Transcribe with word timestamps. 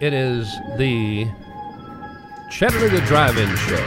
It 0.00 0.12
is 0.12 0.54
the 0.76 1.26
Chattanooga 2.50 3.00
Drive-In 3.06 3.54
Show. 3.56 3.84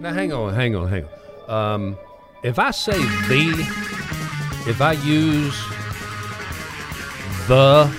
Now, 0.00 0.12
hang 0.12 0.32
on, 0.32 0.54
hang 0.54 0.76
on, 0.76 0.88
hang 0.88 1.06
on. 1.48 1.74
Um, 1.74 1.98
if 2.44 2.58
I 2.58 2.70
say 2.70 2.96
the, 3.28 3.50
if 4.68 4.80
I 4.80 4.92
use 4.92 5.58
the, 7.48 7.92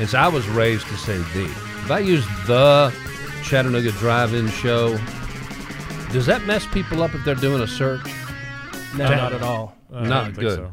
as 0.00 0.14
I 0.14 0.26
was 0.28 0.46
raised 0.48 0.86
to 0.88 0.96
say 0.96 1.18
the, 1.18 1.44
if 1.44 1.90
I 1.90 2.00
use 2.00 2.26
the 2.46 2.92
Chattanooga 3.44 3.92
Drive-In 3.92 4.48
Show, 4.48 4.98
does 6.12 6.26
that 6.26 6.42
mess 6.44 6.66
people 6.66 7.02
up 7.02 7.14
if 7.14 7.24
they're 7.24 7.34
doing 7.36 7.62
a 7.62 7.68
search? 7.68 8.04
No, 8.96 9.06
Ta- 9.06 9.16
not 9.16 9.32
at 9.32 9.42
all. 9.42 9.76
Uh, 9.92 9.98
I 9.98 10.06
Not 10.08 10.34
good. 10.34 10.56
so. 10.58 10.72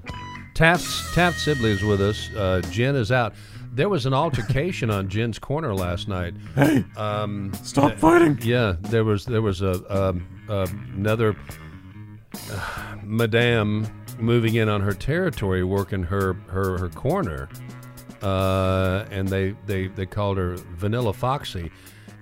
Taft 0.54 0.86
Taft 1.16 1.40
Sibley 1.40 1.72
is 1.72 1.84
with 1.84 2.02
us. 2.02 2.30
Uh, 2.36 2.62
Jen 2.70 2.96
is 2.96 3.12
out. 3.12 3.34
There 3.74 3.88
was 3.90 4.06
an 4.06 4.14
altercation 4.14 4.90
on 4.90 5.08
Jen's 5.08 5.40
corner 5.40 5.74
last 5.74 6.08
night. 6.08 6.34
Hey, 6.56 6.84
Um, 6.98 7.54
stop 7.64 7.94
fighting. 7.96 8.38
yeah, 8.42 8.76
there 8.82 9.04
was 9.06 9.26
there 9.26 9.42
was 9.42 9.62
a 9.62 9.74
um, 10.10 10.28
uh, 10.50 10.68
another 10.96 11.36
uh, 12.52 12.96
madame 13.04 13.88
moving 14.20 14.56
in 14.56 14.68
on 14.70 14.82
her 14.82 14.94
territory, 14.94 15.64
working 15.64 16.04
her 16.04 16.34
her 16.48 16.78
her 16.78 16.90
corner, 16.90 17.48
uh, 18.22 19.06
and 19.10 19.28
they 19.28 19.56
they 19.66 19.88
they 19.88 20.06
called 20.06 20.38
her 20.38 20.56
Vanilla 20.76 21.14
Foxy. 21.14 21.72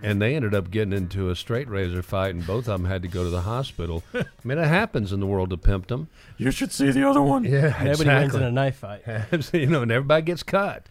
And 0.02 0.21
they 0.21 0.34
ended 0.38 0.55
up 0.55 0.71
getting 0.71 0.93
into 0.93 1.29
a 1.29 1.35
straight 1.35 1.68
razor 1.68 2.02
fight, 2.02 2.34
and 2.34 2.48
both 2.48 2.70
of 2.70 2.79
them 2.79 2.85
had 2.85 3.02
to 3.02 3.09
go 3.09 3.26
to 3.26 3.29
the 3.29 3.41
hospital. 3.41 4.02
I 4.13 4.23
mean, 4.45 4.57
it 4.57 4.66
happens 4.66 5.12
in 5.12 5.20
the 5.20 5.26
world 5.27 5.52
of 5.52 5.59
pimpdom. 5.59 6.07
You 6.38 6.52
should 6.52 6.71
see 6.71 6.90
the 6.91 7.05
other 7.05 7.21
one. 7.21 7.43
Yeah, 7.43 7.76
Nobody 7.84 8.09
wins 8.09 8.34
in 8.34 8.43
a 8.43 8.49
knife 8.49 8.77
fight. 8.77 9.02
you 9.54 9.66
know, 9.66 9.81
and 9.81 9.91
everybody 9.91 10.21
gets 10.21 10.41
cut. 10.41 10.88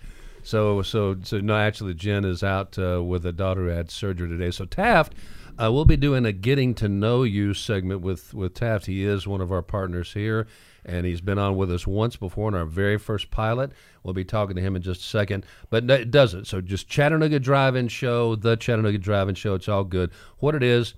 So, 0.49 0.81
so, 0.81 1.15
so 1.25 1.41
no. 1.41 1.55
Actually, 1.55 1.93
Jen 1.93 2.25
is 2.25 2.43
out 2.43 2.79
uh, 2.79 3.03
with 3.05 3.27
a 3.27 3.33
daughter 3.33 3.65
who 3.65 3.67
had 3.67 3.91
surgery 3.91 4.31
today. 4.31 4.51
So 4.51 4.65
Taft, 4.65 5.15
uh, 5.63 5.71
we'll 5.71 5.85
be 5.85 5.99
doing 5.99 6.25
a 6.25 6.33
getting 6.33 6.73
to 6.77 6.89
know 6.89 7.23
you 7.23 7.53
segment 7.53 8.01
with 8.01 8.33
with 8.33 8.55
Taft. 8.55 8.87
He 8.87 9.05
is 9.05 9.27
one 9.27 9.43
of 9.43 9.53
our 9.53 9.61
partners 9.61 10.15
here, 10.15 10.47
and 10.87 11.05
he's 11.05 11.21
been 11.21 11.39
on 11.39 11.59
with 11.59 11.71
us 11.71 11.87
once 11.87 12.17
before 12.17 12.49
in 12.49 12.55
our 12.55 12.65
very 12.65 12.97
first 12.97 13.31
pilot. 13.31 13.73
We'll 14.03 14.15
be 14.15 14.25
talking 14.25 14.57
to 14.57 14.63
him 14.63 14.75
in 14.75 14.81
just 14.81 15.03
a 15.03 15.05
second, 15.05 15.45
but 15.69 15.91
it 15.91 16.11
doesn't. 16.11 16.47
So 16.47 16.63
just 16.63 16.89
Chattanooga 16.89 17.41
Drive-In 17.41 17.89
Show, 17.89 18.35
the 18.35 18.57
Chattanooga 18.57 18.97
Drive-In 18.97 19.35
Show. 19.35 19.53
It's 19.53 19.69
all 19.69 19.85
good. 19.85 20.11
What 20.39 20.55
it 20.55 20.63
is. 20.63 20.95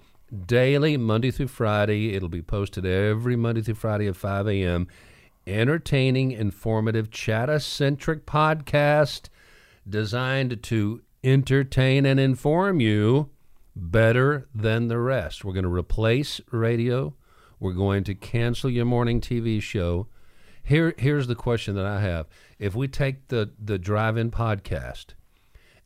Daily, 0.47 0.97
Monday 0.97 1.33
through 1.33 1.49
Friday. 1.49 2.15
It'll 2.15 2.29
be 2.29 2.41
posted 2.41 2.87
every 2.87 3.35
Monday 3.35 3.63
through 3.63 3.75
Friday 3.75 4.07
at 4.07 4.15
5 4.15 4.47
a.m 4.47 4.87
entertaining, 5.47 6.33
informative, 6.33 7.11
chatta-centric 7.11 8.27
podcast 8.27 9.30
designed 9.89 10.63
to 10.65 11.03
entertain 11.23 12.07
and 12.07 12.19
inform 12.19 12.81
you 12.81 13.31
better 13.77 14.49
than 14.55 14.89
the 14.89 14.99
rest. 14.99 15.45
We're 15.45 15.53
going 15.53 15.65
to 15.65 15.73
replace 15.73 16.41
radio. 16.51 17.15
We're 17.59 17.73
going 17.73 18.05
to 18.05 18.15
cancel 18.15 18.71
your 18.71 18.87
morning 18.87 19.21
TV 19.21 19.61
show. 19.61 20.07
Here, 20.63 20.95
here's 20.99 21.27
the 21.27 21.35
question 21.35 21.75
that 21.77 21.87
I 21.87 22.01
have: 22.01 22.27
If 22.59 22.75
we 22.75 22.89
take 22.89 23.29
the 23.29 23.51
the 23.59 23.79
drive-in 23.79 24.31
podcast 24.31 25.15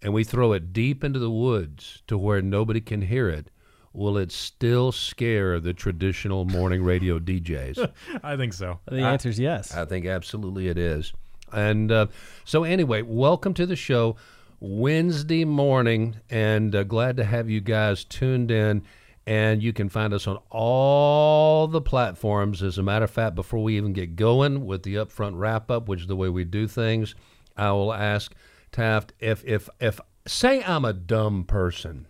and 0.03 0.13
we 0.13 0.25
throw 0.25 0.53
it 0.53 0.73
deep 0.73 1.03
into 1.03 1.19
the 1.19 1.31
woods 1.31 2.03
to 2.07 2.19
where 2.19 2.43
nobody 2.43 2.81
can 2.81 3.03
hear 3.03 3.29
it, 3.29 3.51
will 3.93 4.19
it 4.19 4.31
still 4.33 4.93
scare 4.93 5.59
the 5.61 5.73
traditional 5.73 6.45
morning 6.45 6.83
radio 6.83 7.19
DJs? 7.21 7.91
I 8.23 8.37
think 8.37 8.53
so. 8.53 8.81
The 8.87 9.01
answer 9.01 9.29
is 9.29 9.39
yes. 9.39 9.75
I 9.75 9.85
think 9.85 10.07
absolutely 10.07 10.69
it 10.69 10.77
is. 10.79 11.13
And 11.55 11.91
uh, 11.93 12.07
so, 12.45 12.65
anyway, 12.65 13.03
welcome 13.03 13.55
to 13.55 13.67
the 13.67 13.77
show 13.77 14.17
Wednesday 14.61 15.45
morning, 15.45 16.17
and 16.29 16.75
uh, 16.75 16.83
glad 16.85 17.17
to 17.19 17.25
have 17.25 17.49
you 17.49 17.61
guys 17.61 18.05
tuned 18.05 18.51
in. 18.51 18.83
And 19.27 19.63
you 19.63 19.73
can 19.73 19.89
find 19.89 20.13
us 20.13 20.27
on 20.27 20.39
all 20.51 21.67
the 21.67 21.81
platforms. 21.81 22.63
As 22.63 22.77
a 22.77 22.83
matter 22.83 23.07
of 23.07 23.11
fact, 23.11 23.35
before 23.35 23.63
we 23.63 23.79
even 23.79 23.95
get 23.95 24.17
going 24.17 24.67
with 24.67 24.83
the 24.83 24.97
upfront 24.97 25.39
wrap 25.39 25.71
up, 25.71 25.89
which 25.89 26.03
is 26.03 26.07
the 26.09 26.17
way 26.17 26.29
we 26.29 26.45
do 26.45 26.69
things, 26.69 27.15
I 27.57 27.73
will 27.73 27.95
ask 27.95 28.35
Taft 28.71 29.13
if 29.21 29.45
if 29.45 29.71
if 29.81 30.01
say 30.27 30.63
I'm 30.65 30.85
a 30.85 30.93
dumb 30.93 31.45
person, 31.45 32.07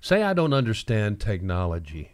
say 0.00 0.22
I 0.22 0.34
don't 0.34 0.52
understand 0.52 1.20
technology. 1.20 2.11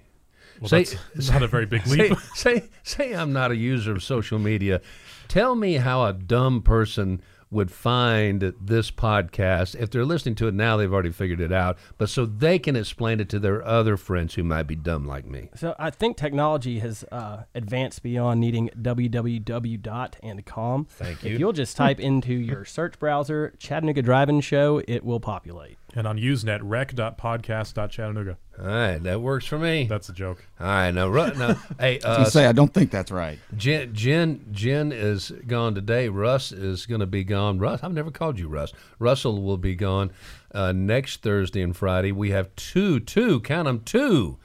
Well, 0.61 0.69
say, 0.69 0.85
that's 1.15 1.31
not 1.31 1.43
a 1.43 1.47
very 1.47 1.67
big 1.67 1.87
say, 1.87 2.11
leap. 2.11 2.19
say, 2.35 2.65
say 2.83 3.15
I'm 3.15 3.33
not 3.33 3.51
a 3.51 3.57
user 3.57 3.93
of 3.93 4.03
social 4.03 4.39
media. 4.39 4.81
Tell 5.29 5.55
me 5.55 5.75
how 5.75 6.05
a 6.05 6.13
dumb 6.13 6.63
person 6.63 7.23
would 7.51 7.71
find 7.71 8.53
this 8.61 8.91
podcast. 8.91 9.75
If 9.75 9.91
they're 9.91 10.05
listening 10.05 10.35
to 10.37 10.49
it 10.49 10.55
now, 10.55 10.77
they've 10.77 10.93
already 10.93 11.13
figured 11.13 11.41
it 11.41 11.53
out, 11.53 11.79
but 11.97 12.11
so 12.11 12.27
they 12.27 12.59
can 12.59 12.77
explain 12.77 13.21
it 13.21 13.29
to 13.31 13.39
their 13.39 13.65
other 13.65 13.97
friends 13.97 14.35
who 14.35 14.45
might 14.45 14.65
be 14.65 14.77
dumb 14.77 15.07
like 15.07 15.27
me. 15.27 15.49
So 15.55 15.75
I 15.79 15.91
think 15.91 16.17
technology 16.17 16.81
has 16.81 17.05
uh, 17.11 17.45
advanced 17.55 18.03
beyond 18.03 18.41
needing 18.41 18.71
www.and.com. 18.81 20.85
Thank 20.87 21.23
you. 21.23 21.27
If 21.27 21.33
you. 21.33 21.39
you'll 21.39 21.53
just 21.53 21.77
type 21.77 22.01
into 22.01 22.35
your 22.35 22.65
search 22.67 22.99
browser 22.99 23.55
Chattanooga 23.59 24.03
Drive-In 24.03 24.41
Show, 24.41 24.83
it 24.87 25.05
will 25.05 25.21
populate. 25.21 25.79
And 25.95 26.07
on 26.07 26.19
Usenet, 26.19 26.61
rec.podcast.chattanooga. 26.63 28.37
All 28.61 28.67
right, 28.67 29.01
that 29.05 29.21
works 29.21 29.47
for 29.47 29.59
me. 29.59 29.85
That's 29.85 30.09
a 30.09 30.13
joke. 30.13 30.45
All 30.59 30.67
right, 30.67 30.91
now, 30.91 31.09
Ru- 31.09 31.33
now 31.35 31.55
hey, 31.81 32.01
I 32.03 32.09
uh, 32.09 32.25
say 32.25 32.47
I 32.47 32.53
don't 32.53 32.73
think 32.73 32.91
that's 32.91 33.13
right. 33.13 33.39
Jen, 33.57 33.95
Jen, 33.95 34.47
Jen 34.51 34.91
is 34.91 35.31
gone 35.47 35.75
today. 35.75 36.09
Russ 36.09 36.51
is 36.51 36.87
going 36.87 37.01
to 37.01 37.07
be 37.07 37.23
gone. 37.23 37.59
Russ, 37.59 37.81
I've 37.85 37.93
never 37.93 38.11
called 38.11 38.39
you 38.39 38.49
Russ. 38.49 38.73
Russell 38.99 39.43
will 39.43 39.59
be 39.59 39.77
gone 39.77 40.11
uh, 40.53 40.73
next 40.73 41.23
Thursday 41.23 41.63
and 41.63 41.77
Friday. 41.77 42.11
We 42.11 42.31
have 42.31 42.55
two, 42.57 42.99
two, 42.99 43.41
count 43.41 43.67
them, 43.67 43.83
two 43.85 44.39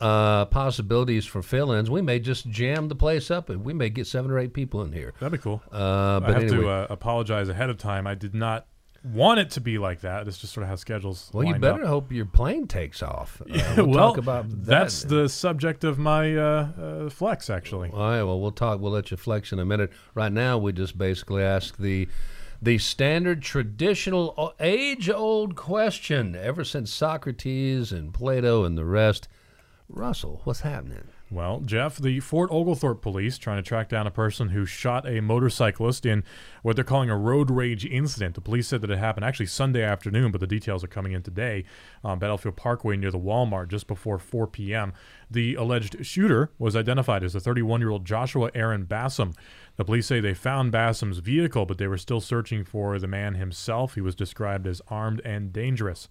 uh, 0.00 0.46
possibilities 0.46 1.26
for 1.26 1.42
fill-ins. 1.42 1.90
We 1.90 2.02
may 2.02 2.18
just 2.18 2.48
jam 2.48 2.88
the 2.88 2.94
place 2.94 3.30
up, 3.30 3.50
and 3.50 3.64
we 3.64 3.72
may 3.72 3.90
get 3.90 4.06
seven 4.06 4.30
or 4.30 4.38
eight 4.38 4.54
people 4.54 4.82
in 4.82 4.92
here. 4.92 5.12
That'd 5.20 5.38
be 5.38 5.42
cool. 5.42 5.62
Uh, 5.70 6.20
but 6.20 6.30
I 6.30 6.32
have 6.32 6.42
anyway, 6.44 6.62
to 6.62 6.68
uh, 6.68 6.86
apologize 6.90 7.48
ahead 7.48 7.70
of 7.70 7.78
time. 7.78 8.06
I 8.06 8.14
did 8.14 8.34
not 8.34 8.66
want 9.02 9.40
it 9.40 9.50
to 9.52 9.60
be 9.60 9.78
like 9.78 10.00
that. 10.00 10.28
It's 10.28 10.38
just 10.38 10.52
sort 10.52 10.62
of 10.64 10.68
how 10.68 10.76
schedules. 10.76 11.30
well, 11.32 11.46
you 11.46 11.54
better 11.54 11.82
up. 11.82 11.88
hope 11.88 12.12
your 12.12 12.26
plane 12.26 12.66
takes 12.66 13.02
off. 13.02 13.40
Uh, 13.40 13.44
Yeah, 13.48 13.76
we'll, 13.76 13.86
well, 13.86 14.08
talk 14.10 14.18
about 14.18 14.48
that. 14.50 14.64
that's 14.66 15.02
the 15.04 15.28
subject 15.28 15.84
of 15.84 15.98
my 15.98 16.36
uh, 16.36 16.68
uh, 16.80 17.10
flex, 17.10 17.48
actually. 17.50 17.90
All 17.90 17.98
right. 17.98 18.22
Well, 18.22 18.40
we'll 18.40 18.52
talk. 18.52 18.80
We'll 18.80 18.92
let 18.92 19.10
you 19.10 19.16
flex 19.16 19.52
in 19.52 19.58
a 19.58 19.64
minute. 19.64 19.90
Right 20.14 20.32
now, 20.32 20.58
we 20.58 20.72
just 20.72 20.98
basically 20.98 21.42
ask 21.42 21.76
the 21.76 22.08
the 22.62 22.76
standard, 22.76 23.40
traditional, 23.40 24.34
uh, 24.36 24.50
age-old 24.60 25.56
question 25.56 26.36
ever 26.36 26.62
since 26.62 26.92
Socrates 26.92 27.90
and 27.90 28.12
Plato 28.12 28.64
and 28.64 28.76
the 28.76 28.84
rest. 28.84 29.28
Russell, 29.88 30.42
what's 30.44 30.60
happening? 30.60 31.08
Well, 31.32 31.60
Jeff, 31.60 31.96
the 31.96 32.18
Fort 32.18 32.50
Oglethorpe 32.50 33.02
police 33.02 33.38
trying 33.38 33.58
to 33.58 33.62
track 33.62 33.88
down 33.88 34.04
a 34.04 34.10
person 34.10 34.48
who 34.48 34.66
shot 34.66 35.08
a 35.08 35.20
motorcyclist 35.20 36.04
in 36.04 36.24
what 36.64 36.74
they're 36.74 36.84
calling 36.84 37.08
a 37.08 37.16
road 37.16 37.52
rage 37.52 37.86
incident. 37.86 38.34
The 38.34 38.40
police 38.40 38.66
said 38.66 38.80
that 38.80 38.90
it 38.90 38.98
happened 38.98 39.24
actually 39.24 39.46
Sunday 39.46 39.84
afternoon, 39.84 40.32
but 40.32 40.40
the 40.40 40.48
details 40.48 40.82
are 40.82 40.88
coming 40.88 41.12
in 41.12 41.22
today 41.22 41.64
on 42.02 42.18
Battlefield 42.18 42.56
Parkway 42.56 42.96
near 42.96 43.12
the 43.12 43.18
Walmart 43.18 43.68
just 43.68 43.86
before 43.86 44.18
4 44.18 44.48
p.m. 44.48 44.92
The 45.30 45.54
alleged 45.54 46.04
shooter 46.04 46.50
was 46.58 46.74
identified 46.74 47.22
as 47.22 47.36
a 47.36 47.40
31 47.40 47.80
year 47.80 47.90
old 47.90 48.04
Joshua 48.04 48.50
Aaron 48.52 48.84
Bassam. 48.84 49.32
The 49.76 49.84
police 49.84 50.08
say 50.08 50.18
they 50.18 50.34
found 50.34 50.72
Bassam's 50.72 51.18
vehicle, 51.18 51.64
but 51.64 51.78
they 51.78 51.86
were 51.86 51.96
still 51.96 52.20
searching 52.20 52.64
for 52.64 52.98
the 52.98 53.06
man 53.06 53.34
himself. 53.36 53.94
He 53.94 54.00
was 54.00 54.16
described 54.16 54.66
as 54.66 54.82
armed 54.88 55.20
and 55.24 55.52
dangerous. 55.52 56.08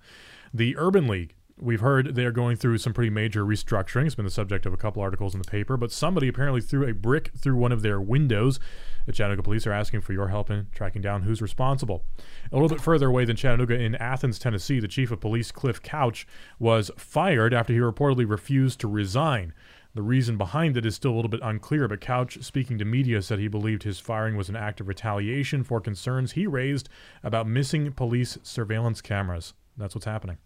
The 0.54 0.78
Urban 0.78 1.10
League 1.10 1.36
We've 1.62 1.82
heard 1.82 2.16
they 2.16 2.24
are 2.24 2.32
going 2.32 2.56
through 2.56 2.78
some 2.78 2.94
pretty 2.94 3.10
major 3.10 3.44
restructuring. 3.44 4.06
It's 4.06 4.16
been 4.16 4.24
the 4.24 4.32
subject 4.32 4.66
of 4.66 4.72
a 4.72 4.78
couple 4.78 5.02
articles 5.02 5.34
in 5.34 5.42
the 5.42 5.50
paper, 5.50 5.76
but 5.76 5.92
somebody 5.92 6.30
apparently 6.30 6.62
threw 6.62 6.88
a 6.88 6.94
brick 6.94 7.32
through 7.38 7.58
one 7.58 7.74
of 7.74 7.82
their 7.82 8.00
windows. 8.00 8.62
The 9.06 9.12
Chattanooga 9.12 9.44
police 9.44 9.68
are 9.68 9.74
asking 9.74 10.02
for 10.02 10.14
your 10.14 10.30
help 10.30 10.50
in 10.50 10.68
tracking 10.72 11.02
down 11.02 11.24
who's 11.24 11.42
responsible. 11.42 12.06
A 12.52 12.56
little 12.56 12.70
bit 12.70 12.80
further 12.80 13.08
away 13.08 13.26
than 13.26 13.36
Chattanooga, 13.36 13.78
in 13.78 13.96
Athens, 13.96 14.40
Tennessee, 14.40 14.80
the 14.80 14.88
chief 14.88 15.12
of 15.12 15.20
police, 15.20 15.52
Cliff 15.52 15.82
Couch, 15.82 16.26
was 16.60 16.92
fired 16.96 17.54
after 17.54 17.74
he 17.74 17.80
reportedly 17.80 18.30
refused 18.30 18.80
to 18.80 18.88
resign. 18.88 19.54
The 19.96 20.02
reason 20.02 20.38
behind 20.38 20.78
it 20.78 20.86
is 20.86 20.96
still 20.96 21.12
a 21.12 21.18
little 21.18 21.30
bit 21.30 21.42
unclear, 21.44 21.90
but 21.90 22.00
Couch, 22.00 22.42
speaking 22.42 22.78
to 22.78 22.86
media, 22.86 23.22
said 23.22 23.38
he 23.38 23.50
believed 23.50 23.84
his 23.84 24.00
firing 24.00 24.38
was 24.38 24.48
an 24.48 24.56
act 24.56 24.80
of 24.80 24.88
retaliation 24.88 25.66
for 25.66 25.82
concerns 25.82 26.34
he 26.34 26.48
raised 26.48 26.88
about 27.22 27.48
missing 27.48 27.92
police 27.92 28.38
surveillance 28.44 29.02
cameras. 29.02 29.54
That's 29.76 29.94
what's 29.94 30.06
happening. 30.06 30.38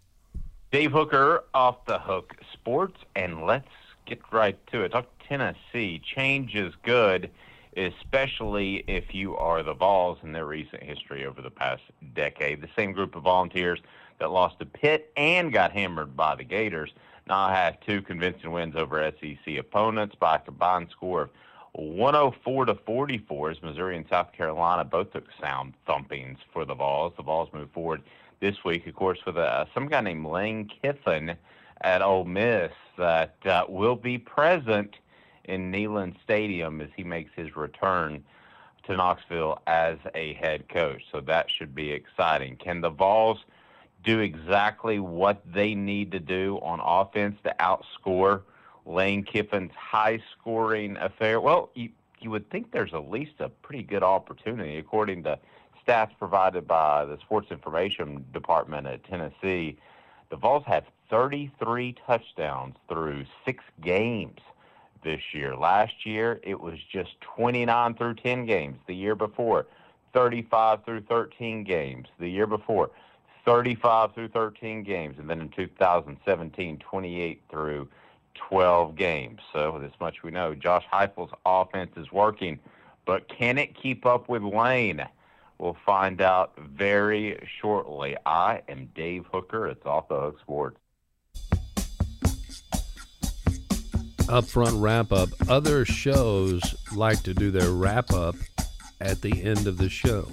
Dave 0.73 0.91
Hooker 0.91 1.43
off 1.53 1.85
the 1.85 1.99
hook 1.99 2.35
sports, 2.51 2.97
and 3.15 3.45
let's 3.45 3.69
get 4.07 4.19
right 4.31 4.57
to 4.71 4.81
it. 4.81 4.91
Talk 4.91 5.05
Tennessee. 5.29 6.01
Change 6.03 6.55
is 6.55 6.73
good, 6.81 7.29
especially 7.77 8.83
if 8.87 9.13
you 9.13 9.37
are 9.37 9.61
the 9.61 9.75
Vols 9.75 10.17
in 10.23 10.31
their 10.31 10.47
recent 10.47 10.81
history 10.81 11.27
over 11.27 11.43
the 11.43 11.51
past 11.51 11.83
decade. 12.15 12.59
The 12.59 12.69
same 12.75 12.91
group 12.91 13.15
of 13.15 13.21
volunteers 13.21 13.81
that 14.17 14.31
lost 14.31 14.57
to 14.57 14.65
Pitt 14.65 15.11
and 15.15 15.53
got 15.53 15.71
hammered 15.71 16.17
by 16.17 16.33
the 16.33 16.43
Gators 16.43 16.89
now 17.27 17.49
have 17.49 17.79
two 17.81 18.01
convincing 18.01 18.51
wins 18.51 18.75
over 18.75 19.13
SEC 19.21 19.55
opponents 19.59 20.15
by 20.19 20.37
a 20.37 20.39
combined 20.39 20.87
score 20.89 21.21
of 21.21 21.29
104 21.73 22.65
to 22.65 22.73
44 22.73 23.51
as 23.51 23.61
Missouri 23.61 23.95
and 23.95 24.07
South 24.09 24.33
Carolina 24.33 24.83
both 24.83 25.13
took 25.13 25.25
sound 25.39 25.73
thumpings 25.87 26.37
for 26.51 26.65
the 26.65 26.73
Vols. 26.73 27.13
The 27.15 27.21
Vols 27.21 27.49
move 27.53 27.69
forward 27.69 28.01
this 28.43 28.65
week, 28.65 28.85
of 28.87 28.93
course, 28.93 29.19
with 29.25 29.37
uh, 29.37 29.63
some 29.73 29.87
guy 29.87 30.01
named 30.01 30.25
Lane 30.25 30.67
Kiffin 30.67 31.37
at 31.79 32.01
Ole 32.01 32.25
Miss 32.25 32.73
that 32.97 33.37
uh, 33.45 33.63
will 33.69 33.95
be 33.95 34.17
present 34.17 34.97
in 35.45 35.71
Neyland 35.71 36.15
Stadium 36.25 36.81
as 36.81 36.89
he 36.93 37.05
makes 37.05 37.31
his 37.37 37.55
return 37.55 38.21
to 38.85 38.97
Knoxville 38.97 39.61
as 39.65 39.97
a 40.13 40.33
head 40.33 40.67
coach. 40.67 41.03
So 41.09 41.21
that 41.21 41.49
should 41.49 41.73
be 41.73 41.91
exciting. 41.91 42.57
Can 42.57 42.81
the 42.81 42.89
Vols 42.89 43.45
do 44.03 44.19
exactly 44.19 44.99
what 44.99 45.41
they 45.49 45.73
need 45.73 46.11
to 46.11 46.19
do 46.19 46.59
on 46.61 46.81
offense 46.83 47.37
to 47.45 47.55
outscore 47.61 48.41
Lane 48.85 49.23
Kiffin's 49.23 49.71
high 49.73 50.21
scoring 50.37 50.97
affair? 50.97 51.39
Well, 51.39 51.69
you, 51.75 51.91
you 52.19 52.29
would 52.29 52.49
think 52.49 52.73
there's 52.73 52.93
at 52.93 53.09
least 53.09 53.35
a 53.39 53.47
pretty 53.47 53.83
good 53.83 54.03
opportunity, 54.03 54.79
according 54.79 55.23
to 55.23 55.39
stats 55.85 56.11
provided 56.17 56.67
by 56.67 57.05
the 57.05 57.17
Sports 57.19 57.51
Information 57.51 58.25
Department 58.33 58.87
at 58.87 59.03
Tennessee. 59.03 59.77
The 60.29 60.37
Vols 60.37 60.63
have 60.65 60.85
33 61.09 61.95
touchdowns 62.05 62.75
through 62.87 63.25
six 63.45 63.63
games 63.81 64.39
this 65.03 65.21
year. 65.33 65.55
Last 65.55 66.05
year, 66.05 66.39
it 66.43 66.59
was 66.59 66.79
just 66.91 67.19
29 67.21 67.93
through 67.95 68.15
10 68.15 68.45
games. 68.45 68.77
The 68.87 68.95
year 68.95 69.15
before, 69.15 69.67
35 70.13 70.85
through 70.85 71.01
13 71.01 71.63
games. 71.63 72.07
The 72.19 72.29
year 72.29 72.47
before, 72.47 72.89
35 73.45 74.13
through 74.13 74.29
13 74.29 74.83
games. 74.83 75.17
And 75.19 75.29
then 75.29 75.41
in 75.41 75.49
2017, 75.49 76.77
28 76.77 77.41
through 77.49 77.89
12 78.35 78.95
games. 78.95 79.41
So, 79.51 79.77
this 79.79 79.93
much 79.99 80.23
we 80.23 80.31
know. 80.31 80.55
Josh 80.55 80.85
Heupel's 80.91 81.31
offense 81.45 81.91
is 81.97 82.11
working, 82.11 82.59
but 83.05 83.27
can 83.27 83.57
it 83.57 83.75
keep 83.75 84.05
up 84.05 84.29
with 84.29 84.43
Lane? 84.43 85.05
We'll 85.57 85.77
find 85.85 86.21
out 86.21 86.53
very 86.57 87.39
shortly. 87.61 88.17
I 88.25 88.61
am 88.67 88.89
Dave 88.95 89.25
Hooker. 89.31 89.67
It's 89.67 89.85
Off 89.85 90.07
the 90.09 90.19
Hook 90.19 90.39
Sports. 90.41 90.77
upfront 94.33 94.81
wrap 94.81 95.11
up. 95.11 95.29
Other 95.47 95.85
shows 95.85 96.75
like 96.95 97.21
to 97.23 97.35
do 97.35 97.51
their 97.51 97.69
wrap 97.69 98.11
up 98.11 98.35
at 98.99 99.21
the 99.21 99.43
end 99.43 99.67
of 99.67 99.77
the 99.77 99.89
show. 99.89 100.27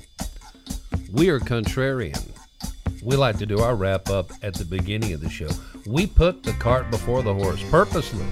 We 1.12 1.28
are 1.28 1.38
contrarian. 1.38 2.26
We 3.02 3.16
like 3.16 3.36
to 3.38 3.46
do 3.46 3.58
our 3.60 3.74
wrap 3.74 4.08
up 4.08 4.30
at 4.42 4.54
the 4.54 4.64
beginning 4.64 5.12
of 5.12 5.20
the 5.20 5.28
show. 5.28 5.50
We 5.86 6.06
put 6.06 6.42
the 6.42 6.52
cart 6.54 6.90
before 6.90 7.22
the 7.22 7.34
horse 7.34 7.62
purposely. 7.70 8.24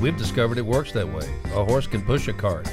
We've 0.00 0.16
discovered 0.16 0.56
it 0.56 0.64
works 0.64 0.92
that 0.92 1.08
way. 1.08 1.28
A 1.46 1.64
horse 1.64 1.86
can 1.86 2.02
push 2.02 2.28
a 2.28 2.32
cart. 2.32 2.72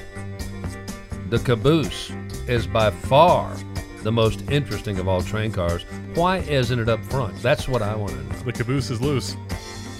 The 1.29 1.39
caboose 1.39 2.11
is 2.47 2.67
by 2.67 2.91
far 2.91 3.55
the 4.03 4.11
most 4.11 4.49
interesting 4.51 4.99
of 4.99 5.07
all 5.07 5.21
train 5.21 5.51
cars. 5.51 5.83
Why 6.13 6.37
isn't 6.37 6.79
it 6.79 6.87
up 6.87 7.03
front? 7.05 7.41
That's 7.41 7.67
what 7.67 7.81
I 7.81 7.95
want 7.95 8.11
to 8.11 8.23
know. 8.23 8.39
The 8.43 8.53
caboose 8.53 8.91
is 8.91 9.01
loose. 9.01 9.35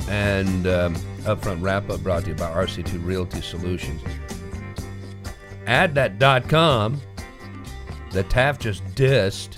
And 0.08 0.68
um, 0.68 0.96
upfront 1.24 1.64
wrap 1.64 1.90
up 1.90 2.02
brought 2.02 2.24
to 2.24 2.30
you 2.30 2.36
by 2.36 2.52
RC2 2.52 3.04
Realty 3.04 3.42
Solutions. 3.42 4.02
AddThat.com 5.66 7.02
that 8.12 8.30
Taft 8.30 8.62
just 8.62 8.86
dissed. 8.96 9.58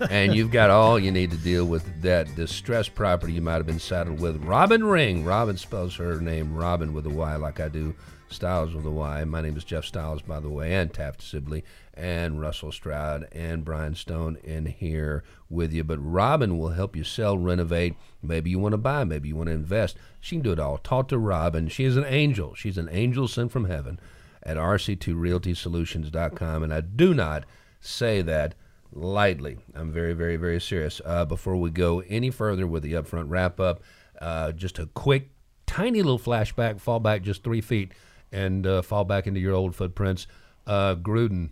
and 0.10 0.34
you've 0.34 0.50
got 0.50 0.70
all 0.70 0.98
you 0.98 1.10
need 1.10 1.30
to 1.30 1.36
deal 1.36 1.64
with 1.64 2.02
that 2.02 2.32
distressed 2.34 2.94
property 2.94 3.32
you 3.32 3.42
might 3.42 3.54
have 3.54 3.66
been 3.66 3.78
saddled 3.78 4.20
with. 4.20 4.42
Robyn 4.44 4.84
Ring. 4.84 5.24
Robyn 5.24 5.56
spells 5.56 5.96
her 5.96 6.20
name 6.20 6.54
Robyn 6.54 6.92
with 6.92 7.06
a 7.06 7.10
Y, 7.10 7.36
like 7.36 7.60
I 7.60 7.68
do 7.68 7.94
Styles 8.34 8.74
with 8.74 8.84
a 8.84 8.90
Y. 8.90 9.24
My 9.24 9.40
name 9.40 9.56
is 9.56 9.64
Jeff 9.64 9.84
Styles, 9.84 10.22
by 10.22 10.40
the 10.40 10.50
way, 10.50 10.74
and 10.74 10.92
Taft 10.92 11.22
Sibley, 11.22 11.64
and 11.94 12.40
Russell 12.40 12.72
Stroud, 12.72 13.28
and 13.32 13.64
Brian 13.64 13.94
Stone 13.94 14.38
in 14.44 14.66
here 14.66 15.24
with 15.48 15.72
you. 15.72 15.84
But 15.84 15.98
Robyn 15.98 16.58
will 16.58 16.70
help 16.70 16.96
you 16.96 17.04
sell, 17.04 17.38
renovate. 17.38 17.94
Maybe 18.22 18.50
you 18.50 18.58
want 18.58 18.72
to 18.72 18.78
buy, 18.78 19.04
maybe 19.04 19.28
you 19.28 19.36
want 19.36 19.48
to 19.48 19.54
invest. 19.54 19.96
She 20.20 20.36
can 20.36 20.42
do 20.42 20.52
it 20.52 20.58
all. 20.58 20.78
Talk 20.78 21.08
to 21.08 21.18
Robyn. 21.18 21.68
She 21.68 21.84
is 21.84 21.96
an 21.96 22.04
angel. 22.04 22.54
She's 22.54 22.76
an 22.76 22.88
angel 22.90 23.28
sent 23.28 23.52
from 23.52 23.66
heaven 23.66 24.00
at 24.42 24.56
rc2realtysolutions.com. 24.56 26.62
And 26.62 26.74
I 26.74 26.80
do 26.80 27.14
not 27.14 27.44
say 27.80 28.20
that 28.22 28.54
lightly. 28.92 29.58
I'm 29.74 29.92
very, 29.92 30.12
very, 30.12 30.36
very 30.36 30.60
serious. 30.60 31.00
Uh, 31.04 31.24
before 31.24 31.56
we 31.56 31.70
go 31.70 32.00
any 32.08 32.30
further 32.30 32.66
with 32.66 32.82
the 32.82 32.94
upfront 32.94 33.26
wrap 33.28 33.60
up, 33.60 33.82
uh, 34.20 34.52
just 34.52 34.78
a 34.78 34.86
quick, 34.86 35.30
tiny 35.66 36.02
little 36.02 36.18
flashback, 36.18 36.80
fall 36.80 37.00
back 37.00 37.22
just 37.22 37.42
three 37.42 37.60
feet, 37.60 37.92
and 38.34 38.66
uh, 38.66 38.82
fall 38.82 39.04
back 39.04 39.26
into 39.26 39.40
your 39.40 39.54
old 39.54 39.74
footprints. 39.74 40.26
Uh, 40.66 40.96
Gruden, 40.96 41.50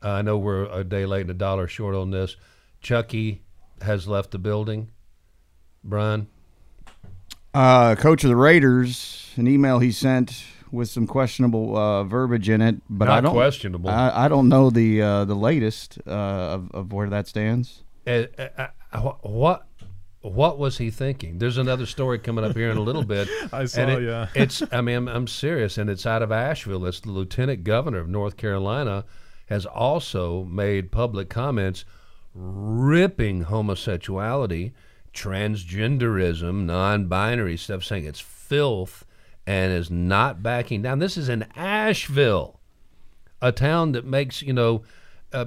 I 0.00 0.22
know 0.22 0.38
we're 0.38 0.64
a 0.64 0.84
day 0.84 1.04
late 1.04 1.22
and 1.22 1.30
a 1.30 1.34
dollar 1.34 1.66
short 1.66 1.94
on 1.94 2.10
this. 2.10 2.36
Chucky 2.80 3.42
has 3.82 4.06
left 4.06 4.30
the 4.30 4.38
building. 4.38 4.90
Brian? 5.82 6.28
Uh, 7.52 7.96
coach 7.96 8.22
of 8.22 8.30
the 8.30 8.36
Raiders, 8.36 9.32
an 9.36 9.48
email 9.48 9.80
he 9.80 9.90
sent 9.90 10.44
with 10.70 10.88
some 10.88 11.06
questionable 11.06 11.76
uh, 11.76 12.04
verbiage 12.04 12.48
in 12.48 12.60
it, 12.60 12.76
but 12.88 13.06
Not 13.06 13.18
I 13.18 13.20
don't 13.22 13.32
questionable. 13.32 13.90
I, 13.90 14.26
I 14.26 14.28
don't 14.28 14.48
know 14.48 14.70
the 14.70 15.02
uh, 15.02 15.24
the 15.24 15.34
latest 15.34 15.98
uh, 16.06 16.10
of, 16.10 16.70
of 16.70 16.92
where 16.92 17.08
that 17.08 17.26
stands. 17.26 17.82
Uh, 18.06 18.24
uh, 18.38 19.00
what 19.22 19.66
what 20.22 20.58
was 20.58 20.78
he 20.78 20.90
thinking? 20.90 21.38
There's 21.38 21.56
another 21.58 21.86
story 21.86 22.18
coming 22.18 22.44
up 22.44 22.56
here 22.56 22.70
in 22.70 22.76
a 22.76 22.82
little 22.82 23.04
bit. 23.04 23.28
I 23.52 23.64
saw, 23.64 23.86
it- 23.88 24.02
yeah. 24.02 24.28
it's 24.34 24.62
I 24.72 24.80
mean 24.80 24.96
I'm, 24.96 25.08
I'm 25.08 25.26
serious, 25.26 25.78
and 25.78 25.88
it's 25.88 26.06
out 26.06 26.22
of 26.22 26.30
Asheville. 26.30 26.84
It's 26.86 27.00
the 27.00 27.10
lieutenant 27.10 27.64
governor 27.64 27.98
of 27.98 28.08
North 28.08 28.36
Carolina 28.36 29.04
has 29.46 29.66
also 29.66 30.44
made 30.44 30.92
public 30.92 31.28
comments 31.28 31.84
ripping 32.34 33.42
homosexuality, 33.42 34.72
transgenderism, 35.12 36.64
non-binary 36.64 37.56
stuff, 37.56 37.82
saying 37.84 38.04
it's 38.04 38.20
filth, 38.20 39.04
and 39.46 39.72
is 39.72 39.90
not 39.90 40.42
backing 40.42 40.82
down. 40.82 40.98
This 40.98 41.16
is 41.16 41.28
in 41.28 41.44
Asheville 41.56 42.60
a 43.42 43.50
town 43.52 43.92
that 43.92 44.04
makes 44.04 44.42
you 44.42 44.52
know 44.52 44.82
uh, 45.32 45.46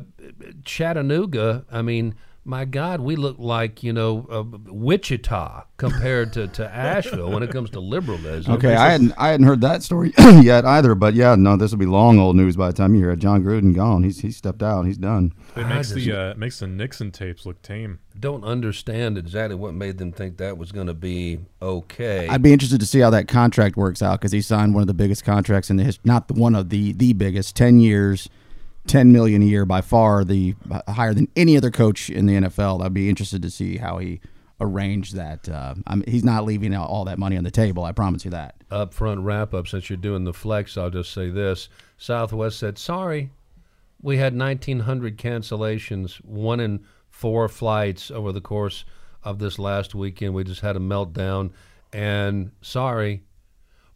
Chattanooga. 0.66 1.66
I 1.72 1.82
mean, 1.82 2.16
my 2.46 2.66
God, 2.66 3.00
we 3.02 3.16
look 3.16 3.38
like 3.40 3.84
you 3.84 3.94
know 3.94 4.28
uh, 4.30 4.44
Wichita 4.72 5.64
compared 5.78 6.34
to, 6.34 6.48
to 6.48 6.68
Asheville 6.70 7.32
when 7.32 7.42
it 7.44 7.52
comes 7.52 7.70
to 7.72 7.80
liberalism. 7.80 8.54
Okay, 8.54 8.76
I 8.76 8.92
hadn't 8.92 9.14
I 9.18 9.30
hadn't 9.30 9.46
heard 9.46 9.62
that 9.62 9.84
story 9.84 10.14
yet 10.42 10.66
either, 10.66 10.94
but 10.96 11.14
yeah, 11.14 11.36
no, 11.36 11.56
this 11.56 11.72
will 11.72 11.78
be 11.78 11.86
long 11.86 12.20
old 12.20 12.36
news 12.36 12.56
by 12.56 12.68
the 12.68 12.74
time 12.74 12.94
you 12.96 13.02
hear 13.02 13.12
it. 13.12 13.20
Jon 13.20 13.44
Gruden 13.44 13.74
gone. 13.74 14.04
He's 14.04 14.20
he 14.20 14.32
stepped 14.32 14.62
out. 14.62 14.86
He's 14.86 14.98
done. 14.98 15.34
It 15.56 15.68
makes 15.68 15.90
just- 15.92 16.06
the 16.06 16.12
uh, 16.12 16.34
makes 16.36 16.60
the 16.60 16.68
Nixon 16.68 17.12
tapes 17.12 17.46
look 17.46 17.62
tame. 17.62 18.00
don't 18.20 18.44
understand 18.44 19.18
exactly 19.18 19.56
what 19.56 19.74
made 19.74 19.98
them 19.98 20.12
think 20.12 20.38
that 20.38 20.58
was 20.58 20.72
going 20.72 20.88
to 20.88 20.94
be 20.94 21.40
okay. 21.62 22.28
I'd 22.28 22.42
be 22.42 22.54
interested 22.54 22.80
to 22.80 22.86
see 22.86 23.00
how 23.00 23.10
that 23.12 23.28
contract 23.28 23.78
works 23.78 24.02
out 24.02 24.20
because 24.20 24.32
he 24.32 24.42
signed 24.42 24.74
one 24.74 24.82
of 24.82 24.88
the 24.88 24.94
biggest 24.94 25.24
contracts 25.24 25.70
in 25.70 25.78
the 25.78 25.84
history, 25.84 26.02
not 26.06 26.28
the 26.28 26.34
one 26.34 26.56
of 26.56 26.70
the 26.70 26.94
the 26.94 27.14
biggest, 27.14 27.56
ten 27.56 27.80
years, 27.80 28.30
ten 28.88 29.12
million 29.12 29.42
a 29.42 29.46
year, 29.46 29.66
by 29.66 29.82
far 29.82 30.24
the 30.24 30.56
uh, 30.72 30.92
higher 30.92 31.14
than 31.14 31.28
any 31.36 31.58
other 31.58 31.72
coach 31.72 32.10
in 32.10 32.26
the 32.26 32.34
NFL. 32.34 32.84
I'd 32.84 32.94
be 32.94 33.10
interested 33.10 33.42
to 33.42 33.50
see 33.50 33.78
how 33.78 33.98
he 33.98 34.20
arranged 34.62 35.16
that. 35.16 35.50
Uh, 35.50 35.74
he's 36.08 36.24
not 36.24 36.46
leaving 36.46 36.74
all 36.76 37.06
that 37.06 37.20
money 37.20 37.36
on 37.38 37.44
the 37.44 37.52
table. 37.52 37.84
I 37.84 37.92
promise 37.92 38.24
you 38.24 38.32
that. 38.32 38.56
upfront 38.72 39.24
wrap 39.26 39.54
up 39.54 39.68
since 39.68 39.90
you're 39.90 39.98
doing 39.98 40.24
the 40.24 40.34
flex 40.34 40.78
i'll 40.78 40.90
just 40.90 41.12
say 41.14 41.30
this 41.30 41.70
southwest 41.98 42.58
said 42.60 42.78
sorry 42.78 43.30
we 44.02 44.18
had 44.18 44.36
1900 44.36 45.18
cancellations 45.18 46.16
one 46.26 46.60
in 46.60 46.84
four 47.10 47.48
flights 47.48 48.10
over 48.10 48.32
the 48.32 48.42
course 48.42 48.84
of 49.24 49.38
this 49.40 49.60
last 49.60 49.94
weekend 49.94 50.34
we 50.34 50.44
just 50.44 50.62
had 50.62 50.76
a 50.76 50.80
meltdown 50.80 51.52
and 51.92 52.52
sorry 52.62 53.22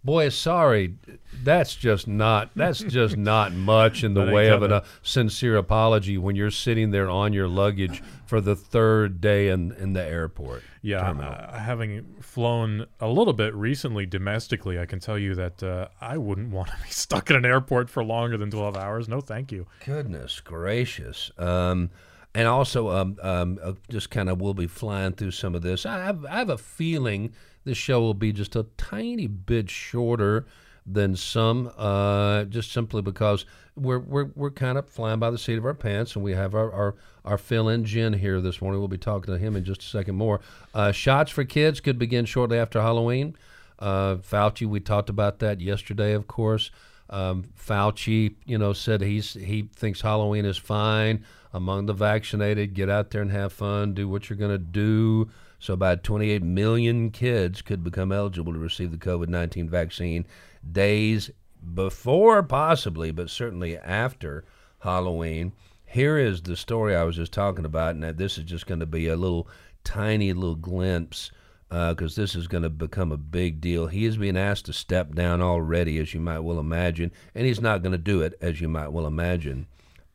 boy 0.08 0.30
sorry 0.30 0.96
that's 1.44 1.76
just 1.76 2.08
not 2.08 2.50
that's 2.56 2.80
just 2.80 3.18
not 3.18 3.52
much 3.52 4.06
in 4.06 4.14
the 4.14 4.26
way 4.34 4.48
of 4.48 4.64
a 4.64 4.82
sincere 5.02 5.58
apology 5.58 6.18
when 6.18 6.34
you're 6.34 6.50
sitting 6.50 6.92
there 6.92 7.10
on 7.10 7.34
your 7.34 7.48
luggage 7.48 8.02
for 8.26 8.40
the 8.40 8.56
third 8.56 9.20
day 9.20 9.50
in, 9.50 9.74
in 9.74 9.92
the 9.92 10.04
airport 10.04 10.64
Yeah, 10.82 11.12
uh, 11.12 11.60
having 11.60 12.16
flown 12.22 12.86
a 13.02 13.10
little 13.10 13.34
bit 13.34 13.54
recently 13.54 14.06
domestically, 14.06 14.80
I 14.80 14.86
can 14.86 15.00
tell 15.00 15.18
you 15.18 15.36
that 15.36 15.62
uh, 15.62 15.90
I 16.00 16.18
wouldn't 16.18 16.52
want 16.52 16.70
to 16.70 16.76
be 16.82 16.90
stuck 16.90 17.30
in 17.30 17.36
an 17.36 17.46
airport 17.46 17.90
for 17.90 18.06
longer 18.06 18.38
than 18.38 18.50
12 18.50 18.78
hours. 18.78 19.10
No, 19.10 19.20
thank 19.20 19.52
you. 19.52 19.68
Goodness 19.86 20.40
gracious. 20.40 21.30
Um, 21.38 21.90
and 22.38 22.48
also, 22.48 22.89
um, 22.91 23.17
um, 23.24 23.58
uh, 23.63 23.74
just 23.89 24.12
kind 24.12 24.29
of 24.29 24.39
we'll 24.39 24.53
be 24.53 24.67
flying 24.67 25.13
through 25.13 25.32
some 25.32 25.56
of 25.56 25.63
this. 25.63 25.88
I 25.88 26.06
have, 26.06 26.24
I 26.24 26.38
have 26.38 26.51
a 26.51 26.58
feeling 26.60 27.34
this 27.63 27.79
show 27.79 28.00
will 28.00 28.13
be 28.13 28.32
just 28.32 28.56
a 28.56 28.67
tiny 28.77 29.25
bit 29.25 29.72
shorter 29.72 30.46
than 30.86 31.15
some, 31.15 31.72
uh, 31.75 32.44
just 32.44 32.72
simply 32.72 33.01
because 33.01 33.44
we're, 33.75 33.98
we're, 33.98 34.29
we're 34.36 34.51
kind 34.51 34.77
of 34.77 34.88
flying 34.88 35.17
by 35.17 35.32
the 35.32 35.39
seat 35.39 35.58
of 35.58 35.65
our 35.65 35.74
pants, 35.74 36.15
and 36.15 36.24
we 36.24 36.34
have 36.34 36.53
our, 36.53 36.72
our, 36.72 36.96
our 37.25 37.39
fill-in 37.39 37.86
Jen 37.86 38.13
here 38.13 38.39
this 38.39 38.62
morning. 38.62 38.79
We'll 38.79 38.88
be 38.88 39.00
talking 39.00 39.34
to 39.34 39.39
him 39.39 39.56
in 39.56 39.65
just 39.65 39.82
a 39.82 39.86
second 39.88 40.13
more. 40.13 40.39
Uh, 40.75 40.91
shots 40.91 41.32
for 41.32 41.44
kids 41.44 41.79
could 41.79 41.98
begin 41.98 42.25
shortly 42.25 42.60
after 42.60 42.79
Halloween. 42.79 43.36
Uh, 43.79 44.17
Fauci, 44.17 44.67
we 44.67 44.79
talked 44.79 45.10
about 45.10 45.39
that 45.39 45.60
yesterday, 45.60 46.13
of 46.13 46.27
course. 46.27 46.70
Um, 47.10 47.46
Fauci, 47.60 48.36
you 48.46 48.60
know, 48.60 48.74
said 48.74 49.01
he's 49.01 49.34
he 49.34 49.70
thinks 49.75 50.01
Halloween 50.01 50.46
is 50.46 50.58
fine 50.58 51.25
among 51.54 51.86
the 51.86 51.94
vaccinated. 51.94 52.74
Get 52.74 52.89
out 52.89 53.12
there 53.12 53.22
and 53.22 53.32
have 53.32 53.54
fun. 53.54 53.94
Do 53.94 54.08
what 54.08 54.30
you're 54.30 54.38
going 54.38 54.51
to 54.51 54.58
do. 54.58 55.30
So 55.60 55.74
about 55.74 56.04
28 56.04 56.44
million 56.44 57.10
kids 57.10 57.62
could 57.62 57.84
become 57.84 58.12
eligible 58.12 58.54
to 58.54 58.60
receive 58.60 58.92
the 58.92 58.98
COVID-19 58.98 59.70
vaccine 59.70 60.25
days 60.70 61.32
before, 61.74 62.44
possibly, 62.44 63.12
but 63.12 63.30
certainly 63.30 63.77
after 63.77 64.46
Halloween. 64.80 65.54
Here 65.86 66.18
is 66.18 66.42
the 66.42 66.56
story 66.56 66.96
I 66.96 67.04
was 67.04 67.16
just 67.16 67.32
talking 67.32 67.66
about, 67.66 67.96
and 67.96 68.04
this 68.18 68.38
is 68.38 68.44
just 68.44 68.68
going 68.68 68.82
to 68.82 68.86
be 68.86 69.08
a 69.08 69.16
little 69.16 69.48
tiny 69.84 70.34
little 70.34 70.56
glimpse 70.56 71.32
because 71.70 72.18
uh, 72.18 72.22
this 72.22 72.36
is 72.36 72.48
going 72.48 72.63
to 72.63 72.70
become 72.70 73.12
a 73.12 73.18
big 73.18 73.60
deal. 73.60 73.88
He 73.88 74.06
is 74.06 74.18
being 74.18 74.38
asked 74.38 74.66
to 74.66 74.74
step 74.74 75.16
down 75.16 75.42
already, 75.42 75.98
as 75.98 76.13
you 76.13 76.20
might 76.20 76.39
well 76.39 76.60
imagine, 76.60 77.12
and 77.36 77.46
he's 77.46 77.62
not 77.62 77.82
going 77.82 77.92
to 77.92 77.98
do 77.98 78.22
it, 78.22 78.36
as 78.42 78.62
you 78.62 78.70
might 78.70 78.89
well 78.89 79.08
imagine. 79.08 79.68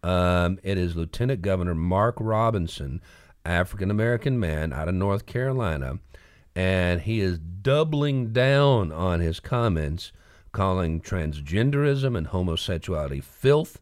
Um, 0.02 0.58
it 0.64 0.78
is 0.78 0.96
Lieutenant 0.96 1.42
Governor 1.42 1.76
Mark 1.76 2.16
Robinson, 2.18 3.00
African 3.44 3.90
American 3.90 4.40
man 4.40 4.72
out 4.72 4.88
of 4.88 4.94
North 4.94 5.26
Carolina, 5.26 6.00
and 6.56 7.02
he 7.02 7.20
is 7.20 7.38
doubling 7.38 8.32
down 8.32 8.90
on 8.90 9.20
his 9.20 9.38
comments, 9.38 10.10
calling 10.50 11.00
transgenderism 11.00 12.16
and 12.16 12.28
homosexuality 12.28 13.20
filth. 13.20 13.80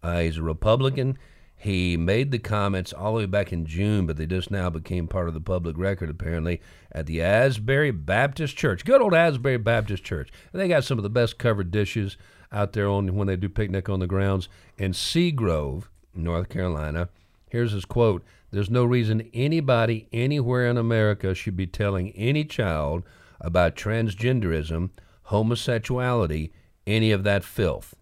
Uh, 0.00 0.20
he's 0.20 0.36
a 0.38 0.42
Republican. 0.42 1.18
He 1.56 1.96
made 1.96 2.30
the 2.30 2.38
comments 2.38 2.92
all 2.92 3.14
the 3.14 3.18
way 3.18 3.26
back 3.26 3.52
in 3.52 3.66
June, 3.66 4.06
but 4.06 4.16
they 4.16 4.26
just 4.26 4.52
now 4.52 4.70
became 4.70 5.08
part 5.08 5.26
of 5.26 5.34
the 5.34 5.40
public 5.40 5.76
record, 5.76 6.08
apparently, 6.08 6.60
at 6.92 7.06
the 7.06 7.20
Asbury 7.20 7.90
Baptist 7.90 8.56
Church. 8.56 8.84
Good 8.84 9.02
old 9.02 9.12
Asbury 9.12 9.56
Baptist 9.56 10.04
Church. 10.04 10.30
They 10.52 10.68
got 10.68 10.84
some 10.84 11.00
of 11.00 11.02
the 11.02 11.10
best 11.10 11.36
covered 11.36 11.72
dishes 11.72 12.16
out 12.52 12.72
there 12.72 12.88
on 12.88 13.14
when 13.14 13.28
they 13.28 13.36
do 13.36 13.48
picnic 13.48 13.88
on 13.88 14.00
the 14.00 14.06
grounds 14.06 14.48
in 14.76 14.92
Seagrove, 14.92 15.84
North 16.14 16.48
Carolina. 16.48 17.08
Here's 17.50 17.72
his 17.72 17.84
quote 17.84 18.24
There's 18.50 18.70
no 18.70 18.84
reason 18.84 19.30
anybody 19.32 20.08
anywhere 20.12 20.68
in 20.68 20.76
America 20.76 21.34
should 21.34 21.56
be 21.56 21.66
telling 21.66 22.10
any 22.12 22.44
child 22.44 23.02
about 23.40 23.76
transgenderism, 23.76 24.90
homosexuality, 25.24 26.52
any 26.86 27.10
of 27.10 27.24
that 27.24 27.44
filth. 27.44 27.94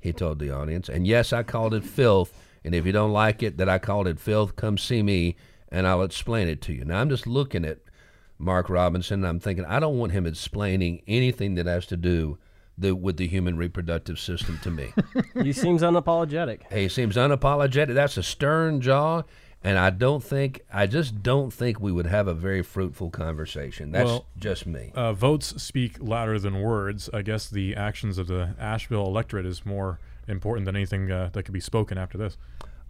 He 0.00 0.12
told 0.12 0.38
the 0.38 0.50
audience. 0.50 0.88
And 0.88 1.06
yes, 1.06 1.32
I 1.32 1.42
called 1.42 1.74
it 1.74 1.84
filth 1.84 2.32
and 2.64 2.74
if 2.74 2.86
you 2.86 2.92
don't 2.92 3.12
like 3.12 3.42
it 3.42 3.56
that 3.58 3.68
I 3.68 3.78
called 3.78 4.06
it 4.06 4.20
filth, 4.20 4.56
come 4.56 4.78
see 4.78 5.02
me 5.02 5.36
and 5.68 5.86
I'll 5.86 6.02
explain 6.02 6.48
it 6.48 6.60
to 6.62 6.72
you. 6.72 6.84
Now, 6.84 7.00
I'm 7.00 7.08
just 7.08 7.26
looking 7.26 7.64
at 7.64 7.78
Mark 8.38 8.68
Robinson 8.68 9.20
and 9.20 9.26
I'm 9.26 9.40
thinking, 9.40 9.64
I 9.64 9.80
don't 9.80 9.98
want 9.98 10.12
him 10.12 10.26
explaining 10.26 11.02
anything 11.06 11.54
that 11.56 11.66
has 11.66 11.86
to 11.86 11.96
do 11.96 12.38
the, 12.78 12.94
with 12.94 13.16
the 13.16 13.26
human 13.26 13.56
reproductive 13.56 14.18
system 14.18 14.58
to 14.62 14.70
me. 14.70 14.92
he 15.42 15.52
seems 15.52 15.82
unapologetic. 15.82 16.72
He 16.72 16.88
seems 16.88 17.16
unapologetic. 17.16 17.94
That's 17.94 18.16
a 18.16 18.22
stern 18.22 18.80
jaw. 18.80 19.22
And 19.64 19.78
I 19.78 19.90
don't 19.90 20.22
think, 20.24 20.62
I 20.72 20.88
just 20.88 21.22
don't 21.22 21.52
think 21.52 21.80
we 21.80 21.92
would 21.92 22.06
have 22.06 22.26
a 22.26 22.34
very 22.34 22.62
fruitful 22.62 23.10
conversation. 23.10 23.92
That's 23.92 24.06
Well, 24.06 24.26
just 24.36 24.66
me. 24.66 24.90
Uh, 24.94 25.12
votes 25.12 25.62
speak 25.62 25.98
louder 26.00 26.38
than 26.40 26.60
words. 26.60 27.08
I 27.14 27.22
guess 27.22 27.48
the 27.48 27.76
actions 27.76 28.18
of 28.18 28.26
the 28.26 28.56
Asheville 28.58 29.06
electorate 29.06 29.46
is 29.46 29.64
more 29.64 30.00
important 30.26 30.66
than 30.66 30.74
anything 30.74 31.10
uh, 31.12 31.30
that 31.32 31.44
could 31.44 31.54
be 31.54 31.60
spoken 31.60 31.96
after 31.96 32.18
this. 32.18 32.36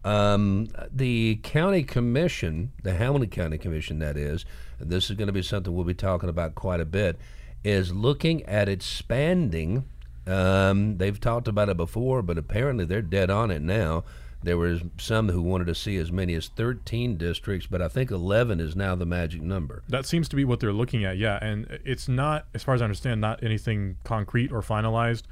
Um, 0.05 0.69
the 0.91 1.37
county 1.43 1.83
commission, 1.85 2.73
the 2.83 2.95
Hamilton 2.95 3.31
County 3.31 3.59
Commission, 3.59 3.99
that 4.01 4.17
is, 4.17 4.45
and 4.81 4.91
this 4.91 5.11
is 5.11 5.17
going 5.17 5.29
to 5.29 5.33
be 5.33 5.43
something 5.43 5.73
we'll 5.73 5.85
be 5.85 5.95
talking 5.95 6.29
about 6.29 6.55
quite 6.55 6.81
a 6.81 6.85
bit, 6.85 7.19
is 7.64 7.92
looking 7.92 8.42
at 8.45 8.69
expanding. 8.69 9.85
Um, 10.26 10.99
they've 10.99 11.19
talked 11.19 11.49
about 11.49 11.69
it 11.69 11.76
before, 11.76 12.23
but 12.23 12.38
apparently 12.38 12.85
they're 12.85 13.02
dead 13.02 13.31
on 13.31 13.50
it 13.50 13.62
now. 13.62 14.04
There 14.45 14.59
was 14.59 14.83
some 14.99 15.28
who 15.28 15.40
wanted 15.40 15.69
to 15.69 15.75
see 15.75 15.97
as 15.99 16.11
many 16.11 16.35
as 16.35 16.49
13 16.49 17.16
districts, 17.16 17.69
but 17.71 17.81
I 17.81 17.87
think 17.87 18.11
11 18.11 18.59
is 18.59 18.75
now 18.75 18.97
the 18.97 19.07
magic 19.07 19.40
number. 19.40 19.85
That 19.88 20.04
seems 20.04 20.28
to 20.31 20.37
be 20.37 20.45
what 20.45 20.59
they're 20.59 20.73
looking 20.73 21.04
at, 21.04 21.16
yeah. 21.16 21.38
And 21.40 21.78
it's 21.85 22.09
not, 22.09 22.47
as 22.52 22.64
far 22.64 22.75
as 22.75 22.83
I 22.83 22.85
understand, 22.85 23.21
not 23.21 23.42
anything 23.45 23.99
concrete 24.04 24.50
or 24.50 24.61
finalized 24.61 25.23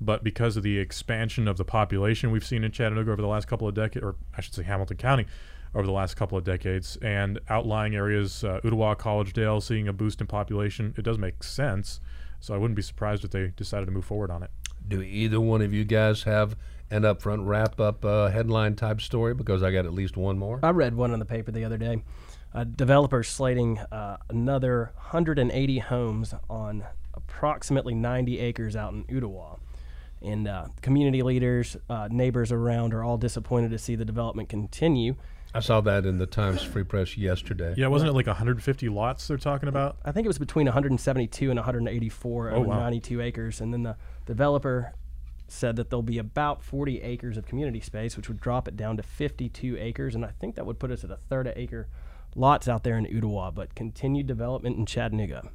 but 0.00 0.24
because 0.24 0.56
of 0.56 0.62
the 0.62 0.78
expansion 0.78 1.48
of 1.48 1.56
the 1.56 1.64
population 1.64 2.30
we've 2.30 2.44
seen 2.44 2.64
in 2.64 2.72
Chattanooga 2.72 3.12
over 3.12 3.22
the 3.22 3.28
last 3.28 3.46
couple 3.46 3.68
of 3.68 3.74
decades, 3.74 4.04
or 4.04 4.16
I 4.36 4.40
should 4.40 4.54
say 4.54 4.62
Hamilton 4.62 4.96
County 4.96 5.26
over 5.74 5.86
the 5.86 5.92
last 5.92 6.14
couple 6.14 6.38
of 6.38 6.44
decades, 6.44 6.96
and 7.02 7.38
outlying 7.48 7.94
areas, 7.94 8.44
uh, 8.44 8.60
Ooltewah, 8.64 8.96
Collegedale, 8.96 9.62
seeing 9.62 9.88
a 9.88 9.92
boost 9.92 10.20
in 10.20 10.26
population, 10.26 10.94
it 10.96 11.02
does 11.02 11.18
make 11.18 11.42
sense. 11.42 12.00
So 12.40 12.54
I 12.54 12.58
wouldn't 12.58 12.76
be 12.76 12.82
surprised 12.82 13.24
if 13.24 13.30
they 13.30 13.52
decided 13.56 13.86
to 13.86 13.92
move 13.92 14.04
forward 14.04 14.30
on 14.30 14.42
it. 14.42 14.50
Do 14.86 15.02
either 15.02 15.40
one 15.40 15.62
of 15.62 15.72
you 15.72 15.84
guys 15.84 16.24
have 16.24 16.56
an 16.90 17.02
upfront 17.02 17.46
wrap 17.46 17.80
up 17.80 18.04
uh, 18.04 18.28
headline 18.28 18.76
type 18.76 19.00
story? 19.00 19.34
Because 19.34 19.62
I 19.62 19.72
got 19.72 19.86
at 19.86 19.94
least 19.94 20.16
one 20.16 20.38
more. 20.38 20.60
I 20.62 20.70
read 20.70 20.94
one 20.94 21.12
in 21.12 21.18
the 21.18 21.24
paper 21.24 21.50
the 21.50 21.64
other 21.64 21.78
day. 21.78 22.02
A 22.52 22.64
developer 22.64 23.22
slating 23.22 23.78
uh, 23.78 24.18
another 24.28 24.92
180 24.96 25.78
homes 25.78 26.34
on 26.48 26.84
approximately 27.14 27.94
90 27.94 28.38
acres 28.38 28.76
out 28.76 28.92
in 28.92 29.04
Ooltewah 29.04 29.58
and 30.24 30.48
uh, 30.48 30.66
community 30.80 31.22
leaders, 31.22 31.76
uh, 31.88 32.08
neighbors 32.10 32.50
around 32.50 32.94
are 32.94 33.04
all 33.04 33.18
disappointed 33.18 33.70
to 33.70 33.78
see 33.78 33.94
the 33.94 34.04
development 34.04 34.48
continue. 34.48 35.16
I 35.54 35.60
saw 35.60 35.80
that 35.82 36.04
in 36.04 36.18
the 36.18 36.26
Times 36.26 36.62
Free 36.62 36.82
Press 36.82 37.16
yesterday. 37.16 37.74
Yeah, 37.76 37.86
wasn't 37.86 38.10
it 38.10 38.14
like 38.14 38.26
150 38.26 38.88
lots 38.88 39.28
they're 39.28 39.36
talking 39.36 39.68
about? 39.68 39.96
I 40.04 40.10
think 40.10 40.24
it 40.24 40.28
was 40.28 40.38
between 40.38 40.66
172 40.66 41.48
and 41.50 41.56
184 41.56 42.50
Oh, 42.50 42.54
over 42.54 42.68
wow. 42.68 42.80
92 42.80 43.20
acres, 43.20 43.60
and 43.60 43.72
then 43.72 43.84
the 43.84 43.96
developer 44.26 44.92
said 45.46 45.76
that 45.76 45.90
there'll 45.90 46.02
be 46.02 46.18
about 46.18 46.62
40 46.62 47.02
acres 47.02 47.36
of 47.36 47.46
community 47.46 47.78
space, 47.80 48.16
which 48.16 48.28
would 48.28 48.40
drop 48.40 48.66
it 48.66 48.76
down 48.76 48.96
to 48.96 49.02
52 49.04 49.76
acres, 49.78 50.14
and 50.14 50.24
I 50.24 50.30
think 50.40 50.56
that 50.56 50.66
would 50.66 50.80
put 50.80 50.90
us 50.90 51.04
at 51.04 51.10
a 51.10 51.16
third 51.16 51.46
of 51.46 51.52
acre 51.56 51.86
lots 52.34 52.66
out 52.66 52.82
there 52.82 52.98
in 52.98 53.06
Ooltewah, 53.06 53.54
but 53.54 53.74
continued 53.76 54.26
development 54.26 54.76
in 54.76 54.86
Chattanooga. 54.86 55.50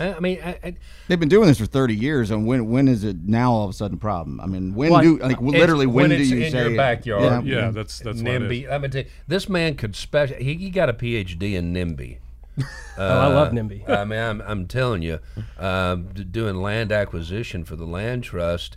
I, 0.00 0.14
I 0.14 0.20
mean, 0.20 0.40
I, 0.42 0.58
I, 0.64 0.76
They've 1.08 1.20
been 1.20 1.28
doing 1.28 1.46
this 1.46 1.58
for 1.58 1.66
30 1.66 1.94
years, 1.94 2.30
and 2.30 2.46
when 2.46 2.68
when 2.70 2.88
is 2.88 3.04
it 3.04 3.18
now 3.24 3.52
all 3.52 3.64
of 3.64 3.70
a 3.70 3.72
sudden 3.74 3.96
a 3.96 4.00
problem? 4.00 4.40
I 4.40 4.46
mean, 4.46 4.74
when 4.74 4.90
Well, 4.90 5.02
do 5.02 5.18
like 5.18 5.40
literally 5.40 5.86
when, 5.86 6.08
when 6.08 6.10
do 6.10 6.16
it's 6.16 6.30
you 6.30 6.38
in 6.38 6.50
say 6.50 6.68
your 6.68 6.76
backyard. 6.76 7.46
Yeah, 7.46 7.68
mm. 7.68 7.74
that's 7.74 7.98
that's 7.98 8.22
what 8.22 8.32
it 8.32 8.42
is. 8.42 8.50
NIMBY. 8.50 8.72
I 8.72 8.78
mean, 8.78 9.06
this 9.28 9.48
man 9.48 9.74
could 9.76 9.94
special. 9.94 10.36
He, 10.36 10.54
he 10.54 10.70
got 10.70 10.88
a 10.88 10.94
PhD 10.94 11.54
in 11.54 11.74
NIMBY. 11.74 12.18
oh, 12.98 13.18
I 13.18 13.26
love 13.28 13.52
NIMBY. 13.52 13.88
I 13.88 14.04
mean, 14.04 14.18
I'm, 14.18 14.40
I'm 14.42 14.66
telling 14.66 15.02
you, 15.02 15.20
um, 15.58 16.08
d- 16.12 16.24
doing 16.24 16.56
land 16.56 16.92
acquisition 16.92 17.64
for 17.64 17.76
the 17.76 17.86
land 17.86 18.24
trust, 18.24 18.76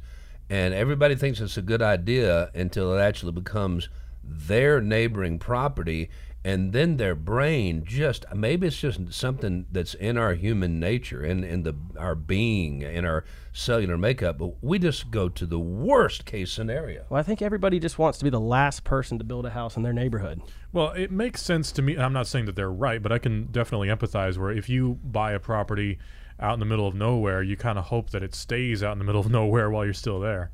and 0.49 0.73
everybody 0.73 1.15
thinks 1.15 1.39
it's 1.39 1.57
a 1.57 1.61
good 1.61 1.81
idea 1.81 2.51
until 2.53 2.93
it 2.97 3.01
actually 3.01 3.31
becomes 3.31 3.89
their 4.23 4.79
neighboring 4.79 5.39
property, 5.39 6.09
and 6.45 6.73
then 6.73 6.97
their 6.97 7.15
brain 7.15 7.83
just 7.85 8.25
maybe 8.33 8.67
it's 8.67 8.77
just 8.77 9.13
something 9.13 9.65
that's 9.71 9.93
in 9.93 10.17
our 10.17 10.33
human 10.33 10.79
nature, 10.79 11.23
in 11.23 11.43
in 11.43 11.63
the 11.63 11.75
our 11.97 12.15
being, 12.15 12.81
in 12.81 13.05
our 13.05 13.23
cellular 13.53 13.97
makeup, 13.97 14.37
but 14.37 14.61
we 14.61 14.79
just 14.79 15.11
go 15.11 15.29
to 15.29 15.45
the 15.45 15.59
worst 15.59 16.25
case 16.25 16.51
scenario. 16.51 17.05
Well, 17.09 17.19
I 17.19 17.23
think 17.23 17.41
everybody 17.41 17.79
just 17.79 17.97
wants 17.99 18.17
to 18.17 18.23
be 18.23 18.29
the 18.29 18.39
last 18.39 18.83
person 18.83 19.17
to 19.19 19.23
build 19.23 19.45
a 19.45 19.51
house 19.51 19.77
in 19.77 19.83
their 19.83 19.93
neighborhood. 19.93 20.41
Well, 20.71 20.89
it 20.91 21.11
makes 21.11 21.41
sense 21.41 21.71
to 21.73 21.81
me. 21.81 21.97
I'm 21.97 22.13
not 22.13 22.27
saying 22.27 22.45
that 22.45 22.55
they're 22.55 22.71
right, 22.71 23.01
but 23.01 23.11
I 23.11 23.19
can 23.19 23.45
definitely 23.51 23.89
empathize 23.89 24.37
where 24.37 24.51
if 24.51 24.69
you 24.69 24.99
buy 25.03 25.33
a 25.33 25.39
property 25.39 25.99
out 26.39 26.55
in 26.55 26.59
the 26.59 26.65
middle 26.65 26.87
of 26.87 26.95
nowhere, 26.95 27.43
you 27.43 27.55
kind 27.55 27.77
of 27.77 27.85
hope 27.85 28.09
that 28.09 28.23
it 28.23 28.33
stays 28.35 28.83
out 28.83 28.93
in 28.93 28.97
the 28.97 29.05
middle 29.05 29.21
of 29.21 29.31
nowhere 29.31 29.69
while 29.69 29.85
you're 29.85 29.93
still 29.93 30.19
there. 30.19 30.51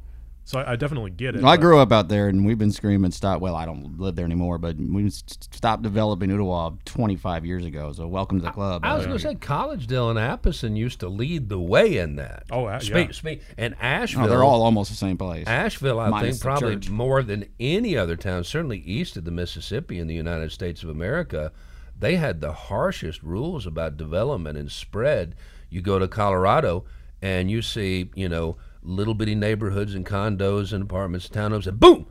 So 0.50 0.58
I, 0.58 0.72
I 0.72 0.76
definitely 0.78 1.12
get 1.12 1.36
it. 1.36 1.44
I 1.44 1.58
but- 1.58 1.62
grew 1.62 1.78
up 1.78 1.92
out 1.92 2.08
there, 2.08 2.28
and 2.28 2.44
we've 2.44 2.58
been 2.58 2.72
screaming 2.72 3.12
stop. 3.12 3.40
Well, 3.40 3.56
I 3.56 3.66
don't 3.66 4.00
live 4.00 4.16
there 4.16 4.26
anymore, 4.26 4.58
but 4.58 4.78
we 4.78 5.06
s- 5.06 5.24
stopped 5.52 5.84
developing 5.84 6.32
Ooltewah 6.32 6.84
25 6.86 7.46
years 7.46 7.66
ago. 7.66 7.94
So 7.94 8.08
welcome 8.08 8.40
to 8.40 8.46
the 8.48 8.52
club. 8.52 8.82
I 8.84 8.96
was 8.96 9.06
going 9.06 9.20
to 9.20 9.24
say 9.24 9.36
Collegedale 9.36 10.10
and 10.10 10.18
Appleton 10.18 10.76
used 10.76 11.02
to 11.02 11.08
lead 11.08 11.50
the 11.50 11.60
way 11.60 11.98
in 12.00 12.16
that. 12.16 12.46
Oh, 12.50 12.66
uh, 12.66 12.80
speak, 12.80 13.10
yeah. 13.10 13.14
speak, 13.14 13.42
and 13.60 13.76
Asheville. 13.80 14.26
oh, 14.26 14.28
they're 14.28 14.44
all 14.44 14.64
almost 14.64 14.90
the 14.90 14.98
same 14.98 15.20
place. 15.20 15.46
Asheville, 15.46 16.00
I 16.00 16.10
Minus 16.10 16.30
think, 16.30 16.40
the 16.40 16.44
probably 16.44 16.76
church. 16.78 16.90
more 16.90 17.22
than 17.22 17.46
any 17.60 17.96
other 17.96 18.16
town, 18.16 18.44
certainly 18.44 18.80
east 18.80 19.18
of 19.18 19.26
the 19.26 19.32
Mississippi 19.32 20.00
in 20.00 20.08
the 20.08 20.16
United 20.16 20.52
States 20.52 20.82
of 20.82 20.90
America, 20.90 21.52
they 22.00 22.16
had 22.16 22.42
the 22.42 22.54
harshest 22.54 23.22
rules 23.22 23.68
about 23.68 23.98
development 23.98 24.58
and 24.58 24.72
spread. 24.72 25.36
You 25.70 25.84
go 25.84 26.00
to 26.00 26.08
Colorado 26.08 26.86
and 27.22 27.52
you 27.52 27.62
see, 27.62 28.10
you 28.16 28.28
know, 28.28 28.58
little 28.82 29.14
bitty 29.14 29.36
neighborhoods 29.36 29.94
and 29.94 30.06
condos 30.06 30.74
and 30.74 30.84
apartments, 30.84 31.28
townhomes, 31.28 31.68
and 31.68 31.80
boom, 31.80 32.08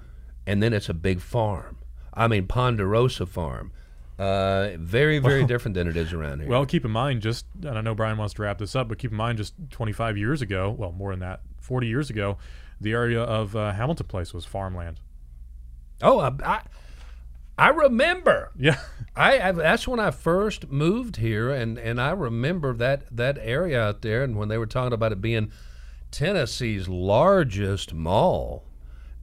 and 0.47 0.63
then 0.63 0.73
it's 0.73 0.89
a 0.89 0.95
big 0.95 1.21
farm. 1.21 1.79
I 2.13 2.29
mean, 2.29 2.47
Ponderosa 2.47 3.27
Farm. 3.27 3.73
Uh, 4.19 4.71
very, 4.79 5.21
very 5.21 5.45
different 5.45 5.77
than 5.77 5.87
it 5.87 5.97
is 5.97 6.13
around 6.13 6.41
here. 6.41 6.49
Well, 6.49 6.67
keep 6.67 6.85
in 6.85 6.91
mind, 6.91 7.23
just 7.23 7.47
and 7.63 7.79
I 7.79 7.81
know 7.83 7.95
Brian 7.95 8.19
wants 8.19 8.35
to 8.35 8.43
wrap 8.43 8.59
this 8.59 8.75
up, 8.75 8.89
but 8.89 8.99
keep 8.99 9.13
in 9.13 9.17
mind, 9.17 9.39
just 9.39 9.55
25 9.71 10.19
years 10.19 10.43
ago, 10.43 10.75
well, 10.77 10.91
more 10.91 11.13
than 11.13 11.21
that, 11.21 11.43
40 11.61 11.87
years 11.87 12.11
ago, 12.11 12.37
the 12.81 12.93
area 12.93 13.23
of 13.23 13.55
uh, 13.55 13.73
Hamilton 13.73 14.07
Place 14.09 14.35
was 14.35 14.45
farmland. 14.45 14.99
oh, 16.03 16.19
I, 16.19 16.33
I, 16.45 16.61
I 17.57 17.69
remember. 17.69 18.51
Yeah, 18.59 18.81
I, 19.17 19.41
I 19.41 19.53
that's 19.53 19.87
when 19.87 20.01
I 20.01 20.11
first 20.11 20.69
moved 20.69 21.17
here, 21.17 21.51
and, 21.51 21.79
and 21.79 22.01
I 22.01 22.11
remember 22.11 22.75
that 22.75 23.05
that 23.17 23.39
area 23.41 23.81
out 23.81 24.03
there, 24.03 24.25
and 24.25 24.37
when 24.37 24.49
they 24.49 24.59
were 24.59 24.67
talking 24.67 24.93
about 24.93 25.13
it 25.13 25.21
being 25.21 25.53
Tennessee's 26.11 26.89
largest 26.89 27.93
mall. 27.95 28.65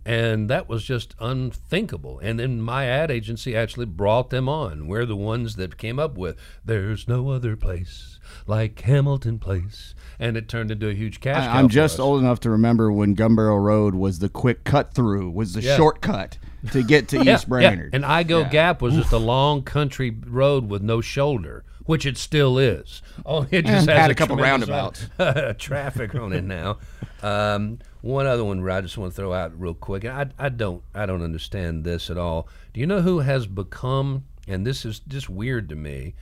And 0.08 0.51
that 0.51 0.70
was 0.70 0.84
just 0.84 1.15
unthinkable. 1.20 2.20
And 2.20 2.39
then 2.39 2.62
my 2.62 2.86
ad 2.86 3.10
agency 3.10 3.56
actually 3.56 3.88
brought 3.88 4.30
them 4.30 4.48
on. 4.48 4.88
We're 4.88 5.06
the 5.08 5.15
ones 5.15 5.56
that 5.56 5.80
came 5.80 5.98
up 5.98 6.15
with 6.15 6.38
"There's 6.63 7.08
no 7.08 7.30
other 7.30 7.56
place 7.56 8.20
like 8.46 8.80
Hamilton 8.82 9.39
Place," 9.39 9.96
and 10.20 10.38
it 10.38 10.48
turned 10.48 10.70
into 10.70 10.88
a 10.89 10.94
huge 10.94 11.22
cash. 11.22 11.46
cow 11.48 11.54
I, 11.56 11.60
am 11.60 11.70
just 11.70 11.96
us. 11.96 12.00
old 12.00 12.20
enough 12.22 12.39
to 12.42 12.51
remember 12.51 12.92
when 12.92 13.15
Gunbarrel 13.15 13.63
Road 13.63 13.96
was 13.96 14.20
the 14.20 14.30
quick 14.30 14.63
cut 14.63 14.94
through, 14.94 15.32
was 15.32 15.54
the 15.54 15.62
Yeah. 15.63 15.75
shortcut 15.75 16.38
to 16.72 16.84
get 16.84 17.08
to 17.08 17.15
Yeah, 17.24 17.34
East 17.34 17.46
yeah. 17.46 17.50
Brainerd. 17.50 17.96
And 17.96 18.04
Igou 18.04 18.44
Yeah. 18.44 18.50
Gap 18.50 18.84
was 18.84 18.94
just 18.94 19.12
a 19.12 19.18
long 19.18 19.63
country 19.63 20.15
road 20.27 20.70
with 20.70 20.84
no 20.84 21.01
shoulder, 21.01 21.63
which 21.86 22.06
it 22.06 22.18
still 22.18 22.58
is. 22.58 23.01
Oh, 23.25 23.48
it 23.51 23.65
just 23.65 23.88
has 23.88 23.98
had 23.98 24.12
a 24.12 24.15
couple 24.15 24.36
roundabouts. 24.38 25.08
traffic 25.58 26.15
on 26.15 26.34
it 26.34 26.44
now. 26.44 26.80
Um, 27.22 27.80
one 28.01 28.25
other 28.27 28.44
one 28.44 28.68
I 28.70 28.82
just 28.82 28.98
want 28.98 29.13
to 29.13 29.15
throw 29.15 29.34
out 29.34 29.60
real 29.60 29.74
quick. 29.74 30.06
I, 30.06 30.27
I 30.38 30.50
don't 30.50 30.84
I 30.94 31.06
don't 31.06 31.24
understand 31.24 31.84
this 31.84 32.10
at 32.10 32.18
all. 32.18 32.48
Do 32.74 32.80
you 32.80 32.86
know 32.86 33.01
who 33.01 33.20
has 33.20 33.48
become? 33.48 34.25
And 34.48 34.65
this 34.65 34.86
is 34.86 35.00
just 35.00 35.30
weird 35.30 35.70
to 35.70 35.75
me. 35.75 36.13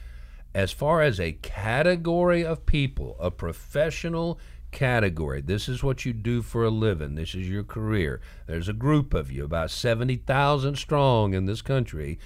As 0.55 0.71
far 0.71 1.01
as 1.01 1.19
a 1.19 1.33
category 1.33 2.45
of 2.45 2.65
people, 2.65 3.17
a 3.19 3.31
professional 3.31 4.39
category. 4.73 5.39
This 5.39 5.69
is 5.69 5.83
what 5.83 6.03
you 6.03 6.11
do 6.11 6.41
for 6.41 6.65
a 6.65 6.69
living. 6.69 7.15
This 7.15 7.33
is 7.35 7.47
your 7.47 7.63
career. 7.63 8.19
There's 8.47 8.67
a 8.67 8.73
group 8.73 9.13
of 9.13 9.31
you, 9.31 9.45
about 9.45 9.71
70,000 9.71 10.75
strong 10.77 11.33
in 11.33 11.45
this 11.45 11.61
country. 11.61 12.19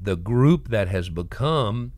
The 0.00 0.16
group 0.16 0.68
that 0.68 0.88
has 0.88 1.08
become 1.08 1.92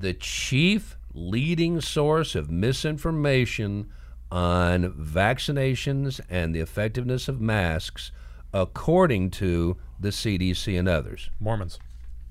the 0.00 0.14
chief 0.14 0.96
leading 1.14 1.80
source 1.80 2.34
of 2.34 2.50
misinformation 2.50 3.90
on 4.32 4.92
vaccinations 4.92 6.20
and 6.30 6.54
the 6.54 6.60
effectiveness 6.60 7.28
of 7.28 7.40
masks, 7.40 8.10
according 8.52 9.30
to 9.30 9.76
the 9.98 10.08
CDC 10.08 10.78
and 10.78 10.88
others. 10.88 11.30
Mormons. 11.40 11.78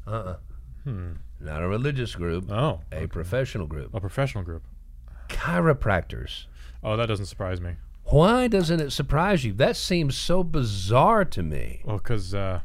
Uh-uh. 0.07 0.38
Hmm. 0.83 1.11
Not 1.39 1.61
a 1.63 1.67
religious 1.67 2.15
group, 2.15 2.49
Oh, 2.51 2.81
a 2.91 3.07
professional 3.07 3.67
group. 3.67 3.93
a 3.93 3.99
professional 4.01 4.43
group. 4.43 4.63
Chiropractors. 5.29 6.45
Oh, 6.83 6.97
that 6.97 7.05
doesn't 7.07 7.27
surprise 7.27 7.61
me. 7.61 7.73
Why 8.05 8.47
doesn't 8.47 8.79
it 8.79 8.91
surprise 8.91 9.45
you? 9.45 9.53
That 9.53 9.75
seems 9.75 10.17
so 10.17 10.43
bizarre 10.43 11.25
to 11.25 11.43
me. 11.43 11.81
Well, 11.85 11.97
because 11.97 12.33
uh, 12.33 12.61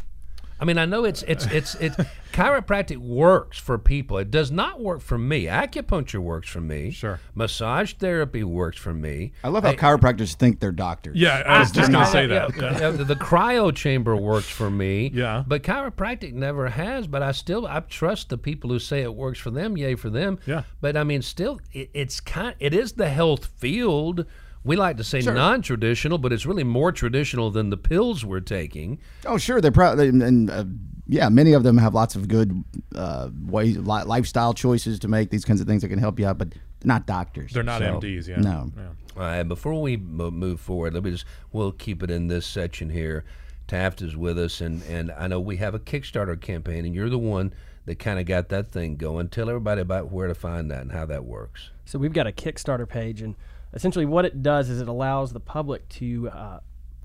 I 0.61 0.65
mean, 0.65 0.79
I 0.79 0.87
know 0.87 1.05
it's 1.05 1.23
it's 1.25 1.47
it's 1.47 1.75
it. 1.77 1.93
chiropractic 2.33 2.99
works 2.99 3.59
for 3.59 3.77
people. 3.79 4.19
It 4.19 4.31
does 4.31 4.51
not 4.51 4.81
work 4.81 5.01
for 5.01 5.19
me. 5.19 5.45
Acupuncture 5.47 6.21
works 6.21 6.49
for 6.49 6.61
me. 6.61 6.91
Sure. 6.91 7.21
Massage 7.35 7.95
therapy 7.95 8.45
works 8.45 8.79
for 8.79 8.95
me. 8.95 9.33
I 9.43 9.49
love 9.49 9.65
how 9.65 9.73
chiropractors 9.73 10.35
think 10.35 10.61
they're 10.61 10.73
doctors. 10.73 11.17
yeah, 11.17 11.43
I 11.47 11.59
was 11.61 11.73
just 11.73 11.91
gonna 11.91 12.07
say 12.07 12.27
that. 12.29 12.57
Yeah, 12.57 12.79
yeah, 12.79 12.91
the, 12.91 13.05
the 13.05 13.17
cryo 13.17 13.75
chamber 13.75 14.17
works 14.17 14.49
for 14.49 14.71
me. 14.71 15.11
Yeah. 15.13 15.45
But 15.47 15.63
chiropractic 15.63 16.33
never 16.33 16.69
has. 16.69 17.07
But 17.07 17.23
I 17.23 17.33
still 17.33 17.67
I 17.67 17.81
trust 17.81 18.29
the 18.29 18.39
people 18.39 18.71
who 18.71 18.79
say 18.79 19.03
it 19.03 19.15
works 19.15 19.39
for 19.39 19.51
them. 19.51 19.77
Yay 19.77 19.97
for 19.97 20.11
them. 20.11 20.39
Yeah. 20.47 20.63
But 20.81 20.97
I 20.97 21.05
mean, 21.05 21.23
still, 21.23 21.61
it, 21.73 21.91
it's 21.95 22.21
kind. 22.21 22.55
It 22.61 22.75
is 22.75 22.93
the 22.93 23.09
health 23.09 23.47
field. 23.47 24.25
We 24.65 24.77
like 24.77 24.97
to 24.97 25.05
say 25.05 25.21
non-traditional, 25.21 26.17
but 26.19 26.33
it's 26.33 26.47
really 26.47 26.65
more 26.65 26.91
traditional 26.91 27.51
than 27.51 27.69
the 27.71 27.77
pills 27.77 28.25
we're 28.25 28.41
taking. 28.41 28.99
Oh, 29.27 29.37
sure. 29.37 29.61
They're 29.61 29.71
probably 29.71 30.09
and 30.09 30.51
uh, 30.51 30.65
yeah, 31.07 31.29
many 31.29 31.53
of 31.53 31.63
them 31.65 31.77
have 31.79 31.93
lots 31.95 32.17
of 32.17 32.29
good 32.29 32.65
uh, 32.95 33.29
ways, 33.47 33.77
li- 33.77 34.05
lifestyle 34.05 34.55
choices 34.55 34.99
to 35.01 35.09
make 35.09 35.29
these 35.31 35.45
kinds 35.45 35.61
of 35.61 35.67
things 35.67 35.83
that 35.83 35.89
can 35.89 35.99
help 35.99 36.19
you 36.19 36.27
out, 36.27 36.39
but 36.39 36.55
not 36.83 37.07
doctors. 37.07 37.53
They're 37.53 37.63
not 37.63 37.81
So, 37.83 38.01
MDs, 38.01 38.27
yeah. 38.27 38.41
No. 38.41 38.73
Yeah. 38.77 38.83
All 39.17 39.23
right, 39.23 39.43
before 39.43 39.81
we 39.81 39.97
mo- 39.99 40.31
move 40.31 40.61
forward, 40.61 40.95
let 40.95 41.05
me 41.05 41.11
just 41.11 41.27
we'll 41.53 41.73
keep 41.73 42.03
it 42.03 42.11
in 42.11 42.29
this 42.29 42.47
section 42.47 42.89
here. 42.91 43.25
Taft 43.69 44.03
is 44.03 44.17
with 44.17 44.39
us, 44.39 44.61
and 44.61 44.83
and 44.85 45.11
I 45.13 45.27
know 45.29 45.41
we 45.41 45.57
have 45.59 45.75
a 45.75 45.79
Kickstarter 45.79 46.41
campaign, 46.41 46.85
and 46.85 46.95
you're 46.95 47.09
the 47.11 47.19
one 47.19 47.53
that 47.87 47.99
kind 47.99 48.19
of 48.19 48.25
got 48.27 48.49
that 48.49 48.69
thing 48.73 48.97
going. 48.97 49.29
Tell 49.29 49.49
everybody 49.49 49.83
about 49.83 50.11
where 50.11 50.27
to 50.27 50.35
find 50.35 50.71
that 50.71 50.83
and 50.83 50.93
how 50.93 51.05
that 51.07 51.25
works. 51.25 51.71
So 51.85 51.99
we've 51.99 52.13
got 52.15 52.27
a 52.27 52.33
Kickstarter 52.33 52.89
page, 52.89 53.21
and 53.23 53.35
essentially 53.75 54.07
what 54.07 54.25
it 54.25 54.43
does 54.43 54.71
is 54.71 54.81
it 54.81 54.89
allows 54.89 55.33
the 55.33 55.41
public 55.41 55.89
to 55.91 56.31
uh, 56.31 56.61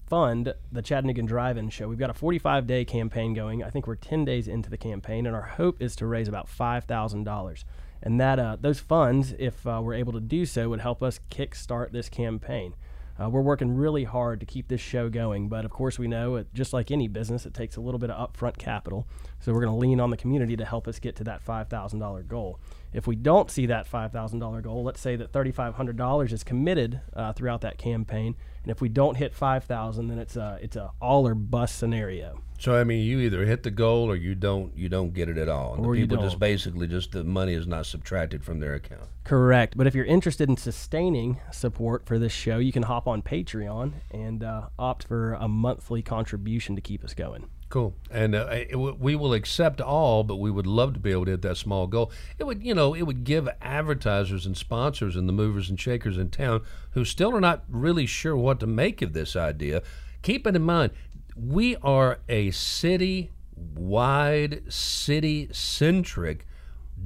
fund 0.08 0.54
the 0.72 0.82
Chattanooga 0.82 1.22
Drive-In 1.24 1.70
Show. 1.70 1.88
We've 1.88 2.00
got 2.00 2.10
a 2.10 2.14
45-day 2.14 2.86
campaign 2.86 3.34
going. 3.34 3.64
I 3.64 3.70
think 3.70 3.88
we're 3.88 3.96
10 3.96 4.26
days 4.26 4.48
into 4.48 4.70
the 4.70 4.78
campaign, 4.78 5.26
and 5.26 5.36
our 5.36 5.42
hope 5.44 5.82
is 5.82 5.96
to 5.98 6.06
raise 6.06 6.28
about 6.28 6.48
$5,000. 6.48 7.64
And 8.02 8.20
that 8.20 8.40
uh, 8.40 8.58
those 8.60 8.80
funds, 8.80 9.34
if 9.38 9.68
uh, 9.68 9.82
we're 9.84 9.96
able 9.96 10.14
to 10.14 10.22
do 10.22 10.46
so, 10.46 10.70
would 10.70 10.80
help 10.80 11.04
us 11.04 11.20
kickstart 11.30 11.92
this 11.92 12.08
campaign. 12.10 12.76
Uh, 13.22 13.30
we're 13.30 13.42
working 13.42 13.76
really 13.76 14.06
hard 14.06 14.40
to 14.40 14.46
keep 14.46 14.70
this 14.70 14.80
show 14.80 15.10
going, 15.10 15.50
but 15.50 15.66
of 15.66 15.72
course 15.72 16.00
we 16.00 16.08
know, 16.08 16.38
it, 16.38 16.48
just 16.54 16.72
like 16.72 16.90
any 16.90 17.08
business, 17.08 17.46
it 17.46 17.54
takes 17.54 17.76
a 17.76 17.82
little 17.82 18.00
bit 18.00 18.10
of 18.10 18.32
upfront 18.32 18.58
capital. 18.58 19.06
So 19.42 19.52
we're 19.52 19.62
going 19.62 19.74
to 19.74 19.80
lean 19.80 20.00
on 20.00 20.10
the 20.10 20.18
community 20.18 20.56
to 20.56 20.64
help 20.64 20.88
us 20.88 21.00
get 21.00 21.18
to 21.18 21.26
that 21.26 21.46
$5,000 21.46 22.28
goal. 22.28 22.60
If 22.92 23.06
we 23.06 23.16
don't 23.16 23.52
see 23.52 23.66
that 23.68 23.90
$5,000 23.90 24.64
goal, 24.64 24.84
let's 24.84 25.00
say 25.00 25.16
that 25.16 25.32
$3,500 25.32 26.32
is 26.32 26.44
committed 26.44 27.02
uh, 27.14 27.34
throughout 27.34 27.62
that 27.62 27.78
campaign, 27.78 28.36
and 28.64 28.72
if 28.72 28.82
we 28.82 28.90
don't 28.90 29.16
hit 29.16 29.34
5,000, 29.34 30.08
then 30.08 30.20
it's 30.20 30.36
a 30.36 30.60
it's 30.62 30.76
a 30.76 30.92
all 31.02 31.28
or 31.28 31.34
bust 31.34 31.78
scenario. 31.78 32.42
So 32.60 32.76
I 32.76 32.84
mean, 32.84 33.06
you 33.06 33.20
either 33.20 33.46
hit 33.46 33.64
the 33.64 33.72
goal 33.72 34.12
or 34.12 34.18
you 34.18 34.36
don't. 34.36 34.76
You 34.76 34.90
don't 34.90 35.14
get 35.14 35.30
it 35.30 35.38
at 35.38 35.48
all. 35.48 35.76
And 35.76 35.86
Or 35.86 35.96
the 35.96 36.02
people 36.02 36.18
just 36.18 36.40
basically 36.40 36.88
just 36.88 37.14
the 37.14 37.24
money 37.24 37.54
is 37.54 37.68
not 37.68 37.86
subtracted 37.86 38.44
from 38.44 38.60
their 38.60 38.74
account. 38.74 39.04
Correct. 39.24 39.78
But 39.78 39.88
if 39.88 39.96
you're 39.96 40.06
interested 40.06 40.50
in 40.50 40.58
sustaining 40.58 41.40
support 41.52 42.06
for 42.06 42.20
this 42.20 42.34
show, 42.34 42.58
you 42.58 42.74
can 42.74 42.84
hop 42.84 43.08
on 43.08 43.22
Patreon 43.22 43.94
and 44.12 44.44
uh, 44.44 44.68
opt 44.78 45.06
for 45.06 45.34
a 45.36 45.48
monthly 45.48 46.02
contribution 46.02 46.76
to 46.76 46.82
keep 46.82 47.06
us 47.06 47.14
going. 47.14 47.48
Cool. 47.70 47.94
And 48.10 48.34
uh, 48.34 48.66
w- 48.72 48.98
we 49.00 49.16
will 49.16 49.34
accept 49.34 49.80
all, 49.80 50.24
but 50.24 50.38
we 50.38 50.50
would 50.50 50.66
love 50.66 50.94
to 50.94 51.00
be 51.00 51.12
able 51.12 51.26
to 51.26 51.32
hit 51.32 51.44
that 51.44 51.58
small 51.58 51.86
goal. 51.86 52.12
It 52.40 52.46
would, 52.46 52.64
you 52.64 52.74
know, 52.74 52.96
it 52.96 53.04
would 53.04 53.24
give 53.24 53.48
advertisers 53.62 54.48
and 54.48 54.58
sponsors 54.58 55.16
and 55.16 55.30
the 55.30 55.34
movers 55.34 55.70
and 55.70 55.80
shakers 55.80 56.18
in 56.18 56.32
town 56.32 56.62
who 56.92 57.06
still 57.06 57.36
are 57.36 57.42
not 57.42 57.64
really 57.70 58.08
sure 58.08 58.36
what 58.36 58.60
to 58.62 58.68
make 58.68 59.04
of 59.04 59.14
this 59.14 59.36
idea. 59.36 59.84
Keep 60.24 60.48
it 60.48 60.56
in 60.56 60.64
mind, 60.64 60.92
we 61.36 61.76
are 61.78 62.20
a 62.28 62.50
city 62.50 63.30
wide, 63.56 64.64
city 64.74 65.50
centric 65.52 66.48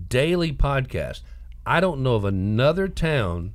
daily 0.07 0.53
podcast. 0.53 1.21
I 1.65 1.81
don't 1.81 2.01
know 2.01 2.15
of 2.15 2.25
another 2.25 2.87
town 2.87 3.53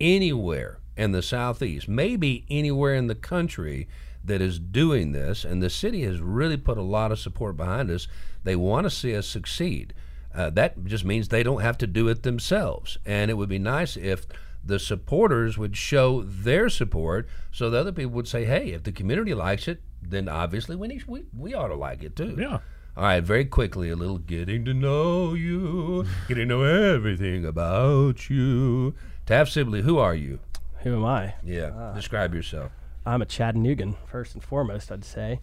anywhere 0.00 0.78
in 0.96 1.10
the 1.10 1.22
southeast, 1.22 1.88
maybe 1.88 2.46
anywhere 2.48 2.94
in 2.94 3.08
the 3.08 3.14
country 3.16 3.88
that 4.26 4.42
is 4.42 4.58
doing 4.58 5.12
this, 5.12 5.44
and 5.44 5.62
the 5.62 5.70
city 5.70 6.02
has 6.02 6.20
really 6.20 6.56
put 6.56 6.78
a 6.78 6.82
lot 6.82 7.12
of 7.12 7.18
support 7.18 7.56
behind 7.56 7.90
us. 7.90 8.08
They 8.44 8.56
want 8.56 8.84
to 8.84 8.90
see 8.90 9.16
us 9.16 9.26
succeed. 9.26 9.94
Uh, 10.34 10.50
that 10.50 10.84
just 10.84 11.04
means 11.04 11.28
they 11.28 11.42
don't 11.42 11.62
have 11.62 11.78
to 11.78 11.86
do 11.86 12.08
it 12.08 12.22
themselves, 12.22 12.98
and 13.06 13.30
it 13.30 13.34
would 13.34 13.48
be 13.48 13.58
nice 13.58 13.96
if 13.96 14.26
the 14.62 14.78
supporters 14.78 15.56
would 15.56 15.76
show 15.76 16.22
their 16.22 16.68
support, 16.68 17.28
so 17.52 17.70
the 17.70 17.78
other 17.78 17.92
people 17.92 18.12
would 18.12 18.28
say, 18.28 18.44
"Hey, 18.44 18.72
if 18.72 18.82
the 18.82 18.92
community 18.92 19.32
likes 19.32 19.68
it, 19.68 19.80
then 20.02 20.28
obviously 20.28 20.76
we 20.76 20.88
need, 20.88 21.04
we 21.06 21.24
we 21.36 21.54
ought 21.54 21.68
to 21.68 21.74
like 21.74 22.02
it 22.02 22.16
too." 22.16 22.36
Yeah. 22.38 22.58
All 22.96 23.04
right, 23.04 23.22
very 23.22 23.44
quickly, 23.44 23.90
a 23.90 23.96
little 23.96 24.18
getting 24.18 24.64
to 24.64 24.74
know 24.74 25.34
you, 25.34 26.06
getting 26.28 26.48
to 26.48 26.56
know 26.56 26.62
everything 26.62 27.44
about 27.44 28.28
you. 28.28 28.94
Taft 29.26 29.52
Sibley, 29.52 29.82
who 29.82 29.98
are 29.98 30.14
you? 30.14 30.38
Who 30.82 30.96
am 30.96 31.04
I? 31.04 31.34
Yeah, 31.44 31.92
describe 31.94 32.34
yourself. 32.34 32.72
I'm 33.06 33.22
a 33.22 33.26
Chattanoogan, 33.26 33.96
first 34.06 34.34
and 34.34 34.42
foremost, 34.42 34.90
I'd 34.90 35.04
say. 35.04 35.40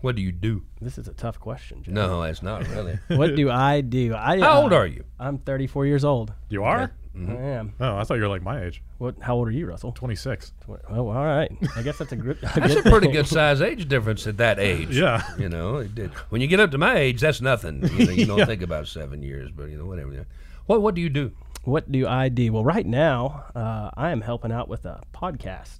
What 0.00 0.14
do 0.14 0.22
you 0.22 0.30
do? 0.30 0.62
This 0.80 0.98
is 0.98 1.08
a 1.08 1.12
tough 1.12 1.40
question, 1.40 1.82
Joe. 1.82 1.92
No, 1.92 2.22
it's 2.22 2.42
not 2.42 2.68
really. 2.68 2.98
What 3.08 3.34
do 3.34 3.50
I 3.50 3.80
do? 3.80 4.14
I, 4.14 4.38
How 4.38 4.58
uh, 4.58 4.62
old 4.62 4.72
are 4.72 4.86
you? 4.86 5.04
I'm 5.18 5.38
34 5.38 5.86
years 5.86 6.04
old. 6.04 6.32
You 6.48 6.62
are? 6.64 6.92
I 7.16 7.32
am. 7.32 7.72
Oh, 7.80 7.96
I 7.96 8.04
thought 8.04 8.14
you 8.16 8.20
were 8.20 8.28
like 8.28 8.42
my 8.42 8.62
age. 8.62 8.82
What? 8.98 9.16
How 9.20 9.34
old 9.36 9.48
are 9.48 9.50
you, 9.50 9.66
Russell? 9.66 9.90
26. 9.92 10.52
Oh, 10.68 11.08
all 11.08 11.24
right. 11.24 11.50
I 11.74 11.80
guess 11.80 11.96
that's 11.96 12.12
a 12.12 12.16
good. 12.16 12.36
A 12.42 12.60
That's 12.60 12.74
a 12.76 12.82
pretty 12.82 13.06
thing. 13.06 13.12
good 13.12 13.26
size 13.26 13.62
age 13.62 13.88
difference 13.88 14.26
at 14.26 14.36
that 14.36 14.58
age. 14.58 14.90
Yeah. 14.96 15.22
You 15.38 15.48
know, 15.48 15.76
it 15.78 15.94
did. 15.94 16.10
when 16.28 16.42
you 16.42 16.46
get 16.46 16.60
up 16.60 16.70
to 16.72 16.78
my 16.78 16.96
age, 16.98 17.22
that's 17.22 17.40
nothing. 17.40 17.88
You, 17.96 18.04
know, 18.06 18.12
you 18.12 18.26
don't 18.36 18.44
think 18.44 18.60
about 18.60 18.86
seven 18.86 19.22
years, 19.22 19.50
but 19.50 19.70
you 19.70 19.78
know, 19.78 19.86
whatever. 19.86 20.26
What 20.66 20.82
What 20.82 20.94
do 20.94 21.00
you 21.00 21.08
do? 21.08 21.32
What 21.64 21.90
do 21.90 22.06
I 22.06 22.28
do? 22.28 22.52
Well, 22.52 22.64
right 22.64 22.86
now, 22.86 23.44
uh, 23.54 23.90
I 23.96 24.12
am 24.12 24.20
helping 24.20 24.52
out 24.52 24.68
with 24.68 24.84
a 24.84 25.02
podcast. 25.12 25.78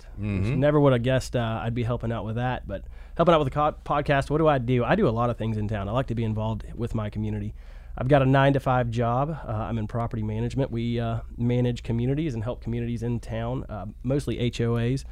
Never 0.59 0.81
would 0.81 0.92
have 0.92 1.03
guessed 1.05 1.37
uh, 1.37 1.61
I'd 1.62 1.75
be 1.75 1.85
helping 1.85 2.11
out 2.11 2.25
with 2.25 2.35
that, 2.37 2.66
but 2.66 2.85
helping 3.16 3.33
out 3.35 3.38
with 3.38 3.49
a 3.49 3.53
co- 3.53 3.77
podcast. 3.85 4.29
What 4.31 4.38
do 4.38 4.49
I 4.49 4.59
do? 4.59 4.85
I 4.85 4.96
do 4.96 5.09
a 5.09 5.11
lot 5.11 5.31
of 5.31 5.37
things 5.37 5.57
in 5.57 5.68
town. 5.68 5.88
I 5.88 5.92
like 5.92 6.09
to 6.09 6.16
be 6.16 6.25
involved 6.25 6.64
with 6.75 6.94
my 6.94 7.09
community. 7.09 7.55
I've 7.96 8.09
got 8.09 8.20
a 8.20 8.27
nine 8.27 8.53
to 8.55 8.61
five 8.61 8.90
job. 8.90 9.31
Uh, 9.46 9.51
I'm 9.53 9.79
in 9.79 9.87
property 9.87 10.25
management. 10.25 10.72
We 10.72 10.99
uh, 10.99 11.20
manage 11.37 11.85
communities 11.85 12.35
and 12.35 12.42
help 12.42 12.61
communities 12.61 13.03
in 13.05 13.20
town, 13.20 13.64
uh, 13.68 13.87
mostly 14.03 14.38
HOAs, 14.51 15.05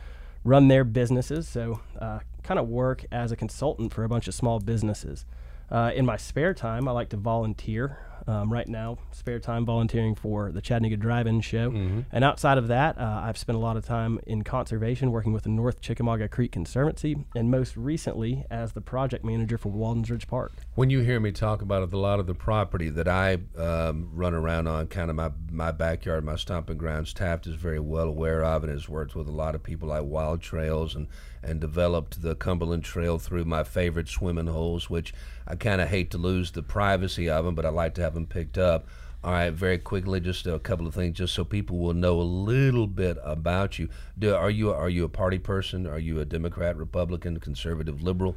run 0.43 0.67
their 0.69 0.83
businesses. 0.85 1.47
So, 1.49 1.81
uh, 2.01 2.19
kind 2.43 2.59
of 2.59 2.69
work 2.69 3.05
as 3.13 3.31
a 3.31 3.37
consultant 3.37 3.95
for 3.95 4.03
a 4.03 4.09
bunch 4.09 4.27
of 4.27 4.35
small 4.35 4.59
businesses. 4.59 5.25
Uh, 5.71 5.93
in 5.95 6.05
my 6.05 6.17
spare 6.17 6.53
time, 6.53 6.87
I 6.89 6.91
like 6.93 7.09
to 7.11 7.17
volunteer. 7.17 7.99
Um, 8.27 8.53
right 8.53 8.67
now, 8.67 8.99
spare 9.13 9.39
time 9.39 9.67
volunteering 9.67 10.15
for 10.15 10.51
the 10.51 10.63
Chattanooga 10.63 10.97
Drive-In 10.97 11.41
Show, 11.43 11.71
and 12.11 12.25
outside 12.25 12.57
of 12.57 12.69
that, 12.69 12.97
uh, 12.99 13.21
I've 13.23 13.37
spent 13.37 13.57
a 13.57 13.61
lot 13.61 13.77
of 13.77 13.85
time 13.85 14.19
in 14.27 14.43
conservation, 14.43 15.11
working 15.11 15.33
with 15.33 15.43
the 15.43 15.51
North 15.51 15.81
Chickamauga 15.81 16.29
Creek 16.29 16.53
Conservancy, 16.53 17.17
and 17.37 17.51
most 17.51 17.77
recently 17.77 18.45
as 18.51 18.73
the 18.73 18.81
project 18.81 19.25
manager 19.25 19.59
for 19.59 19.71
Walden's 19.71 20.11
Ridge 20.11 20.27
Park. 20.27 20.53
When 20.75 20.91
you 20.91 21.01
hear 21.01 21.21
me 21.21 21.33
talk 21.33 21.61
about 21.61 21.93
a 21.93 21.99
lot 21.99 22.19
of 22.19 22.27
the 22.27 22.35
property 22.35 22.89
that 22.91 23.09
I 23.09 23.39
um, 23.59 24.11
run 24.15 24.33
around 24.35 24.69
on, 24.69 24.87
kind 24.87 25.11
of 25.11 25.17
my, 25.17 25.31
my 25.51 25.71
backyard, 25.71 26.25
my 26.25 26.37
stomping 26.37 26.79
grounds, 26.79 27.13
Taft 27.13 27.47
is 27.47 27.57
very 27.57 27.81
well 27.81 28.09
aware 28.09 28.43
of 28.43 28.65
and 28.65 28.73
has 28.73 28.89
worked 28.89 29.15
with 29.15 29.29
a 29.29 29.33
lot 29.33 29.55
of 29.55 29.63
people 29.63 29.89
like 29.89 30.05
Wild 30.05 30.41
Trails 30.41 30.95
and, 30.95 31.09
and 31.43 31.61
developed 31.61 32.23
the 32.23 32.35
Cumberland 32.35 32.85
Trail 32.85 33.19
through 33.19 33.45
my 33.45 33.65
favorite 33.65 34.09
swimming 34.09 34.47
holes, 34.47 34.89
which 34.89 35.13
I 35.47 35.57
kind 35.57 35.81
of 35.83 35.89
hate 35.89 36.11
to 36.13 36.19
lose 36.19 36.53
the 36.53 36.63
privacy 36.63 37.29
of 37.29 37.45
them, 37.45 37.55
but 37.55 37.67
I 37.67 37.69
like 37.69 37.95
to 37.95 38.03
have 38.05 38.15
them 38.15 38.27
picked 38.27 38.59
up. 38.59 38.87
All 39.23 39.33
right, 39.33 39.51
very 39.51 39.79
quickly, 39.79 40.21
just 40.21 40.47
a 40.47 40.59
couple 40.59 40.87
of 40.87 40.95
things, 40.95 41.17
just 41.17 41.33
so 41.35 41.45
people 41.45 41.79
will 41.79 41.95
know 41.95 42.21
a 42.21 42.23
little 42.23 42.87
bit 42.87 43.17
about 43.25 43.79
you. 43.79 43.89
Do, 44.19 44.35
are 44.35 44.51
you 44.51 44.71
are 44.71 44.91
you 44.91 45.05
a 45.05 45.09
party 45.09 45.39
person? 45.39 45.87
Are 45.87 45.99
you 45.99 46.21
a 46.21 46.27
Democrat, 46.27 46.77
Republican, 46.77 47.41
conservative, 47.41 48.03
liberal? 48.03 48.37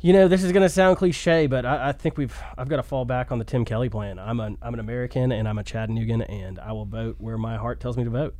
You 0.00 0.12
know, 0.14 0.28
this 0.28 0.42
is 0.42 0.52
going 0.52 0.62
to 0.62 0.68
sound 0.70 0.96
cliche, 0.98 1.46
but 1.46 1.66
I, 1.66 1.88
I 1.88 1.92
think 1.92 2.16
we've 2.16 2.34
I've 2.56 2.68
got 2.68 2.76
to 2.76 2.82
fall 2.82 3.04
back 3.04 3.30
on 3.30 3.38
the 3.38 3.44
Tim 3.44 3.64
Kelly 3.66 3.90
plan. 3.90 4.18
I'm 4.18 4.40
an 4.40 4.56
I'm 4.62 4.72
an 4.72 4.80
American 4.80 5.32
and 5.32 5.46
I'm 5.46 5.58
a 5.58 5.62
Chattanoogan, 5.64 6.22
and 6.22 6.58
I 6.58 6.72
will 6.72 6.86
vote 6.86 7.16
where 7.18 7.36
my 7.36 7.56
heart 7.58 7.80
tells 7.80 7.96
me 7.98 8.04
to 8.04 8.10
vote. 8.10 8.34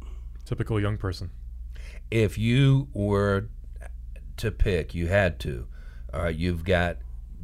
Typical 0.47 0.81
young 0.81 0.97
person. 0.97 1.31
if 2.11 2.39
you 2.39 2.89
were 2.95 3.49
to 4.39 4.51
pick, 4.51 4.95
you 4.95 5.09
had 5.09 5.39
to. 5.41 5.67
All 6.15 6.23
right, 6.23 6.35
you've 6.35 6.65
got 6.65 6.99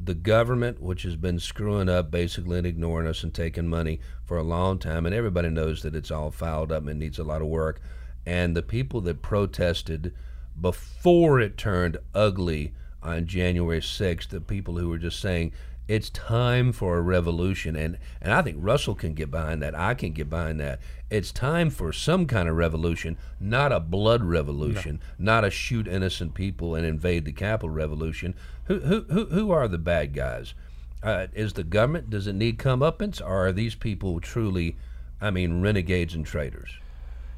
the 0.05 0.15
government, 0.15 0.81
which 0.81 1.03
has 1.03 1.17
been 1.17 1.39
screwing 1.39 1.89
up 1.89 2.11
basically 2.11 2.59
and 2.59 2.67
ignoring 2.67 3.07
us 3.07 3.23
and 3.23 3.33
taking 3.33 3.69
money 3.69 4.01
for 4.25 4.37
a 4.37 4.43
long 4.43 4.79
time, 4.79 5.07
and 5.07 5.15
everybody 5.15 5.49
knows 5.49 5.83
that 5.83 5.95
it's 5.95 6.11
all 6.11 6.31
fouled 6.31 6.73
up 6.73 6.87
and 6.87 6.99
needs 6.99 7.19
a 7.19 7.25
lot 7.25 7.43
of 7.43 7.49
work. 7.49 7.81
And 8.27 8.57
the 8.57 8.63
people 8.63 9.01
that 9.03 9.23
protested 9.23 10.15
before 10.61 11.41
it 11.41 11.57
turned 11.57 11.99
ugly 12.15 12.73
on 13.03 13.27
January 13.27 13.81
6th, 13.81 14.29
the 14.29 14.41
people 14.41 14.79
who 14.79 14.89
were 14.89 14.99
just 14.99 15.21
saying, 15.21 15.53
it's 15.89 16.11
time 16.11 16.73
for 16.73 16.97
a 16.97 17.03
revolution 17.03 17.75
and 17.75 17.99
and 18.21 18.33
I 18.33 18.41
think 18.43 18.57
Russell 18.61 18.95
can 18.95 19.15
get 19.15 19.31
behind 19.31 19.61
that. 19.63 19.75
I 19.75 19.95
can 19.95 20.13
get 20.13 20.31
behind 20.31 20.61
that. 20.61 20.79
It's 21.11 21.33
time 21.33 21.71
for 21.71 21.93
some 21.93 22.27
kind 22.27 22.49
of 22.49 22.57
revolution, 22.57 23.19
not 23.41 23.73
a 23.73 23.81
blood 23.81 24.23
revolution, 24.23 25.01
not 25.19 25.45
a 25.45 25.51
shoot 25.51 25.87
innocent 25.87 26.35
people 26.35 26.75
and 26.75 26.87
invade 26.87 27.25
the 27.25 27.33
Capitol 27.33 27.71
revolution. 27.71 28.35
Who 28.65 28.81
who 28.81 29.03
who, 29.11 29.27
who 29.27 29.51
are 29.51 29.69
the 29.69 29.79
bad 29.79 30.15
guys? 30.15 30.55
Uh, 31.03 31.27
is 31.33 31.55
the 31.55 31.65
government 31.65 32.11
does 32.11 32.27
it 32.27 32.35
need 32.35 32.59
comeuppance 32.59 33.21
or 33.21 33.47
are 33.49 33.53
these 33.53 33.75
people 33.75 34.21
truly 34.21 34.77
I 35.21 35.31
mean 35.31 35.61
renegades 35.61 36.15
and 36.15 36.25
traitors? 36.25 36.71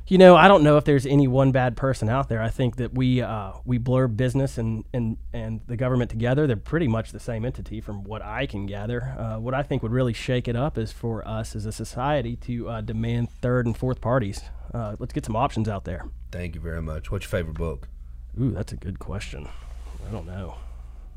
You 0.06 0.18
know, 0.18 0.36
I 0.36 0.48
don't 0.48 0.62
know 0.62 0.76
if 0.76 0.84
there's 0.84 1.06
any 1.06 1.26
one 1.26 1.50
bad 1.50 1.78
person 1.78 2.10
out 2.10 2.28
there. 2.28 2.42
I 2.42 2.50
think 2.50 2.76
that 2.76 2.92
we 2.92 3.22
uh, 3.22 3.52
we 3.64 3.78
blur 3.78 4.06
business 4.06 4.58
and, 4.58 4.84
and, 4.92 5.16
and 5.32 5.62
the 5.66 5.78
government 5.78 6.10
together. 6.10 6.46
They're 6.46 6.56
pretty 6.56 6.88
much 6.88 7.10
the 7.10 7.20
same 7.20 7.42
entity, 7.46 7.80
from 7.80 8.04
what 8.04 8.20
I 8.20 8.44
can 8.44 8.66
gather. 8.66 9.16
Uh, 9.18 9.38
what 9.38 9.54
I 9.54 9.62
think 9.62 9.82
would 9.82 9.92
really 9.92 10.12
shake 10.12 10.46
it 10.46 10.56
up 10.56 10.76
is 10.76 10.92
for 10.92 11.26
us 11.26 11.56
as 11.56 11.64
a 11.64 11.72
society 11.72 12.36
to 12.36 12.68
uh, 12.68 12.80
demand 12.82 13.30
third 13.30 13.64
and 13.64 13.74
fourth 13.74 14.02
parties. 14.02 14.42
Uh, 14.74 14.94
let's 14.98 15.14
get 15.14 15.24
some 15.24 15.36
options 15.36 15.70
out 15.70 15.84
there. 15.84 16.04
Thank 16.30 16.54
you 16.54 16.60
very 16.60 16.82
much. 16.82 17.10
What's 17.10 17.24
your 17.24 17.30
favorite 17.30 17.56
book? 17.56 17.88
Ooh, 18.38 18.50
that's 18.50 18.74
a 18.74 18.76
good 18.76 18.98
question. 18.98 19.48
I 20.06 20.12
don't 20.12 20.26
know. 20.26 20.56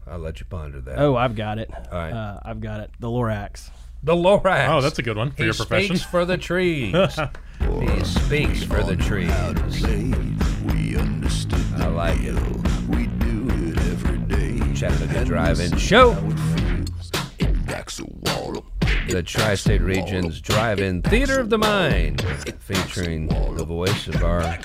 I'll 0.10 0.20
let 0.20 0.40
you 0.40 0.46
ponder 0.46 0.82
that. 0.82 1.00
Oh, 1.00 1.16
I've 1.16 1.36
got 1.36 1.60
it. 1.60 1.70
All 1.74 1.98
right. 1.98 2.12
Uh, 2.14 2.40
I've 2.44 2.60
got 2.62 2.80
it. 2.82 2.92
The 3.00 3.08
Lorax. 3.08 3.70
The 4.04 4.14
Lorax. 4.16 4.70
Oh, 4.70 4.82
that's 4.82 5.00
a 5.00 5.04
good 5.04 5.18
one 5.18 5.32
for 5.32 5.38
he 5.38 5.46
your 5.46 5.54
profession. 5.54 5.96
He 5.96 5.98
speaks 6.00 6.10
for 6.12 6.26
the 6.26 6.38
trees. 6.38 6.94
he 6.96 8.04
speaks 8.04 8.64
for 8.64 8.84
the 8.84 8.96
trees. 8.96 9.84
We 10.66 10.96
understood 10.98 11.60
I 11.82 11.88
like 11.88 12.20
it. 12.22 12.36
we 12.88 13.08
do 13.08 13.48
it 13.50 13.78
every 13.78 14.18
day. 14.20 14.74
Chattanooga 14.74 15.26
Drive-In 15.26 15.78
Show, 15.78 16.12
It 17.40 17.66
backs 17.66 18.00
a 18.00 18.06
wall 18.06 18.60
up. 18.60 18.77
The 19.08 19.24
Tri-State 19.24 19.82
Region's 19.82 20.42
Drive-In 20.42 21.02
Theater 21.02 21.40
of 21.40 21.50
the 21.50 21.58
Mind, 21.58 22.22
featuring 22.60 23.28
the 23.56 23.64
voice 23.64 24.08
of 24.08 24.22
our 24.22 24.62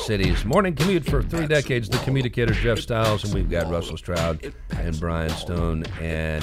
city's 0.00 0.44
morning 0.46 0.74
commute 0.74 1.04
for 1.04 1.22
three 1.22 1.46
decades, 1.46 1.88
the 1.88 1.98
communicator 1.98 2.54
Jeff 2.54 2.78
Styles, 2.78 3.24
and 3.24 3.34
we've 3.34 3.50
got 3.50 3.70
Russell 3.70 3.98
Stroud 3.98 4.52
and 4.70 4.98
Brian 4.98 5.30
Stone 5.30 5.84
and 6.00 6.42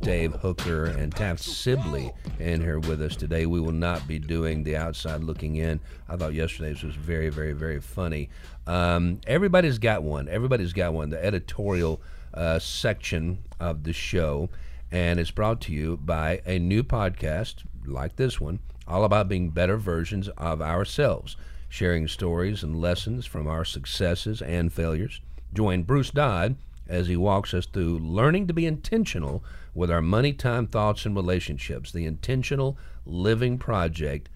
Dave 0.00 0.32
Hooker 0.34 0.86
and 0.86 1.14
Taft 1.14 1.40
Sibley 1.40 2.12
in 2.40 2.60
here 2.60 2.80
with 2.80 3.00
us 3.00 3.14
today. 3.14 3.46
We 3.46 3.60
will 3.60 3.70
not 3.70 4.08
be 4.08 4.18
doing 4.18 4.64
the 4.64 4.76
outside 4.76 5.22
looking 5.22 5.56
in. 5.56 5.78
I 6.08 6.16
thought 6.16 6.34
yesterday's 6.34 6.82
was 6.82 6.96
very, 6.96 7.28
very, 7.28 7.52
very 7.52 7.80
funny. 7.80 8.28
Um, 8.66 9.20
everybody's 9.28 9.78
got 9.78 10.02
one. 10.02 10.28
Everybody's 10.28 10.72
got 10.72 10.92
one. 10.92 11.10
The 11.10 11.24
editorial 11.24 12.02
uh, 12.34 12.58
section 12.58 13.38
of 13.60 13.84
the 13.84 13.92
show, 13.92 14.50
and 14.92 15.18
it's 15.18 15.32
brought 15.32 15.60
to 15.62 15.72
you 15.72 15.96
by 15.96 16.40
a 16.46 16.60
new 16.60 16.84
podcast 16.84 17.64
like 17.84 18.14
this 18.14 18.40
one, 18.40 18.60
all 18.86 19.04
about 19.04 19.28
being 19.28 19.50
better 19.50 19.76
versions 19.76 20.28
of 20.36 20.62
ourselves 20.62 21.36
sharing 21.72 22.06
stories 22.06 22.62
and 22.62 22.78
lessons 22.78 23.24
from 23.24 23.48
our 23.48 23.64
successes 23.64 24.42
and 24.42 24.70
failures. 24.70 25.22
Join 25.54 25.84
Bruce 25.84 26.10
Dodd 26.10 26.56
as 26.86 27.08
he 27.08 27.16
walks 27.16 27.54
us 27.54 27.64
through 27.64 27.98
learning 27.98 28.46
to 28.48 28.52
be 28.52 28.66
intentional 28.66 29.42
with 29.74 29.90
our 29.90 30.02
money, 30.02 30.34
time, 30.34 30.66
thoughts, 30.66 31.06
and 31.06 31.16
relationships. 31.16 31.90
The 31.90 32.04
Intentional 32.04 32.76
Living 33.06 33.56
Project.com. 33.56 34.30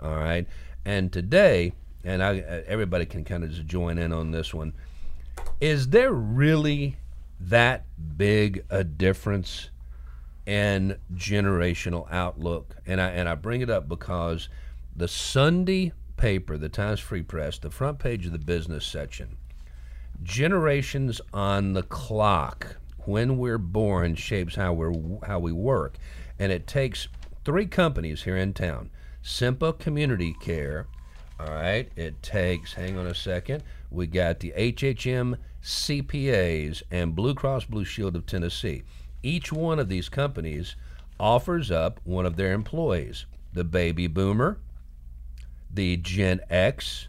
All 0.00 0.14
right. 0.14 0.46
And 0.84 1.12
today, 1.12 1.72
and 2.04 2.22
I, 2.22 2.36
everybody 2.68 3.04
can 3.04 3.24
kind 3.24 3.42
of 3.42 3.50
just 3.50 3.66
join 3.66 3.98
in 3.98 4.12
on 4.12 4.30
this 4.30 4.54
one. 4.54 4.72
Is 5.60 5.88
there 5.88 6.12
really 6.12 6.96
that 7.40 7.86
big 8.16 8.64
a 8.70 8.84
difference 8.84 9.70
in 10.46 10.98
generational 11.14 12.06
outlook? 12.10 12.76
And 12.86 13.00
I 13.00 13.08
and 13.10 13.28
I 13.28 13.34
bring 13.34 13.60
it 13.60 13.70
up 13.70 13.88
because 13.88 14.48
the 14.94 15.08
Sunday 15.08 15.92
paper, 16.16 16.58
the 16.58 16.68
Times 16.68 17.00
Free 17.00 17.22
Press, 17.22 17.58
the 17.58 17.70
front 17.70 17.98
page 17.98 18.26
of 18.26 18.32
the 18.32 18.38
business 18.38 18.84
section, 18.84 19.38
generations 20.22 21.20
on 21.32 21.72
the 21.72 21.82
clock 21.82 22.76
when 23.06 23.38
we're 23.38 23.58
born 23.58 24.14
shapes 24.14 24.56
how 24.56 24.72
we're 24.72 24.92
how 25.26 25.38
we 25.38 25.52
work, 25.52 25.96
and 26.38 26.52
it 26.52 26.66
takes 26.66 27.08
three 27.44 27.66
companies 27.66 28.22
here 28.24 28.36
in 28.36 28.52
town: 28.52 28.90
Cempa 29.24 29.78
Community 29.78 30.34
Care. 30.40 30.86
All 31.38 31.46
right, 31.46 31.90
it 31.96 32.22
takes. 32.22 32.74
Hang 32.74 32.98
on 32.98 33.06
a 33.06 33.14
second. 33.14 33.62
We 33.90 34.06
got 34.06 34.40
the 34.40 34.52
HHM 34.56 35.38
CPAs 35.62 36.82
and 36.90 37.14
Blue 37.14 37.34
Cross 37.34 37.66
Blue 37.66 37.84
Shield 37.84 38.16
of 38.16 38.26
Tennessee. 38.26 38.82
Each 39.22 39.52
one 39.52 39.78
of 39.78 39.88
these 39.88 40.08
companies 40.08 40.76
offers 41.18 41.70
up 41.70 42.00
one 42.04 42.24
of 42.26 42.36
their 42.36 42.52
employees: 42.52 43.26
the 43.52 43.64
baby 43.64 44.06
boomer, 44.06 44.58
the 45.72 45.96
Gen 45.98 46.40
X, 46.48 47.08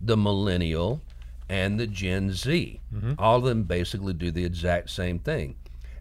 the 0.00 0.16
millennial, 0.16 1.00
and 1.48 1.78
the 1.78 1.86
Gen 1.86 2.32
Z. 2.32 2.80
All 3.18 3.38
of 3.38 3.44
them 3.44 3.64
basically 3.64 4.14
do 4.14 4.30
the 4.30 4.44
exact 4.44 4.90
same 4.90 5.18
thing. 5.18 5.56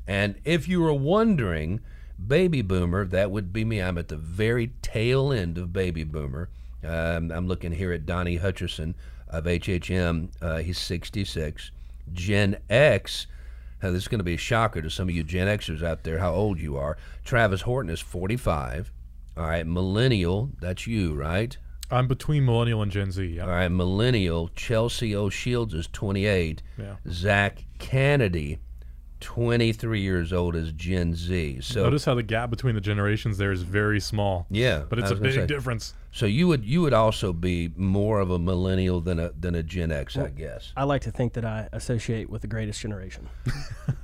And 0.08 0.36
if 0.46 0.68
you 0.68 0.82
were 0.82 0.94
wondering, 0.94 1.82
baby 2.26 2.62
boomer, 2.62 3.06
that 3.06 3.32
would 3.32 3.52
be 3.52 3.66
me. 3.66 3.82
I'm 3.82 3.98
at 3.98 4.08
the 4.08 4.18
very 4.18 4.72
tail 4.82 5.32
end 5.32 5.58
of 5.58 5.74
baby 5.74 6.04
boomer. 6.04 6.50
Um, 6.84 7.32
I'm 7.32 7.48
looking 7.48 7.74
here 7.74 7.92
at 7.92 8.06
Donnie 8.06 8.40
Hutcherson 8.40 8.96
of 9.28 9.44
HHM. 9.44 10.30
Uh, 10.42 10.58
he's 10.58 10.80
66. 10.80 11.72
Gen 12.14 12.58
X, 12.70 13.28
uh, 13.82 13.92
this 13.92 14.04
is 14.04 14.08
going 14.08 14.20
to 14.20 14.24
be 14.24 14.36
a 14.36 14.38
shocker 14.38 14.82
to 14.82 14.90
some 14.90 15.10
of 15.10 15.16
you 15.16 15.24
Gen 15.24 15.48
Xers 15.48 15.84
out 15.84 16.04
there 16.04 16.20
how 16.20 16.34
old 16.34 16.60
you 16.60 16.78
are. 16.78 16.98
Travis 17.24 17.62
Horton 17.62 17.92
is 17.92 18.00
45. 18.00 18.92
All 19.38 19.46
right, 19.46 19.66
millennial, 19.66 20.52
that's 20.60 20.88
you, 20.88 21.14
right? 21.14 21.58
I'm 21.90 22.08
between 22.08 22.46
millennial 22.46 22.82
and 22.82 22.92
Gen 22.92 23.12
Z. 23.12 23.24
Yeah. 23.26 23.44
All 23.44 23.50
right, 23.50 23.68
millennial 23.68 24.50
Chelsea 24.56 25.16
O'Shields 25.16 25.74
is 25.74 25.88
28. 25.88 26.62
Yeah. 26.78 26.96
Zach 27.10 27.66
Kennedy, 27.80 28.60
23 29.22 30.02
years 30.02 30.34
old, 30.34 30.56
is 30.56 30.72
Gen 30.74 31.14
Z. 31.16 31.60
So 31.62 31.84
Notice 31.84 32.04
how 32.06 32.16
the 32.16 32.24
gap 32.24 32.50
between 32.50 32.76
the 32.76 32.82
generations 32.82 33.38
there 33.38 33.52
is 33.52 33.62
very 33.62 34.00
small. 34.00 34.48
yeah, 34.50 34.84
But 34.90 35.00
it's 35.00 35.12
a 35.12 35.16
big 35.16 35.34
say. 35.36 35.46
difference. 35.46 35.94
So 36.12 36.26
you 36.26 36.48
would 36.50 36.66
you 36.66 36.82
would 36.82 36.92
also 36.94 37.32
be 37.32 37.72
more 37.78 38.20
of 38.20 38.30
a 38.32 38.38
millennial 38.40 39.00
than 39.00 39.18
a 39.20 39.32
than 39.32 39.56
a 39.56 39.64
Gen 39.64 39.92
X, 39.92 40.18
I 40.18 40.28
guess. 40.30 40.74
I 40.76 40.84
like 40.84 41.02
to 41.04 41.12
think 41.12 41.34
that 41.34 41.46
I 41.46 41.70
associate 41.72 42.30
with 42.30 42.42
the 42.42 42.48
greatest 42.48 42.82
generation. 42.82 43.30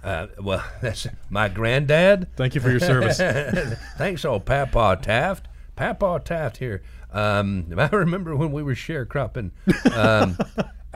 Uh, 0.04 0.28
well, 0.42 0.64
that's 0.82 1.06
my 1.30 1.50
granddad. 1.50 2.30
Thank 2.38 2.56
you 2.56 2.62
for 2.62 2.70
your 2.70 2.80
service. 2.80 3.18
Thanks, 3.98 4.24
old 4.24 4.46
Papa 4.46 4.98
Taft. 5.02 5.50
Papa 5.76 6.22
Taft 6.24 6.58
here. 6.58 6.82
Um, 7.12 7.74
I 7.78 7.88
remember 7.88 8.34
when 8.36 8.54
we 8.54 8.64
were 8.64 8.74
sharecropping. 8.76 9.52
Um, 9.94 10.38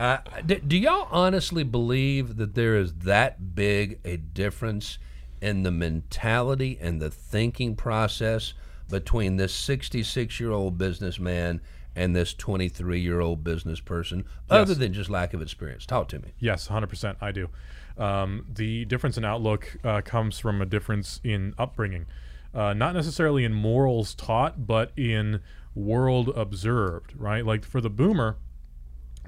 Uh, 0.02 0.18
d- 0.44 0.60
do 0.66 0.76
y'all 0.76 1.06
honestly 1.12 1.62
believe 1.62 2.36
that 2.36 2.56
there 2.56 2.74
is 2.76 2.92
that 2.92 3.54
big 3.54 4.00
a 4.04 4.16
difference 4.16 4.98
in 5.40 5.62
the 5.62 5.70
mentality 5.70 6.76
and 6.80 7.00
the 7.00 7.08
thinking 7.08 7.76
process 7.76 8.52
between 8.90 9.36
this 9.36 9.54
66 9.54 10.40
year 10.40 10.50
old 10.50 10.76
businessman 10.76 11.60
and 11.94 12.16
this 12.16 12.34
23 12.34 12.98
year 12.98 13.20
old 13.20 13.44
business 13.44 13.78
person, 13.78 14.24
other 14.50 14.74
than 14.74 14.92
just 14.92 15.08
lack 15.08 15.34
of 15.34 15.40
experience? 15.40 15.86
Talk 15.86 16.08
to 16.08 16.18
me. 16.18 16.32
Yes, 16.40 16.66
100%. 16.66 17.14
I 17.20 17.30
do. 17.30 17.48
Um, 17.96 18.46
the 18.52 18.84
difference 18.86 19.16
in 19.16 19.24
outlook 19.24 19.76
uh, 19.84 20.00
comes 20.00 20.36
from 20.40 20.60
a 20.60 20.66
difference 20.66 21.20
in 21.22 21.54
upbringing. 21.58 22.06
Uh, 22.52 22.74
not 22.74 22.96
necessarily 22.96 23.44
in 23.44 23.54
morals 23.54 24.16
taught, 24.16 24.66
but 24.66 24.90
in 24.96 25.42
world 25.76 26.30
observed, 26.34 27.14
right? 27.16 27.46
Like 27.46 27.64
for 27.64 27.80
the 27.80 27.88
boomer, 27.88 28.38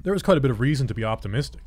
there 0.05 0.13
was 0.13 0.23
quite 0.23 0.37
a 0.37 0.41
bit 0.41 0.51
of 0.51 0.59
reason 0.59 0.85
to 0.87 0.93
be 0.93 1.03
optimistic. 1.03 1.61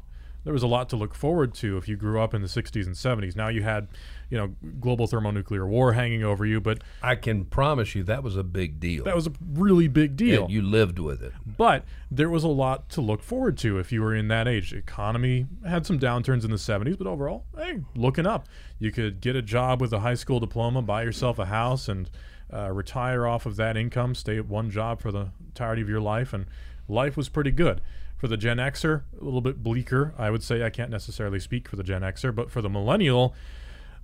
There 0.44 0.52
was 0.52 0.62
a 0.62 0.68
lot 0.68 0.88
to 0.90 0.96
look 0.96 1.14
forward 1.14 1.52
to 1.54 1.76
if 1.76 1.88
you 1.88 1.96
grew 1.96 2.20
up 2.20 2.32
in 2.32 2.40
the 2.40 2.48
60s 2.48 2.86
and 2.86 2.94
70s. 2.94 3.34
Now 3.34 3.48
you 3.48 3.62
had, 3.64 3.88
you 4.30 4.38
know, 4.38 4.54
global 4.80 5.08
thermonuclear 5.08 5.66
war 5.66 5.94
hanging 5.94 6.22
over 6.22 6.46
you, 6.46 6.60
but 6.60 6.82
I 7.02 7.16
can 7.16 7.44
promise 7.44 7.96
you 7.96 8.04
that 8.04 8.22
was 8.22 8.36
a 8.36 8.44
big 8.44 8.78
deal. 8.78 9.02
that 9.04 9.16
was 9.16 9.26
a 9.26 9.32
really 9.52 9.88
big 9.88 10.16
deal. 10.16 10.44
And 10.44 10.52
you 10.52 10.62
lived 10.62 11.00
with 11.00 11.20
it. 11.20 11.32
But 11.44 11.84
there 12.10 12.30
was 12.30 12.44
a 12.44 12.48
lot 12.48 12.88
to 12.90 13.00
look 13.00 13.24
forward 13.24 13.58
to 13.58 13.78
if 13.78 13.90
you 13.90 14.00
were 14.00 14.14
in 14.14 14.28
that 14.28 14.46
age. 14.46 14.70
The 14.70 14.76
economy 14.76 15.46
had 15.66 15.84
some 15.84 15.98
downturns 15.98 16.44
in 16.44 16.52
the 16.52 16.56
70s, 16.56 16.96
but 16.96 17.08
overall, 17.08 17.44
hey, 17.56 17.80
looking 17.96 18.26
up. 18.26 18.46
You 18.78 18.92
could 18.92 19.20
get 19.20 19.34
a 19.34 19.42
job 19.42 19.80
with 19.80 19.92
a 19.92 20.00
high 20.00 20.14
school 20.14 20.38
diploma, 20.38 20.82
buy 20.82 21.02
yourself 21.02 21.40
a 21.40 21.46
house, 21.46 21.88
and 21.88 22.08
uh, 22.52 22.70
retire 22.70 23.26
off 23.26 23.44
of 23.44 23.56
that 23.56 23.76
income, 23.76 24.14
stay 24.14 24.38
at 24.38 24.46
one 24.46 24.70
job 24.70 25.00
for 25.02 25.10
the 25.10 25.32
entirety 25.48 25.82
of 25.82 25.88
your 25.88 26.00
life, 26.00 26.32
and 26.32 26.46
life 26.86 27.16
was 27.16 27.28
pretty 27.28 27.50
good. 27.50 27.80
For 28.18 28.26
the 28.28 28.36
Gen 28.36 28.56
Xer, 28.58 29.02
a 29.20 29.24
little 29.24 29.40
bit 29.40 29.62
bleaker, 29.62 30.12
I 30.18 30.30
would 30.30 30.42
say. 30.42 30.64
I 30.64 30.70
can't 30.70 30.90
necessarily 30.90 31.38
speak 31.38 31.68
for 31.68 31.76
the 31.76 31.84
Gen 31.84 32.02
Xer, 32.02 32.34
but 32.34 32.50
for 32.50 32.60
the 32.60 32.68
millennial, 32.68 33.32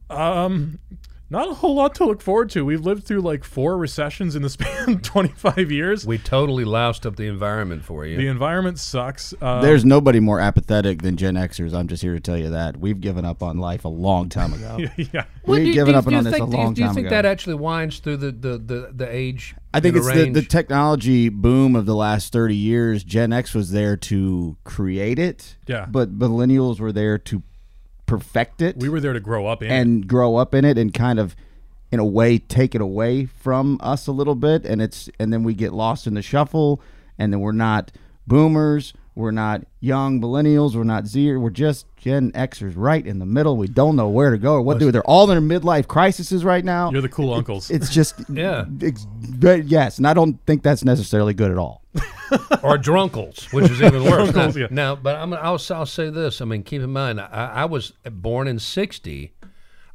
um, 0.09 0.79
not 1.31 1.49
a 1.51 1.55
whole 1.55 1.75
lot 1.75 1.97
to 1.97 2.05
look 2.05 2.21
forward 2.23 2.49
to. 2.51 2.65
We've 2.65 2.85
lived 2.85 3.05
through 3.05 3.23
like 3.23 3.43
four 3.43 3.77
recessions 3.77 4.37
in 4.37 4.43
the 4.43 4.49
span 4.51 4.89
of 4.91 5.03
25 5.03 5.73
years. 5.73 6.07
We 6.07 6.19
totally 6.19 6.65
loused 6.65 7.07
up 7.07 7.17
the 7.17 7.27
environment 7.27 7.83
for 7.85 8.07
you. 8.07 8.17
The 8.17 8.29
environment 8.29 8.79
sucks. 8.79 9.35
Uh, 9.41 9.61
There's 9.63 9.85
nobody 9.85 10.21
more 10.21 10.39
apathetic 10.39 11.03
than 11.03 11.17
Gen 11.17 11.35
Xers. 11.35 11.75
I'm 11.75 11.89
just 11.89 12.03
here 12.03 12.15
to 12.15 12.21
tell 12.21 12.37
you 12.37 12.51
that 12.51 12.77
we've 12.77 13.01
given 13.01 13.25
up 13.25 13.43
on 13.43 13.59
life 13.59 13.85
a 13.85 13.89
long 13.89 14.29
time 14.29 14.53
ago. 14.53 14.79
yeah. 14.97 15.25
We've 15.45 15.65
do 15.67 15.73
given 15.73 15.87
do 15.87 15.91
you- 15.93 15.99
up 15.99 16.05
do 16.05 16.11
you 16.13 16.17
on 16.19 16.25
this 16.25 16.35
a 16.39 16.45
long 16.45 16.51
time 16.53 16.61
ago. 16.67 16.75
Do 16.75 16.83
you 16.83 16.95
think 16.95 17.07
ago. 17.09 17.17
that 17.17 17.27
actually 17.27 17.55
winds 17.57 17.99
through 17.99 18.19
the 18.19 18.31
the 18.31 18.59
the, 18.59 18.93
the 18.95 19.09
age? 19.11 19.57
I 19.75 19.81
think 19.81 19.97
it's 19.97 20.11
the, 20.11 20.31
the 20.31 20.43
technology 20.43 21.29
boom 21.29 21.75
of 21.77 21.85
the 21.87 21.95
last 21.95 22.33
30 22.33 22.55
years. 22.55 23.03
Gen 23.05 23.33
X 23.33 23.55
was 23.55 23.71
there 23.73 23.97
to 23.97 24.57
create 24.65 25.19
it, 25.19 25.57
Yeah. 25.67 25.87
but 25.91 26.17
millennials 26.19 26.79
were 26.81 26.93
there 26.93 27.19
to 27.19 27.43
perfect 28.07 28.61
it 28.63 28.77
We 28.77 28.89
were 28.89 29.01
there 29.01 29.13
to 29.15 29.21
grow 29.21 29.47
up 29.47 29.63
in. 29.63 29.71
it. 29.71 29.75
and 29.75 30.07
grow 30.07 30.37
up 30.37 30.55
in 30.55 30.65
it 30.65 30.77
and 30.79 30.93
kind 30.93 31.19
of 31.19 31.35
in 31.91 31.99
a 32.01 32.05
way 32.05 32.39
take 32.39 32.75
it 32.75 32.81
away 32.81 33.25
from 33.25 33.79
us 33.81 34.07
a 34.07 34.13
little 34.13 34.35
bit 34.35 34.65
and 34.67 34.83
it's 34.83 35.09
and 35.19 35.33
then 35.33 35.43
we 35.45 35.55
get 35.55 35.73
lost 35.73 36.07
in 36.07 36.15
the 36.15 36.21
shuffle 36.23 36.81
and 37.19 37.33
then 37.33 37.41
we're 37.41 37.53
not 37.53 37.93
boomers 38.27 38.93
we're 39.15 39.31
not 39.31 39.63
young 39.81 40.21
millennials 40.21 40.75
we're 40.75 40.85
not 40.85 41.07
z 41.07 41.35
we're 41.37 41.51
just 41.51 41.87
gen 41.97 42.33
xers 42.33 42.73
right 42.77 43.07
in 43.07 43.19
the 43.19 43.27
middle 43.27 43.57
we 43.57 43.69
don't 43.69 43.97
know 43.97 44.09
where 44.09 44.31
to 44.31 44.39
go 44.39 44.55
or 44.55 44.63
what 44.63 44.75
to 44.75 44.81
do 44.81 44.91
they're 44.91 45.03
all 45.05 45.31
in 45.31 45.49
their 45.49 45.61
midlife 45.61 45.87
crises 45.87 46.45
right 46.45 46.65
now 46.65 46.91
You're 46.91 47.03
the 47.03 47.09
cool 47.09 47.33
uncles. 47.33 47.71
it's 47.71 47.91
just 47.91 48.15
Yeah. 48.29 48.65
it's, 48.81 49.07
but 49.39 49.65
yes 49.65 49.99
and 49.99 50.07
i 50.07 50.15
don't 50.15 50.45
think 50.47 50.63
that's 50.63 50.85
necessarily 50.85 51.35
good 51.35 51.51
at 51.51 51.59
all 51.59 51.83
or 52.63 52.77
drunkles, 52.79 53.45
which 53.53 53.71
is 53.71 53.81
even 53.81 54.03
worse. 54.03 54.35
now, 54.35 54.49
yeah. 54.49 54.67
now, 54.71 54.97
but 54.97 55.17
I'm, 55.17 55.33
I'll, 55.35 55.61
I'll 55.71 55.87
say 55.87 56.11
this. 56.11 56.41
I 56.41 56.45
mean, 56.45 56.63
keep 56.65 56.83
in 56.83 56.91
mind, 56.91 57.21
I, 57.21 57.27
I 57.55 57.65
was 57.67 57.93
born 58.11 58.49
in 58.49 58.59
'60. 58.59 59.33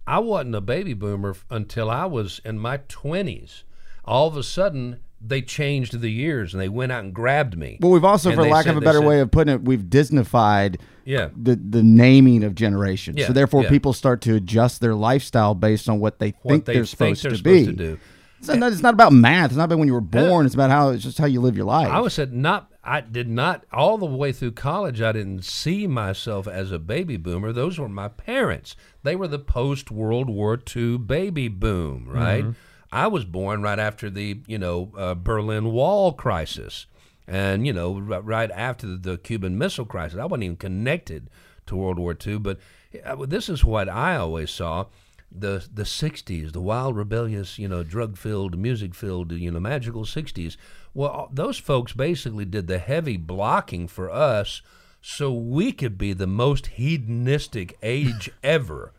I 0.08 0.19
wasn't 0.19 0.55
a 0.55 0.62
baby 0.62 0.93
boomer 0.93 1.36
until 1.49 1.89
I 1.89 2.05
was 2.05 2.39
in 2.45 2.58
my 2.58 2.77
20s. 2.77 3.63
All 4.05 4.27
of 4.27 4.38
a 4.38 4.43
sudden, 4.43 4.99
they 5.21 5.41
changed 5.41 5.99
the 5.99 6.10
years 6.12 6.53
and 6.53 6.62
they 6.62 6.69
went 6.69 6.91
out 6.91 7.03
and 7.03 7.13
grabbed 7.13 7.58
me. 7.58 7.77
well 7.82 7.91
we've 7.91 8.05
also 8.05 8.29
And 8.29 8.38
for 8.38 8.47
lack 8.47 8.65
said- 8.65 8.71
of 8.71 8.77
a 8.77 8.82
better 8.82 8.99
said- 8.99 9.08
way 9.08 9.19
of 9.19 9.32
putting 9.32 9.53
it 9.53 9.62
we've 9.63 9.84
disneyfied 9.84 10.79
Yeah. 11.05 11.29
the 11.36 11.55
the 11.55 11.84
naming 11.84 12.43
of 12.43 12.55
generations 12.55 13.17
Yeah, 13.17 13.27
so 13.27 13.34
therefore 13.34 13.63
yeah. 13.63 13.69
people 13.69 13.93
start 13.93 14.21
to 14.21 14.36
adjust 14.36 14.82
their 14.82 14.95
lifestyle 14.95 15.55
based 15.55 15.89
on 15.89 15.99
what 15.99 16.19
they 16.19 16.34
what 16.43 16.51
think 16.53 16.65
they 16.65 16.73
they're 16.73 16.86
think 16.86 17.17
supposed 17.17 17.23
they're 17.23 17.32
to 17.32 17.38
supposed 17.38 17.65
be 17.65 17.65
to 17.65 17.73
do. 17.95 17.99
It's 18.39 18.47
not, 18.47 18.71
it's 18.71 18.82
not 18.82 18.93
about 18.93 19.12
math. 19.12 19.47
It's 19.47 19.58
not 19.58 19.65
about 19.65 19.79
when 19.79 19.89
you 19.89 19.93
were 19.93 19.99
born. 19.99 20.45
It's 20.45 20.55
about 20.55 20.69
how 20.69 20.91
it's 20.91 21.03
just 21.03 21.17
how 21.17 21.25
you 21.25 21.41
live 21.41 21.58
your 21.58 21.65
life. 21.65 21.89
I 21.89 21.99
was 21.99 22.13
said 22.13 22.32
not. 22.32 22.71
I 22.86 23.01
did 23.01 23.27
not 23.27 23.65
all 23.73 23.97
the 23.97 24.05
way 24.05 24.32
through 24.32 24.53
college. 24.53 25.01
I 25.01 25.12
didn't 25.12 25.43
see 25.43 25.88
myself 25.88 26.47
as 26.47 26.71
a 26.71 26.79
baby 26.79 27.17
boomer. 27.17 27.51
Those 27.51 27.77
were 27.77 27.89
my 27.89 28.08
parents. 28.08 28.77
They 29.03 29.17
were 29.17 29.27
the 29.27 29.39
post 29.39 29.91
World 29.91 30.29
War 30.29 30.58
II 30.73 30.97
baby 30.99 31.49
boom. 31.49 32.08
Right. 32.08 32.43
Mm-hmm. 32.45 32.51
I 32.91 33.08
was 33.08 33.25
born 33.25 33.62
right 33.62 33.80
after 33.80 34.10
the 34.10 34.39
you 34.47 34.58
know 34.58 34.91
uh, 34.97 35.15
Berlin 35.15 35.71
Wall 35.71 36.13
crisis, 36.13 36.86
and 37.28 37.65
you 37.65 37.73
know 37.73 37.99
right 37.99 38.52
after 38.52 38.88
the, 38.88 38.97
the 38.97 39.17
Cuban 39.17 39.58
Missile 39.58 39.86
Crisis. 39.86 40.19
I 40.19 40.25
wasn't 40.25 40.43
even 40.43 40.58
connected 40.58 41.30
to 41.67 41.75
World 41.75 41.99
War 41.99 42.17
II. 42.25 42.39
But 42.39 42.60
uh, 43.06 43.25
this 43.25 43.49
is 43.49 43.63
what 43.63 43.88
I 43.88 44.15
always 44.15 44.52
saw 44.52 44.86
the 45.32 45.67
the 45.71 45.84
60s 45.84 46.54
the 46.54 46.62
wild 46.62 46.95
rebellious 46.95 47.60
you 47.60 47.67
know 47.67 47.84
drug 47.84 48.17
filled 48.17 48.58
music 48.58 48.95
filled 48.95 49.32
you 49.32 49.52
know 49.52 49.60
magical 49.60 50.04
60s 50.04 50.58
well 50.93 51.30
those 51.32 51.58
folks 51.58 51.93
basically 51.93 52.45
did 52.45 52.65
the 52.65 52.80
heavy 52.80 53.15
blocking 53.15 53.88
for 53.88 54.10
us 54.10 54.62
so 55.02 55.32
we 55.32 55.71
could 55.71 55.97
be 55.97 56.13
the 56.13 56.28
most 56.28 56.67
hedonistic 56.67 57.78
age 57.84 58.32
ever 58.43 58.91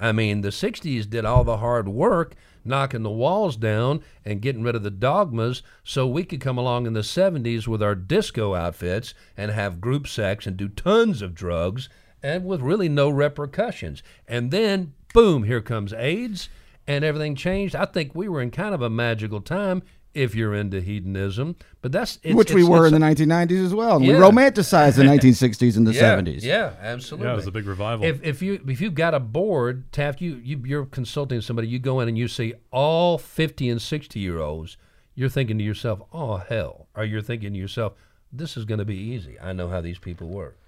i 0.00 0.10
mean 0.10 0.40
the 0.40 0.48
60s 0.48 1.08
did 1.08 1.24
all 1.24 1.44
the 1.44 1.58
hard 1.58 1.88
work 1.88 2.34
knocking 2.66 3.02
the 3.02 3.10
walls 3.10 3.56
down 3.56 4.02
and 4.24 4.42
getting 4.42 4.62
rid 4.62 4.74
of 4.74 4.82
the 4.82 4.90
dogmas 4.90 5.62
so 5.84 6.06
we 6.06 6.24
could 6.24 6.40
come 6.40 6.58
along 6.58 6.86
in 6.86 6.92
the 6.92 7.00
70s 7.00 7.66
with 7.66 7.82
our 7.82 7.94
disco 7.94 8.54
outfits 8.54 9.14
and 9.36 9.50
have 9.50 9.80
group 9.80 10.06
sex 10.06 10.46
and 10.46 10.56
do 10.56 10.68
tons 10.68 11.22
of 11.22 11.34
drugs 11.34 11.88
and 12.22 12.44
with 12.44 12.60
really 12.60 12.88
no 12.88 13.08
repercussions. 13.08 14.02
And 14.26 14.50
then, 14.50 14.94
boom, 15.14 15.44
here 15.44 15.60
comes 15.60 15.92
AIDS, 15.92 16.48
and 16.86 17.04
everything 17.04 17.34
changed. 17.34 17.74
I 17.74 17.84
think 17.84 18.14
we 18.14 18.28
were 18.28 18.40
in 18.40 18.50
kind 18.50 18.74
of 18.74 18.82
a 18.82 18.90
magical 18.90 19.40
time 19.40 19.82
if 20.16 20.34
you're 20.34 20.54
into 20.54 20.80
hedonism, 20.80 21.56
but 21.82 21.92
that's 21.92 22.18
it's, 22.22 22.34
which 22.34 22.52
we 22.52 22.62
it's- 22.62 22.70
were 22.70 22.86
it's 22.86 22.94
in 22.94 23.00
the 23.00 23.06
1990s 23.06 23.64
as 23.64 23.74
well. 23.74 23.96
And 23.96 24.04
Yeah. 24.04 24.14
We 24.14 24.20
romanticized 24.20 24.96
the 24.96 25.02
1960s 25.14 25.76
and 25.76 25.86
the 25.86 25.92
yeah, 25.92 26.16
70s. 26.16 26.42
Yeah, 26.42 26.72
absolutely. 26.80 27.26
yeah, 27.26 27.32
it 27.34 27.36
was 27.36 27.46
a 27.46 27.50
big 27.52 27.66
revival. 27.66 28.04
If, 28.06 28.22
if 28.24 28.42
you 28.42 28.60
if 28.66 28.80
you've 28.80 28.94
got 28.94 29.14
a 29.14 29.20
board, 29.20 29.92
Taft, 29.92 30.20
you, 30.20 30.40
you 30.42 30.60
you're 30.64 30.86
consulting 30.86 31.40
somebody. 31.40 31.68
You 31.68 31.78
go 31.78 32.00
in 32.00 32.08
and 32.08 32.16
you 32.18 32.28
see 32.28 32.54
all 32.70 33.18
50 33.18 33.68
and 33.68 33.80
60 33.80 34.18
year 34.18 34.38
olds. 34.40 34.76
You're 35.14 35.28
thinking 35.30 35.56
to 35.58 35.64
yourself, 35.64 36.00
"Oh 36.12 36.36
hell," 36.38 36.88
or 36.94 37.04
you're 37.04 37.22
thinking 37.22 37.52
to 37.54 37.58
yourself, 37.58 37.94
"This 38.32 38.56
is 38.56 38.64
going 38.64 38.78
to 38.80 38.84
be 38.84 38.96
easy. 38.96 39.38
I 39.40 39.52
know 39.52 39.68
how 39.68 39.80
these 39.80 39.98
people 39.98 40.28
work." 40.28 40.58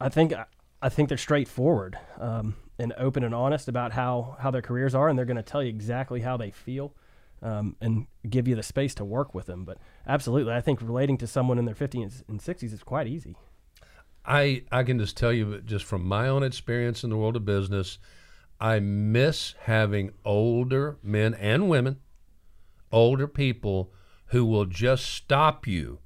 I 0.00 0.08
think 0.08 0.32
I 0.80 0.88
think 0.88 1.08
they're 1.08 1.18
straightforward 1.18 1.98
um, 2.20 2.54
and 2.78 2.92
open 2.96 3.24
and 3.24 3.34
honest 3.34 3.66
about 3.66 3.92
how 3.92 4.36
how 4.38 4.50
their 4.52 4.62
careers 4.62 4.94
are, 4.94 5.08
and 5.08 5.18
they're 5.18 5.24
going 5.26 5.36
to 5.36 5.42
tell 5.42 5.62
you 5.64 5.68
exactly 5.68 6.20
how 6.20 6.36
they 6.36 6.52
feel, 6.52 6.92
um, 7.42 7.76
and 7.80 8.06
give 8.28 8.48
you 8.48 8.54
the 8.54 8.62
space 8.62 8.94
to 8.96 9.04
work 9.04 9.34
with 9.34 9.46
them. 9.46 9.64
But 9.64 9.78
absolutely, 10.06 10.52
I 10.52 10.60
think 10.60 10.80
relating 10.82 11.18
to 11.18 11.26
someone 11.26 11.58
in 11.58 11.64
their 11.64 11.74
50s 11.74 12.22
and 12.28 12.40
60s 12.40 12.72
is 12.72 12.82
quite 12.82 13.06
easy. 13.06 13.36
I 14.24 14.64
I 14.70 14.82
can 14.82 14.98
just 14.98 15.16
tell 15.16 15.32
you 15.32 15.60
just 15.62 15.84
from 15.84 16.04
my 16.04 16.28
own 16.28 16.42
experience 16.42 17.02
in 17.02 17.10
the 17.10 17.16
world 17.16 17.36
of 17.36 17.44
business, 17.44 17.98
I 18.60 18.80
miss 18.80 19.54
having 19.62 20.12
older 20.24 20.98
men 21.02 21.34
and 21.34 21.68
women, 21.68 21.98
older 22.92 23.26
people 23.26 23.92
who 24.26 24.44
will 24.44 24.66
just 24.66 25.06
stop 25.06 25.66
you 25.66 26.00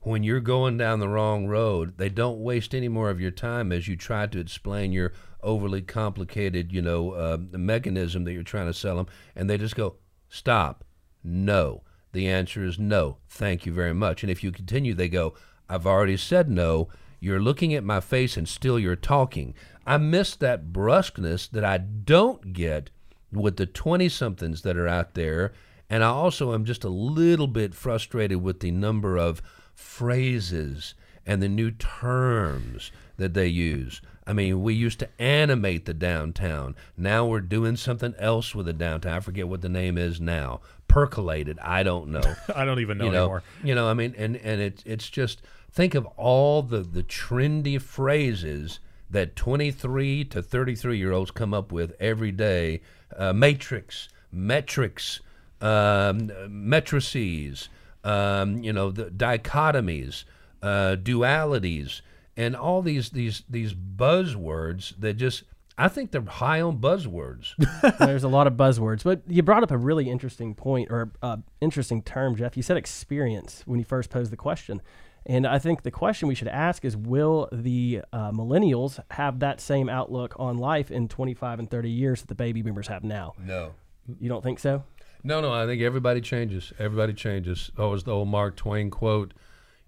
when 0.00 0.22
you're 0.22 0.40
going 0.40 0.76
down 0.76 1.00
the 1.00 1.08
wrong 1.08 1.46
road. 1.46 1.96
They 1.98 2.08
don't 2.08 2.40
waste 2.40 2.74
any 2.74 2.88
more 2.88 3.10
of 3.10 3.20
your 3.20 3.30
time 3.30 3.72
as 3.72 3.86
you 3.86 3.96
try 3.96 4.26
to 4.26 4.40
explain 4.40 4.92
your 4.92 5.12
overly 5.42 5.82
complicated, 5.82 6.72
you 6.72 6.82
know, 6.82 7.12
uh, 7.12 7.38
mechanism 7.52 8.24
that 8.24 8.32
you're 8.32 8.42
trying 8.42 8.66
to 8.66 8.74
sell 8.74 8.96
them, 8.96 9.06
and 9.36 9.48
they 9.48 9.58
just 9.58 9.76
go, 9.76 9.96
"Stop, 10.34 10.84
no." 11.22 11.84
The 12.10 12.28
answer 12.28 12.64
is 12.64 12.78
no. 12.78 13.18
Thank 13.28 13.66
you 13.66 13.72
very 13.72 13.92
much. 13.94 14.22
And 14.22 14.30
if 14.30 14.42
you 14.42 14.50
continue, 14.50 14.94
they 14.94 15.08
go, 15.08 15.34
I've 15.68 15.86
already 15.86 16.16
said 16.16 16.48
no. 16.48 16.88
You're 17.20 17.40
looking 17.40 17.74
at 17.74 17.84
my 17.84 18.00
face 18.00 18.36
and 18.36 18.48
still 18.48 18.78
you're 18.78 18.96
talking. 18.96 19.54
I 19.86 19.96
miss 19.98 20.36
that 20.36 20.72
brusqueness 20.72 21.48
that 21.48 21.64
I 21.64 21.78
don't 21.78 22.52
get 22.52 22.90
with 23.32 23.56
the 23.56 23.66
20 23.66 24.08
somethings 24.08 24.62
that 24.62 24.76
are 24.76 24.88
out 24.88 25.14
there. 25.14 25.52
And 25.90 26.02
I 26.02 26.08
also 26.08 26.52
am 26.54 26.64
just 26.64 26.84
a 26.84 26.88
little 26.88 27.48
bit 27.48 27.74
frustrated 27.74 28.42
with 28.42 28.60
the 28.60 28.70
number 28.70 29.16
of 29.16 29.42
phrases 29.74 30.94
and 31.26 31.42
the 31.42 31.48
new 31.48 31.70
terms 31.70 32.92
that 33.16 33.34
they 33.34 33.48
use. 33.48 34.00
I 34.26 34.32
mean, 34.32 34.62
we 34.62 34.74
used 34.74 34.98
to 35.00 35.08
animate 35.20 35.84
the 35.84 35.94
downtown. 35.94 36.74
Now 36.96 37.26
we're 37.26 37.40
doing 37.40 37.76
something 37.76 38.14
else 38.18 38.54
with 38.54 38.66
the 38.66 38.72
downtown. 38.72 39.14
I 39.14 39.20
forget 39.20 39.48
what 39.48 39.60
the 39.60 39.68
name 39.68 39.98
is 39.98 40.20
now. 40.20 40.60
Percolated. 40.88 41.58
I 41.58 41.82
don't 41.82 42.08
know 42.08 42.34
I 42.54 42.64
don't 42.64 42.80
even 42.80 42.98
know 42.98 43.06
you 43.06 43.12
know, 43.12 43.22
anymore. 43.22 43.42
you 43.62 43.74
know, 43.74 43.88
I 43.88 43.94
mean, 43.94 44.14
and 44.16 44.36
and 44.36 44.60
it's 44.60 44.82
it's 44.86 45.10
just 45.10 45.42
think 45.70 45.94
of 45.94 46.06
all 46.16 46.62
the 46.62 46.80
the 46.80 47.02
trendy 47.02 47.80
phrases 47.80 48.80
that 49.10 49.36
23 49.36 50.24
to 50.24 50.42
33 50.42 50.98
year 50.98 51.12
olds 51.12 51.30
come 51.30 51.52
up 51.52 51.70
with 51.70 51.94
every 52.00 52.32
day: 52.32 52.80
uh, 53.16 53.32
matrix, 53.32 54.08
metrics, 54.32 55.20
um, 55.60 56.30
matrices, 56.48 57.68
um, 58.04 58.62
you 58.62 58.72
know, 58.72 58.90
the 58.90 59.06
dichotomies, 59.06 60.24
uh, 60.62 60.96
dualities, 60.96 62.00
and 62.36 62.56
all 62.56 62.82
these 62.82 63.10
these 63.10 63.42
these 63.48 63.74
buzzwords 63.74 64.94
that 65.00 65.14
just. 65.14 65.44
I 65.76 65.88
think 65.88 66.12
they're 66.12 66.22
high 66.22 66.60
on 66.60 66.78
buzzwords. 66.78 67.54
There's 67.98 68.22
a 68.22 68.28
lot 68.28 68.46
of 68.46 68.52
buzzwords, 68.52 69.02
but 69.02 69.22
you 69.26 69.42
brought 69.42 69.64
up 69.64 69.72
a 69.72 69.76
really 69.76 70.08
interesting 70.08 70.54
point 70.54 70.88
or 70.88 71.10
uh, 71.20 71.38
interesting 71.60 72.00
term, 72.00 72.36
Jeff. 72.36 72.56
You 72.56 72.62
said 72.62 72.76
experience 72.76 73.64
when 73.66 73.80
you 73.80 73.84
first 73.84 74.08
posed 74.08 74.30
the 74.30 74.36
question. 74.36 74.80
And 75.26 75.46
I 75.46 75.58
think 75.58 75.82
the 75.82 75.90
question 75.90 76.28
we 76.28 76.34
should 76.34 76.48
ask 76.48 76.84
is 76.84 76.96
Will 76.96 77.48
the 77.50 78.02
uh, 78.12 78.30
millennials 78.30 79.00
have 79.10 79.40
that 79.40 79.60
same 79.60 79.88
outlook 79.88 80.34
on 80.38 80.58
life 80.58 80.90
in 80.90 81.08
25 81.08 81.58
and 81.58 81.70
30 81.70 81.90
years 81.90 82.20
that 82.20 82.28
the 82.28 82.34
baby 82.34 82.62
boomers 82.62 82.88
have 82.88 83.02
now? 83.04 83.32
No. 83.38 83.72
You 84.20 84.28
don't 84.28 84.44
think 84.44 84.58
so? 84.58 84.84
No, 85.22 85.40
no, 85.40 85.52
I 85.52 85.64
think 85.64 85.80
everybody 85.80 86.20
changes. 86.20 86.72
Everybody 86.78 87.14
changes. 87.14 87.70
Oh, 87.78 87.88
it 87.88 87.92
was 87.92 88.04
the 88.04 88.12
old 88.12 88.28
Mark 88.28 88.56
Twain 88.56 88.90
quote, 88.90 89.32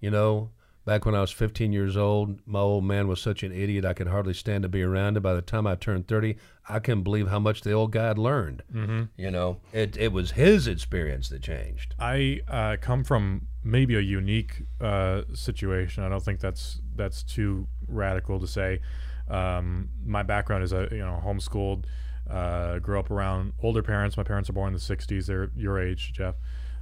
you 0.00 0.10
know, 0.10 0.50
back 0.86 1.04
when 1.04 1.16
I 1.16 1.20
was 1.20 1.32
15 1.32 1.72
years 1.72 1.96
old, 1.96 2.38
my 2.46 2.60
old 2.60 2.84
man 2.84 3.08
was 3.08 3.20
such 3.20 3.42
an 3.42 3.52
idiot 3.52 3.84
I 3.84 3.92
could 3.92 4.06
hardly 4.06 4.32
stand 4.32 4.62
to 4.62 4.68
be 4.68 4.82
around 4.82 5.16
him. 5.16 5.22
By 5.22 5.34
the 5.34 5.42
time 5.42 5.66
I 5.66 5.74
turned 5.74 6.06
30, 6.06 6.36
I 6.68 6.78
couldn't 6.78 7.02
believe 7.02 7.28
how 7.28 7.40
much 7.40 7.62
the 7.62 7.72
old 7.72 7.90
guy 7.90 8.06
had 8.06 8.18
learned. 8.18 8.62
Mm-hmm. 8.72 9.02
You 9.16 9.30
know, 9.32 9.60
it, 9.72 9.96
it 9.96 10.12
was 10.12 10.30
his 10.30 10.68
experience 10.68 11.28
that 11.28 11.42
changed. 11.42 11.94
I 11.98 12.40
uh, 12.48 12.76
come 12.80 13.02
from 13.02 13.48
maybe 13.64 13.96
a 13.96 14.00
unique 14.00 14.62
uh, 14.80 15.22
situation. 15.34 16.04
I 16.04 16.08
don't 16.08 16.22
think 16.22 16.40
that's 16.40 16.80
that's 16.94 17.24
too 17.24 17.66
radical 17.88 18.38
to 18.38 18.46
say. 18.46 18.80
Um, 19.28 19.90
my 20.04 20.22
background 20.22 20.62
is 20.62 20.72
a 20.72 20.88
you 20.92 20.98
know 20.98 21.20
homeschooled. 21.22 21.84
Uh, 22.30 22.78
grew 22.78 22.98
up 22.98 23.10
around 23.10 23.52
older 23.60 23.82
parents. 23.82 24.16
My 24.16 24.22
parents 24.22 24.48
are 24.48 24.52
born 24.52 24.68
in 24.68 24.74
the 24.74 24.78
'60s. 24.80 25.26
They're 25.26 25.50
your 25.56 25.80
age, 25.80 26.12
Jeff. 26.12 26.36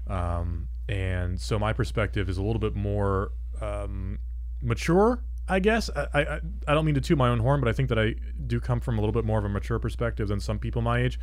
Um, 0.06 0.68
and 0.88 1.40
so 1.40 1.58
my 1.58 1.72
perspective 1.72 2.28
is 2.28 2.36
a 2.36 2.42
little 2.42 2.60
bit 2.60 2.74
more 2.74 3.32
um, 3.60 4.18
mature, 4.62 5.22
I 5.48 5.60
guess. 5.60 5.90
I, 5.94 6.08
I 6.14 6.40
I 6.68 6.74
don't 6.74 6.84
mean 6.84 6.94
to 6.94 7.00
toot 7.00 7.18
my 7.18 7.28
own 7.28 7.40
horn, 7.40 7.60
but 7.60 7.68
I 7.68 7.72
think 7.72 7.88
that 7.88 7.98
I 7.98 8.14
do 8.46 8.60
come 8.60 8.80
from 8.80 8.98
a 8.98 9.00
little 9.00 9.12
bit 9.12 9.24
more 9.24 9.38
of 9.38 9.44
a 9.44 9.48
mature 9.48 9.78
perspective 9.78 10.28
than 10.28 10.40
some 10.40 10.58
people 10.58 10.82
my 10.82 11.00
age. 11.00 11.18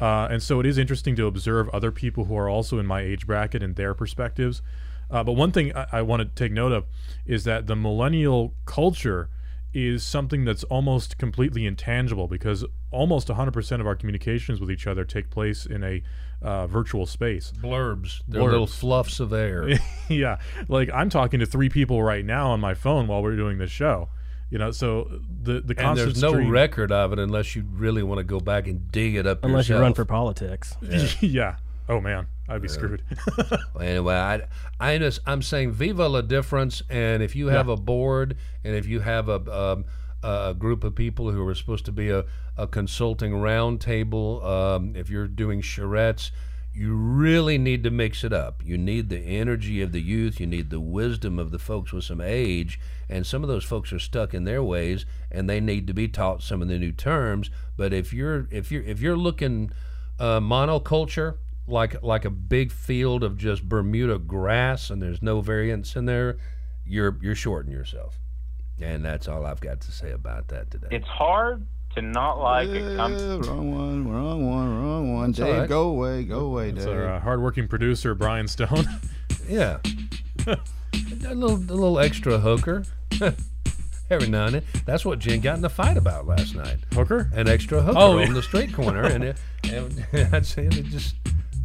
Uh, 0.00 0.28
and 0.30 0.42
so 0.42 0.60
it 0.60 0.66
is 0.66 0.78
interesting 0.78 1.14
to 1.16 1.26
observe 1.26 1.68
other 1.70 1.92
people 1.92 2.24
who 2.24 2.36
are 2.36 2.48
also 2.48 2.78
in 2.78 2.86
my 2.86 3.02
age 3.02 3.26
bracket 3.26 3.62
and 3.62 3.76
their 3.76 3.92
perspectives. 3.92 4.62
Uh, 5.10 5.22
but 5.22 5.32
one 5.32 5.52
thing 5.52 5.76
I, 5.76 5.86
I 5.92 6.02
want 6.02 6.20
to 6.20 6.26
take 6.26 6.52
note 6.52 6.72
of 6.72 6.86
is 7.26 7.44
that 7.44 7.66
the 7.66 7.76
millennial 7.76 8.54
culture 8.64 9.28
is 9.72 10.02
something 10.02 10.44
that's 10.44 10.64
almost 10.64 11.16
completely 11.18 11.64
intangible 11.64 12.26
because 12.26 12.64
almost 12.90 13.28
100% 13.28 13.80
of 13.80 13.86
our 13.86 13.94
communications 13.94 14.60
with 14.60 14.70
each 14.70 14.86
other 14.86 15.04
take 15.04 15.30
place 15.30 15.64
in 15.64 15.84
a 15.84 16.02
uh, 16.42 16.66
virtual 16.66 17.06
space. 17.06 17.52
Blurbs, 17.60 18.22
they're 18.26 18.42
little 18.42 18.66
fluffs 18.66 19.20
of 19.20 19.32
air. 19.32 19.68
yeah, 20.08 20.38
like 20.68 20.90
I'm 20.92 21.10
talking 21.10 21.40
to 21.40 21.46
three 21.46 21.68
people 21.68 22.02
right 22.02 22.24
now 22.24 22.50
on 22.50 22.60
my 22.60 22.74
phone 22.74 23.06
while 23.06 23.22
we're 23.22 23.36
doing 23.36 23.58
this 23.58 23.70
show. 23.70 24.08
You 24.50 24.58
know, 24.58 24.72
so 24.72 25.20
the 25.42 25.60
the 25.60 25.78
and 25.78 25.96
there's 25.96 26.20
no 26.20 26.32
stream- 26.32 26.50
record 26.50 26.90
of 26.90 27.12
it 27.12 27.20
unless 27.20 27.54
you 27.54 27.64
really 27.70 28.02
want 28.02 28.18
to 28.18 28.24
go 28.24 28.40
back 28.40 28.66
and 28.66 28.90
dig 28.90 29.14
it 29.14 29.26
up 29.26 29.44
Unless 29.44 29.68
yourself. 29.68 29.78
you 29.78 29.82
run 29.82 29.94
for 29.94 30.04
politics. 30.04 30.76
yeah. 31.20 31.56
Oh 31.90 32.00
man, 32.00 32.28
I'd 32.48 32.62
be 32.62 32.68
screwed. 32.68 33.02
Well, 33.36 33.58
Anyway, 33.80 34.14
I, 34.14 34.42
I 34.78 34.96
just, 34.98 35.18
I'm 35.26 35.42
saying 35.42 35.72
viva 35.72 36.08
la 36.08 36.20
difference. 36.20 36.84
And 36.88 37.20
if 37.20 37.34
you 37.34 37.48
have 37.48 37.68
a 37.68 37.76
board 37.76 38.36
and 38.62 38.76
if 38.76 38.86
you 38.86 39.00
have 39.00 39.28
a, 39.28 39.40
um, 39.52 39.84
a 40.22 40.54
group 40.56 40.84
of 40.84 40.94
people 40.94 41.32
who 41.32 41.44
are 41.48 41.54
supposed 41.54 41.84
to 41.86 41.92
be 41.92 42.10
a, 42.10 42.24
a 42.56 42.68
consulting 42.68 43.32
roundtable, 43.32 44.44
um, 44.44 44.94
if 44.94 45.10
you're 45.10 45.26
doing 45.26 45.62
charrettes, 45.62 46.30
you 46.72 46.94
really 46.94 47.58
need 47.58 47.82
to 47.82 47.90
mix 47.90 48.22
it 48.22 48.32
up. 48.32 48.62
You 48.64 48.78
need 48.78 49.08
the 49.08 49.18
energy 49.18 49.82
of 49.82 49.90
the 49.90 50.00
youth. 50.00 50.38
You 50.38 50.46
need 50.46 50.70
the 50.70 50.78
wisdom 50.78 51.40
of 51.40 51.50
the 51.50 51.58
folks 51.58 51.92
with 51.92 52.04
some 52.04 52.20
age. 52.20 52.78
And 53.08 53.26
some 53.26 53.42
of 53.42 53.48
those 53.48 53.64
folks 53.64 53.92
are 53.92 53.98
stuck 53.98 54.32
in 54.32 54.44
their 54.44 54.62
ways, 54.62 55.06
and 55.32 55.50
they 55.50 55.58
need 55.58 55.88
to 55.88 55.92
be 55.92 56.06
taught 56.06 56.44
some 56.44 56.62
of 56.62 56.68
the 56.68 56.78
new 56.78 56.92
terms. 56.92 57.50
But 57.76 57.92
if 57.92 58.12
you're 58.12 58.46
if 58.52 58.70
you're 58.70 58.84
if 58.84 59.00
you're 59.00 59.16
looking 59.16 59.72
uh, 60.20 60.38
monoculture, 60.38 61.38
like 61.70 62.02
like 62.02 62.24
a 62.24 62.30
big 62.30 62.72
field 62.72 63.22
of 63.24 63.36
just 63.36 63.68
Bermuda 63.68 64.18
grass, 64.18 64.90
and 64.90 65.00
there's 65.02 65.22
no 65.22 65.40
variance 65.40 65.96
in 65.96 66.04
there, 66.06 66.36
you're 66.84 67.16
you're 67.22 67.34
shorting 67.34 67.72
yourself. 67.72 68.18
And 68.80 69.04
that's 69.04 69.28
all 69.28 69.44
I've 69.44 69.60
got 69.60 69.80
to 69.82 69.92
say 69.92 70.12
about 70.12 70.48
that 70.48 70.70
today. 70.70 70.88
It's 70.90 71.06
hard 71.06 71.66
to 71.94 72.02
not 72.02 72.40
like 72.40 72.68
it. 72.68 72.98
I'm, 72.98 73.14
Uh, 73.14 73.38
wrong 73.40 73.74
one, 73.76 74.08
wrong 74.08 74.48
one, 74.50 74.78
wrong 74.82 75.14
one. 75.14 75.24
all 75.26 75.32
Dave, 75.32 75.56
right. 75.58 75.68
go 75.68 75.88
away, 75.88 76.24
go 76.24 76.40
away, 76.46 76.70
It's 76.70 76.84
Dave. 76.84 76.94
our 76.94 77.08
uh, 77.14 77.20
hardworking 77.20 77.68
producer 77.68 78.14
Brian 78.14 78.48
Stone. 78.48 78.86
Yeah. 79.48 79.78
a 80.46 80.56
little 81.34 81.56
a 81.56 81.74
little 81.74 81.98
extra 81.98 82.38
hooker. 82.38 82.84
Every 84.10 84.28
now 84.28 84.46
and 84.46 84.54
then. 84.56 84.62
That's 84.86 85.04
what 85.04 85.18
Jen 85.20 85.40
got 85.40 85.58
in 85.58 85.64
a 85.64 85.68
fight 85.68 85.96
about 85.96 86.26
last 86.26 86.54
night. 86.56 86.78
Hooker. 86.94 87.30
An 87.34 87.48
extra 87.48 87.80
hooker 87.82 87.98
Oh, 87.98 88.18
on 88.18 88.26
yeah. 88.28 88.32
the 88.32 88.42
street 88.42 88.72
corner, 88.72 89.02
and, 89.04 89.22
it, 89.24 89.36
and 89.64 90.04
I'd 90.32 90.46
say 90.46 90.66
they 90.68 90.82
just 90.82 91.14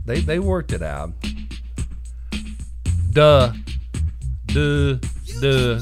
they 0.06 0.22
they 0.22 0.40
worked 0.40 0.72
it 0.72 0.82
out. 0.82 1.12
Duh, 3.12 3.52
duh, 4.48 4.96
duh, 5.40 5.80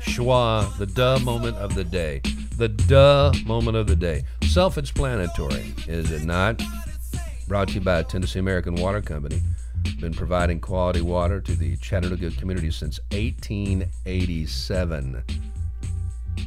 schwa. 0.00 0.76
The 0.78 0.86
duh 0.86 1.18
moment 1.20 1.56
of 1.56 1.74
the 1.74 1.84
day. 1.84 2.20
The 2.56 2.68
duh 2.68 3.32
moment 3.44 3.76
of 3.76 3.86
the 3.86 3.96
day. 3.96 4.24
Self-explanatory, 4.42 5.74
is 5.86 6.10
it 6.10 6.24
not? 6.24 6.62
Brought 7.46 7.68
to 7.68 7.74
you 7.74 7.82
by 7.82 8.02
Tennessee 8.02 8.38
American 8.38 8.76
Water 8.76 9.02
Company. 9.02 9.40
Been 10.00 10.14
providing 10.14 10.60
quality 10.60 11.02
water 11.02 11.40
to 11.40 11.52
the 11.52 11.76
Chattanooga 11.76 12.30
community 12.32 12.70
since 12.70 12.98
1887. 13.12 15.22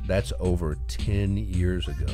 That's 0.07 0.33
over 0.39 0.77
10 0.88 1.38
years 1.38 1.88
ago. 1.88 2.12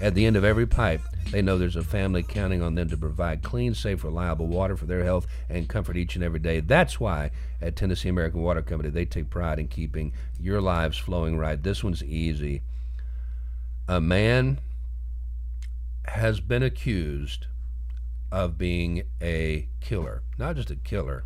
At 0.00 0.14
the 0.14 0.24
end 0.24 0.36
of 0.36 0.44
every 0.44 0.66
pipe, 0.66 1.02
they 1.30 1.42
know 1.42 1.58
there's 1.58 1.76
a 1.76 1.82
family 1.82 2.22
counting 2.22 2.62
on 2.62 2.74
them 2.74 2.88
to 2.88 2.96
provide 2.96 3.42
clean, 3.42 3.74
safe, 3.74 4.02
reliable 4.02 4.46
water 4.46 4.76
for 4.76 4.86
their 4.86 5.04
health 5.04 5.26
and 5.48 5.68
comfort 5.68 5.96
each 5.96 6.16
and 6.16 6.24
every 6.24 6.40
day. 6.40 6.60
That's 6.60 6.98
why 6.98 7.30
at 7.60 7.76
Tennessee 7.76 8.08
American 8.08 8.42
Water 8.42 8.62
Company, 8.62 8.90
they 8.90 9.04
take 9.04 9.30
pride 9.30 9.58
in 9.58 9.68
keeping 9.68 10.12
your 10.40 10.60
lives 10.60 10.98
flowing 10.98 11.38
right. 11.38 11.62
This 11.62 11.84
one's 11.84 12.02
easy. 12.02 12.62
A 13.88 14.00
man 14.00 14.60
has 16.06 16.40
been 16.40 16.62
accused 16.62 17.46
of 18.32 18.58
being 18.58 19.02
a 19.20 19.68
killer. 19.80 20.22
Not 20.38 20.56
just 20.56 20.70
a 20.70 20.76
killer, 20.76 21.24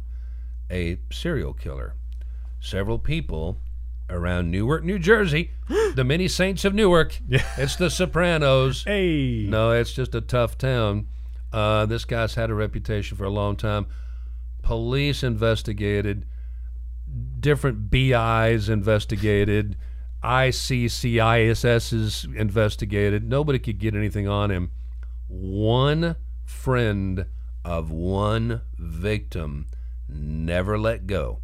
a 0.70 0.98
serial 1.11 1.54
killer. 1.54 1.94
Several 2.61 2.98
people 2.98 3.59
around 4.08 4.50
Newark, 4.50 4.84
New 4.84 4.98
Jersey, 4.98 5.50
the 5.94 6.04
many 6.06 6.28
saints 6.28 6.64
of 6.64 6.74
Newark. 6.74 7.20
It's 7.28 7.76
the 7.76 7.90
Sopranos. 7.90 8.84
Hey. 8.94 9.46
No, 9.48 9.72
it's 9.72 9.92
just 9.92 10.14
a 10.14 10.20
tough 10.20 10.58
town. 10.58 11.08
Uh, 11.52 11.86
this 11.86 12.04
guy's 12.04 12.34
had 12.34 12.50
a 12.50 12.54
reputation 12.54 13.16
for 13.16 13.24
a 13.24 13.30
long 13.30 13.56
time. 13.56 13.86
Police 14.62 15.22
investigated, 15.22 16.26
different 17.40 17.90
BIs 17.90 18.68
investigated, 18.68 19.76
ICCISSs 20.22 21.84
investigated. 22.36 23.28
Nobody 23.28 23.58
could 23.58 23.78
get 23.78 23.94
anything 23.94 24.26
on 24.26 24.50
him. 24.50 24.70
One 25.28 26.16
friend 26.44 27.26
of 27.64 27.90
one 27.90 28.62
victim 28.78 29.66
never 30.08 30.78
let 30.78 31.06
go. 31.06 31.40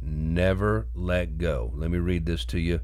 Never 0.00 0.88
let 0.94 1.38
go. 1.38 1.72
Let 1.74 1.90
me 1.90 1.98
read 1.98 2.26
this 2.26 2.44
to 2.46 2.58
you. 2.58 2.80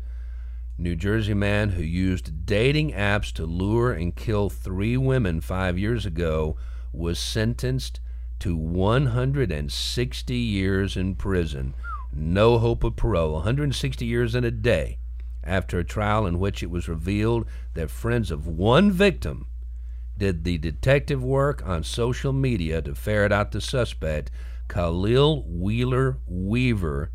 New 0.79 0.97
Jersey 0.97 1.35
man 1.35 1.71
who 1.71 1.83
used 1.83 2.47
dating 2.47 2.93
apps 2.93 3.33
to 3.35 3.45
lure 3.45 3.93
and 3.93 4.17
kill 4.17 4.49
three 4.49 4.97
women 4.97 5.41
five 5.41 5.79
years 5.79 6.07
ago 6.07 6.57
was 6.93 7.19
sentenced 7.19 8.01
to 8.41 8.57
160 8.57 10.35
years 10.35 10.97
in 10.97 11.15
prison. 11.15 11.75
No 12.13 12.59
hope 12.59 12.83
of 12.85 12.97
parole. 12.97 13.35
160 13.35 14.05
years 14.05 14.35
and 14.35 14.45
a 14.45 14.51
day 14.51 14.99
after 15.45 15.79
a 15.79 15.85
trial 15.85 16.27
in 16.27 16.39
which 16.39 16.63
it 16.63 16.71
was 16.71 16.89
revealed 16.89 17.47
that 17.75 17.91
friends 17.91 18.31
of 18.31 18.47
one 18.47 18.91
victim 18.91 19.47
did 20.19 20.45
the 20.45 20.59
detective 20.59 21.23
work 21.23 21.67
on 21.67 21.83
social 21.83 22.33
media 22.33 22.83
to 22.83 22.95
ferret 22.95 23.33
out 23.33 23.53
the 23.53 23.61
suspect. 23.61 24.31
Khalil 24.73 25.45
Wheeler 25.47 26.17
Weaver, 26.27 27.11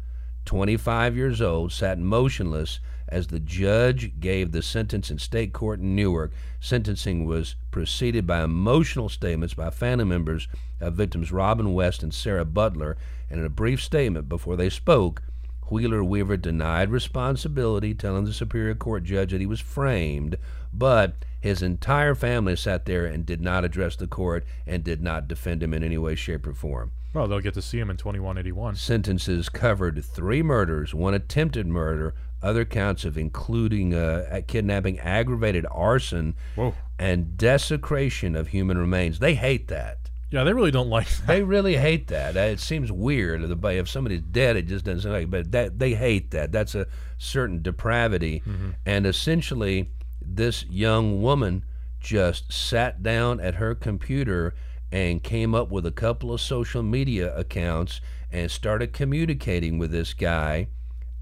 25 0.46 1.18
years 1.18 1.42
old, 1.42 1.72
sat 1.72 1.98
motionless 1.98 2.80
as 3.08 3.26
the 3.28 3.40
judge 3.40 4.20
gave 4.20 4.52
the 4.52 4.62
sentence 4.62 5.10
in 5.10 5.18
state 5.18 5.54
court 5.54 5.80
in 5.80 5.96
Newark. 5.96 6.34
Sentencing 6.60 7.26
was 7.26 7.56
preceded 7.72 8.28
by 8.28 8.44
emotional 8.44 9.10
statements 9.10 9.56
by 9.56 9.72
family 9.72 10.06
members 10.06 10.48
of 10.80 10.94
victims 10.94 11.32
Robin 11.32 11.74
West 11.74 12.04
and 12.04 12.14
Sarah 12.14 12.46
Butler. 12.46 12.96
And 13.28 13.40
in 13.40 13.46
a 13.48 13.50
brief 13.50 13.82
statement 13.82 14.30
before 14.30 14.56
they 14.56 14.70
spoke, 14.70 15.24
Wheeler 15.72 16.04
Weaver 16.04 16.38
denied 16.38 16.92
responsibility, 16.92 17.96
telling 17.96 18.26
the 18.26 18.34
Superior 18.34 18.76
Court 18.76 19.04
judge 19.04 19.32
that 19.32 19.42
he 19.42 19.48
was 19.48 19.62
framed, 19.62 20.38
but 20.72 21.26
his 21.42 21.64
entire 21.64 22.14
family 22.14 22.56
sat 22.56 22.86
there 22.86 23.08
and 23.08 23.26
did 23.26 23.42
not 23.42 23.66
address 23.66 23.96
the 23.96 24.06
court 24.06 24.46
and 24.68 24.84
did 24.84 25.02
not 25.02 25.28
defend 25.28 25.64
him 25.64 25.74
in 25.74 25.84
any 25.84 25.98
way, 25.98 26.14
shape, 26.14 26.46
or 26.46 26.54
form. 26.54 26.92
Well, 27.18 27.28
they'll 27.28 27.40
get 27.40 27.56
to 27.56 27.64
see 27.64 27.80
him 27.80 27.90
in 27.90 27.98
2181. 27.98 28.76
Sentences 28.76 29.50
covered 29.50 30.06
three 30.06 30.44
murders, 30.44 30.94
one 30.94 31.16
attempted 31.16 31.66
murder, 31.66 32.14
other 32.44 32.64
counts 32.64 33.06
of 33.06 33.18
including 33.18 33.96
uh, 33.96 34.42
kidnapping, 34.46 35.00
aggravated 35.00 35.66
arson, 35.72 36.36
Whoa. 36.54 36.76
and 37.00 37.36
desecration 37.36 38.36
of 38.36 38.50
human 38.50 38.78
remains. 38.78 39.18
They 39.18 39.34
hate 39.34 39.68
that. 39.70 40.12
Yeah, 40.30 40.44
they 40.44 40.54
really 40.54 40.70
don't 40.70 40.90
like 40.90 41.08
that. 41.08 41.26
They 41.26 41.42
really 41.42 41.78
hate 41.78 42.08
that. 42.10 42.38
Uh, 42.38 42.42
It 42.42 42.60
seems 42.60 42.92
weird. 42.92 43.42
If 43.44 43.90
somebody's 43.90 44.22
dead, 44.22 44.56
it 44.56 44.68
just 44.68 44.86
doesn't 44.86 45.02
seem 45.02 45.12
like. 45.12 45.32
But 45.32 45.52
that 45.54 45.80
they 45.80 45.96
hate 45.96 46.30
that. 46.32 46.52
That's 46.52 46.76
a 46.76 46.86
certain 47.18 47.64
depravity. 47.64 48.44
And 48.86 49.08
essentially, 49.08 49.90
this 50.22 50.66
young 50.70 51.24
woman 51.24 51.66
just 52.00 52.54
sat 52.54 53.02
down 53.02 53.40
at 53.40 53.56
her 53.56 53.74
computer 53.74 54.54
and 54.92 55.24
came 55.24 55.54
up 55.54 55.70
with 55.70 55.86
a 55.86 55.92
couple 55.92 56.34
of 56.34 56.42
social 56.42 56.84
media 56.84 57.36
accounts 57.36 58.00
and 58.32 58.50
started 58.50 58.94
communicating 58.94 59.78
with 59.78 59.92
this 59.92 60.14
guy, 60.14 60.68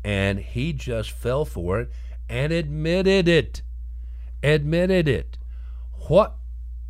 and 0.03 0.39
he 0.39 0.73
just 0.73 1.11
fell 1.11 1.45
for 1.45 1.79
it 1.79 1.91
and 2.29 2.51
admitted 2.51 3.27
it. 3.27 3.61
Admitted 4.43 5.07
it. 5.07 5.37
What? 6.07 6.35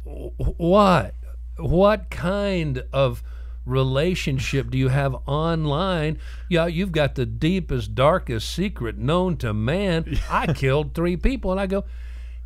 What? 0.03 1.15
What 1.57 2.09
kind 2.09 2.83
of 2.91 3.23
relationship 3.65 4.69
do 4.69 4.77
you 4.77 4.89
have 4.89 5.15
online? 5.25 6.19
Yeah, 6.49 6.67
you've 6.67 6.91
got 6.91 7.15
the 7.15 7.25
deepest, 7.25 7.95
darkest 7.95 8.53
secret 8.53 8.97
known 8.97 9.37
to 9.37 9.53
man. 9.53 10.17
I 10.29 10.53
killed 10.53 10.93
three 10.93 11.17
people, 11.17 11.51
and 11.51 11.59
I 11.59 11.67
go, 11.67 11.85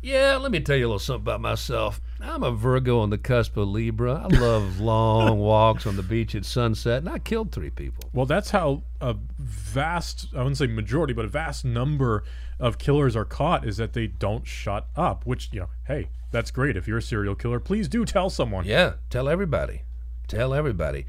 yeah. 0.02 0.36
Let 0.36 0.52
me 0.52 0.60
tell 0.60 0.76
you 0.76 0.86
a 0.86 0.88
little 0.88 0.98
something 0.98 1.22
about 1.22 1.40
myself. 1.40 2.00
I'm 2.20 2.42
a 2.42 2.50
Virgo 2.50 3.00
on 3.00 3.10
the 3.10 3.18
cusp 3.18 3.56
of 3.56 3.68
Libra. 3.68 4.14
I 4.14 4.36
love 4.36 4.80
long 4.80 5.38
walks 5.38 5.86
on 5.86 5.96
the 5.96 6.02
beach 6.02 6.34
at 6.34 6.44
sunset, 6.44 6.98
and 6.98 7.08
I 7.08 7.18
killed 7.18 7.52
three 7.52 7.70
people. 7.70 8.04
Well, 8.12 8.26
that's 8.26 8.50
how 8.50 8.82
a 9.00 9.16
vast, 9.38 10.28
I 10.34 10.38
wouldn't 10.38 10.58
say 10.58 10.66
majority, 10.66 11.12
but 11.12 11.24
a 11.24 11.28
vast 11.28 11.64
number 11.64 12.24
of 12.58 12.78
killers 12.78 13.16
are 13.16 13.24
caught 13.24 13.66
is 13.66 13.78
that 13.78 13.94
they 13.94 14.06
don't 14.06 14.46
shut 14.46 14.88
up, 14.96 15.24
which, 15.26 15.48
you 15.52 15.60
know, 15.60 15.68
hey, 15.86 16.10
that's 16.30 16.50
great. 16.50 16.76
If 16.76 16.86
you're 16.86 16.98
a 16.98 17.02
serial 17.02 17.34
killer, 17.34 17.58
please 17.58 17.88
do 17.88 18.04
tell 18.04 18.30
someone. 18.30 18.64
Yeah, 18.64 18.94
tell 19.08 19.28
everybody. 19.28 19.82
Tell 20.28 20.54
everybody. 20.54 21.06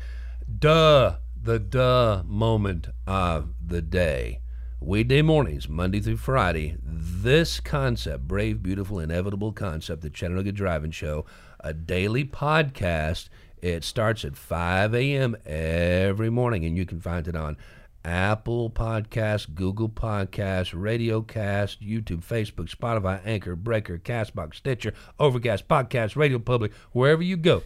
Duh, 0.59 1.17
the 1.41 1.59
duh 1.59 2.23
moment 2.25 2.87
of 3.05 3.53
the 3.65 3.81
day. 3.81 4.40
Weekday 4.83 5.21
mornings, 5.21 5.69
Monday 5.69 5.99
through 5.99 6.17
Friday, 6.17 6.75
this 6.83 7.59
concept, 7.59 8.27
brave, 8.27 8.63
beautiful, 8.63 8.97
inevitable 8.97 9.51
concept, 9.51 10.01
the 10.01 10.09
Chattanooga 10.09 10.51
Driving 10.51 10.89
Show, 10.89 11.23
a 11.59 11.71
daily 11.71 12.25
podcast. 12.25 13.29
It 13.61 13.83
starts 13.83 14.25
at 14.25 14.35
5 14.35 14.95
a.m. 14.95 15.37
every 15.45 16.31
morning, 16.31 16.65
and 16.65 16.75
you 16.75 16.87
can 16.87 16.99
find 16.99 17.27
it 17.27 17.35
on 17.35 17.57
Apple 18.03 18.71
Podcasts, 18.71 19.53
Google 19.53 19.87
Podcasts, 19.87 20.73
Radiocast, 20.73 21.77
YouTube, 21.87 22.25
Facebook, 22.25 22.75
Spotify, 22.75 23.21
Anchor, 23.23 23.55
Breaker, 23.55 23.99
Castbox, 23.99 24.55
Stitcher, 24.55 24.95
Overcast, 25.19 25.67
Podcast, 25.67 26.15
Radio 26.15 26.39
Public, 26.39 26.73
wherever 26.91 27.21
you 27.21 27.37
go. 27.37 27.61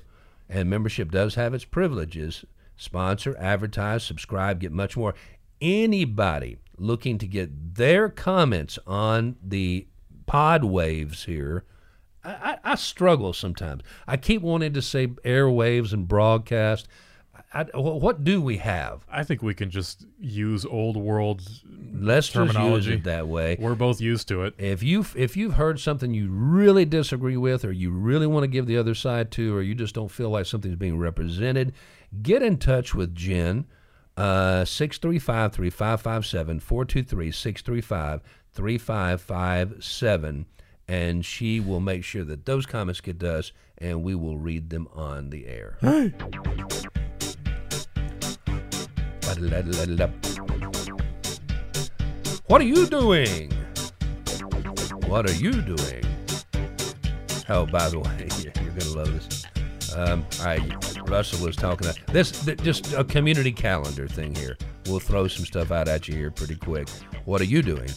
And 0.50 0.70
membership 0.70 1.12
does 1.12 1.36
have 1.36 1.54
its 1.54 1.64
privileges. 1.64 2.44
Sponsor, 2.76 3.38
advertise, 3.40 4.04
subscribe, 4.04 4.60
get 4.60 4.74
much 4.74 4.98
more. 4.98 5.16
Anybody 5.62 6.58
looking 6.78 7.18
to 7.20 7.28
get 7.28 7.76
their 7.76 8.10
comments 8.10 8.78
on 8.86 9.36
the 9.44 9.88
pod 10.26 10.64
waves 10.64 11.26
here, 11.26 11.66
I, 12.24 12.30
I, 12.30 12.58
I 12.72 12.76
struggle 12.76 13.34
sometimes. 13.34 13.84
I 14.08 14.18
keep 14.18 14.42
wanting 14.42 14.74
to 14.74 14.82
say 14.82 15.08
airwaves 15.08 15.94
and 15.94 16.08
broadcast. 16.08 16.88
I, 17.54 17.64
what 17.74 18.24
do 18.26 18.42
we 18.42 18.58
have? 18.58 19.06
I 19.10 19.24
think 19.24 19.42
we 19.42 19.54
can 19.54 19.70
just 19.70 20.06
use 20.20 20.66
old 20.66 20.98
world 20.98 21.42
Let's 21.94 22.28
just 22.28 22.36
use 22.36 22.54
terminology. 22.54 22.94
it 22.96 23.04
that 23.06 23.30
way. 23.30 23.56
We're 23.60 23.76
both 23.76 24.02
used 24.02 24.28
to 24.28 24.44
it. 24.44 24.56
If 24.58 24.84
you 24.84 25.06
if 25.16 25.38
you've 25.38 25.54
heard 25.54 25.80
something 25.80 26.14
you 26.14 26.30
really 26.30 26.84
disagree 26.84 27.38
with, 27.38 27.64
or 27.64 27.72
you 27.72 27.92
really 27.92 28.28
want 28.28 28.44
to 28.44 28.48
give 28.48 28.66
the 28.66 28.78
other 28.78 28.94
side 28.94 29.32
to, 29.32 29.56
or 29.56 29.62
you 29.62 29.74
just 29.74 29.96
don't 29.96 30.12
feel 30.12 30.30
like 30.30 30.46
something's 30.46 30.76
being 30.76 30.98
represented, 30.98 31.74
get 32.22 32.42
in 32.42 32.58
touch 32.58 32.94
with 32.94 33.16
Jen. 33.16 33.66
Uh, 34.18 34.64
635 34.64 35.52
3557 35.52 36.60
423 36.62 37.32
635 37.32 38.22
3557 38.54 40.46
and 40.88 41.26
she 41.26 41.60
will 41.60 41.80
make 41.80 42.04
sure 42.04 42.24
that 42.24 42.46
those 42.46 42.66
comments 42.66 43.02
get 43.02 43.20
to 43.20 43.40
us 43.40 43.52
and 43.78 44.04
we 44.04 44.16
will 44.16 44.38
read 44.38 44.70
them 44.70 44.88
on 44.94 45.30
the 45.32 45.48
air. 45.48 45.78
What 52.48 52.62
are 52.62 52.66
you 52.66 52.86
doing? 52.88 53.52
What 55.08 55.30
are 55.30 55.34
you 55.34 55.62
doing? 55.62 56.04
Oh, 57.50 57.66
by 57.66 57.90
the 57.90 58.00
way, 58.00 58.28
you're 58.64 58.74
gonna 58.74 58.96
love 58.96 59.14
this. 59.14 59.44
Um, 59.96 60.26
all 60.40 60.46
right, 60.46 60.95
Russell 61.08 61.46
was 61.46 61.56
talking 61.56 61.88
about 61.88 62.00
this. 62.08 62.32
th- 62.46 62.62
Just 62.62 62.94
a 62.94 63.04
community 63.04 63.52
calendar 63.52 64.08
thing 64.08 64.34
here. 64.36 64.58
We'll 64.88 65.00
throw 65.00 65.28
some 65.28 65.46
stuff 65.46 65.72
out 65.72 65.88
at 65.88 66.08
you 66.08 66.16
here 66.16 66.32
pretty 66.32 66.56
quick. 66.56 66.90
What 67.26 67.42
are 67.42 67.46
you 67.46 67.62
doing? 67.62 67.90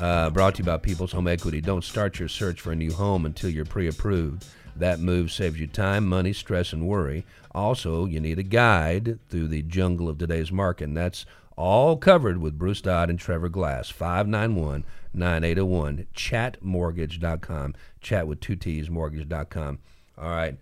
Uh, 0.00 0.30
brought 0.30 0.54
to 0.56 0.58
you 0.62 0.64
by 0.64 0.76
People's 0.78 1.12
Home 1.12 1.28
Equity. 1.28 1.60
Don't 1.60 1.84
start 1.84 2.18
your 2.18 2.28
search 2.28 2.60
for 2.60 2.72
a 2.72 2.76
new 2.76 2.92
home 2.92 3.26
until 3.26 3.50
you're 3.50 3.64
pre-approved. 3.64 4.44
That 4.76 4.98
move 4.98 5.30
saves 5.30 5.60
you 5.60 5.66
time, 5.68 6.06
money, 6.08 6.32
stress, 6.32 6.72
and 6.72 6.86
worry. 6.88 7.24
Also, 7.54 8.06
you 8.06 8.18
need 8.18 8.38
a 8.38 8.42
guide 8.42 9.18
through 9.28 9.48
the 9.48 9.62
jungle 9.62 10.08
of 10.08 10.18
today's 10.18 10.50
market, 10.50 10.84
and 10.84 10.96
that's 10.96 11.26
all 11.56 11.96
covered 11.96 12.38
with 12.38 12.58
Bruce 12.58 12.80
Dodd 12.80 13.08
and 13.10 13.18
Trevor 13.18 13.48
Glass. 13.48 13.88
591 13.90 14.84
9801. 15.12 16.06
Chatmortgage.com. 16.14 17.74
Chat 18.00 18.26
with 18.26 18.40
two 18.40 18.56
T's, 18.56 18.90
mortgage.com. 18.90 19.78
All 20.18 20.28
right. 20.30 20.56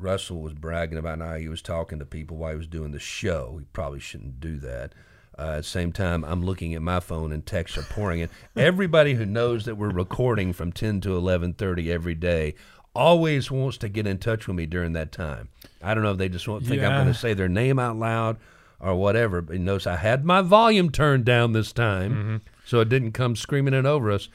Russell 0.00 0.40
was 0.40 0.54
bragging 0.54 0.98
about 0.98 1.20
how 1.20 1.36
he 1.36 1.48
was 1.48 1.62
talking 1.62 1.98
to 1.98 2.06
people 2.06 2.36
while 2.36 2.52
he 2.52 2.56
was 2.56 2.66
doing 2.66 2.92
the 2.92 2.98
show. 2.98 3.56
He 3.58 3.66
probably 3.72 4.00
shouldn't 4.00 4.40
do 4.40 4.56
that. 4.58 4.94
Uh, 5.38 5.52
at 5.52 5.56
the 5.58 5.62
same 5.62 5.92
time, 5.92 6.24
I'm 6.24 6.42
looking 6.44 6.74
at 6.74 6.82
my 6.82 7.00
phone 7.00 7.32
and 7.32 7.44
texts 7.44 7.78
are 7.78 7.82
pouring 7.82 8.20
in. 8.20 8.28
Everybody 8.56 9.14
who 9.14 9.24
knows 9.24 9.64
that 9.64 9.76
we're 9.76 9.90
recording 9.90 10.52
from 10.52 10.72
10 10.72 11.00
to 11.02 11.10
11:30 11.10 11.88
every 11.88 12.14
day 12.14 12.54
always 12.94 13.50
wants 13.50 13.78
to 13.78 13.88
get 13.88 14.06
in 14.06 14.18
touch 14.18 14.46
with 14.46 14.56
me 14.56 14.66
during 14.66 14.92
that 14.94 15.12
time. 15.12 15.48
I 15.82 15.94
don't 15.94 16.02
know 16.02 16.12
if 16.12 16.18
they 16.18 16.28
just 16.28 16.48
won't 16.48 16.66
think 16.66 16.82
I'm 16.82 16.92
going 17.04 17.06
to 17.12 17.18
say 17.18 17.34
their 17.34 17.48
name 17.48 17.78
out 17.78 17.96
loud 17.96 18.36
or 18.80 18.96
whatever. 18.96 19.40
But 19.40 19.60
notice 19.60 19.86
I 19.86 19.96
had 19.96 20.24
my 20.24 20.42
volume 20.42 20.90
turned 20.90 21.24
down 21.24 21.52
this 21.52 21.72
time, 21.72 22.42
so 22.66 22.80
it 22.80 22.88
didn't 22.88 23.12
come 23.12 23.36
screaming 23.36 23.74
it 23.74 23.86
over 23.86 24.10
us. 24.10 24.28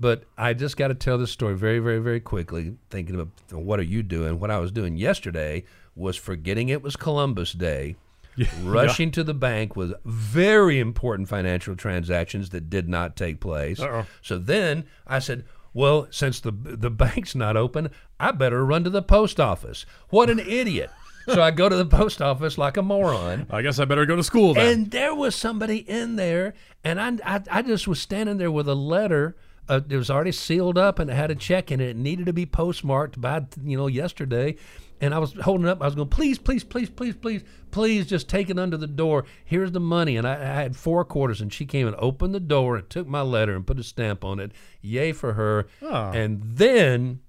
But 0.00 0.24
I 0.38 0.54
just 0.54 0.78
got 0.78 0.88
to 0.88 0.94
tell 0.94 1.18
this 1.18 1.30
story 1.30 1.54
very, 1.54 1.78
very, 1.78 1.98
very 1.98 2.20
quickly. 2.20 2.74
Thinking 2.88 3.14
about 3.16 3.28
what 3.52 3.78
are 3.78 3.84
you 3.84 4.02
doing? 4.02 4.40
What 4.40 4.50
I 4.50 4.58
was 4.58 4.72
doing 4.72 4.96
yesterday 4.96 5.64
was 5.94 6.16
forgetting 6.16 6.70
it 6.70 6.82
was 6.82 6.96
Columbus 6.96 7.52
Day, 7.52 7.96
rushing 8.62 9.10
to 9.10 9.22
the 9.22 9.34
bank 9.34 9.76
with 9.76 9.92
very 10.06 10.78
important 10.80 11.28
financial 11.28 11.76
transactions 11.76 12.48
that 12.50 12.70
did 12.70 12.88
not 12.88 13.14
take 13.14 13.40
place. 13.40 13.78
Uh-oh. 13.78 14.06
So 14.22 14.38
then 14.38 14.86
I 15.06 15.18
said, 15.18 15.44
"Well, 15.74 16.08
since 16.10 16.40
the 16.40 16.50
the 16.50 16.90
bank's 16.90 17.34
not 17.34 17.58
open, 17.58 17.90
I 18.18 18.32
better 18.32 18.64
run 18.64 18.84
to 18.84 18.90
the 18.90 19.02
post 19.02 19.38
office." 19.38 19.84
What 20.08 20.30
an 20.30 20.38
idiot! 20.38 20.90
so 21.26 21.42
I 21.42 21.50
go 21.50 21.68
to 21.68 21.76
the 21.76 21.84
post 21.84 22.22
office 22.22 22.56
like 22.56 22.78
a 22.78 22.82
moron. 22.82 23.46
I 23.50 23.60
guess 23.60 23.78
I 23.78 23.84
better 23.84 24.06
go 24.06 24.16
to 24.16 24.24
school 24.24 24.54
then. 24.54 24.72
And 24.72 24.90
there 24.90 25.14
was 25.14 25.36
somebody 25.36 25.78
in 25.78 26.16
there, 26.16 26.54
and 26.82 26.98
I, 26.98 27.36
I, 27.36 27.40
I 27.50 27.62
just 27.62 27.86
was 27.86 28.00
standing 28.00 28.38
there 28.38 28.50
with 28.50 28.66
a 28.68 28.74
letter. 28.74 29.36
Uh, 29.70 29.80
it 29.88 29.96
was 29.96 30.10
already 30.10 30.32
sealed 30.32 30.76
up, 30.76 30.98
and 30.98 31.08
it 31.08 31.14
had 31.14 31.30
a 31.30 31.34
check 31.34 31.70
in 31.70 31.80
it. 31.80 31.90
It 31.90 31.96
needed 31.96 32.26
to 32.26 32.32
be 32.32 32.44
postmarked 32.44 33.20
by, 33.20 33.46
you 33.62 33.76
know, 33.76 33.86
yesterday. 33.86 34.56
And 35.00 35.14
I 35.14 35.18
was 35.18 35.32
holding 35.32 35.66
it 35.66 35.70
up. 35.70 35.80
I 35.80 35.84
was 35.86 35.94
going, 35.94 36.08
please, 36.08 36.38
please, 36.38 36.64
please, 36.64 36.90
please, 36.90 37.14
please, 37.14 37.42
please, 37.70 38.06
just 38.06 38.28
take 38.28 38.50
it 38.50 38.58
under 38.58 38.76
the 38.76 38.86
door. 38.88 39.24
Here's 39.44 39.72
the 39.72 39.80
money. 39.80 40.16
And 40.16 40.26
I, 40.26 40.34
I 40.34 40.54
had 40.54 40.76
four 40.76 41.04
quarters, 41.04 41.40
and 41.40 41.52
she 41.52 41.64
came 41.66 41.86
and 41.86 41.96
opened 42.00 42.34
the 42.34 42.40
door 42.40 42.76
and 42.76 42.90
took 42.90 43.06
my 43.06 43.22
letter 43.22 43.54
and 43.54 43.66
put 43.66 43.78
a 43.78 43.84
stamp 43.84 44.24
on 44.24 44.40
it. 44.40 44.50
Yay 44.82 45.12
for 45.12 45.34
her. 45.34 45.68
Ah. 45.82 46.10
And 46.10 46.42
then, 46.42 47.20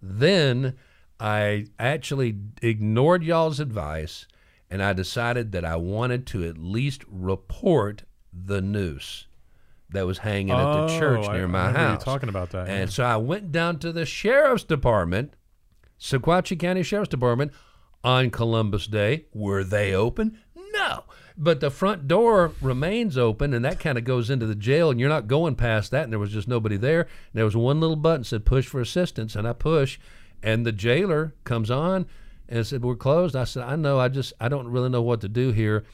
then 0.00 0.76
I 1.20 1.66
actually 1.78 2.38
ignored 2.62 3.22
y'all's 3.22 3.60
advice 3.60 4.26
and 4.70 4.82
I 4.82 4.92
decided 4.92 5.52
that 5.52 5.64
I 5.64 5.76
wanted 5.76 6.26
to 6.28 6.48
at 6.48 6.56
least 6.56 7.02
report 7.08 8.04
the 8.32 8.62
noose 8.62 9.26
that 9.92 10.06
was 10.06 10.18
hanging 10.18 10.50
at 10.50 10.56
the 10.86 10.94
oh, 10.94 10.98
church 10.98 11.24
Oh, 11.26 11.30
I 11.30 11.36
near 11.38 11.48
my 11.48 11.66
remember 11.68 11.80
you 11.80 11.86
house. 11.94 12.04
talking 12.04 12.28
about 12.28 12.50
that, 12.50 12.68
And 12.68 12.88
yeah. 12.88 12.94
so 12.94 13.04
I 13.04 13.16
went 13.16 13.50
down 13.52 13.78
to 13.80 13.92
the 13.92 14.06
sheriff's 14.06 14.64
department, 14.64 15.34
Sequatchie 15.98 16.58
County 16.58 16.82
Sheriff's 16.82 17.08
Department, 17.10 17.52
on 18.02 18.30
Columbus 18.30 18.86
Day. 18.86 19.26
Were 19.34 19.62
they 19.64 19.94
open? 19.94 20.38
No. 20.72 21.04
But 21.36 21.60
the 21.60 21.70
front 21.70 22.06
door 22.08 22.52
remains 22.60 23.16
open, 23.18 23.52
and 23.54 23.64
that 23.64 23.80
kind 23.80 23.96
of 23.98 24.04
goes 24.04 24.30
into 24.30 24.46
the 24.46 24.54
jail, 24.54 24.90
and 24.90 24.98
you're 25.00 25.08
not 25.08 25.26
going 25.26 25.54
past 25.56 25.90
that. 25.90 26.04
And 26.04 26.12
there 26.12 26.18
was 26.18 26.32
just 26.32 26.48
nobody 26.48 26.76
there. 26.76 27.00
And 27.02 27.08
there 27.34 27.44
was 27.44 27.56
one 27.56 27.80
little 27.80 27.96
button 27.96 28.24
said 28.24 28.44
"push 28.44 28.66
for 28.66 28.80
assistance," 28.80 29.34
and 29.36 29.46
I 29.48 29.52
push, 29.52 29.98
and 30.42 30.64
the 30.66 30.72
jailer 30.72 31.34
comes 31.44 31.70
on 31.70 32.06
and 32.48 32.66
said, 32.66 32.82
"We're 32.82 32.94
closed." 32.96 33.34
I 33.36 33.44
said, 33.44 33.62
"I 33.64 33.76
know. 33.76 33.98
I 33.98 34.08
just 34.08 34.32
I 34.40 34.48
don't 34.48 34.68
really 34.68 34.90
know 34.90 35.02
what 35.02 35.20
to 35.22 35.28
do 35.28 35.50
here." 35.52 35.84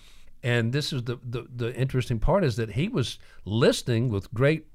And 0.47 0.73
this 0.73 0.93
is 0.93 1.03
the 1.03 1.19
the, 1.25 1.45
the 1.53 1.75
interesting 1.75 2.21
part 2.21 2.45
is 2.45 2.55
that 2.55 2.71
he 2.71 2.89
was 2.89 3.19
listening 3.45 4.11
with 4.11 4.33
great 4.33 4.69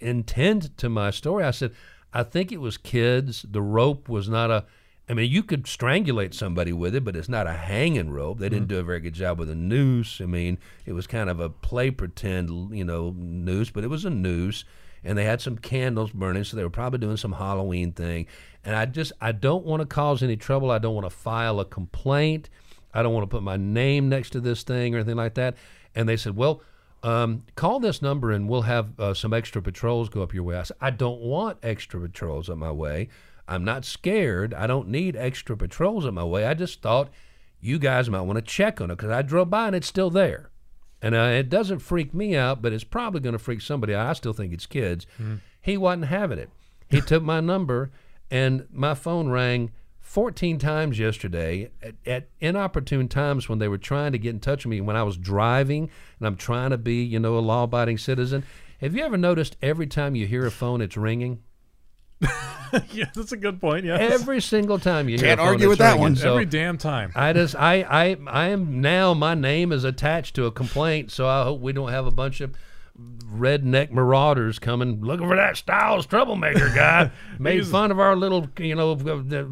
intent 0.00 0.74
to 0.78 0.88
my 0.88 1.10
story. 1.10 1.44
I 1.44 1.50
said, 1.50 1.72
I 2.14 2.22
think 2.22 2.50
it 2.50 2.56
was 2.56 2.78
kids. 2.78 3.44
The 3.46 3.60
rope 3.60 4.08
was 4.08 4.30
not 4.30 4.50
a. 4.50 4.64
I 5.10 5.12
mean, 5.12 5.30
you 5.30 5.42
could 5.42 5.64
strangulate 5.64 6.32
somebody 6.32 6.72
with 6.72 6.94
it, 6.94 7.04
but 7.04 7.16
it's 7.16 7.28
not 7.28 7.46
a 7.46 7.52
hanging 7.52 8.08
rope. 8.10 8.38
They 8.38 8.48
didn't 8.48 8.68
mm-hmm. 8.68 8.76
do 8.76 8.80
a 8.80 8.84
very 8.84 9.00
good 9.00 9.12
job 9.12 9.38
with 9.38 9.50
a 9.50 9.54
noose. 9.54 10.22
I 10.22 10.24
mean, 10.24 10.56
it 10.86 10.94
was 10.94 11.06
kind 11.06 11.28
of 11.28 11.38
a 11.38 11.50
play 11.50 11.90
pretend, 11.90 12.74
you 12.74 12.84
know, 12.84 13.14
noose, 13.14 13.68
but 13.68 13.84
it 13.84 13.88
was 13.88 14.06
a 14.06 14.10
noose. 14.10 14.64
And 15.04 15.18
they 15.18 15.24
had 15.24 15.42
some 15.42 15.58
candles 15.58 16.12
burning, 16.12 16.44
so 16.44 16.56
they 16.56 16.62
were 16.62 16.70
probably 16.70 16.98
doing 16.98 17.18
some 17.18 17.32
Halloween 17.32 17.92
thing. 17.92 18.26
And 18.64 18.74
I 18.74 18.86
just, 18.86 19.12
I 19.20 19.32
don't 19.32 19.66
want 19.66 19.80
to 19.80 19.86
cause 19.86 20.22
any 20.22 20.36
trouble. 20.36 20.70
I 20.70 20.78
don't 20.78 20.94
want 20.94 21.06
to 21.06 21.14
file 21.14 21.60
a 21.60 21.64
complaint. 21.66 22.48
I 22.92 23.02
don't 23.02 23.14
want 23.14 23.24
to 23.24 23.34
put 23.34 23.42
my 23.42 23.56
name 23.56 24.08
next 24.08 24.30
to 24.30 24.40
this 24.40 24.62
thing 24.62 24.94
or 24.94 24.98
anything 24.98 25.16
like 25.16 25.34
that. 25.34 25.56
And 25.94 26.08
they 26.08 26.16
said, 26.16 26.36
well, 26.36 26.62
um, 27.02 27.44
call 27.54 27.80
this 27.80 28.02
number 28.02 28.30
and 28.30 28.48
we'll 28.48 28.62
have 28.62 28.98
uh, 28.98 29.14
some 29.14 29.32
extra 29.32 29.62
patrols 29.62 30.08
go 30.08 30.22
up 30.22 30.34
your 30.34 30.42
way. 30.42 30.56
I 30.56 30.62
said, 30.64 30.76
I 30.80 30.90
don't 30.90 31.20
want 31.20 31.58
extra 31.62 32.00
patrols 32.00 32.50
up 32.50 32.58
my 32.58 32.72
way. 32.72 33.08
I'm 33.48 33.64
not 33.64 33.84
scared. 33.84 34.54
I 34.54 34.66
don't 34.66 34.88
need 34.88 35.16
extra 35.16 35.56
patrols 35.56 36.06
up 36.06 36.14
my 36.14 36.24
way. 36.24 36.46
I 36.46 36.54
just 36.54 36.82
thought 36.82 37.10
you 37.60 37.78
guys 37.78 38.08
might 38.10 38.20
want 38.22 38.36
to 38.36 38.42
check 38.42 38.80
on 38.80 38.90
it 38.90 38.96
because 38.96 39.10
I 39.10 39.22
drove 39.22 39.50
by 39.50 39.66
and 39.68 39.76
it's 39.76 39.86
still 39.86 40.10
there. 40.10 40.50
And 41.02 41.14
uh, 41.14 41.30
it 41.32 41.48
doesn't 41.48 41.78
freak 41.78 42.12
me 42.12 42.36
out, 42.36 42.60
but 42.60 42.72
it's 42.72 42.84
probably 42.84 43.20
going 43.20 43.32
to 43.32 43.38
freak 43.38 43.62
somebody 43.62 43.94
out. 43.94 44.06
I 44.06 44.12
still 44.12 44.34
think 44.34 44.52
it's 44.52 44.66
kids. 44.66 45.06
He 45.60 45.76
wasn't 45.76 46.06
having 46.06 46.38
it. 46.38 46.50
He 46.88 47.00
took 47.00 47.22
my 47.22 47.40
number 47.40 47.90
and 48.30 48.66
my 48.72 48.94
phone 48.94 49.28
rang 49.30 49.70
14 50.10 50.58
times 50.58 50.98
yesterday 50.98 51.70
at, 51.80 51.94
at 52.04 52.28
inopportune 52.40 53.06
times 53.06 53.48
when 53.48 53.60
they 53.60 53.68
were 53.68 53.78
trying 53.78 54.10
to 54.10 54.18
get 54.18 54.30
in 54.30 54.40
touch 54.40 54.64
with 54.64 54.70
me 54.70 54.80
when 54.80 54.96
I 54.96 55.04
was 55.04 55.16
driving 55.16 55.88
and 56.18 56.26
I'm 56.26 56.34
trying 56.34 56.70
to 56.70 56.78
be, 56.78 57.04
you 57.04 57.20
know, 57.20 57.38
a 57.38 57.40
law 57.40 57.62
abiding 57.62 57.96
citizen. 57.98 58.42
Have 58.80 58.96
you 58.96 59.04
ever 59.04 59.16
noticed 59.16 59.56
every 59.62 59.86
time 59.86 60.16
you 60.16 60.26
hear 60.26 60.44
a 60.44 60.50
phone, 60.50 60.80
it's 60.80 60.96
ringing? 60.96 61.44
yeah, 62.90 63.04
that's 63.14 63.30
a 63.30 63.36
good 63.36 63.60
point. 63.60 63.84
Yeah, 63.84 63.98
Every 63.98 64.40
single 64.40 64.80
time 64.80 65.08
you 65.08 65.16
Can't 65.16 65.38
a 65.38 65.44
phone, 65.44 65.46
argue 65.52 65.66
it's 65.66 65.70
with 65.70 65.78
that 65.78 65.90
ringing. 65.90 66.02
one. 66.02 66.16
So 66.16 66.32
every 66.32 66.46
damn 66.46 66.76
time. 66.76 67.12
I 67.14 67.32
just, 67.32 67.54
I, 67.54 67.82
I, 67.82 68.16
I 68.26 68.48
am 68.48 68.80
now. 68.80 69.14
My 69.14 69.36
name 69.36 69.70
is 69.70 69.84
attached 69.84 70.34
to 70.34 70.46
a 70.46 70.50
complaint, 70.50 71.12
so 71.12 71.28
I 71.28 71.44
hope 71.44 71.60
we 71.60 71.72
don't 71.72 71.90
have 71.90 72.06
a 72.08 72.10
bunch 72.10 72.40
of 72.40 72.52
redneck 73.32 73.90
marauders 73.90 74.58
coming 74.58 75.00
looking 75.00 75.28
for 75.28 75.36
that 75.36 75.56
Styles 75.56 76.06
troublemaker 76.06 76.68
guy. 76.68 77.10
Made 77.38 77.66
fun 77.66 77.90
of 77.90 77.98
our 77.98 78.16
little, 78.16 78.48
you 78.58 78.74
know, 78.74 78.96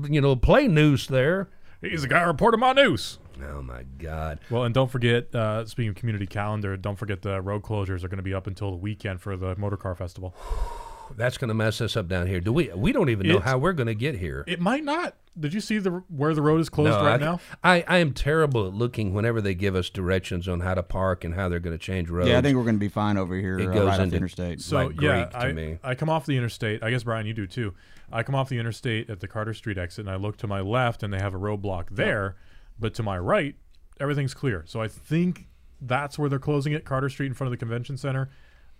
you 0.08 0.20
know, 0.20 0.36
play 0.36 0.68
noose 0.68 1.06
there. 1.06 1.48
He's 1.80 2.02
the 2.02 2.08
guy 2.08 2.22
reporting 2.22 2.60
my 2.60 2.72
news. 2.72 3.18
Oh 3.40 3.62
my 3.62 3.84
God! 3.98 4.40
Well, 4.50 4.64
and 4.64 4.74
don't 4.74 4.90
forget, 4.90 5.32
uh, 5.32 5.64
speaking 5.64 5.90
of 5.90 5.94
community 5.94 6.26
calendar, 6.26 6.76
don't 6.76 6.96
forget 6.96 7.22
the 7.22 7.40
road 7.40 7.62
closures 7.62 8.02
are 8.02 8.08
going 8.08 8.16
to 8.16 8.22
be 8.22 8.34
up 8.34 8.48
until 8.48 8.72
the 8.72 8.76
weekend 8.76 9.20
for 9.20 9.36
the 9.36 9.54
Motor 9.54 9.76
Car 9.76 9.94
Festival. 9.94 10.34
That's 11.16 11.38
going 11.38 11.48
to 11.48 11.54
mess 11.54 11.80
us 11.80 11.96
up 11.96 12.08
down 12.08 12.26
here. 12.26 12.40
Do 12.40 12.52
we? 12.52 12.68
We 12.74 12.92
don't 12.92 13.08
even 13.08 13.26
know 13.26 13.36
It's- 13.36 13.48
how 13.50 13.58
we're 13.58 13.72
going 13.72 13.86
to 13.86 13.94
get 13.94 14.16
here. 14.16 14.44
It 14.46 14.60
might 14.60 14.84
not. 14.84 15.14
Did 15.38 15.54
you 15.54 15.60
see 15.60 15.78
the 15.78 15.90
where 16.08 16.34
the 16.34 16.42
road 16.42 16.60
is 16.60 16.68
closed 16.68 16.90
No, 16.90 17.04
right 17.04 17.14
I, 17.22 17.24
now? 17.24 17.40
I, 17.62 17.84
I 17.86 17.98
am 17.98 18.12
terrible 18.12 18.66
at 18.66 18.74
looking 18.74 19.14
whenever 19.14 19.40
they 19.40 19.54
give 19.54 19.76
us 19.76 19.88
directions 19.88 20.48
on 20.48 20.58
how 20.60 20.74
to 20.74 20.82
park 20.82 21.22
and 21.22 21.32
how 21.34 21.48
they're 21.48 21.60
going 21.60 21.78
to 21.78 21.82
change 21.82 22.10
roads. 22.10 22.28
Yeah, 22.28 22.38
I 22.38 22.42
think 22.42 22.56
we're 22.56 22.64
going 22.64 22.74
to 22.74 22.80
be 22.80 22.88
fine 22.88 23.16
over 23.16 23.36
here. 23.36 23.56
It 23.58 23.68
uh, 23.68 23.72
goes 23.72 23.86
right 23.86 24.00
into- 24.00 24.10
the 24.10 24.16
interstate. 24.16 24.60
So 24.60 24.86
like 24.86 25.00
yeah, 25.00 25.22
Greek 25.24 25.30
to 25.30 25.38
I, 25.38 25.52
me. 25.52 25.78
I 25.84 25.94
come 25.94 26.10
off 26.10 26.26
the 26.26 26.36
interstate. 26.36 26.82
I 26.82 26.90
guess 26.90 27.04
Brian, 27.04 27.24
you 27.26 27.34
do 27.34 27.46
too. 27.46 27.72
I 28.10 28.22
come 28.24 28.34
off 28.34 28.48
the 28.48 28.58
interstate 28.58 29.10
at 29.10 29.20
the 29.20 29.28
Carter 29.28 29.54
Street 29.54 29.78
exit, 29.78 30.06
and 30.06 30.10
I 30.10 30.16
look 30.16 30.38
to 30.38 30.46
my 30.48 30.60
left, 30.60 31.02
and 31.04 31.12
they 31.12 31.18
have 31.18 31.34
a 31.34 31.38
roadblock 31.38 31.90
there, 31.90 32.36
but 32.80 32.94
to 32.94 33.02
my 33.04 33.18
right, 33.18 33.54
everything's 34.00 34.34
clear. 34.34 34.64
So 34.66 34.80
I 34.82 34.88
think 34.88 35.46
that's 35.80 36.18
where 36.18 36.28
they're 36.28 36.38
closing 36.40 36.72
it, 36.72 36.84
Carter 36.84 37.08
Street 37.08 37.26
in 37.26 37.34
front 37.34 37.48
of 37.48 37.52
the 37.52 37.58
convention 37.58 37.96
center. 37.96 38.28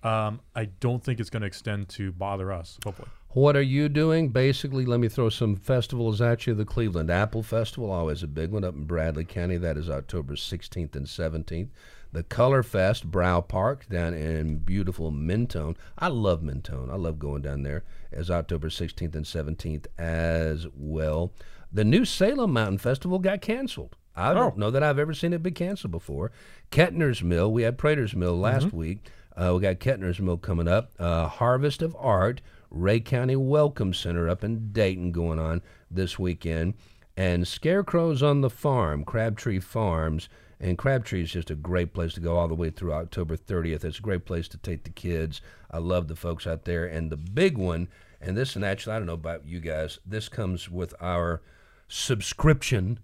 Um, 0.03 0.41
I 0.55 0.67
don't 0.67 1.03
think 1.03 1.21
it's 1.21 1.31
going 1.31 1.41
to 1.41 1.47
extend 1.47 1.89
to 1.91 2.13
bother 2.13 2.53
us. 2.53 2.79
Hopefully, 2.85 3.09
What 3.31 3.57
are 3.57 3.63
you 3.63 3.89
doing? 3.89 4.29
Basically, 4.29 4.87
let 4.87 5.01
me 5.01 5.09
throw 5.09 5.29
some 5.29 5.57
festivals 5.57 6.21
at 6.21 6.47
you. 6.47 6.55
The 6.55 6.65
Cleveland 6.65 7.11
Apple 7.11 7.43
Festival, 7.43 7.91
always 7.91 8.23
a 8.23 8.29
big 8.29 8.51
one 8.53 8.65
up 8.65 8.75
in 8.75 8.85
Bradley 8.85 9.25
County. 9.25 9.57
That 9.57 9.77
is 9.77 9.91
October 9.91 10.35
16th 10.35 10.95
and 10.95 11.07
17th. 11.07 11.69
The 12.11 12.23
Color 12.23 12.63
Fest, 12.63 13.11
Brow 13.11 13.41
Park, 13.43 13.87
down 13.89 14.15
in 14.15 14.59
beautiful 14.59 15.11
Mentone. 15.11 15.77
I 15.99 16.09
love 16.09 16.43
Mentone. 16.43 16.91
I 16.91 16.95
love 16.97 17.19
going 17.19 17.43
down 17.43 17.65
there. 17.65 17.85
As 18.11 18.31
October 18.31 18.69
16th 18.69 19.15
and 19.15 19.27
17th 19.27 19.87
as 19.99 20.67
well. 20.75 21.33
The 21.71 21.85
new 21.85 22.07
Salem 22.07 22.53
Mountain 22.55 22.79
Festival 22.79 23.19
got 23.19 23.43
canceled. 23.43 23.97
I 24.17 24.33
don't 24.33 24.57
know 24.57 24.71
that 24.71 24.83
I've 24.83 24.99
ever 24.99 25.13
seen 25.15 25.33
it 25.33 25.43
be 25.43 25.51
canceled 25.51 25.93
before. 25.93 26.33
Ketner's 26.73 27.23
Mill, 27.23 27.53
we 27.53 27.63
had 27.63 27.79
Prater's 27.79 28.17
Mill 28.17 28.37
last 28.37 28.73
week. 28.73 29.07
Uh, 29.39 29.55
we 29.55 29.61
got 29.63 29.79
Ketner's 29.79 30.19
Mill 30.19 30.37
coming 30.37 30.67
up. 30.67 30.91
Uh, 30.99 31.29
Harvest 31.29 31.81
of 31.81 31.95
Art, 31.97 32.41
Rhea 32.71 32.99
County 32.99 33.37
Welcome 33.37 33.95
Center 33.95 34.29
up 34.29 34.43
in 34.43 34.73
Dayton 34.73 35.13
going 35.13 35.39
on 35.39 35.63
this 35.89 36.19
weekend. 36.19 36.75
And 37.17 37.47
Scarecrows 37.47 38.21
on 38.21 38.41
the 38.41 38.51
Farm, 38.51 39.05
Crabtree 39.05 39.61
Farms. 39.61 40.29
And 40.59 40.77
Crabtree 40.77 41.23
is 41.23 41.31
just 41.31 41.53
a 41.53 41.55
great 41.55 41.95
place 41.95 42.15
to 42.15 42.21
go 42.21 42.37
all 42.37 42.49
the 42.49 42.55
way 42.57 42.71
through 42.71 42.93
October 42.93 43.37
30th. 43.37 43.85
It's 43.85 44.01
a 44.01 44.03
great 44.03 44.25
place 44.25 44.49
to 44.49 44.59
take 44.59 44.83
the 44.83 44.91
kids. 44.91 45.41
I 45.71 45.79
love 45.79 46.09
the 46.09 46.17
folks 46.17 46.45
out 46.45 46.65
there. 46.65 46.85
And 46.85 47.09
the 47.09 47.17
big 47.17 47.57
one, 47.57 47.87
and 48.21 48.37
this, 48.37 48.57
and 48.57 48.65
actually, 48.65 48.97
I 48.97 48.99
don't 48.99 49.07
know 49.07 49.13
about 49.13 49.47
you 49.47 49.61
guys, 49.61 50.01
this 50.05 50.29
comes 50.29 50.69
with 50.69 50.95
our 51.01 51.43
subscription 51.87 52.99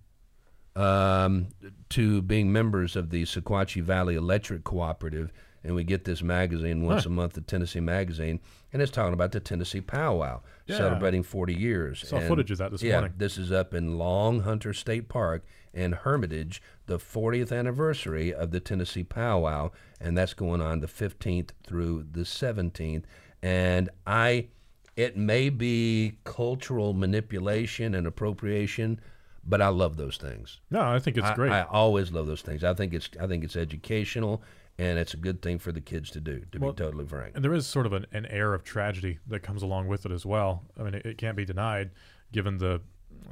um, 0.75 1.49
to 1.91 2.23
being 2.23 2.53
members 2.53 2.97
of 2.97 3.11
the 3.11 3.23
Sequatchie 3.23 3.83
Valley 3.83 4.17
Electric 4.17 4.65
Cooperative, 4.65 5.33
and 5.65 5.75
we 5.75 5.83
get 5.83 6.05
this 6.05 6.23
magazine 6.23 6.83
once 6.85 7.07
a 7.07 7.09
month, 7.09 7.33
the 7.33 7.41
Tennessee 7.41 7.81
Magazine, 7.81 8.39
and 8.73 8.83
it's 8.83 8.93
talking 8.93 9.15
about 9.15 9.33
the 9.33 9.41
Tennessee 9.41 9.81
Powwow 9.81 10.41
Yeah. 10.67 10.77
celebrating 10.77 11.23
40 11.23 11.55
years. 11.55 12.07
Saw 12.07 12.17
And, 12.19 12.29
footage 12.29 12.51
of 12.51 12.59
that 12.59 12.71
this 12.71 12.83
yeah, 12.83 12.97
morning. 13.01 13.15
this 13.17 13.39
is 13.39 13.51
up 13.51 13.73
in 13.75 13.97
Long 13.99 14.41
Hunter 14.43 14.73
State 14.75 15.09
Park 15.09 15.45
in 15.73 15.93
Hermitage, 15.93 16.63
the 16.87 16.99
40th 16.99 17.51
anniversary 17.51 18.33
of 18.33 18.51
the 18.51 18.61
Tennessee 18.61 19.03
Powwow, 19.05 19.71
and 20.01 20.17
that's 20.17 20.35
going 20.35 20.61
on 20.61 20.81
the 20.81 20.87
15th 20.87 21.51
through 21.67 22.07
the 22.13 22.25
17th. 22.25 23.05
And 23.43 23.89
I, 24.07 24.49
it 24.97 25.17
may 25.17 25.49
be 25.49 26.19
cultural 26.25 26.93
manipulation 26.95 27.95
and 27.95 28.07
appropriation, 28.07 29.01
but 29.47 29.61
I 29.61 29.69
love 29.69 29.97
those 29.97 30.17
things. 30.17 30.61
no, 30.71 30.81
I 30.81 30.99
think 30.99 31.17
it's 31.19 31.27
I, 31.27 31.35
great. 31.35 31.53
I 31.53 31.63
always 31.63 32.13
love 32.13 32.27
those 32.27 32.43
things. 32.43 32.65
I 32.65 32.73
think 32.75 32.95
it's 32.95 33.11
I 33.21 33.27
think 33.27 33.45
it's 33.45 33.57
educational 33.57 34.43
and 34.79 34.99
it's 34.99 35.15
a 35.15 35.17
good 35.17 35.41
thing 35.43 35.59
for 35.59 35.73
the 35.73 35.81
kids 35.81 36.11
to 36.11 36.21
do. 36.21 36.43
To 36.53 36.59
Well, 36.59 36.73
be 36.73 36.83
totally 36.83 37.07
frank. 37.07 37.33
And 37.35 37.45
there 37.45 37.55
is 37.55 37.67
sort 37.67 37.87
of 37.87 37.93
an, 37.93 38.07
an 38.13 38.27
air 38.27 38.55
of 38.55 38.65
tragedy 38.65 39.19
that 39.29 39.43
comes 39.43 39.63
along 39.63 39.89
with 39.89 40.05
it 40.05 40.13
as 40.13 40.27
well. 40.27 40.65
I 40.79 40.83
mean, 40.83 40.95
it, 40.95 41.07
it 41.07 41.19
can't 41.19 41.37
be 41.37 41.45
denied, 41.45 41.91
given 42.33 42.59
the, 42.59 42.81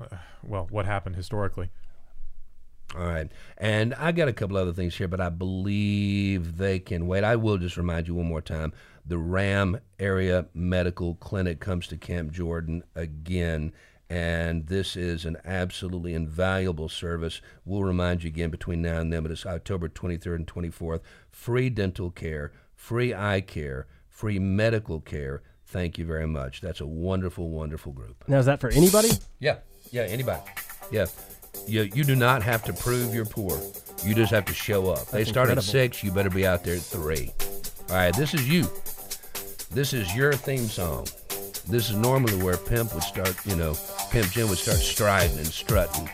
uh, 0.00 0.16
well, 0.42 0.68
what 0.70 0.86
happened 0.86 1.16
historically. 1.16 1.70
All 2.96 3.06
right. 3.06 3.30
And 3.56 3.94
I 3.94 4.12
got 4.12 4.28
a 4.28 4.32
couple 4.32 4.56
other 4.56 4.72
things 4.72 4.96
here, 4.96 5.08
but 5.08 5.20
I 5.20 5.30
believe 5.30 6.58
they 6.58 6.78
can 6.78 7.06
wait. 7.06 7.24
I 7.24 7.36
will 7.36 7.58
just 7.58 7.76
remind 7.76 8.06
you 8.06 8.14
one 8.14 8.26
more 8.26 8.42
time. 8.42 8.72
The 9.06 9.18
Remote 9.18 9.80
Area 9.98 10.46
Medical 10.54 11.14
Clinic 11.16 11.58
comes 11.58 11.86
to 11.88 11.96
Camp 11.96 12.32
Jordan 12.32 12.84
again. 12.94 13.72
And 14.10 14.66
this 14.66 14.94
is 14.94 15.24
an 15.24 15.38
absolutely 15.42 16.12
invaluable 16.12 16.90
service. 16.90 17.40
We'll 17.64 17.82
remind 17.82 18.22
you 18.22 18.28
again 18.28 18.50
between 18.50 18.82
now 18.82 19.00
and 19.00 19.10
then, 19.10 19.22
but 19.22 19.32
it's 19.32 19.46
October 19.46 19.88
23rd 19.88 20.34
and 20.34 20.46
24th. 20.46 21.00
Free 21.42 21.70
dental 21.70 22.12
care, 22.12 22.52
free 22.76 23.12
eye 23.12 23.40
care, 23.40 23.88
free 24.08 24.38
medical 24.38 25.00
care. 25.00 25.42
Thank 25.66 25.98
you 25.98 26.04
very 26.04 26.28
much. 26.28 26.60
That's 26.60 26.80
a 26.80 26.86
wonderful, 26.86 27.50
wonderful 27.50 27.90
group. 27.90 28.22
Now, 28.28 28.38
is 28.38 28.46
that 28.46 28.60
for 28.60 28.70
anybody? 28.70 29.08
Yeah, 29.40 29.56
yeah, 29.90 30.02
anybody. 30.02 30.40
Yeah. 30.92 31.06
You, 31.66 31.90
you 31.92 32.04
do 32.04 32.14
not 32.14 32.44
have 32.44 32.62
to 32.66 32.72
prove 32.72 33.12
you're 33.12 33.24
poor. 33.24 33.60
You 34.04 34.14
just 34.14 34.30
have 34.30 34.44
to 34.44 34.54
show 34.54 34.88
up. 34.92 35.08
they 35.08 35.24
start 35.24 35.48
incredible. 35.48 35.58
at 35.58 35.64
six, 35.64 36.04
you 36.04 36.12
better 36.12 36.30
be 36.30 36.46
out 36.46 36.62
there 36.62 36.76
at 36.76 36.82
three. 36.82 37.32
All 37.90 37.96
right, 37.96 38.14
this 38.14 38.34
is 38.34 38.48
you. 38.48 38.70
This 39.72 39.92
is 39.92 40.14
your 40.14 40.34
theme 40.34 40.68
song. 40.68 41.08
This 41.68 41.90
is 41.90 41.96
normally 41.96 42.40
where 42.40 42.56
Pimp 42.56 42.94
would 42.94 43.02
start, 43.02 43.34
you 43.44 43.56
know, 43.56 43.76
Pimp 44.12 44.30
Jim 44.30 44.48
would 44.48 44.58
start 44.58 44.78
striding 44.78 45.38
and 45.38 45.46
strutting 45.48 46.08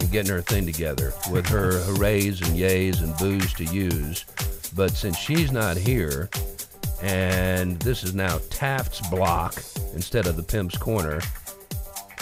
and 0.00 0.10
getting 0.12 0.30
her 0.30 0.42
thing 0.42 0.66
together 0.66 1.14
with 1.30 1.46
her 1.46 1.78
hoorays 1.84 2.42
and 2.42 2.58
yays 2.58 3.02
and 3.02 3.16
boos 3.16 3.54
to 3.54 3.64
use. 3.64 4.26
But 4.76 4.90
since 4.90 5.16
she's 5.16 5.50
not 5.50 5.78
here, 5.78 6.28
and 7.02 7.78
this 7.80 8.04
is 8.04 8.14
now 8.14 8.38
Taft's 8.50 9.00
block 9.08 9.54
instead 9.94 10.26
of 10.26 10.36
the 10.36 10.42
Pimp's 10.42 10.76
corner, 10.76 11.20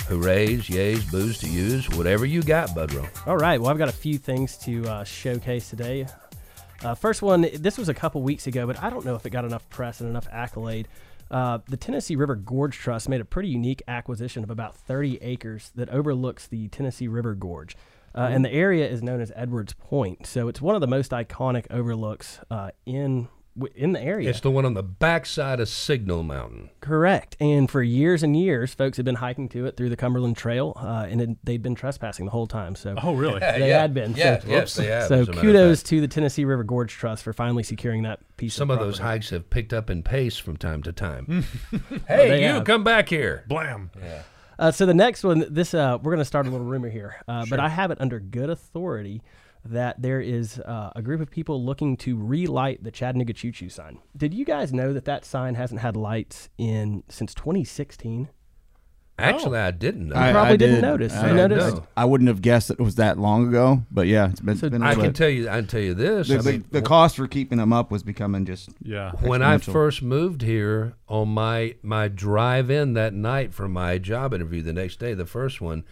hoorays, 0.09 0.68
yays, 0.68 1.11
boos 1.11 1.38
to 1.38 1.48
use, 1.48 1.88
whatever 1.90 2.24
you 2.24 2.42
got, 2.42 2.68
Budrow. 2.70 3.09
All 3.26 3.36
right. 3.36 3.61
Well, 3.61 3.70
I've 3.70 3.78
got 3.78 3.88
a 3.88 3.92
few 3.92 4.18
things 4.18 4.57
to 4.59 4.86
uh, 4.88 5.05
showcase 5.05 5.68
today. 5.68 6.07
Uh, 6.84 6.94
first 6.94 7.22
one, 7.22 7.48
this 7.55 7.76
was 7.76 7.88
a 7.88 7.94
couple 7.94 8.22
weeks 8.22 8.46
ago, 8.46 8.66
but 8.68 8.80
I 8.80 8.88
don't 8.88 9.05
know 9.05 9.16
if 9.16 9.26
it 9.26 9.30
got 9.30 9.44
enough 9.44 9.68
press 9.68 10.00
and 10.00 10.09
enough 10.09 10.28
accolade. 10.30 10.86
Uh, 11.30 11.59
the 11.68 11.76
Tennessee 11.76 12.14
River 12.14 12.36
Gorge 12.36 12.76
Trust 12.76 13.09
made 13.09 13.20
a 13.20 13.24
pretty 13.24 13.48
unique 13.48 13.82
acquisition 13.88 14.44
of 14.44 14.50
about 14.50 14.76
30 14.76 15.18
acres 15.22 15.72
that 15.74 15.88
overlooks 15.88 16.46
the 16.46 16.68
Tennessee 16.68 17.09
River 17.09 17.34
Gorge. 17.34 17.76
Uh, 18.15 18.29
and 18.31 18.45
the 18.45 18.53
area 18.53 18.89
is 18.89 19.03
known 19.03 19.21
as 19.21 19.33
Edwards 19.35 19.73
Point. 19.75 20.27
So 20.27 20.49
it's 20.49 20.61
one 20.62 20.75
of 20.75 20.81
the 20.81 20.87
most 20.87 21.11
iconic 21.11 21.67
overlooks 21.71 22.41
uh, 22.51 22.71
in 22.87 23.29
in 23.77 23.93
the 23.93 24.01
area. 24.03 24.29
It's 24.29 24.41
the 24.41 24.51
one 24.51 24.65
on 24.65 24.75
the 24.75 24.83
backside 24.83 25.61
of 25.61 25.69
Signal 25.69 26.25
Mountain. 26.25 26.71
Correct. 26.81 27.37
And 27.39 27.71
for 27.71 27.85
years 27.85 28.25
and 28.25 28.37
years, 28.37 28.75
folks 28.75 28.97
had 28.97 29.07
been 29.07 29.15
hiking 29.15 29.49
to 29.51 29.67
it 29.67 29.77
through 29.77 29.91
the 29.91 29.97
Cumberland 29.97 30.37
Trail, 30.37 30.73
uh, 30.77 31.07
and 31.09 31.21
it, 31.21 31.29
they'd 31.45 31.62
been 31.62 31.77
trespassing 31.77 32.25
the 32.25 32.33
whole 32.33 32.49
time. 32.49 32.75
So 32.75 32.97
Oh, 33.01 33.15
really? 33.15 33.39
they 33.41 33.69
Yeah, 33.69 33.81
had 33.83 33.95
been. 33.95 34.15
yeah, 34.17 34.41
so, 34.41 34.49
yes, 34.49 34.75
they 34.75 34.87
have, 34.87 35.07
So 35.07 35.21
as 35.21 35.29
a 35.29 35.31
matter 35.31 35.39
of 35.39 35.43
kudos 35.45 35.83
to 35.85 36.01
the 36.01 36.09
Tennessee 36.09 36.45
River 36.45 36.65
Gorge 36.65 36.93
Trust 36.93 37.23
for 37.23 37.33
finally 37.33 37.62
securing 37.62 38.03
that 38.03 38.19
piece. 38.39 38.55
Some 38.55 38.73
of 38.73 38.81
of 38.81 38.87
those 38.87 38.99
property. 38.99 39.19
hikes 39.19 39.31
have 39.31 39.49
picked 39.51 39.73
up 39.73 39.89
in 39.89 40.03
pace 40.03 40.37
from 40.37 40.57
time 40.57 40.83
to 40.83 40.93
time. 40.93 41.45
hey, 42.09 42.29
they 42.29 42.41
you 42.43 42.49
have. 42.55 42.65
come 42.65 42.83
back 42.83 43.09
here. 43.09 43.45
Blam. 43.47 43.93
Uh, 44.59 44.70
so 44.70 44.86
the 44.86 44.94
next 44.94 45.24
one, 45.24 45.44
this 45.50 45.74
uh, 45.74 45.98
we're 46.02 46.12
going 46.12 46.20
to 46.20 46.24
start 46.24 46.46
a 46.46 46.50
little 46.50 46.66
rumor 46.66 46.88
here, 46.88 47.16
uh, 47.26 47.44
but 47.48 47.61
I 47.61 47.68
have 47.68 47.90
it 47.90 48.00
under 48.00 48.20
good 48.20 48.50
authority 48.50 49.22
that 49.64 50.00
there 50.00 50.20
is 50.20 50.59
uh, 50.61 50.92
a 50.94 51.02
group 51.02 51.20
of 51.20 51.30
people 51.30 51.64
looking 51.64 51.96
to 51.96 52.16
relight 52.16 52.84
the 52.84 52.90
Chattanooga 52.90 53.32
Choo 53.32 53.50
Choo 53.50 53.68
sign. 53.68 53.98
Did 54.16 54.34
you 54.34 54.44
guys 54.44 54.72
know 54.72 54.92
that 54.92 55.07
that 55.07 55.24
sign 55.24 55.55
hasn't 55.55 55.80
had 55.80 55.96
lights 55.96 56.50
in 56.59 57.02
since 57.09 57.34
2016? 57.34 58.28
Actually, 59.17 59.59
oh. 59.61 59.67
I 59.67 59.71
didn't 59.71 60.09
know. 60.09 60.17
I, 60.17 60.33
probably 60.33 60.55
I 60.55 60.57
didn't 60.57 60.75
did. 60.77 60.83
notice. 60.83 61.12
I, 61.15 61.29
You 61.29 61.35
noticed? 61.35 61.83
I 61.97 62.05
wouldn't 62.05 62.27
have 62.27 62.43
guessed 62.43 62.71
it 62.71 62.81
was 62.81 62.97
that 62.97 63.17
long 63.17 63.47
ago, 63.47 63.83
but 63.91 64.09
yeah, 64.09 64.29
it's 64.31 64.41
been, 64.41 64.57
So 64.57 64.69
been 64.69 64.83
a 64.83 64.87
I 64.87 64.89
little 64.89 65.05
can 65.05 65.11
bit. 65.12 65.17
tell 65.17 65.29
you. 65.29 65.49
I 65.49 65.53
can 65.57 65.67
tell 65.69 65.81
you 65.81 65.95
this. 65.95 66.27
the, 66.29 66.35
I 66.35 66.39
the, 66.39 66.53
mean, 66.53 66.65
the 66.73 66.83
cost 66.83 67.15
for 67.17 67.29
keeping 67.29 67.59
them 67.59 67.73
up 67.73 67.93
was 67.93 68.03
becoming 68.03 68.45
just 68.45 68.71
Yeah. 68.83 69.12
when 69.21 69.41
I 69.41 69.57
exponential. 69.57 69.73
first 69.73 70.03
moved 70.03 70.43
here 70.43 70.95
on 71.09 71.29
my 71.29 71.77
my 71.83 72.09
drive 72.09 72.71
in 72.71 72.95
that 72.95 73.15
night 73.15 73.55
for 73.55 73.69
my 73.69 73.99
job 73.99 74.35
interview 74.35 74.62
the 74.62 74.73
next 74.73 74.99
day, 74.99 75.15
the 75.15 75.27
first 75.27 75.61
one, 75.61 75.85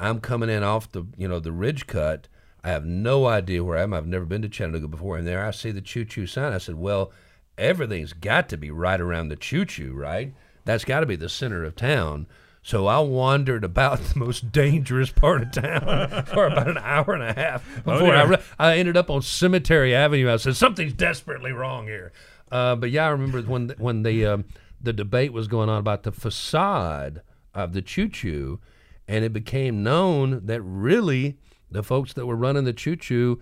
I'm 0.00 0.18
coming 0.18 0.50
in 0.50 0.64
off 0.64 0.90
the 0.90 1.04
you 1.16 1.28
know 1.28 1.38
the 1.38 1.52
ridge 1.52 1.86
cut. 1.86 2.26
I 2.64 2.70
have 2.70 2.84
no 2.84 3.26
idea 3.26 3.62
where 3.62 3.78
I 3.78 3.82
am. 3.82 3.94
I've 3.94 4.06
never 4.08 4.24
been 4.24 4.42
to 4.42 4.48
Chattanooga 4.48 4.88
before, 4.88 5.16
and 5.16 5.26
there 5.28 5.46
I 5.46 5.52
see 5.52 5.70
the 5.70 5.80
choo 5.80 6.04
choo 6.04 6.26
sign. 6.26 6.52
I 6.52 6.58
said, 6.58 6.74
"Well, 6.74 7.12
everything's 7.56 8.12
got 8.14 8.48
to 8.48 8.56
be 8.56 8.70
right 8.72 9.00
around 9.00 9.28
the 9.28 9.36
choo 9.36 9.64
choo, 9.64 9.92
right? 9.92 10.34
That's 10.64 10.84
got 10.84 11.00
to 11.00 11.06
be 11.06 11.14
the 11.14 11.28
center 11.28 11.62
of 11.62 11.76
town." 11.76 12.26
So 12.64 12.86
I 12.86 12.98
wandered 13.00 13.62
about 13.62 14.00
the 14.04 14.18
most 14.18 14.50
dangerous 14.50 15.12
part 15.12 15.42
of 15.42 15.52
town 15.52 16.24
for 16.32 16.46
about 16.46 16.68
an 16.68 16.78
hour 16.78 17.12
and 17.12 17.22
a 17.22 17.34
half 17.34 17.62
before 17.84 18.14
I, 18.14 18.22
re- 18.24 18.42
I 18.58 18.78
ended 18.78 18.96
up 18.96 19.10
on 19.10 19.22
Cemetery 19.22 19.94
Avenue. 19.94 20.32
I 20.32 20.36
said 20.36 20.56
something's 20.56 20.94
desperately 20.94 21.52
wrong 21.52 21.86
here. 21.86 22.12
Uh, 22.50 22.74
but 22.74 22.90
yeah, 22.90 23.06
I 23.06 23.10
remember 23.10 23.42
when 23.42 23.68
the, 23.68 23.74
when 23.74 24.02
the 24.02 24.26
um, 24.26 24.44
the 24.80 24.92
debate 24.92 25.32
was 25.32 25.46
going 25.46 25.68
on 25.68 25.78
about 25.78 26.02
the 26.02 26.12
facade 26.12 27.22
of 27.54 27.72
the 27.74 27.82
choo 27.82 28.08
choo, 28.08 28.60
and 29.06 29.24
it 29.24 29.32
became 29.32 29.82
known 29.82 30.46
that 30.46 30.62
really 30.62 31.38
the 31.70 31.82
folks 31.82 32.12
that 32.14 32.26
were 32.26 32.36
running 32.36 32.64
the 32.64 32.72
choo 32.72 32.96
choo 32.96 33.40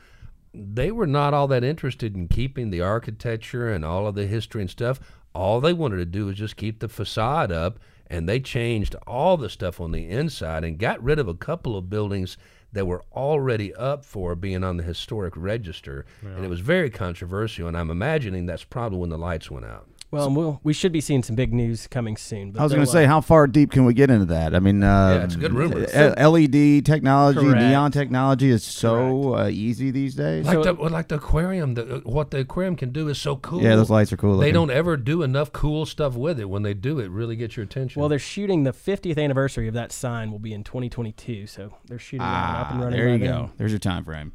they 0.54 0.90
were 0.90 1.06
not 1.06 1.32
all 1.32 1.48
that 1.48 1.64
interested 1.64 2.14
in 2.14 2.28
keeping 2.28 2.70
the 2.70 2.80
architecture 2.80 3.72
and 3.72 3.84
all 3.84 4.06
of 4.06 4.14
the 4.14 4.26
history 4.26 4.60
and 4.60 4.70
stuff. 4.70 5.00
All 5.34 5.60
they 5.60 5.72
wanted 5.72 5.96
to 5.96 6.04
do 6.04 6.26
was 6.26 6.36
just 6.36 6.56
keep 6.56 6.80
the 6.80 6.88
facade 6.88 7.50
up, 7.50 7.78
and 8.12 8.28
they 8.28 8.38
changed 8.38 8.94
all 9.06 9.38
the 9.38 9.48
stuff 9.48 9.80
on 9.80 9.90
the 9.90 10.06
inside 10.08 10.64
and 10.64 10.78
got 10.78 11.02
rid 11.02 11.18
of 11.18 11.28
a 11.28 11.34
couple 11.34 11.76
of 11.78 11.88
buildings 11.88 12.36
that 12.72 12.86
were 12.86 13.02
already 13.12 13.74
up 13.74 14.04
for 14.04 14.34
being 14.34 14.62
on 14.62 14.76
the 14.76 14.82
historic 14.82 15.34
register. 15.34 16.04
And 16.36 16.44
it 16.44 16.48
was 16.48 16.60
very 16.60 16.90
controversial, 16.90 17.68
and 17.68 17.76
I'm 17.76 17.90
imagining 17.90 18.44
that's 18.46 18.64
probably 18.64 18.98
when 18.98 19.10
the 19.10 19.18
lights 19.18 19.50
went 19.50 19.64
out. 19.66 19.88
Well, 20.12 20.26
and 20.26 20.36
we'll, 20.36 20.60
we 20.62 20.74
should 20.74 20.92
be 20.92 21.00
seeing 21.00 21.22
some 21.22 21.34
big 21.36 21.54
news 21.54 21.86
coming 21.86 22.18
soon. 22.18 22.52
But 22.52 22.60
I 22.60 22.64
was 22.64 22.72
going 22.74 22.84
to 22.84 22.92
say, 22.92 23.06
how 23.06 23.22
far 23.22 23.46
deep 23.46 23.70
can 23.70 23.86
we 23.86 23.94
get 23.94 24.10
into 24.10 24.26
that? 24.26 24.54
I 24.54 24.58
mean, 24.60 24.82
uh, 24.82 25.14
Yeah, 25.18 25.24
it's 25.24 25.34
a 25.36 25.38
good 25.38 25.54
rumor. 25.54 25.86
uh, 25.86 26.28
LED 26.28 26.84
technology, 26.84 27.40
Correct. 27.40 27.58
neon 27.62 27.92
technology 27.92 28.50
is 28.50 28.62
so 28.62 29.34
uh, 29.36 29.48
easy 29.48 29.90
these 29.90 30.14
days. 30.14 30.44
Like 30.44 30.62
So- 30.62 30.62
the 30.64 30.72
like 30.74 31.08
the 31.08 31.14
aquarium, 31.14 31.72
the, 31.74 31.96
uh, 31.96 32.00
what 32.00 32.30
the 32.30 32.40
aquarium 32.40 32.76
can 32.76 32.90
do 32.90 33.08
is 33.08 33.16
so 33.18 33.36
cool. 33.36 33.62
Yeah, 33.62 33.74
those 33.74 33.88
lights 33.88 34.12
are 34.12 34.18
cool. 34.18 34.32
They 34.36 34.48
looking. 34.52 34.54
don't 34.54 34.70
ever 34.70 34.98
do 34.98 35.22
enough 35.22 35.50
cool 35.50 35.86
stuff 35.86 36.14
with 36.14 36.38
it. 36.38 36.50
When 36.50 36.62
they 36.62 36.74
do, 36.74 36.98
it 37.00 37.08
really 37.10 37.34
gets 37.34 37.56
your 37.56 37.64
attention. 37.64 37.98
well, 37.98 38.10
they're 38.10 38.18
shooting 38.18 38.64
the 38.64 38.72
50th 38.74 39.16
anniversary 39.16 39.66
of 39.66 39.72
that 39.74 39.92
sign 39.92 40.30
will 40.30 40.38
be 40.38 40.52
in 40.52 40.62
2022, 40.62 41.46
so 41.46 41.72
they're 41.86 41.98
shooting 41.98 42.18
that 42.26 42.60
up 42.60 42.70
and 42.72 42.80
Ah, 42.80 42.84
running. 42.84 42.98
there 42.98 43.08
you 43.08 43.18
by 43.18 43.26
go. 43.26 43.32
then. 43.32 43.50
There's 43.56 43.72
your 43.72 43.78
time 43.78 44.04
frame. 44.04 44.32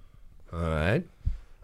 all 0.51 0.59
right. 0.61 1.05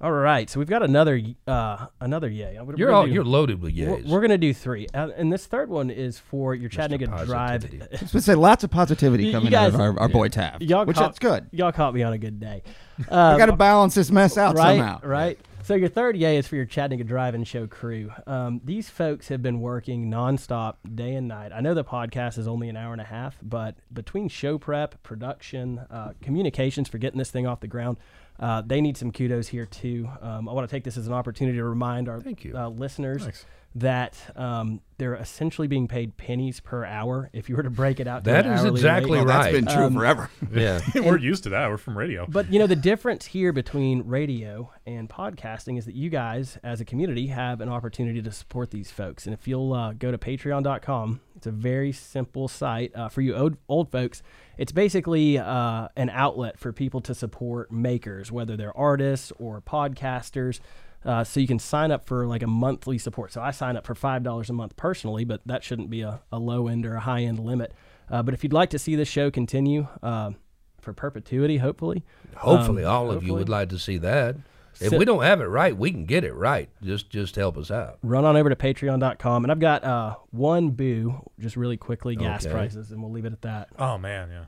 All 0.04 0.12
right, 0.12 0.50
so 0.50 0.60
we've 0.60 0.68
got 0.68 0.84
another 0.84 1.20
uh, 1.48 1.86
another 2.02 2.28
yay. 2.28 2.58
We're- 2.62 2.76
You're 2.78 2.90
we're 2.90 2.94
all 2.94 3.06
do- 3.06 3.12
you're 3.14 3.24
loaded 3.24 3.62
with 3.62 3.74
We're, 3.74 3.98
yays. 4.00 4.06
we're 4.06 4.20
gonna 4.20 4.38
do 4.38 4.54
three, 4.54 4.86
uh, 4.94 5.10
and 5.16 5.32
this 5.32 5.46
third 5.46 5.70
one 5.70 5.90
is 5.90 6.20
for 6.20 6.54
your 6.54 6.70
Chattanooga 6.70 7.06
Drive. 7.26 7.62
Positivity. 7.62 7.82
I 7.84 7.90
was 7.92 8.00
going 8.00 8.10
to 8.10 8.22
say 8.22 8.36
lots 8.36 8.66
of 8.66 8.70
positivity 8.70 9.24
You- 9.24 9.30
you 9.30 9.36
coming 9.36 9.56
out 9.56 9.68
of 9.68 9.74
guys- 9.74 9.80
our, 9.80 9.98
our 10.02 10.10
boy 10.10 10.28
Taft, 10.28 10.62
Y'all 10.62 10.86
which 10.86 10.98
caught- 10.98 11.04
that's 11.04 11.20
good. 11.20 11.48
Y'all 11.54 11.72
caught 11.72 11.94
me 11.94 12.04
on 12.04 12.12
a 12.12 12.18
good 12.18 12.40
day. 12.40 12.64
We 13.00 13.06
Um, 13.06 13.40
got 13.40 13.48
to 13.48 13.56
balance 13.56 13.96
this 13.96 14.12
mess 14.12 14.38
out 14.38 14.56
right, 14.56 14.78
somehow. 14.78 15.00
right. 15.02 15.40
So 15.64 15.74
your 15.74 15.90
third 15.90 16.16
yay 16.16 16.38
is 16.38 16.46
for 16.48 16.56
your 16.58 16.66
Chattanooga 16.66 17.04
Drive 17.06 17.34
and 17.34 17.48
Show 17.48 17.66
crew. 17.66 18.12
Um, 18.28 18.62
these 18.64 18.88
folks 18.88 19.30
have 19.30 19.42
been 19.42 19.62
working 19.62 20.12
nonstop, 20.12 20.76
day 20.94 21.16
and 21.16 21.28
night. 21.28 21.52
I 21.52 21.62
know 21.62 21.74
the 21.74 21.84
podcast 21.84 22.38
is 22.38 22.48
only 22.48 22.70
an 22.70 22.78
hour 22.78 22.92
and 22.92 23.02
a 23.02 23.06
half, 23.06 23.38
but 23.42 23.78
between 23.92 24.28
show 24.28 24.60
prep, 24.60 25.02
production, 25.02 25.80
uh, 25.90 26.12
communications 26.22 26.88
for 26.88 27.00
getting 27.00 27.18
this 27.18 27.32
thing 27.32 27.48
off 27.48 27.62
the 27.62 27.68
ground, 27.68 27.98
uh, 28.40 28.62
they 28.66 28.82
need 28.82 28.98
some 28.98 29.12
kudos 29.12 29.48
here 29.48 29.66
too. 29.66 30.08
Um, 30.22 30.50
I 30.50 30.54
want 30.54 30.68
to 30.68 30.72
take 30.76 30.84
this 30.84 30.98
as 30.98 31.08
an 31.08 31.14
opportunity 31.14 31.58
to 31.58 31.64
remind 31.64 32.10
our 32.10 32.20
Thank 32.22 32.44
you. 32.44 32.58
Uh, 32.58 32.70
listeners 32.70 33.24
Thanks. 33.24 33.46
that 33.76 34.18
um, 34.36 34.82
they're 34.98 35.16
essentially 35.16 35.68
being 35.68 35.88
paid 35.88 36.16
pennies 36.18 36.60
per 36.60 36.84
hour. 36.86 37.30
If 37.34 37.50
you 37.50 37.56
were 37.56 37.64
to 37.64 37.70
break 37.70 38.00
it 38.00 38.08
out, 38.08 38.24
to 38.24 38.30
That 38.32 38.46
an 38.46 38.54
is 38.54 38.60
hourly 38.62 38.72
exactly 38.72 39.12
rate. 39.12 39.18
Well, 39.18 39.26
that's 39.28 39.46
Right. 39.46 39.54
been 39.54 39.66
true 39.66 39.84
Um, 39.86 39.94
forever. 39.96 40.30
yeah. 40.54 40.80
We're 40.96 41.18
used 41.18 41.44
to 41.44 41.50
that. 41.50 41.70
We're 41.70 41.78
from 41.78 41.98
radio. 41.98 42.26
But 42.28 42.52
you 42.52 42.60
know 42.60 42.68
the 42.68 42.76
difference 42.76 43.26
here 43.28 43.52
between 43.54 44.04
radio 44.06 44.72
and 44.86 45.10
podcasting 45.10 45.78
is 45.78 45.86
that 45.86 45.96
you 45.96 46.10
guys, 46.10 46.58
as 46.64 46.82
a 46.82 46.86
community, 46.86 47.28
have 47.28 47.62
an 47.62 47.70
opportunity 47.70 48.22
to 48.22 48.32
support 48.32 48.72
these 48.72 48.92
folks. 48.92 49.26
And 49.26 49.34
if 49.34 49.48
you'll 49.48 49.74
uh, 49.74 49.94
go 49.94 50.12
to 50.12 50.18
Patreon.com, 50.18 51.22
it's 51.44 51.48
a 51.48 51.52
very 51.52 51.92
simple 51.92 52.48
site 52.48 52.96
uh, 52.96 53.10
for 53.10 53.20
you 53.20 53.36
old, 53.36 53.58
old 53.68 53.92
folks. 53.92 54.24
It's 54.58 54.72
basically 54.72 55.38
uh, 55.38 55.90
an 55.98 56.10
outlet 56.10 56.58
for 56.58 56.72
people 56.72 57.02
to 57.02 57.14
support 57.14 57.70
makers, 57.70 58.32
whether 58.32 58.56
they're 58.56 58.78
artists 58.78 59.34
or 59.40 59.60
podcasters. 59.60 60.62
Uh, 61.04 61.26
so 61.26 61.42
you 61.42 61.48
can 61.48 61.60
sign 61.60 61.92
up 61.92 62.06
for 62.06 62.26
like 62.28 62.44
a 62.44 62.48
monthly 62.48 62.98
support. 62.98 63.34
So 63.34 63.42
I 63.42 63.52
sign 63.52 63.76
up 63.76 63.86
for 63.86 63.94
five 63.94 64.24
dollars 64.24 64.50
a 64.50 64.54
month 64.54 64.78
personally, 64.78 65.26
but 65.26 65.42
that 65.46 65.66
shouldn't 65.66 65.90
be 65.90 66.00
a, 66.00 66.22
a 66.32 66.40
low 66.40 66.70
end 66.70 66.86
or 66.86 66.96
a 66.96 67.02
high 67.02 67.24
end 67.24 67.40
limit. 67.40 67.74
Uh, 68.10 68.24
but 68.24 68.34
if 68.34 68.42
you'd 68.42 68.54
like 68.54 68.70
to 68.70 68.80
see 68.80 68.96
this 68.96 69.10
show 69.10 69.30
continue 69.30 69.88
uh, 70.02 70.32
for 70.80 70.94
perpetuity, 70.94 71.58
hopefully, 71.58 72.06
Hopefully, 72.38 72.86
Um, 72.86 72.92
all 72.94 73.12
of 73.12 73.22
you 73.22 73.34
would 73.34 73.50
like 73.50 73.68
to 73.70 73.80
see 73.80 73.98
that. 73.98 74.38
If 74.82 74.90
So- 74.90 74.98
we 74.98 75.06
don't 75.06 75.24
have 75.24 75.40
it 75.42 75.46
right, 75.46 75.76
we 75.78 75.92
can 75.92 76.06
get 76.06 76.24
it 76.24 76.34
right. 76.34 76.70
Just 76.82 77.10
just 77.10 77.36
help 77.36 77.58
us 77.58 77.70
out. 77.72 78.00
run 78.04 78.26
on 78.26 78.36
over 78.36 78.50
to 78.50 78.56
patreon.com 78.56 79.44
and 79.46 79.52
i've 79.52 79.60
got 79.60 79.84
uh, 79.84 80.16
one 80.32 80.70
boo 80.72 81.30
just 81.40 81.56
really 81.56 81.78
quickly 81.78 82.16
gas 82.16 82.46
Okay. 82.46 82.54
prices 82.54 82.92
and 82.92 83.02
we'll 83.02 83.12
leave 83.12 83.26
it 83.26 83.34
at 83.34 83.42
that 83.44 83.70
oh 83.80 83.98
man, 83.98 84.30
yeah. 84.32 84.46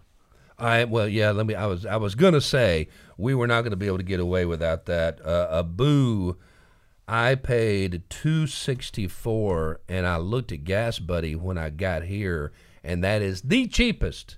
I 0.58 0.86
well, 0.86 1.08
yeah. 1.10 1.32
Let 1.32 1.46
me. 1.48 1.54
I 1.54 1.66
was 1.66 1.86
I 1.86 1.98
was 1.98 2.16
gonna 2.16 2.40
say 2.40 2.88
we 3.18 3.36
were 3.36 3.46
not 3.46 3.64
gonna 3.64 3.76
be 3.76 3.88
able 3.88 3.98
to 3.98 4.04
get 4.06 4.22
away 4.22 4.46
without 4.46 4.86
that. 4.86 5.20
Uh, 5.26 5.48
a 5.50 5.64
boo. 5.64 6.38
I 7.10 7.36
paid 7.36 8.04
two 8.10 8.48
sixty 8.48 9.06
four, 9.10 9.82
and 9.90 10.08
I 10.08 10.16
looked 10.16 10.54
at 10.54 10.64
Gas 10.64 10.98
Buddy 10.98 11.36
when 11.36 11.58
I 11.58 11.70
got 11.72 12.04
here, 12.04 12.54
and 12.86 13.04
that 13.04 13.22
is 13.22 13.42
the 13.42 13.68
cheapest. 13.68 14.38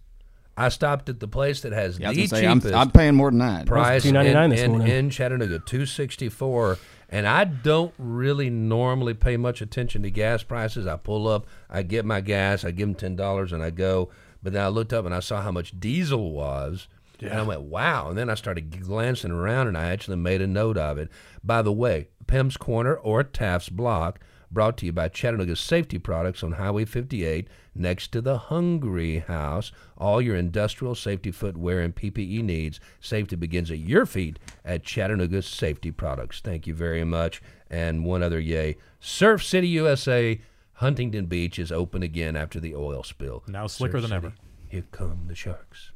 I 0.58 0.70
stopped 0.70 1.08
at 1.08 1.20
the 1.20 1.28
place 1.28 1.62
that 1.62 1.72
has 1.72 2.00
Yeah, 2.00 2.08
I 2.08 2.10
was 2.10 2.18
the 2.18 2.28
gonna 2.28 2.42
say, 2.42 2.48
I'm, 2.48 2.60
cheapest 2.60 2.76
I'm 2.76 2.92
paying 2.92 3.16
more 3.16 3.30
than 3.30 3.40
that. 3.40 3.68
price 3.68 4.04
in, 4.06 4.16
$2.99 4.16 4.50
this 4.50 4.62
in, 4.62 4.72
morning. 4.72 4.88
in 4.88 5.10
Chattanooga, 5.12 5.60
two 5.60 5.86
sixty 5.86 6.30
four. 6.30 6.78
And 7.10 7.26
I 7.26 7.46
don't 7.46 7.94
really 7.98 8.50
normally 8.50 9.14
pay 9.14 9.38
much 9.38 9.62
attention 9.62 10.02
to 10.04 10.12
gas 10.12 10.44
prices. 10.44 10.86
I 10.88 10.98
pull 10.98 11.28
up, 11.28 11.48
I 11.70 11.84
get 11.84 12.04
my 12.04 12.20
gas, 12.20 12.66
I 12.66 12.72
give 12.72 12.88
them 12.90 12.96
ten 12.96 13.16
dollars, 13.16 13.54
and 13.54 13.64
I 13.64 13.70
go. 13.70 14.10
But 14.44 14.54
then 14.54 14.64
I 14.64 14.68
looked 14.68 14.92
up 14.94 15.06
and 15.06 15.14
I 15.16 15.20
saw 15.22 15.42
how 15.42 15.52
much 15.52 15.80
diesel 15.80 16.32
was, 16.32 16.88
and 17.22 17.32
I 17.34 17.44
went, 17.44 17.62
"Wow!" 17.62 18.10
And 18.10 18.18
then 18.18 18.30
I 18.30 18.36
started 18.36 18.82
glancing 18.84 19.32
around, 19.32 19.68
and 19.68 19.78
I 19.78 19.86
actually 19.92 20.18
made 20.18 20.42
a 20.42 20.48
note 20.48 20.78
of 20.78 20.98
it. 20.98 21.10
By 21.44 21.62
the 21.62 21.72
way, 21.72 22.10
Pim's 22.28 22.58
Corner 22.58 22.96
or 22.96 23.24
Taft's 23.24 23.70
Block, 23.70 24.20
brought 24.52 24.78
to 24.78 24.86
you 24.86 24.92
by 24.92 25.10
Chattanooga 25.10 25.56
Safety 25.56 25.98
Products 25.98 26.44
on 26.44 26.54
Highway 26.54 26.86
58, 26.86 27.48
next 27.76 28.12
to 28.12 28.22
the 28.22 28.38
Hungry 28.38 29.20
House. 29.20 29.72
All 29.98 30.22
your 30.22 30.36
industrial 30.36 30.96
safety 30.96 31.32
footwear 31.32 31.82
and 31.82 31.96
PPE 31.96 32.44
needs. 32.44 32.80
Safety 33.00 33.36
begins 33.36 33.72
at 33.72 33.80
your 33.80 34.06
feet 34.06 34.40
at 34.64 34.84
Chattanooga 34.84 35.42
Safety 35.42 35.92
Products. 35.92 36.40
Thank 36.40 36.68
you 36.68 36.74
very 36.74 37.04
much. 37.04 37.42
And 37.70 38.06
one 38.06 38.24
other 38.24 38.40
yay. 38.40 38.78
Surf 39.00 39.44
City, 39.44 39.68
USA, 39.70 40.40
Huntington 40.74 41.26
Beach 41.26 41.60
is 41.60 41.72
open 41.72 42.04
again 42.04 42.36
after 42.36 42.60
the 42.60 42.76
oil 42.76 43.04
spill. 43.04 43.44
Now 43.48 43.68
slicker 43.68 44.00
Surf 44.00 44.10
than 44.10 44.22
City, 44.22 44.28
ever. 44.28 44.34
Here 44.70 44.86
come 44.92 45.28
the 45.28 45.36
sharks. 45.36 45.92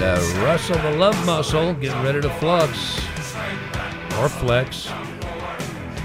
And 0.00 0.04
uh, 0.04 0.44
Russell 0.44 0.78
the 0.78 0.92
Love 0.92 1.26
Muscle 1.26 1.74
getting 1.74 2.00
ready 2.04 2.20
to 2.20 2.30
flux 2.30 2.98
or 4.16 4.28
flex. 4.28 4.92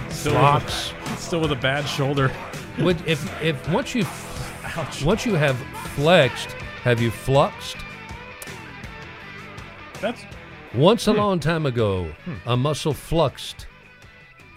Still. 0.10 0.34
With 0.34 0.64
a, 0.66 1.18
still 1.18 1.42
with 1.42 1.52
a 1.52 1.58
bad 1.58 1.86
shoulder. 1.86 2.32
Would, 2.80 3.08
if 3.08 3.24
if 3.44 3.70
once 3.70 3.94
you 3.94 4.04
once 5.06 5.28
you 5.28 5.36
have 5.36 5.56
flexed, 5.94 6.54
have 6.82 7.00
you 7.00 7.12
fluxed? 7.12 7.78
That's 10.02 10.24
Once 10.74 11.06
a 11.06 11.14
long 11.14 11.40
time 11.40 11.68
ago, 11.68 12.12
a 12.48 12.58
muscle 12.58 12.96
fluxed 12.96 13.68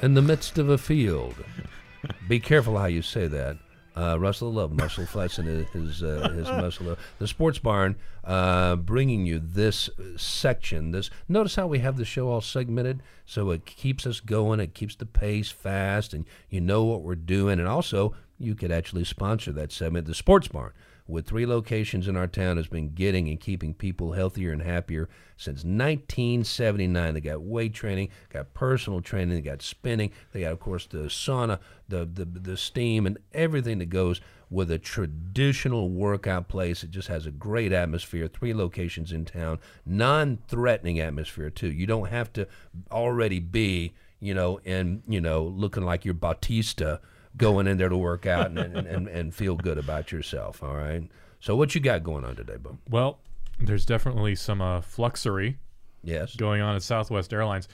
in 0.01 0.14
the 0.14 0.22
midst 0.22 0.57
of 0.57 0.70
a 0.70 0.78
field. 0.78 1.34
Be 2.28 2.41
careful 2.41 2.78
how 2.78 2.87
you 2.87 3.03
say 3.03 3.26
that. 3.26 3.59
Uh, 3.97 4.19
Russell 4.19 4.53
Love, 4.53 4.73
muscle 4.73 5.07
flexing 5.07 5.49
and 5.49 5.67
his, 5.69 6.03
uh, 6.03 6.29
his 6.35 6.49
muscle. 6.49 6.99
The 7.19 7.27
Sports 7.27 7.59
Barn, 7.59 7.97
uh, 8.25 8.77
bringing 8.77 9.25
you 9.25 9.41
this 9.43 9.89
section. 10.17 10.91
This 10.91 11.09
notice 11.29 11.55
how 11.55 11.67
we 11.67 11.79
have 11.79 11.97
the 11.97 12.05
show 12.05 12.29
all 12.29 12.43
segmented, 12.43 13.03
so 13.25 13.51
it 13.51 13.65
keeps 13.65 14.07
us 14.07 14.21
going. 14.21 14.61
It 14.61 14.75
keeps 14.75 14.97
the 14.97 15.07
pace 15.07 15.51
fast, 15.51 16.13
and 16.13 16.27
you 16.51 16.61
know 16.61 16.85
what 16.85 17.03
we're 17.03 17.15
doing. 17.15 17.59
And 17.59 17.69
also, 17.69 18.15
you 18.39 18.55
could 18.55 18.71
actually 18.71 19.05
sponsor 19.05 19.51
that 19.53 19.73
segment. 19.73 20.07
The 20.07 20.15
Sports 20.15 20.49
Barn 20.49 20.73
with 21.09 21.27
three 21.27 21.47
locations 21.47 22.09
in 22.09 22.17
our 22.17 22.27
town 22.27 22.57
has 22.57 22.67
been 22.67 22.95
getting 22.95 23.29
and 23.29 23.41
keeping 23.41 23.75
people 23.75 24.13
healthier 24.13 24.53
and 24.53 24.63
happier 24.63 25.09
since 25.37 25.59
1979. 25.65 27.15
They 27.15 27.21
got 27.21 27.43
weight 27.43 27.75
training, 27.75 28.09
got 28.31 28.55
personal 28.55 29.01
training, 29.01 29.37
they 29.37 29.41
got 29.41 29.63
spinning, 29.63 30.11
they 30.33 30.41
got 30.41 30.53
of 30.53 30.61
course 30.61 30.87
the 30.87 31.05
sauna, 31.05 31.61
the 31.89 32.05
the, 32.05 32.25
the 32.25 32.57
steam, 32.57 33.07
and 33.07 33.19
everything 33.33 33.79
that 33.79 33.91
goes 33.91 34.21
with 34.51 34.71
a 34.71 34.79
traditional 34.79 35.91
workout 35.91 36.49
place. 36.49 36.83
It 36.83 36.91
just 36.91 37.09
has 37.09 37.27
a 37.27 37.33
great 37.33 37.73
atmosphere. 37.73 38.29
Three 38.29 38.55
locations 38.55 39.13
in 39.13 39.25
town, 39.25 39.59
non-threatening 39.85 41.01
atmosphere 41.01 41.51
too. 41.51 41.71
You 41.71 41.87
don't 41.87 42.09
have 42.09 42.33
to 42.35 42.47
already 42.91 43.41
be 43.41 43.95
you 44.19 44.35
know 44.35 44.59
and, 44.65 45.03
you 45.07 45.21
know 45.21 45.45
looking 45.45 45.85
like 45.85 46.05
you're 46.05 46.15
Bautista 46.15 47.01
going 47.37 47.66
in 47.66 47.76
there 47.78 47.89
to 47.89 47.97
work 47.97 48.26
out 48.26 48.47
and, 48.47 48.59
and, 48.59 48.87
and, 48.87 49.09
and 49.09 49.34
feel 49.34 49.57
good 49.57 49.78
about 49.78 50.12
yourself. 50.12 50.62
All 50.62 50.74
right. 50.76 51.03
So 51.41 51.55
what 51.57 51.74
you 51.74 51.80
got 51.80 52.03
going 52.03 52.24
on 52.24 52.37
today, 52.37 52.57
Bo? 52.57 52.78
well. 52.91 53.18
There's 53.59 53.87
definitely 53.87 54.34
some 54.34 54.61
uh, 54.61 54.82
fluxery 54.82 55.57
Yes. 56.05 56.37
going 56.37 56.61
on 56.61 56.76
at 56.76 56.82
Southwest 56.82 57.32
Airlines. 57.32 57.68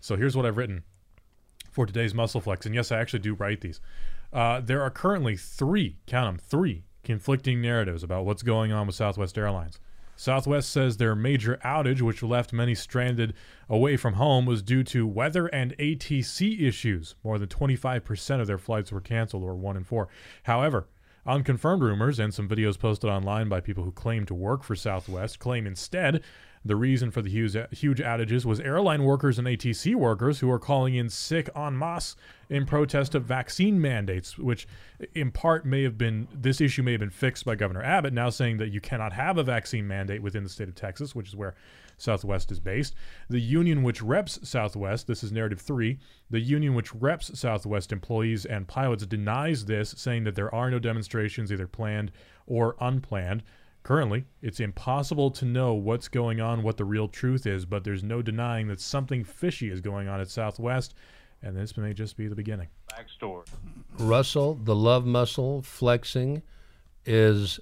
So 0.00 0.14
here's 0.14 0.36
what 0.36 0.46
I've 0.46 0.56
written 0.56 0.84
for 1.72 1.86
today's 1.86 2.14
Muscle 2.14 2.40
Flex. 2.40 2.66
And 2.66 2.74
yes, 2.74 2.92
I 2.92 3.00
actually 3.00 3.18
do 3.18 3.34
write 3.34 3.60
these. 3.60 3.80
Uh, 4.32 4.60
there 4.60 4.80
are 4.80 4.90
currently 4.90 5.36
three, 5.36 5.96
count 6.06 6.28
them, 6.28 6.38
three 6.38 6.84
conflicting 7.02 7.60
narratives 7.60 8.04
about 8.04 8.24
what's 8.24 8.44
going 8.44 8.70
on 8.70 8.86
with 8.86 8.94
Southwest 8.94 9.36
Airlines. 9.36 9.80
Southwest 10.16 10.70
says 10.70 10.96
their 10.96 11.14
major 11.14 11.58
outage, 11.64 12.00
which 12.00 12.22
left 12.22 12.52
many 12.52 12.74
stranded 12.74 13.34
away 13.68 13.96
from 13.96 14.14
home, 14.14 14.46
was 14.46 14.62
due 14.62 14.82
to 14.84 15.06
weather 15.06 15.46
and 15.48 15.76
ATC 15.78 16.60
issues. 16.60 17.14
More 17.24 17.38
than 17.38 17.48
25% 17.48 18.40
of 18.40 18.46
their 18.46 18.58
flights 18.58 18.92
were 18.92 19.00
canceled, 19.00 19.42
or 19.42 19.54
one 19.54 19.76
in 19.76 19.84
four. 19.84 20.08
However, 20.44 20.86
Unconfirmed 21.26 21.82
rumors 21.82 22.18
and 22.18 22.34
some 22.34 22.48
videos 22.48 22.78
posted 22.78 23.08
online 23.08 23.48
by 23.48 23.58
people 23.58 23.82
who 23.84 23.92
claim 23.92 24.26
to 24.26 24.34
work 24.34 24.62
for 24.62 24.76
Southwest 24.76 25.38
claim 25.38 25.66
instead 25.66 26.22
the 26.64 26.76
reason 26.76 27.10
for 27.10 27.20
the 27.20 27.28
huge, 27.28 27.56
huge 27.72 27.98
outages 27.98 28.44
was 28.44 28.58
airline 28.60 29.04
workers 29.04 29.38
and 29.38 29.46
ATC 29.46 29.94
workers 29.94 30.40
who 30.40 30.50
are 30.50 30.58
calling 30.58 30.94
in 30.94 31.10
sick 31.10 31.50
en 31.54 31.78
masse 31.78 32.16
in 32.48 32.64
protest 32.64 33.14
of 33.14 33.24
vaccine 33.24 33.80
mandates, 33.80 34.38
which 34.38 34.66
in 35.14 35.30
part 35.30 35.66
may 35.66 35.82
have 35.82 35.98
been, 35.98 36.26
this 36.32 36.60
issue 36.60 36.82
may 36.82 36.92
have 36.92 37.00
been 37.00 37.10
fixed 37.10 37.44
by 37.44 37.54
Governor 37.54 37.82
Abbott, 37.82 38.14
now 38.14 38.30
saying 38.30 38.56
that 38.58 38.70
you 38.70 38.80
cannot 38.80 39.12
have 39.12 39.36
a 39.36 39.42
vaccine 39.42 39.86
mandate 39.86 40.22
within 40.22 40.42
the 40.42 40.48
state 40.48 40.68
of 40.68 40.74
Texas, 40.74 41.14
which 41.14 41.28
is 41.28 41.36
where 41.36 41.54
Southwest 41.98 42.50
is 42.50 42.60
based. 42.60 42.94
The 43.28 43.40
union 43.40 43.82
which 43.82 44.02
reps 44.02 44.40
Southwest, 44.48 45.06
this 45.06 45.22
is 45.22 45.32
narrative 45.32 45.60
three, 45.60 45.98
the 46.30 46.40
union 46.40 46.74
which 46.74 46.94
reps 46.94 47.38
Southwest 47.38 47.92
employees 47.92 48.46
and 48.46 48.66
pilots 48.66 49.06
denies 49.06 49.66
this, 49.66 49.94
saying 49.96 50.24
that 50.24 50.34
there 50.34 50.54
are 50.54 50.70
no 50.70 50.78
demonstrations, 50.78 51.52
either 51.52 51.66
planned 51.66 52.10
or 52.46 52.76
unplanned. 52.80 53.42
Currently, 53.84 54.24
it's 54.40 54.60
impossible 54.60 55.30
to 55.32 55.44
know 55.44 55.74
what's 55.74 56.08
going 56.08 56.40
on, 56.40 56.62
what 56.62 56.78
the 56.78 56.86
real 56.86 57.06
truth 57.06 57.46
is, 57.46 57.66
but 57.66 57.84
there's 57.84 58.02
no 58.02 58.22
denying 58.22 58.66
that 58.68 58.80
something 58.80 59.24
fishy 59.24 59.70
is 59.70 59.82
going 59.82 60.08
on 60.08 60.22
at 60.22 60.30
Southwest, 60.30 60.94
and 61.42 61.54
this 61.54 61.76
may 61.76 61.92
just 61.92 62.16
be 62.16 62.26
the 62.26 62.34
beginning. 62.34 62.68
Backstory. 62.90 63.46
Russell, 63.98 64.54
the 64.54 64.74
love 64.74 65.04
muscle 65.04 65.60
flexing 65.60 66.42
is 67.04 67.60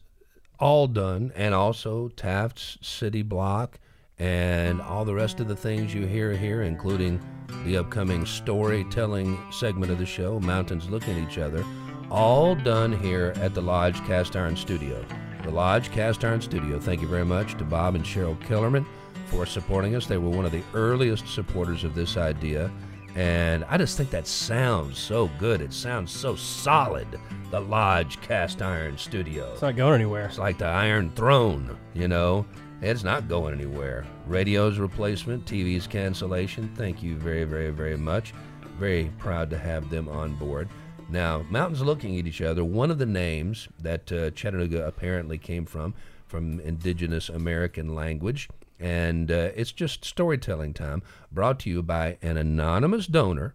all 0.61 0.87
done, 0.87 1.33
and 1.35 1.57
also 1.57 2.07
Taft's 2.11 2.79
City 2.81 3.23
Block 3.23 3.81
and 4.17 4.81
all 4.81 5.05
the 5.05 5.15
rest 5.15 5.41
of 5.41 5.49
the 5.49 5.57
things 5.57 5.93
you 5.93 6.07
hear 6.07 6.37
here, 6.37 6.63
including 6.63 7.21
the 7.65 7.77
upcoming 7.77 8.25
storytelling 8.25 9.37
segment 9.51 9.91
of 9.91 9.99
the 9.99 10.07
show, 10.07 10.39
Mountains 10.39 10.89
Look 10.89 11.09
at 11.09 11.17
Each 11.17 11.39
Other, 11.39 11.65
all 12.13 12.55
done 12.55 12.93
here 12.93 13.33
at 13.39 13.55
the 13.55 13.63
Lodge 13.63 13.97
Cast 14.07 14.37
Iron 14.37 14.55
Studio. 14.55 15.05
The 15.43 15.51
Lodge 15.51 15.91
Cast 15.91 16.25
Iron 16.25 16.41
Studio. 16.41 16.79
Thank 16.79 17.01
you 17.01 17.09
very 17.09 17.25
much 17.25 17.59
to 17.59 17.65
Bob 17.65 17.97
and 17.97 18.05
Cheryl 18.05 18.41
Kellerman 18.47 18.87
for 19.27 19.45
supporting 19.45 19.97
us. 19.97 20.07
They 20.07 20.17
were 20.17 20.31
one 20.31 20.45
of 20.45 20.53
the 20.53 20.63
earliest 20.73 21.27
supporters 21.27 21.83
of 21.83 21.97
this 21.97 22.17
idea. 22.17 22.71
And 23.17 23.65
I 23.65 23.77
just 23.77 23.97
think 23.97 24.11
that 24.11 24.29
sounds 24.29 24.99
so 24.99 25.29
good. 25.41 25.61
It 25.61 25.73
sounds 25.73 26.13
so 26.13 26.37
solid. 26.37 27.09
The 27.51 27.61
Lodge 27.61 28.21
Cast 28.21 28.63
Iron 28.63 28.97
Studio. 28.97 29.53
It's 29.53 29.63
not 29.63 29.75
going 29.75 29.97
anywhere. 29.97 30.27
It's 30.27 30.39
like 30.39 30.59
the 30.59 30.67
Iron 30.67 31.11
Throne, 31.17 31.77
you 31.93 32.07
know? 32.07 32.47
It's 32.81 33.03
not 33.03 33.29
going 33.29 33.53
anywhere. 33.53 34.07
Radio's 34.29 34.79
replacement, 34.79 35.45
TV's 35.45 35.89
cancellation. 35.89 36.73
Thank 36.77 37.03
you 37.03 37.17
very, 37.17 37.45
very, 37.45 37.71
very 37.71 37.97
much. 37.97 38.33
Very 38.79 39.11
proud 39.19 39.51
to 39.51 39.59
have 39.59 39.91
them 39.91 40.09
on 40.09 40.35
board. 40.37 40.69
Now, 41.13 41.45
mountains 41.51 41.83
looking 41.83 42.19
at 42.19 42.27
each 42.27 42.41
other. 42.41 42.65
One 42.65 42.91
of 42.91 42.97
the 42.97 43.05
names 43.05 43.69
that 43.79 44.11
uh, 44.11 44.31
Chattanooga 44.31 44.87
apparently 44.87 45.37
came 45.37 45.67
from, 45.67 45.93
from 46.27 46.59
indigenous 46.61 47.29
American 47.29 47.95
language, 47.95 48.49
and 48.81 49.31
uh, 49.31 49.51
it's 49.55 49.73
just 49.73 50.07
storytelling 50.07 50.73
time, 50.73 51.03
brought 51.31 51.59
to 51.61 51.71
you 51.71 51.83
by 51.83 52.17
an 52.23 52.39
anonymous 52.39 53.07
donor 53.07 53.55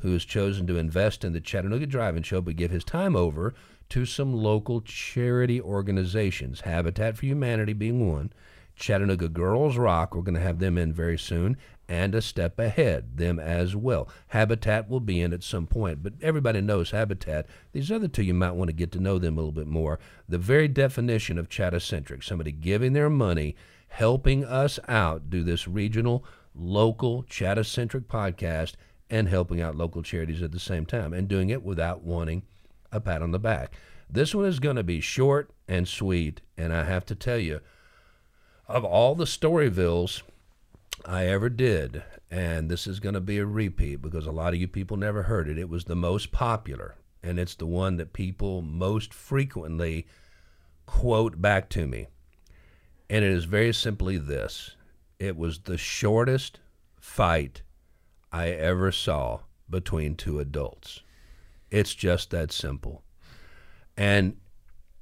who 0.00 0.14
has 0.14 0.24
chosen 0.24 0.66
to 0.66 0.78
invest 0.78 1.24
in 1.24 1.34
the 1.34 1.42
Chattanooga 1.42 1.84
Drive-In 1.84 2.22
Show, 2.22 2.40
but 2.40 2.56
give 2.56 2.70
his 2.70 2.84
time 2.84 3.14
over 3.14 3.52
to 3.90 4.06
some 4.06 4.32
local 4.32 4.80
charity 4.80 5.60
organizations, 5.60 6.62
Habitat 6.62 7.18
for 7.18 7.26
Humanity 7.26 7.74
being 7.74 8.10
one, 8.10 8.32
Chattanooga 8.76 9.28
Girls 9.28 9.76
Rock, 9.76 10.14
we're 10.14 10.22
going 10.22 10.34
to 10.36 10.40
have 10.40 10.58
them 10.58 10.78
in 10.78 10.90
very 10.90 11.18
soon, 11.18 11.58
and 11.88 12.14
a 12.14 12.22
step 12.22 12.58
ahead, 12.58 13.16
them 13.16 13.38
as 13.38 13.76
well. 13.76 14.08
Habitat 14.28 14.88
will 14.88 15.00
be 15.00 15.20
in 15.20 15.32
at 15.32 15.42
some 15.42 15.66
point, 15.66 16.02
but 16.02 16.14
everybody 16.22 16.60
knows 16.60 16.90
Habitat. 16.90 17.46
These 17.72 17.92
other 17.92 18.08
two, 18.08 18.22
you 18.22 18.34
might 18.34 18.52
want 18.52 18.68
to 18.68 18.74
get 18.74 18.92
to 18.92 19.00
know 19.00 19.18
them 19.18 19.36
a 19.36 19.40
little 19.40 19.52
bit 19.52 19.66
more. 19.66 19.98
The 20.28 20.38
very 20.38 20.68
definition 20.68 21.38
of 21.38 21.48
Chattacentric, 21.48 22.24
somebody 22.24 22.52
giving 22.52 22.92
their 22.92 23.10
money, 23.10 23.56
helping 23.88 24.44
us 24.44 24.78
out, 24.88 25.28
do 25.30 25.42
this 25.42 25.68
regional, 25.68 26.24
local, 26.54 27.24
Chattacentric 27.24 28.06
podcast, 28.06 28.74
and 29.10 29.28
helping 29.28 29.60
out 29.60 29.76
local 29.76 30.02
charities 30.02 30.42
at 30.42 30.52
the 30.52 30.60
same 30.60 30.86
time, 30.86 31.12
and 31.12 31.28
doing 31.28 31.50
it 31.50 31.62
without 31.62 32.02
wanting 32.02 32.42
a 32.90 33.00
pat 33.00 33.22
on 33.22 33.32
the 33.32 33.38
back. 33.38 33.72
This 34.08 34.34
one 34.34 34.46
is 34.46 34.58
going 34.60 34.76
to 34.76 34.82
be 34.82 35.00
short 35.00 35.50
and 35.68 35.86
sweet, 35.86 36.40
and 36.56 36.72
I 36.72 36.84
have 36.84 37.04
to 37.06 37.14
tell 37.14 37.38
you, 37.38 37.60
of 38.66 38.84
all 38.84 39.14
the 39.14 39.24
Storyvilles 39.24 40.22
I 41.06 41.26
ever 41.26 41.48
did, 41.48 42.02
and 42.30 42.70
this 42.70 42.86
is 42.86 43.00
going 43.00 43.14
to 43.14 43.20
be 43.20 43.38
a 43.38 43.46
repeat 43.46 43.96
because 43.96 44.26
a 44.26 44.32
lot 44.32 44.54
of 44.54 44.60
you 44.60 44.66
people 44.68 44.96
never 44.96 45.24
heard 45.24 45.48
it. 45.48 45.58
It 45.58 45.68
was 45.68 45.84
the 45.84 45.96
most 45.96 46.32
popular, 46.32 46.96
and 47.22 47.38
it's 47.38 47.54
the 47.54 47.66
one 47.66 47.96
that 47.96 48.12
people 48.12 48.62
most 48.62 49.12
frequently 49.12 50.06
quote 50.86 51.40
back 51.40 51.68
to 51.70 51.86
me. 51.86 52.06
And 53.10 53.24
it 53.24 53.30
is 53.30 53.44
very 53.44 53.72
simply 53.72 54.16
this 54.16 54.76
it 55.18 55.36
was 55.36 55.60
the 55.60 55.78
shortest 55.78 56.60
fight 56.98 57.62
I 58.32 58.48
ever 58.48 58.90
saw 58.90 59.40
between 59.70 60.16
two 60.16 60.40
adults. 60.40 61.02
It's 61.70 61.94
just 61.94 62.30
that 62.30 62.50
simple. 62.50 63.02
And 63.96 64.36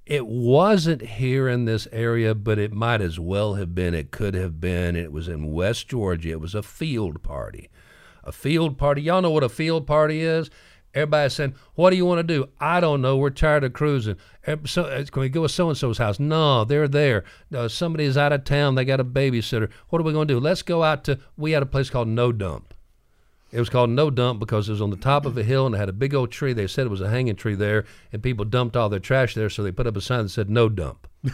it 0.05 0.27
wasn't 0.27 1.03
here 1.03 1.49
in 1.49 1.65
this 1.65 1.87
area, 1.93 2.35
but 2.35 2.59
it 2.59 2.73
might 2.73 3.01
as 3.01 3.21
well 3.21 3.55
have 3.55 3.75
been. 3.75 3.95
It 3.95 4.11
could 4.11 4.35
have 4.35 4.61
been. 4.61 4.97
It 4.97 5.13
was 5.13 5.29
in 5.29 5.53
West 5.53 5.89
Georgia. 5.89 6.31
It 6.31 6.41
was 6.41 6.55
a 6.55 6.63
field 6.63 7.23
party. 7.23 7.71
A 8.25 8.33
field 8.33 8.79
party. 8.79 9.03
Y'all 9.03 9.23
know 9.23 9.31
what 9.31 9.45
a 9.45 9.49
field 9.49 9.87
party 9.87 10.23
is? 10.23 10.51
Everybody's 10.95 11.33
saying, 11.33 11.55
What 11.75 11.91
do 11.91 11.97
you 11.97 12.05
want 12.05 12.19
to 12.19 12.23
do? 12.23 12.49
I 12.61 12.81
don't 12.81 13.01
know. 13.01 13.17
We're 13.17 13.31
tired 13.31 13.65
of 13.65 13.73
cruising. 13.73 14.17
So, 14.67 14.83
uh, 14.85 15.05
can 15.05 15.23
we 15.23 15.29
go 15.29 15.43
to 15.43 15.49
so 15.49 15.69
and 15.69 15.79
so's 15.79 15.99
house? 15.99 16.21
No, 16.21 16.65
they're 16.65 16.89
there. 16.89 17.25
Uh, 17.55 17.69
somebody's 17.69 18.17
out 18.17 18.33
of 18.33 18.45
town. 18.45 18.75
They 18.75 18.85
got 18.85 19.01
a 19.01 19.05
babysitter. 19.05 19.71
What 19.89 20.01
are 20.01 20.05
we 20.05 20.13
going 20.13 20.29
to 20.29 20.35
do? 20.35 20.41
Let's 20.41 20.63
go 20.63 20.83
out 20.83 21.05
to, 21.05 21.19
we 21.37 21.53
had 21.53 21.63
a 21.63 21.67
place 21.67 21.89
called 21.89 22.09
No 22.09 22.33
Dump. 22.33 22.72
It 23.53 23.59
was 23.59 23.69
called 23.69 23.91
No 23.91 24.11
Dump 24.11 24.41
because 24.41 24.69
it 24.69 24.73
was 24.73 24.81
on 24.81 24.91
the 24.91 24.97
top 24.97 25.27
of 25.27 25.37
a 25.37 25.43
hill 25.43 25.67
and 25.67 25.75
it 25.75 25.79
had 25.79 25.91
a 25.91 25.93
big 25.93 26.15
old 26.15 26.33
tree. 26.33 26.55
They 26.55 26.67
said 26.67 26.87
it 26.87 26.91
was 26.91 27.03
a 27.03 27.11
hanging 27.11 27.37
tree 27.37 27.55
there, 27.55 27.85
and 28.11 28.23
people 28.23 28.45
dumped 28.47 28.77
all 28.77 28.89
their 28.89 28.99
trash 28.99 29.35
there, 29.35 29.51
so 29.51 29.63
they 29.63 29.71
put 29.71 29.87
up 29.87 29.97
a 29.97 30.01
sign 30.01 30.25
that 30.25 30.31
said 30.31 30.49
No 30.49 30.69
Dump. 30.71 31.07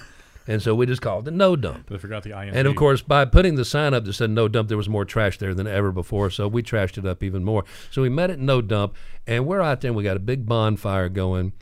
and 0.48 0.62
so 0.62 0.74
we 0.74 0.86
just 0.86 1.02
called 1.02 1.28
it 1.28 1.34
no 1.34 1.54
dump. 1.54 1.90
They 1.90 1.98
forgot 1.98 2.22
the 2.22 2.30
ING. 2.30 2.54
And 2.54 2.66
of 2.66 2.74
course, 2.74 3.02
by 3.02 3.26
putting 3.26 3.56
the 3.56 3.66
sign 3.66 3.92
up 3.92 4.04
that 4.06 4.12
said 4.14 4.30
no 4.30 4.48
dump, 4.48 4.68
there 4.68 4.78
was 4.78 4.88
more 4.88 5.04
trash 5.04 5.38
there 5.38 5.54
than 5.54 5.66
ever 5.66 5.92
before. 5.92 6.30
So 6.30 6.48
we 6.48 6.62
trashed 6.62 6.96
it 6.96 7.06
up 7.06 7.22
even 7.22 7.44
more. 7.44 7.64
So 7.90 8.00
we 8.00 8.08
met 8.08 8.30
at 8.30 8.38
no 8.38 8.62
dump, 8.62 8.96
and 9.26 9.46
we're 9.46 9.60
out 9.60 9.82
there. 9.82 9.90
and 9.90 9.96
We 9.96 10.02
got 10.02 10.16
a 10.16 10.20
big 10.20 10.46
bonfire 10.46 11.10
going, 11.10 11.52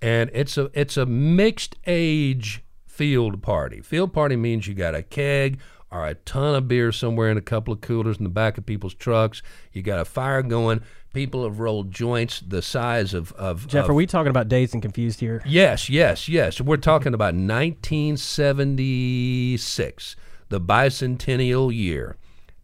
and 0.00 0.30
it's 0.32 0.56
a 0.56 0.70
it's 0.72 0.96
a 0.96 1.04
mixed 1.04 1.76
age 1.86 2.64
field 2.86 3.42
party. 3.42 3.82
Field 3.82 4.14
party 4.14 4.36
means 4.36 4.66
you 4.66 4.74
got 4.74 4.94
a 4.94 5.02
keg 5.02 5.58
or 5.92 6.06
a 6.06 6.14
ton 6.14 6.54
of 6.54 6.68
beer 6.68 6.92
somewhere 6.92 7.30
in 7.30 7.36
a 7.36 7.40
couple 7.42 7.72
of 7.74 7.80
coolers 7.80 8.18
in 8.18 8.24
the 8.24 8.30
back 8.30 8.56
of 8.58 8.64
people's 8.66 8.94
trucks. 8.94 9.42
You 9.72 9.82
got 9.82 9.98
a 9.98 10.04
fire 10.04 10.42
going. 10.42 10.82
People 11.12 11.42
have 11.42 11.58
rolled 11.58 11.90
joints 11.90 12.38
the 12.40 12.62
size 12.62 13.12
of 13.14 13.32
of 13.32 13.66
Jeff, 13.66 13.82
of- 13.84 13.90
are 13.90 13.94
we 13.94 14.06
talking 14.06 14.30
about 14.30 14.46
dazed 14.48 14.74
and 14.74 14.82
confused 14.82 15.18
here? 15.18 15.42
Yes, 15.44 15.88
yes, 15.90 16.28
yes. 16.28 16.60
We're 16.60 16.76
talking 16.76 17.14
about 17.14 17.34
1976, 17.34 20.16
the 20.48 20.60
bicentennial 20.60 21.74
year. 21.74 22.16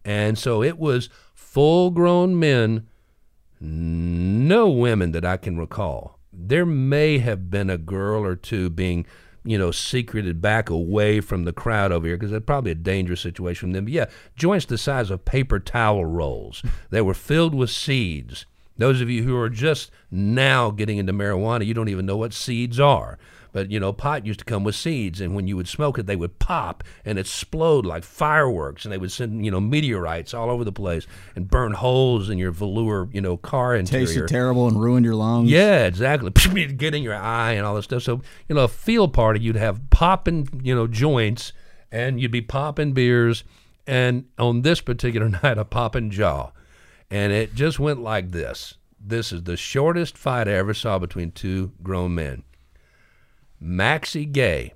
And 0.05 0.39
so 0.39 0.63
it 0.63 0.79
was 0.79 1.09
full 1.35 1.91
grown 1.91 2.39
men, 2.39 2.87
no 3.61 4.69
women 4.71 5.11
that 5.13 5.25
I 5.25 5.37
can 5.37 5.59
recall. 5.59 6.19
There 6.33 6.67
may 6.67 7.19
have 7.19 7.51
been 7.51 7.71
a 7.71 7.79
girl 7.79 8.25
or 8.25 8.37
two 8.37 8.71
being, 8.71 9.07
you 9.47 9.57
know, 9.57 9.71
secreted 9.71 10.43
back 10.43 10.69
away 10.69 11.21
from 11.21 11.45
the 11.45 11.53
crowd 11.53 11.93
over 11.93 12.07
here 12.07 12.17
because 12.17 12.33
it's 12.33 12.45
probably 12.45 12.73
a 12.73 12.75
dangerous 12.75 13.21
situation 13.21 13.71
for 13.71 13.75
them. 13.75 13.85
But 13.85 13.93
yeah, 13.93 14.07
joints 14.35 14.67
the 14.67 14.77
size 14.77 15.11
of 15.11 15.25
paper 15.25 15.61
towel 15.61 16.05
rolls. 16.05 16.63
they 16.91 17.01
were 17.01 17.15
filled 17.15 17.55
with 17.55 17.71
seeds. 17.71 18.45
Those 18.77 19.01
of 19.01 19.09
you 19.09 19.23
who 19.23 19.37
are 19.37 19.49
just 19.49 19.91
now 20.11 20.71
getting 20.71 20.99
into 20.99 21.13
marijuana, 21.13 21.65
you 21.65 21.73
don't 21.73 21.89
even 21.89 22.05
know 22.05 22.17
what 22.17 22.35
seeds 22.35 22.79
are. 22.79 23.19
But 23.57 23.71
you 23.71 23.81
know, 23.81 23.91
pot 23.91 24.27
used 24.27 24.41
to 24.41 24.45
come 24.45 24.65
with 24.65 24.75
seeds, 24.75 25.19
and 25.19 25.35
when 25.35 25.47
you 25.47 25.57
would 25.57 25.67
smoke 25.67 25.99
it, 25.99 26.05
they 26.05 26.15
would 26.15 26.39
pop 26.39 26.85
and 27.07 27.19
explode 27.19 27.87
like 27.87 28.05
fireworks, 28.05 28.85
and 28.85 28.93
they 28.93 28.99
would 28.99 29.11
send 29.11 29.47
you 29.47 29.51
know 29.51 29.61
meteorites 29.61 30.35
all 30.35 30.51
over 30.51 30.63
the 30.63 30.73
place 30.73 31.07
and 31.35 31.49
burn 31.49 31.73
holes 31.73 32.29
in 32.29 32.37
your 32.37 32.51
velour, 32.51 33.09
you 33.13 33.23
know, 33.23 33.39
car 33.39 33.75
interior. 33.75 34.05
Tasted 34.05 34.29
terrible 34.29 34.69
and 34.69 34.79
ruined 34.79 35.07
your 35.07 35.15
lungs. 35.15 35.51
Yeah, 35.51 35.87
exactly. 35.87 36.31
Get 36.77 36.95
in 36.95 37.03
your 37.03 37.15
eye 37.15 37.53
and 37.53 37.65
all 37.65 37.75
this 37.75 37.87
stuff. 37.87 38.03
So, 38.03 38.21
you 38.47 38.55
know, 38.55 38.65
a 38.65 38.69
field 38.69 39.15
party, 39.15 39.41
you'd 39.41 39.57
have 39.57 39.89
popping, 39.89 40.61
you 40.63 40.75
know, 40.75 40.87
joints 40.87 41.55
and 41.91 42.21
you'd 42.21 42.31
be 42.31 42.43
popping 42.43 42.93
beers. 42.93 43.43
And 43.87 44.27
on 44.39 44.61
this 44.61 44.83
particular 44.83 45.31
night, 45.43 45.57
a 45.57 45.65
popping 45.65 46.11
jaw. 46.11 46.51
And 47.11 47.33
it 47.33 47.55
just 47.55 47.79
went 47.79 48.03
like 48.03 48.33
this. 48.33 48.75
This 49.01 49.33
is 49.33 49.45
the 49.45 49.57
shortest 49.57 50.19
fight 50.19 50.47
I 50.47 50.53
ever 50.53 50.75
saw 50.75 50.99
between 50.99 51.31
two 51.31 51.73
grown 51.83 52.15
men. 52.15 52.43
Maxie 53.61 54.27
Gay 54.27 54.75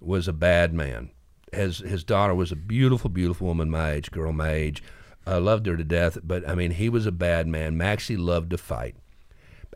was 0.00 0.28
a 0.28 0.32
bad 0.32 0.72
man. 0.72 1.10
His 1.52 1.78
his 1.78 2.04
daughter 2.04 2.34
was 2.34 2.52
a 2.52 2.56
beautiful, 2.56 3.10
beautiful 3.10 3.46
woman 3.48 3.70
my 3.70 3.92
age, 3.92 4.10
girl 4.10 4.32
my 4.32 4.52
age. 4.52 4.82
I 5.26 5.36
loved 5.36 5.66
her 5.66 5.76
to 5.76 5.84
death, 5.84 6.18
but 6.22 6.48
I 6.48 6.54
mean, 6.54 6.72
he 6.72 6.88
was 6.88 7.06
a 7.06 7.12
bad 7.12 7.46
man. 7.46 7.76
Maxie 7.76 8.16
loved 8.16 8.50
to 8.50 8.58
fight. 8.58 8.96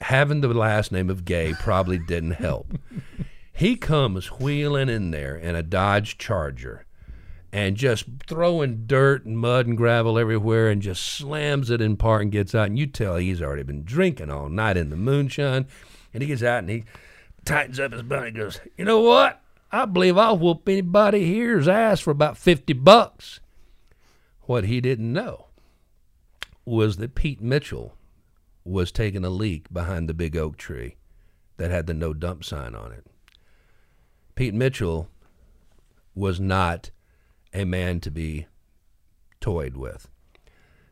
Having 0.00 0.40
the 0.40 0.48
last 0.48 0.90
name 0.90 1.10
of 1.10 1.24
Gay 1.24 1.54
probably 1.54 1.98
didn't 1.98 2.32
help. 2.32 2.72
he 3.52 3.76
comes 3.76 4.26
wheeling 4.26 4.88
in 4.88 5.10
there 5.10 5.36
in 5.36 5.54
a 5.54 5.62
Dodge 5.62 6.18
Charger 6.18 6.84
and 7.52 7.76
just 7.76 8.06
throwing 8.26 8.84
dirt 8.86 9.24
and 9.24 9.38
mud 9.38 9.66
and 9.66 9.76
gravel 9.76 10.18
everywhere 10.18 10.68
and 10.68 10.82
just 10.82 11.04
slams 11.04 11.70
it 11.70 11.80
in 11.80 11.96
part 11.96 12.22
and 12.22 12.32
gets 12.32 12.52
out. 12.52 12.66
And 12.66 12.78
you 12.78 12.88
tell 12.88 13.16
he's 13.16 13.40
already 13.40 13.62
been 13.62 13.84
drinking 13.84 14.28
all 14.28 14.48
night 14.48 14.76
in 14.76 14.90
the 14.90 14.96
moonshine. 14.96 15.66
And 16.12 16.20
he 16.20 16.26
gets 16.26 16.42
out 16.42 16.58
and 16.58 16.70
he 16.70 16.84
tightens 17.44 17.80
up 17.80 17.92
his 17.92 18.02
belt 18.02 18.26
and 18.26 18.36
goes, 18.36 18.60
You 18.76 18.84
know 18.84 19.00
what? 19.00 19.40
I 19.70 19.86
believe 19.86 20.16
I'll 20.16 20.38
whoop 20.38 20.68
anybody 20.68 21.26
here's 21.26 21.66
ass 21.66 22.00
for 22.00 22.10
about 22.10 22.36
50 22.36 22.72
bucks. 22.74 23.40
What 24.42 24.64
he 24.64 24.80
didn't 24.80 25.12
know 25.12 25.46
was 26.64 26.96
that 26.98 27.14
Pete 27.14 27.40
Mitchell 27.40 27.96
was 28.64 28.92
taking 28.92 29.24
a 29.24 29.30
leak 29.30 29.72
behind 29.72 30.08
the 30.08 30.14
big 30.14 30.36
oak 30.36 30.56
tree 30.56 30.96
that 31.56 31.70
had 31.70 31.86
the 31.86 31.94
no 31.94 32.14
dump 32.14 32.44
sign 32.44 32.74
on 32.74 32.92
it. 32.92 33.06
Pete 34.34 34.54
Mitchell 34.54 35.08
was 36.14 36.40
not 36.40 36.90
a 37.52 37.64
man 37.64 38.00
to 38.00 38.10
be 38.10 38.46
toyed 39.40 39.76
with. 39.76 40.08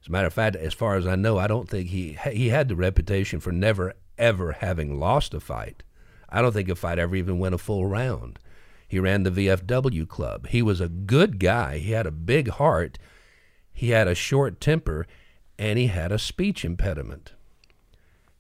As 0.02 0.08
a 0.08 0.10
matter 0.10 0.26
of 0.26 0.34
fact, 0.34 0.56
as 0.56 0.74
far 0.74 0.96
as 0.96 1.06
I 1.06 1.14
know, 1.14 1.38
I 1.38 1.46
don't 1.46 1.68
think 1.68 1.88
he 1.88 2.18
he 2.32 2.48
had 2.48 2.68
the 2.68 2.76
reputation 2.76 3.40
for 3.40 3.52
never 3.52 3.94
ever 4.18 4.52
having 4.52 4.98
lost 4.98 5.34
a 5.34 5.40
fight. 5.40 5.82
I 6.32 6.42
don't 6.42 6.52
think 6.52 6.68
a 6.68 6.74
fight 6.74 6.98
ever 6.98 7.14
even 7.14 7.38
went 7.38 7.54
a 7.54 7.58
full 7.58 7.86
round. 7.86 8.38
He 8.88 8.98
ran 8.98 9.22
the 9.22 9.30
VFW 9.30 10.08
club. 10.08 10.48
He 10.48 10.62
was 10.62 10.80
a 10.80 10.88
good 10.88 11.38
guy. 11.38 11.78
He 11.78 11.92
had 11.92 12.06
a 12.06 12.10
big 12.10 12.48
heart. 12.48 12.98
He 13.72 13.90
had 13.90 14.08
a 14.08 14.14
short 14.14 14.60
temper, 14.60 15.06
and 15.58 15.78
he 15.78 15.86
had 15.86 16.12
a 16.12 16.18
speech 16.18 16.64
impediment. 16.64 17.32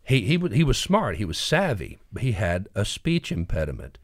He 0.02 0.22
he 0.22 0.36
he 0.52 0.64
was 0.64 0.78
smart. 0.78 1.16
He 1.16 1.24
was 1.24 1.38
savvy, 1.38 1.98
but 2.12 2.22
he 2.22 2.32
had 2.32 2.68
a 2.74 2.84
speech 2.84 3.30
impediment, 3.30 3.98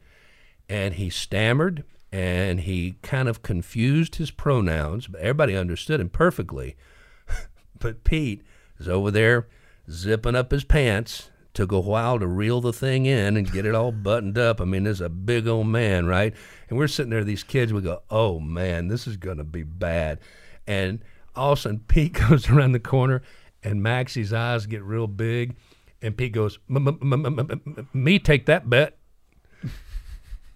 and 0.69 0.93
he 0.95 1.09
stammered 1.09 1.83
and 2.11 2.61
he 2.61 2.95
kind 3.03 3.29
of 3.29 3.43
confused 3.43 4.15
his 4.15 4.31
pronouns. 4.31 5.07
But 5.07 5.21
everybody 5.21 5.55
understood 5.55 5.99
him 5.99 6.09
perfectly. 6.09 6.75
but 7.79 8.03
Pete 8.03 8.41
is 8.79 8.87
over 8.87 9.11
there 9.11 9.47
zipping 9.89 10.35
up 10.35 10.51
his 10.51 10.63
pants. 10.63 11.29
Took 11.59 11.73
a 11.73 11.79
while 11.81 12.19
to 12.19 12.25
reel 12.25 12.61
the 12.61 12.71
thing 12.71 13.05
in 13.05 13.35
and 13.35 13.51
get 13.51 13.65
it 13.65 13.75
all 13.75 13.91
buttoned 13.91 14.37
up. 14.37 14.61
I 14.61 14.63
mean, 14.63 14.85
this 14.85 14.99
is 14.99 15.01
a 15.01 15.09
big 15.09 15.45
old 15.45 15.67
man, 15.67 16.05
right? 16.05 16.33
And 16.69 16.77
we're 16.77 16.87
sitting 16.87 17.09
there, 17.09 17.25
these 17.25 17.43
kids, 17.43 17.73
we 17.73 17.81
go, 17.81 18.01
oh 18.09 18.39
man, 18.39 18.87
this 18.87 19.05
is 19.07 19.17
going 19.17 19.39
to 19.39 19.43
be 19.43 19.63
bad. 19.63 20.19
And 20.65 21.03
all 21.35 21.51
of 21.51 21.59
a 21.59 21.61
sudden, 21.61 21.79
Pete 21.89 22.13
goes 22.13 22.49
around 22.49 22.71
the 22.71 22.79
corner 22.79 23.23
and 23.61 23.83
Maxie's 23.83 24.31
eyes 24.31 24.67
get 24.67 24.83
real 24.83 25.05
big. 25.05 25.57
And 26.01 26.15
Pete 26.15 26.31
goes, 26.31 26.59
"M- 26.69 26.87
m- 26.87 26.97
m- 27.01 27.25
m- 27.25 27.39
m- 27.51 27.89
me 27.91 28.19
take 28.19 28.45
that 28.45 28.69
bet. 28.69 28.97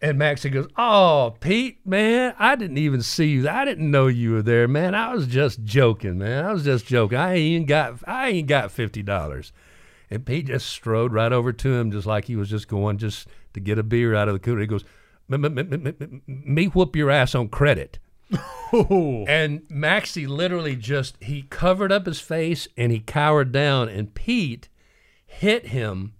And 0.01 0.17
Maxie 0.17 0.49
goes, 0.51 0.69
"Oh, 0.77 1.35
Pete, 1.41 1.85
man, 1.85 2.33
I 2.39 2.55
didn't 2.55 2.77
even 2.77 3.01
see 3.01 3.27
you. 3.27 3.49
I 3.49 3.65
didn't 3.65 3.91
know 3.91 4.07
you 4.07 4.31
were 4.31 4.41
there, 4.41 4.69
man. 4.69 4.95
I 4.95 5.13
was 5.13 5.27
just 5.27 5.63
joking, 5.65 6.17
man. 6.17 6.45
I 6.45 6.53
was 6.53 6.63
just 6.63 6.85
joking. 6.85 7.17
I 7.17 7.35
ain't 7.35 7.67
got, 7.67 7.99
I 8.07 8.29
ain't 8.29 8.47
got 8.47 8.71
fifty 8.71 9.03
dollars." 9.03 9.51
And 10.13 10.25
Pete 10.25 10.47
just 10.47 10.67
strode 10.67 11.11
right 11.11 11.31
over 11.31 11.51
to 11.51 11.73
him, 11.73 11.91
just 11.91 12.05
like 12.07 12.25
he 12.25 12.35
was 12.35 12.49
just 12.49 12.67
going 12.67 12.97
just 12.97 13.27
to 13.53 13.59
get 13.59 13.79
a 13.79 13.83
beer 13.83 14.13
out 14.15 14.27
of 14.27 14.33
the 14.33 14.39
cooler. 14.39 14.61
He 14.61 14.67
goes, 14.67 14.83
"M- 15.31 15.43
m- 15.43 15.57
m- 15.57 15.73
m- 15.73 15.95
m- 15.99 16.21
"Me 16.27 16.65
whoop 16.67 16.95
your 16.95 17.09
ass 17.09 17.35
on 17.35 17.49
credit." 17.49 17.99
And 19.27 19.61
Maxie 19.69 20.25
literally 20.25 20.75
just 20.75 21.15
he 21.21 21.43
covered 21.43 21.91
up 21.91 22.05
his 22.05 22.19
face 22.19 22.67
and 22.75 22.91
he 22.91 22.99
cowered 22.99 23.51
down, 23.51 23.89
and 23.89 24.13
Pete 24.13 24.69
hit 25.25 25.67
him 25.67 26.13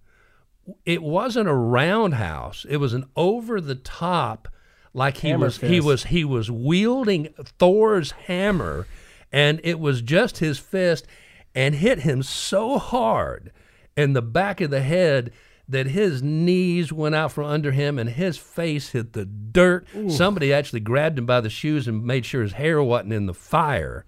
it 0.85 1.03
wasn't 1.03 1.49
a 1.49 1.53
roundhouse. 1.53 2.65
It 2.69 2.77
was 2.77 2.93
an 2.93 3.05
over 3.15 3.59
the 3.59 3.75
top, 3.75 4.47
like 4.93 5.17
he 5.17 5.29
Hammer 5.29 5.45
was 5.45 5.57
he 5.57 5.79
was 5.79 6.05
he 6.05 6.23
was 6.23 6.49
wielding 6.49 7.29
Thor's 7.59 8.11
hammer, 8.11 8.87
and 9.31 9.59
it 9.63 9.79
was 9.79 10.01
just 10.01 10.37
his 10.37 10.59
fist, 10.59 11.05
and 11.53 11.75
hit 11.75 11.99
him 11.99 12.23
so 12.23 12.77
hard 12.77 13.51
in 13.95 14.13
the 14.13 14.21
back 14.21 14.61
of 14.61 14.69
the 14.71 14.81
head 14.81 15.31
that 15.67 15.87
his 15.87 16.21
knees 16.21 16.91
went 16.91 17.15
out 17.15 17.31
from 17.31 17.45
under 17.45 17.71
him 17.71 17.97
and 17.97 18.09
his 18.09 18.37
face 18.37 18.89
hit 18.89 19.13
the 19.13 19.25
dirt. 19.25 19.87
Somebody 20.09 20.51
actually 20.51 20.81
grabbed 20.81 21.17
him 21.17 21.25
by 21.25 21.39
the 21.41 21.49
shoes 21.49 21.87
and 21.87 22.05
made 22.05 22.25
sure 22.25 22.41
his 22.41 22.53
hair 22.53 22.83
wasn't 22.83 23.13
in 23.13 23.25
the 23.27 23.33
fire. 23.33 24.05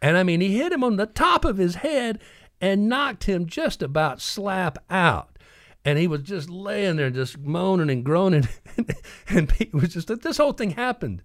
And 0.00 0.16
I 0.16 0.24
mean, 0.24 0.40
he 0.40 0.58
hit 0.58 0.72
him 0.72 0.82
on 0.82 0.96
the 0.96 1.06
top 1.06 1.44
of 1.44 1.58
his 1.58 1.76
head 1.76 2.18
and 2.60 2.88
knocked 2.88 3.24
him 3.24 3.46
just 3.46 3.82
about 3.82 4.20
slap 4.20 4.78
out. 4.90 5.38
And 5.84 5.98
he 5.98 6.06
was 6.06 6.22
just 6.22 6.48
laying 6.48 6.96
there, 6.96 7.10
just 7.10 7.38
moaning 7.38 7.90
and 7.90 8.04
groaning. 8.04 8.48
and 9.28 9.48
Pete 9.48 9.72
was 9.72 9.92
just, 9.92 10.08
this 10.22 10.36
whole 10.36 10.52
thing 10.52 10.72
happened 10.72 11.22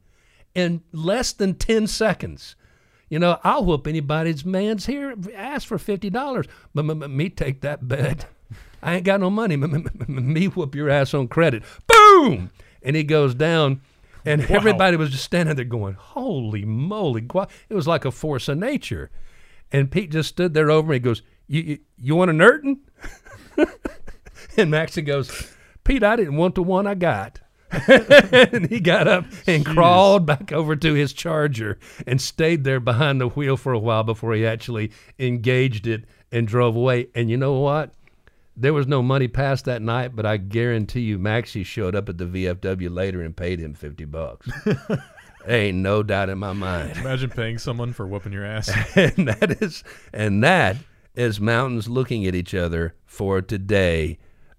in 0.53 0.81
less 0.91 1.31
than 1.31 1.55
10 1.55 1.88
seconds. 1.88 2.55
You 3.09 3.19
know, 3.19 3.39
I'll 3.43 3.63
whoop 3.63 3.87
anybody's 3.87 4.43
man's 4.43 4.85
here, 4.85 5.15
ask 5.33 5.67
for 5.67 5.77
$50. 5.77 6.47
M- 6.75 6.89
m- 6.89 7.03
m- 7.03 7.15
me 7.15 7.29
take 7.29 7.61
that 7.61 7.87
bet. 7.87 8.25
I 8.81 8.95
ain't 8.95 9.05
got 9.05 9.19
no 9.19 9.29
money. 9.29 9.55
Me 10.07 10.45
whoop 10.47 10.75
your 10.75 10.89
ass 10.89 11.13
on 11.13 11.27
credit. 11.27 11.63
Boom! 11.87 12.51
And 12.83 12.95
he 12.95 13.03
goes 13.03 13.33
down. 13.33 13.81
And 14.25 14.41
everybody 14.51 14.97
was 14.97 15.11
just 15.11 15.23
standing 15.23 15.55
there 15.55 15.63
going, 15.63 15.93
"Holy 15.93 16.65
moly!" 16.65 17.25
It 17.69 17.73
was 17.73 17.87
like 17.87 18.03
a 18.03 18.11
force 18.11 18.49
of 18.49 18.57
nature. 18.57 19.09
And 19.71 19.89
Pete 19.89 20.11
just 20.11 20.29
stood 20.29 20.53
there 20.53 20.69
over 20.69 20.89
me. 20.89 20.97
He 20.97 20.99
goes, 20.99 21.21
"You 21.47 21.61
you, 21.61 21.79
you 21.97 22.15
want 22.15 22.31
a 22.31 22.33
Nerton?" 22.33 22.79
and 24.57 24.69
Maxie 24.69 25.01
goes, 25.01 25.53
"Pete, 25.85 26.03
I 26.03 26.17
didn't 26.17 26.35
want 26.35 26.55
the 26.55 26.63
one 26.63 26.87
I 26.87 26.95
got." 26.95 27.39
and 27.88 28.70
he 28.70 28.80
got 28.80 29.07
up 29.07 29.26
and 29.45 29.65
crawled 29.65 30.26
back 30.26 30.51
over 30.51 30.76
to 30.76 30.93
his 30.93 31.13
charger 31.13 31.78
and 32.05 32.22
stayed 32.22 32.63
there 32.63 32.80
behind 32.80 33.20
the 33.20 33.28
wheel 33.28 33.57
for 33.57 33.74
a 33.74 33.80
while 33.80 34.03
before 34.03 34.34
he 34.34 34.45
actually 34.45 34.91
engaged 35.20 35.86
it 35.86 36.05
and 36.32 36.47
drove 36.47 36.76
away. 36.76 37.07
And 37.13 37.30
you 37.30 37.38
know 37.38 37.53
what? 37.53 37.93
there 38.57 38.74
was 38.74 38.88
no 38.88 39.03
money 39.03 39.28
passed 39.28 39.65
that 39.65 39.84
night, 39.84 40.15
but 40.15 40.26
I 40.26 40.38
guarantee 40.38 41.01
you, 41.01 41.20
Maxie 41.20 41.63
showed 41.63 41.95
up 41.95 42.09
at 42.09 42.18
the 42.18 42.26
VFW 42.26 42.93
later 42.93 43.22
and 43.22 43.38
paid 43.38 43.59
him 43.59 43.76
fifty 43.76 44.03
bucks. 44.05 44.49
Ain't 45.47 45.78
no 45.78 46.03
doubt 46.03 46.30
in 46.30 46.39
my 46.39 46.51
mind. 46.51 46.97
Imagine 46.97 47.30
paying 47.30 47.57
someone 47.57 47.93
for 47.93 48.05
whooping 48.05 48.34
your 48.34 48.43
ass. 48.45 48.70
and 48.95 49.28
that 49.28 49.61
is 49.61 49.84
and 50.11 50.43
that 50.43 50.76
is 51.15 51.39
mountains 51.39 51.88
looking 51.88 52.26
at 52.26 52.36
each 52.36 52.53
other 52.53 52.95
for 53.05 53.41
today. 53.41 54.18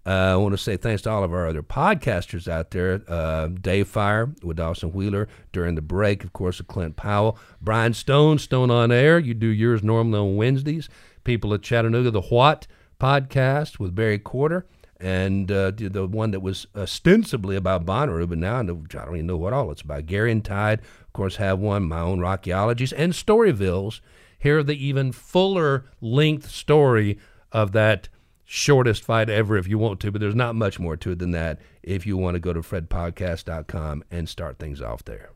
Uh, 0.09 0.33
I 0.33 0.37
want 0.37 0.55
to 0.55 0.59
say 0.59 0.79
thanks 0.79 1.03
to 1.03 1.11
all 1.11 1.23
of 1.23 1.35
our 1.35 1.47
other 1.47 1.63
podcasters 1.63 2.49
out 2.49 2.71
there. 2.71 3.03
Uh, 3.07 3.49
Dave 3.49 3.89
Fire 3.89 4.33
with 4.43 4.57
Dawson 4.57 4.91
Wheeler 4.95 5.29
during 5.53 5.75
the 5.75 5.83
break, 5.83 6.25
of 6.25 6.33
course, 6.33 6.57
with 6.57 6.67
Clint 6.67 6.97
Powell, 6.97 7.39
Brian 7.61 7.93
Stone, 7.93 8.39
Stone 8.39 8.71
on 8.71 8.91
Air. 8.91 9.19
You 9.19 9.35
do 9.35 9.49
yours 9.49 9.83
normally 9.83 10.19
on 10.19 10.37
Wednesdays. 10.37 10.89
People 11.25 11.53
at 11.53 11.61
Chattanooga, 11.61 12.11
the 12.11 12.23
What 12.23 12.67
podcast 12.99 13.79
with 13.79 13.95
Barry 13.95 14.19
Quarter, 14.19 14.65
and 14.99 15.53
uh, 15.53 15.73
the 15.73 16.07
one 16.11 16.31
that 16.31 16.41
was 16.41 16.67
ostensibly 16.75 17.55
about 17.55 17.85
Bonnaroo, 17.85 18.31
but 18.31 18.39
now 18.39 18.61
I 18.61 18.63
don't 18.63 18.89
even 19.15 19.27
know 19.27 19.37
what 19.37 19.53
all 19.53 19.71
it's 19.71 19.83
about. 19.83 20.07
Gary 20.07 20.33
and 20.33 20.43
Tide, 20.43 20.81
of 20.81 21.13
course, 21.13 21.37
have 21.37 21.59
one. 21.59 21.83
My 21.83 22.01
own 22.01 22.19
Rockyologies 22.19 22.95
and 22.97 23.13
Storyvilles. 23.13 24.01
Hear 24.39 24.63
the 24.63 24.83
even 24.83 25.13
fuller 25.13 25.85
length 26.01 26.51
story 26.51 27.19
of 27.53 27.73
that 27.73 28.09
shortest 28.51 29.05
fight 29.05 29.29
ever 29.29 29.59
if 29.59 29.69
you 29.69 29.77
want 29.77 30.01
to, 30.01 30.11
but 30.11 30.23
there's 30.23 30.35
not 30.35 30.55
much 30.55 30.81
more 30.81 30.97
to 30.97 31.11
it 31.11 31.19
than 31.19 31.33
that 31.33 31.61
if 31.83 32.07
you 32.07 32.17
want 32.17 32.35
to 32.35 32.41
go 32.41 32.55
to 32.55 32.61
fredpodcast.com 32.61 34.03
and 34.11 34.27
start 34.27 34.59
things 34.59 34.81
off 34.81 35.05
there. 35.05 35.29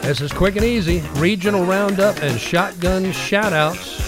This 0.00 0.22
is 0.22 0.32
quick 0.32 0.56
and 0.56 0.64
easy. 0.64 1.02
Regional 1.16 1.66
roundup 1.66 2.16
and 2.22 2.40
shotgun 2.40 3.04
shoutouts. 3.12 4.04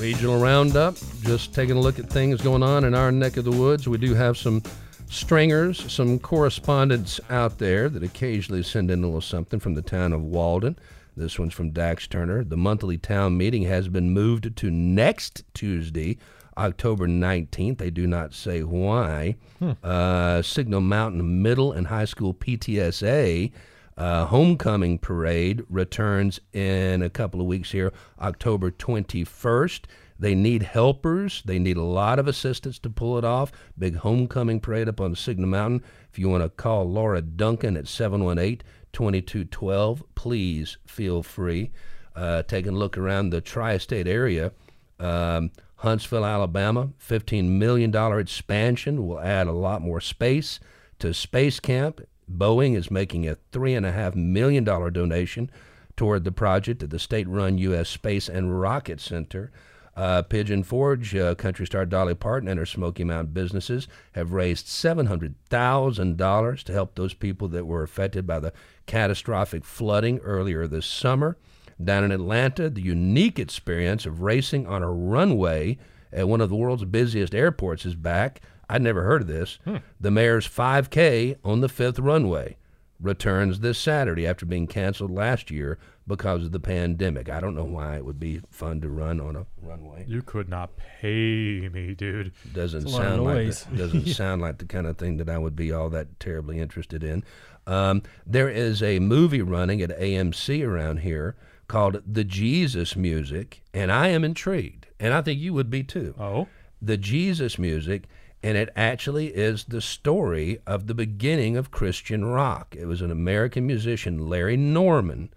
Regional 0.00 0.40
roundup, 0.40 0.96
just 1.22 1.54
taking 1.54 1.76
a 1.76 1.80
look 1.80 2.00
at 2.00 2.10
things 2.10 2.40
going 2.40 2.64
on 2.64 2.82
in 2.82 2.96
our 2.96 3.12
neck 3.12 3.36
of 3.36 3.44
the 3.44 3.52
woods. 3.52 3.86
We 3.86 3.98
do 3.98 4.12
have 4.14 4.36
some 4.36 4.60
stringers, 5.08 5.92
some 5.92 6.18
correspondents 6.18 7.20
out 7.30 7.58
there 7.58 7.88
that 7.88 8.02
occasionally 8.02 8.64
send 8.64 8.90
in 8.90 9.04
a 9.04 9.06
little 9.06 9.20
something 9.20 9.60
from 9.60 9.74
the 9.74 9.82
town 9.82 10.12
of 10.12 10.24
Walden. 10.24 10.76
This 11.18 11.38
one's 11.38 11.54
from 11.54 11.70
Dax 11.70 12.06
Turner. 12.06 12.44
The 12.44 12.56
monthly 12.56 12.96
town 12.96 13.36
meeting 13.36 13.64
has 13.64 13.88
been 13.88 14.10
moved 14.10 14.56
to 14.56 14.70
next 14.70 15.42
Tuesday, 15.52 16.16
October 16.56 17.08
19th. 17.08 17.78
They 17.78 17.90
do 17.90 18.06
not 18.06 18.32
say 18.32 18.62
why. 18.62 19.36
Uh, 19.82 20.42
Signal 20.42 20.80
Mountain 20.80 21.42
Middle 21.42 21.72
and 21.72 21.88
High 21.88 22.04
School 22.04 22.32
PTSA 22.34 23.52
uh, 23.98 24.26
homecoming 24.26 24.96
parade 24.96 25.64
returns 25.68 26.40
in 26.52 27.02
a 27.02 27.10
couple 27.10 27.40
of 27.40 27.46
weeks 27.46 27.72
here, 27.72 27.92
October 28.20 28.70
21st. 28.70 29.80
They 30.20 30.34
need 30.34 30.62
helpers. 30.62 31.42
They 31.44 31.58
need 31.58 31.76
a 31.76 31.82
lot 31.82 32.18
of 32.18 32.28
assistance 32.28 32.78
to 32.80 32.90
pull 32.90 33.18
it 33.18 33.24
off. 33.24 33.52
Big 33.76 33.96
homecoming 33.96 34.60
parade 34.60 34.88
up 34.88 35.00
on 35.00 35.14
Signal 35.14 35.48
Mountain. 35.48 35.82
If 36.10 36.18
you 36.18 36.28
want 36.28 36.44
to 36.44 36.48
call 36.48 36.88
Laura 36.88 37.20
Duncan 37.20 37.76
at 37.76 37.88
718 37.88 38.62
2212, 38.92 40.02
please 40.14 40.76
feel 40.86 41.22
free. 41.22 41.70
Uh, 42.16 42.42
taking 42.42 42.74
a 42.74 42.78
look 42.78 42.98
around 42.98 43.30
the 43.30 43.40
tri 43.40 43.78
state 43.78 44.08
area. 44.08 44.52
Um, 44.98 45.52
Huntsville, 45.76 46.24
Alabama, 46.24 46.90
$15 47.00 47.44
million 47.44 47.94
expansion 48.18 49.06
will 49.06 49.20
add 49.20 49.46
a 49.46 49.52
lot 49.52 49.80
more 49.80 50.00
space 50.00 50.58
to 50.98 51.14
Space 51.14 51.60
Camp. 51.60 52.00
Boeing 52.30 52.76
is 52.76 52.90
making 52.90 53.28
a 53.28 53.36
$3.5 53.52 54.16
million 54.16 54.64
donation 54.64 55.50
toward 55.96 56.24
the 56.24 56.32
project 56.32 56.82
at 56.82 56.90
the 56.90 56.98
state 56.98 57.28
run 57.28 57.58
U.S. 57.58 57.88
Space 57.88 58.28
and 58.28 58.60
Rocket 58.60 59.00
Center. 59.00 59.52
Uh, 59.98 60.22
Pigeon 60.22 60.62
Forge, 60.62 61.16
uh, 61.16 61.34
Country 61.34 61.66
Star 61.66 61.84
Dolly 61.84 62.14
Parton, 62.14 62.48
and 62.48 62.56
her 62.56 62.64
Smoky 62.64 63.02
Mountain 63.02 63.32
businesses 63.34 63.88
have 64.12 64.30
raised 64.32 64.66
$700,000 64.66 66.62
to 66.62 66.72
help 66.72 66.94
those 66.94 67.14
people 67.14 67.48
that 67.48 67.66
were 67.66 67.82
affected 67.82 68.24
by 68.24 68.38
the 68.38 68.52
catastrophic 68.86 69.64
flooding 69.64 70.20
earlier 70.20 70.68
this 70.68 70.86
summer. 70.86 71.36
Down 71.82 72.04
in 72.04 72.12
Atlanta, 72.12 72.70
the 72.70 72.80
unique 72.80 73.40
experience 73.40 74.06
of 74.06 74.22
racing 74.22 74.68
on 74.68 74.84
a 74.84 74.92
runway 74.92 75.78
at 76.12 76.28
one 76.28 76.40
of 76.40 76.48
the 76.48 76.54
world's 76.54 76.84
busiest 76.84 77.34
airports 77.34 77.84
is 77.84 77.96
back. 77.96 78.40
I'd 78.70 78.82
never 78.82 79.02
heard 79.02 79.22
of 79.22 79.26
this. 79.26 79.58
The 80.00 80.12
mayor's 80.12 80.46
5K 80.46 81.38
on 81.42 81.60
the 81.60 81.68
fifth 81.68 81.98
runway 81.98 82.56
returns 83.00 83.60
this 83.60 83.78
Saturday 83.78 84.28
after 84.28 84.46
being 84.46 84.68
canceled 84.68 85.10
last 85.10 85.50
year 85.50 85.76
because 86.08 86.44
of 86.44 86.52
the 86.52 86.58
pandemic. 86.58 87.28
I 87.28 87.38
don't 87.38 87.54
know 87.54 87.64
why 87.64 87.96
it 87.96 88.04
would 88.04 88.18
be 88.18 88.40
fun 88.50 88.80
to 88.80 88.88
run 88.88 89.20
on 89.20 89.36
a 89.36 89.46
runway. 89.62 90.04
You 90.08 90.22
could 90.22 90.48
not 90.48 90.76
pay 90.76 91.68
me, 91.68 91.94
dude. 91.94 92.32
Doesn't 92.52 92.82
It's 92.82 92.92
a 92.92 92.96
lot 92.96 93.02
of 93.02 93.08
sound 93.10 93.24
like 93.24 93.54
the, 93.54 93.76
doesn't 93.76 94.06
sound 94.08 94.42
like 94.42 94.58
the 94.58 94.64
kind 94.64 94.86
of 94.86 94.96
thing 94.96 95.18
that 95.18 95.28
I 95.28 95.38
would 95.38 95.54
be 95.54 95.70
all 95.70 95.90
that 95.90 96.18
terribly 96.18 96.58
interested 96.58 97.04
in. 97.04 97.22
Um, 97.66 98.02
there 98.26 98.48
is 98.48 98.82
a 98.82 98.98
movie 98.98 99.42
running 99.42 99.82
at 99.82 99.90
AMC 99.90 100.66
around 100.66 101.00
here 101.00 101.36
called 101.68 102.02
The 102.06 102.24
Jesus 102.24 102.96
Music, 102.96 103.62
and 103.74 103.92
I 103.92 104.08
am 104.08 104.24
intrigued, 104.24 104.86
and 104.98 105.12
I 105.12 105.20
think 105.20 105.38
you 105.38 105.52
would 105.52 105.68
be 105.68 105.82
too. 105.82 106.14
Oh, 106.18 106.48
The 106.80 106.96
Jesus 106.96 107.58
Music, 107.58 108.04
and 108.42 108.56
it 108.56 108.70
actually 108.74 109.26
is 109.28 109.64
the 109.64 109.82
story 109.82 110.60
of 110.66 110.86
the 110.86 110.94
beginning 110.94 111.58
of 111.58 111.70
Christian 111.70 112.24
rock. 112.24 112.74
It 112.78 112.86
was 112.86 113.02
an 113.02 113.10
American 113.10 113.66
musician, 113.66 114.26
Larry 114.26 114.56
Norman 114.56 115.28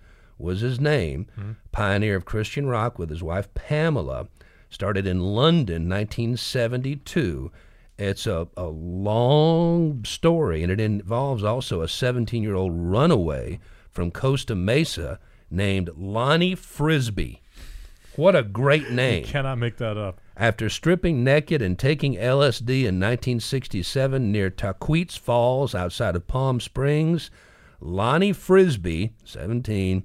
was 0.42 0.62
his 0.62 0.80
name, 0.80 1.28
hmm. 1.36 1.52
pioneer 1.72 2.16
of 2.16 2.26
Christian 2.26 2.68
rock 2.68 2.98
with 3.00 3.10
his 3.10 3.24
wife 3.24 3.54
Pamela, 3.54 4.28
started 4.70 5.06
in 5.06 5.20
London 5.20 5.88
1972. 5.90 7.52
It's 7.98 8.26
a, 8.26 8.48
a 8.58 8.66
long 8.66 10.04
story, 10.06 10.64
and 10.64 10.72
it 10.72 10.80
involves 10.80 11.44
also 11.44 11.82
a 11.82 11.88
17 11.88 12.42
year 12.42 12.56
old 12.56 12.74
runaway 12.76 13.60
from 13.90 14.12
Costa 14.12 14.56
Mesa 14.56 15.20
named 15.50 15.90
Lonnie 15.96 16.56
Frisbee. 16.56 17.42
What 18.16 18.36
a 18.36 18.44
great 18.44 18.90
name. 18.92 19.26
cannot 19.26 19.58
make 19.58 19.78
that 19.78 19.98
up. 19.98 20.20
After 20.36 20.70
stripping 20.70 21.24
naked 21.24 21.62
and 21.62 21.78
taking 21.78 22.16
LSD 22.16 22.80
in 22.80 23.00
1967 23.00 24.32
near 24.32 24.50
Tahquitz 24.50 25.18
Falls 25.18 25.76
outside 25.76 26.16
of 26.16 26.28
Palm 26.28 26.60
Springs, 26.60 27.30
Lonnie 27.80 28.34
Frisbee, 28.34 29.14
17, 29.24 30.04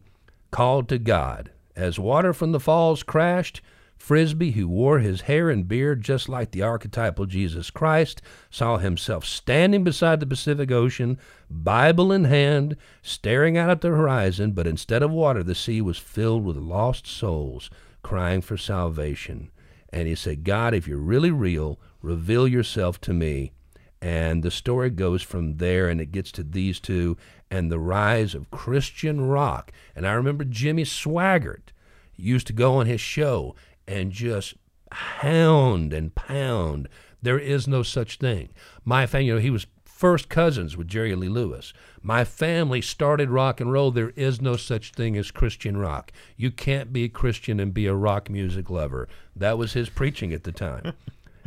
called 0.56 0.88
to 0.88 0.98
God. 0.98 1.50
As 1.76 1.98
water 1.98 2.32
from 2.32 2.52
the 2.52 2.58
falls 2.58 3.02
crashed, 3.02 3.60
Frisbee, 3.98 4.52
who 4.52 4.66
wore 4.66 5.00
his 5.00 5.20
hair 5.20 5.50
and 5.50 5.68
beard 5.68 6.00
just 6.00 6.30
like 6.30 6.50
the 6.50 6.62
archetypal 6.62 7.26
Jesus 7.26 7.68
Christ, 7.68 8.22
saw 8.48 8.78
himself 8.78 9.26
standing 9.26 9.84
beside 9.84 10.18
the 10.18 10.26
Pacific 10.26 10.70
Ocean, 10.72 11.18
Bible 11.50 12.10
in 12.10 12.24
hand, 12.24 12.74
staring 13.02 13.58
out 13.58 13.68
at 13.68 13.82
the 13.82 13.88
horizon, 13.88 14.52
but 14.52 14.66
instead 14.66 15.02
of 15.02 15.10
water, 15.10 15.42
the 15.42 15.54
sea 15.54 15.82
was 15.82 15.98
filled 15.98 16.42
with 16.42 16.56
lost 16.56 17.06
souls 17.06 17.68
crying 18.02 18.40
for 18.40 18.56
salvation. 18.56 19.50
And 19.90 20.08
he 20.08 20.14
said, 20.14 20.42
God, 20.42 20.72
if 20.72 20.88
you're 20.88 20.96
really 20.96 21.30
real, 21.30 21.78
reveal 22.00 22.48
yourself 22.48 22.98
to 23.02 23.12
me. 23.12 23.52
And 24.00 24.42
the 24.42 24.50
story 24.50 24.90
goes 24.90 25.22
from 25.22 25.56
there 25.56 25.88
and 25.88 26.00
it 26.00 26.12
gets 26.12 26.30
to 26.32 26.42
these 26.42 26.80
two 26.80 27.16
and 27.50 27.70
the 27.70 27.78
rise 27.78 28.34
of 28.34 28.50
Christian 28.50 29.22
rock. 29.22 29.72
And 29.94 30.06
I 30.06 30.12
remember 30.12 30.44
Jimmy 30.44 30.84
Swaggart 30.84 31.72
used 32.16 32.46
to 32.48 32.52
go 32.52 32.74
on 32.76 32.86
his 32.86 33.00
show 33.00 33.54
and 33.86 34.12
just 34.12 34.54
hound 34.92 35.92
and 35.92 36.14
pound. 36.14 36.88
There 37.22 37.38
is 37.38 37.66
no 37.66 37.82
such 37.82 38.18
thing. 38.18 38.50
My 38.84 39.06
family, 39.06 39.26
you 39.26 39.34
know, 39.34 39.40
he 39.40 39.50
was 39.50 39.66
first 39.84 40.28
cousins 40.28 40.76
with 40.76 40.88
Jerry 40.88 41.14
Lee 41.14 41.28
Lewis. 41.28 41.72
My 42.02 42.22
family 42.24 42.82
started 42.82 43.30
rock 43.30 43.60
and 43.60 43.72
roll. 43.72 43.90
There 43.90 44.10
is 44.10 44.42
no 44.42 44.56
such 44.56 44.92
thing 44.92 45.16
as 45.16 45.30
Christian 45.30 45.76
rock. 45.78 46.12
You 46.36 46.50
can't 46.50 46.92
be 46.92 47.04
a 47.04 47.08
Christian 47.08 47.58
and 47.58 47.72
be 47.72 47.86
a 47.86 47.94
rock 47.94 48.28
music 48.28 48.68
lover. 48.68 49.08
That 49.34 49.56
was 49.56 49.72
his 49.72 49.88
preaching 49.88 50.32
at 50.32 50.44
the 50.44 50.52
time. 50.52 50.92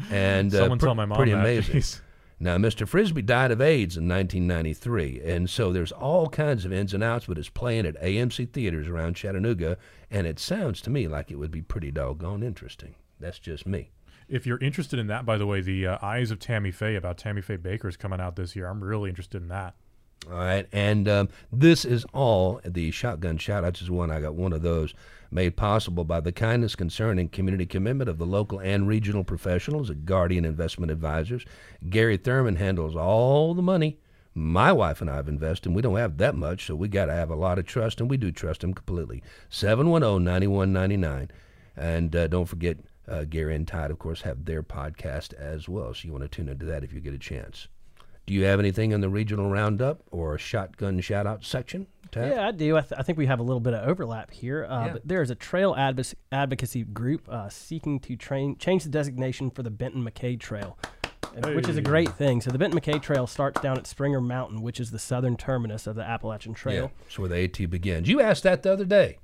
And 0.10 0.56
uh, 0.56 0.60
Someone 0.60 0.80
pre- 0.80 0.88
tell 0.88 0.96
my 0.96 1.04
mom 1.04 1.18
pretty 1.18 1.34
that, 1.34 1.42
amazing. 1.42 1.84
Now, 2.42 2.58
Mr. 2.58 2.88
Frisbee 2.88 3.22
died 3.22 3.52
of 3.52 3.60
AIDS 3.60 3.98
in 3.98 4.08
1993, 4.08 5.22
and 5.26 5.50
so 5.50 5.74
there's 5.74 5.92
all 5.92 6.30
kinds 6.30 6.64
of 6.64 6.72
ins 6.72 6.94
and 6.94 7.04
outs, 7.04 7.26
but 7.26 7.38
it's 7.38 7.50
playing 7.50 7.86
at 7.86 8.02
AMC 8.02 8.54
theaters 8.54 8.88
around 8.88 9.16
Chattanooga, 9.16 9.78
and 10.10 10.26
it 10.26 10.40
sounds 10.40 10.80
to 10.82 10.90
me 10.90 11.06
like 11.08 11.32
it 11.32 11.36
would 11.36 11.52
be 11.52 11.62
pretty 11.62 11.92
doggone 11.92 12.42
interesting. 12.42 12.96
That's 13.20 13.40
just 13.40 13.68
me. 13.68 13.92
If 14.30 14.46
you're 14.46 14.60
interested 14.60 15.00
in 15.00 15.08
that, 15.08 15.26
by 15.26 15.38
the 15.38 15.46
way, 15.46 15.60
the 15.60 15.88
uh, 15.88 15.98
Eyes 16.02 16.32
of 16.32 16.40
Tammy 16.40 16.72
Faye 16.72 16.96
about 16.96 17.18
Tammy 17.18 17.42
Faye 17.42 17.58
Bakker 17.58 17.90
is 17.90 17.98
coming 17.98 18.22
out 18.22 18.38
this 18.38 18.56
year. 18.56 18.68
I'm 18.68 18.82
really 18.82 19.10
interested 19.10 19.42
in 19.42 19.50
that. 19.50 19.76
All 20.28 20.38
right, 20.38 20.68
and 20.72 21.10
um, 21.10 21.30
this 21.52 21.84
is 21.84 22.06
all 22.14 22.62
the 22.64 22.92
shotgun 22.92 23.38
shoutouts 23.38 23.82
is 23.82 23.90
one. 23.90 24.12
I 24.12 24.22
got 24.22 24.36
one 24.36 24.54
of 24.54 24.62
those 24.62 24.94
made 25.32 25.56
possible 25.56 26.04
by 26.04 26.20
the 26.20 26.32
kindness, 26.32 26.76
concern, 26.76 27.20
and 27.20 27.32
community 27.32 27.66
commitment 27.66 28.10
of 28.10 28.18
the 28.18 28.26
local 28.26 28.60
and 28.60 28.88
regional 28.88 29.24
professionals 29.24 29.90
at 29.90 30.06
Guardian 30.06 30.46
Investment 30.46 30.92
Advisors. 30.92 31.46
Gary 31.90 32.18
Thurman 32.18 32.56
handles 32.56 32.96
all 32.96 33.54
the 33.54 33.62
money. 33.62 34.00
My 34.34 34.72
wife 34.72 35.02
and 35.02 35.10
I 35.10 35.16
have 35.16 35.28
invested, 35.28 35.68
and 35.68 35.76
we 35.76 35.82
don't 35.82 35.98
have 35.98 36.18
that 36.18 36.36
much, 36.36 36.66
so 36.66 36.76
we 36.76 36.88
got 36.88 37.06
to 37.06 37.14
have 37.14 37.30
a 37.30 37.36
lot 37.36 37.60
of 37.60 37.66
trust, 37.66 38.00
and 38.00 38.10
we 38.10 38.18
do 38.18 38.32
trust 38.32 38.64
him 38.64 38.74
completely. 38.74 39.24
710 39.50 40.24
9199. 40.24 41.32
And 41.76 42.16
uh, 42.16 42.28
don't 42.28 42.46
forget, 42.46 42.78
uh, 43.08 43.24
Gary 43.24 43.56
and 43.56 43.68
Tide, 43.68 43.92
of 43.92 44.00
course, 44.00 44.22
have 44.22 44.46
their 44.46 44.64
podcast 44.64 45.34
as 45.34 45.68
well. 45.68 45.94
So 45.94 46.08
you 46.08 46.12
want 46.12 46.24
to 46.24 46.28
tune 46.28 46.50
into 46.50 46.66
that 46.66 46.84
if 46.84 46.94
you 46.94 47.00
get 47.00 47.14
a 47.14 47.20
chance. 47.20 47.68
Do 48.30 48.36
you 48.36 48.44
have 48.44 48.60
anything 48.60 48.92
in 48.92 49.02
the 49.02 49.10
regional 49.10 49.50
roundup 49.50 50.04
or 50.12 50.38
shotgun 50.38 51.02
shout 51.02 51.26
out 51.26 51.44
section? 51.44 51.88
Tab? 52.12 52.32
Yeah, 52.32 52.48
I 52.48 52.52
do. 52.52 52.78
I, 52.78 52.82
th- 52.82 52.94
I 52.96 53.02
think 53.02 53.18
we 53.18 53.26
have 53.26 53.40
a 53.40 53.42
little 53.42 53.60
bit 53.60 53.74
of 53.74 53.90
overlap 53.90 54.30
here. 54.30 54.68
Uh, 54.70 54.86
Yeah. 54.86 54.94
But 54.94 55.08
there 55.08 55.24
is 55.24 55.32
a 55.32 55.36
trail 55.36 55.74
advoc- 55.74 56.14
advocacy 56.32 56.84
group 56.84 57.28
uh, 57.28 57.50
seeking 57.50 58.00
to 58.02 58.16
train 58.16 58.56
change 58.60 58.84
the 58.84 58.92
designation 58.92 59.50
for 59.50 59.64
the 59.64 59.72
Benton 59.72 60.04
MacKaye 60.08 60.40
Trail, 60.40 60.78
and- 61.36 61.56
which 61.56 61.68
is 61.68 61.78
a 61.78 61.82
great 61.82 62.10
thing. 62.18 62.40
So 62.40 62.52
the 62.52 62.60
Benton 62.60 62.80
MacKaye 62.80 63.02
Trail 63.02 63.26
starts 63.26 63.62
down 63.62 63.80
at 63.80 63.88
Springer 63.88 64.22
Mountain, 64.22 64.62
which 64.62 64.80
is 64.80 64.92
the 64.92 65.00
southern 65.00 65.36
terminus 65.36 65.88
of 65.88 65.96
the 65.96 66.04
Appalachian 66.04 66.54
Trail. 66.54 66.84
Yeah, 66.84 66.90
that's 67.06 67.18
where 67.18 67.30
the 67.30 67.44
AT 67.46 67.68
begins. 67.68 68.08
You 68.08 68.22
asked 68.22 68.44
that 68.44 68.62
the 68.62 68.72
other 68.72 68.86
day, 68.86 69.18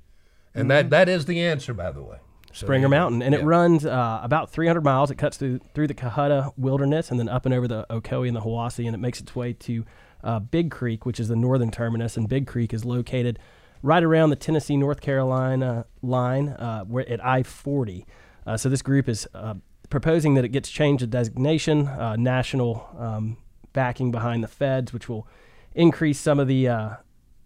and 0.52 0.68
that, 0.72 0.90
that 0.90 1.08
is 1.08 1.26
the 1.26 1.40
answer, 1.40 1.72
by 1.72 1.92
the 1.92 2.02
way. 2.02 2.16
Springer. 2.56 2.88
Mountain, 2.88 3.22
and 3.22 3.34
it 3.34 3.42
runs 3.44 3.84
uh, 3.84 4.20
about 4.22 4.50
300 4.50 4.82
miles. 4.82 5.10
It 5.10 5.16
cuts 5.16 5.36
through 5.36 5.60
through 5.74 5.86
the 5.88 5.94
Cohutta 5.94 6.52
Wilderness 6.56 7.10
and 7.10 7.18
then 7.20 7.28
up 7.28 7.44
and 7.46 7.54
over 7.54 7.68
the 7.68 7.86
Ocoee 7.90 8.26
and 8.28 8.36
the 8.36 8.40
Hiwassee, 8.40 8.86
and 8.86 8.94
it 8.94 8.98
makes 8.98 9.20
its 9.20 9.34
way 9.36 9.52
to 9.52 9.84
uh, 10.24 10.38
Big 10.40 10.70
Creek, 10.70 11.04
which 11.06 11.20
is 11.20 11.28
the 11.28 11.36
northern 11.36 11.70
terminus. 11.70 12.16
And 12.16 12.28
Big 12.28 12.46
Creek 12.46 12.72
is 12.72 12.84
located 12.84 13.38
right 13.82 14.02
around 14.02 14.30
the 14.30 14.36
Tennessee 14.36 14.76
North 14.76 15.00
Carolina 15.00 15.84
line, 16.02 16.48
uh, 16.48 16.84
where 16.84 17.08
at 17.08 17.24
I-40. 17.24 18.04
Uh, 18.46 18.56
so 18.56 18.68
this 18.68 18.82
group 18.82 19.08
is 19.08 19.28
uh, 19.34 19.54
proposing 19.90 20.34
that 20.34 20.44
it 20.44 20.48
gets 20.48 20.68
changed 20.70 21.00
to 21.00 21.06
designation, 21.06 21.86
uh, 21.88 22.16
national 22.16 22.88
um, 22.98 23.36
backing 23.72 24.10
behind 24.10 24.42
the 24.42 24.48
feds, 24.48 24.92
which 24.92 25.08
will 25.08 25.28
increase 25.74 26.18
some 26.18 26.40
of 26.40 26.48
the 26.48 26.68
uh, 26.68 26.90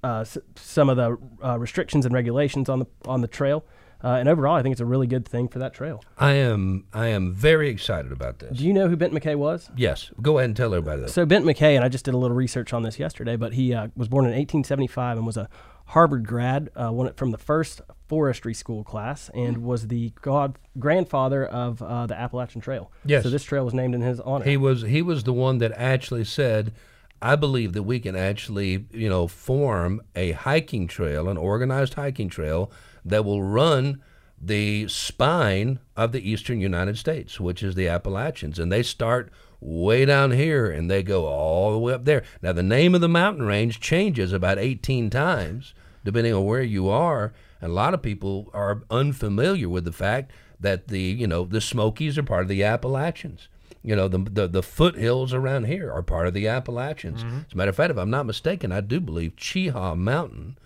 uh, 0.05 0.21
s- 0.21 0.39
some 0.57 0.89
of 0.89 0.97
the 0.97 1.19
uh, 1.45 1.59
restrictions 1.59 2.07
and 2.07 2.15
regulations 2.15 2.69
on 2.69 2.79
the 2.79 2.87
on 3.07 3.21
the 3.21 3.29
trail. 3.29 3.65
Uh, 4.03 4.15
and 4.15 4.29
overall, 4.29 4.57
I 4.57 4.63
think 4.63 4.73
it's 4.73 4.81
a 4.81 4.87
really 4.87 5.07
good 5.07 5.29
thing 5.29 5.49
for 5.49 5.59
that 5.59 5.75
trail. 5.75 6.03
I 6.19 6.33
am 6.33 6.87
I 6.93 7.09
am 7.09 7.35
very 7.35 7.69
excited 7.69 8.13
about 8.13 8.39
this. 8.39 8.59
Do 8.59 8.65
you 8.65 8.73
know 8.73 8.89
who 8.89 8.97
Bent 8.97 9.13
MacKaye 9.13 9.37
was? 9.37 9.71
Yes, 9.77 10.11
go 10.23 10.39
ahead 10.39 10.51
and 10.51 10.57
tell 10.57 10.75
everybody 10.75 11.03
that. 11.03 11.11
So 11.11 11.27
Bent 11.27 11.45
MacKaye, 11.45 11.77
and 11.77 11.85
I 11.85 11.89
just 11.89 12.05
did 12.05 12.15
a 12.15 12.19
little 12.19 12.37
research 12.37 12.73
on 12.73 12.83
this 12.83 12.99
yesterday, 12.99 13.37
but 13.37 13.53
he 13.53 13.75
uh, 13.75 13.89
was 13.97 14.09
born 14.09 14.25
in 14.25 14.31
1875 14.31 15.19
and 15.19 15.27
was 15.27 15.37
a 15.37 15.49
Harvard 15.87 16.25
grad, 16.25 16.71
uh, 16.77 16.91
won 16.93 17.09
it 17.09 17.17
from 17.17 17.33
the 17.33 17.39
first 17.39 17.81
forestry 18.09 18.55
school 18.55 18.85
class, 18.85 19.29
and 19.35 19.59
was 19.59 19.89
the 19.89 20.13
god 20.23 20.57
grandfather 20.79 21.45
of 21.45 21.83
uh, 21.83 22.07
the 22.07 22.19
Appalachian 22.19 22.61
Trail. 22.61 22.93
Yes. 23.05 23.25
So 23.25 23.31
this 23.31 23.43
trail 23.43 23.65
was 23.65 23.75
named 23.75 23.95
in 23.95 24.01
his 24.01 24.21
honor. 24.21 24.45
He 24.45 24.57
was 24.57 24.83
he 24.83 25.03
was 25.03 25.25
the 25.25 25.33
one 25.33 25.59
that 25.59 25.73
actually 25.75 26.25
said, 26.25 26.73
"I 27.21 27.35
believe 27.35 27.73
that 27.73 27.83
we 27.83 27.99
can 27.99 28.15
actually, 28.15 28.87
you 28.93 29.09
know, 29.09 29.27
form 29.27 30.01
a 30.15 30.33
hiking 30.33 30.87
trail, 30.87 31.29
an 31.29 31.37
organized 31.37 31.95
hiking 31.95 32.29
trail 32.29 32.71
that 33.05 33.25
will 33.25 33.43
run 33.43 34.03
the 34.41 34.89
spine 34.89 35.79
of 35.97 36.13
the 36.13 36.29
eastern 36.31 36.61
United 36.61 36.97
States, 36.97 37.39
which 37.39 37.63
is 37.63 37.75
the 37.75 37.89
Appalachians, 37.89 38.59
and 38.59 38.73
they 38.73 38.83
start 38.83 39.31
way 39.61 40.07
down 40.07 40.31
here 40.31 40.71
and 40.71 40.91
they 40.91 41.03
go 41.03 41.27
all 41.27 41.73
the 41.73 41.79
way 41.79 41.93
up 41.93 42.07
there. 42.07 42.23
Now 42.41 42.53
the 42.53 42.63
name 42.63 42.95
of 42.95 43.03
the 43.03 43.09
mountain 43.09 43.47
range 43.47 43.79
changes 43.81 44.33
about 44.33 44.59
18 44.59 45.11
times 45.11 45.75
depending 46.03 46.33
on 46.33 46.47
where 46.47 46.63
you 46.63 46.89
are, 46.89 47.33
and 47.61 47.71
a 47.71 47.75
lot 47.75 47.93
of 47.93 48.01
people 48.01 48.51
are 48.55 48.83
unfamiliar 48.91 49.69
with 49.69 49.85
the 49.85 49.93
fact 49.93 50.31
that 50.59 50.89
the, 50.89 51.01
you 51.01 51.27
know, 51.27 51.45
the 51.45 51.61
Smokies 51.61 52.17
are 52.17 52.23
part 52.23 52.43
of 52.43 52.49
the 52.49 52.65
Appalachians. 52.65 53.49
You 53.83 53.97
know, 53.97 54.09
the, 54.09 54.19
the 54.19 54.47
the 54.47 54.63
foothills 54.63 55.33
around 55.33 55.65
here 55.65 55.91
are 55.91 56.03
part 56.03 56.27
of 56.27 56.35
the 56.35 56.49
Appalachians. 56.49 57.23
As 57.23 57.53
a 57.53 57.57
matter 57.57 57.71
of 57.71 57.77
fact, 57.77 57.91
if 57.91 57.97
I'm 57.99 58.11
not 58.11 58.27
mistaken, 58.27 58.73
I 58.73 58.81
do 58.83 59.01
believe 59.01 59.37
Cheaha 59.37 59.97
Mountain 59.97 60.59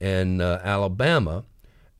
in 0.00 0.40
uh, 0.40 0.60
Alabama 0.64 1.44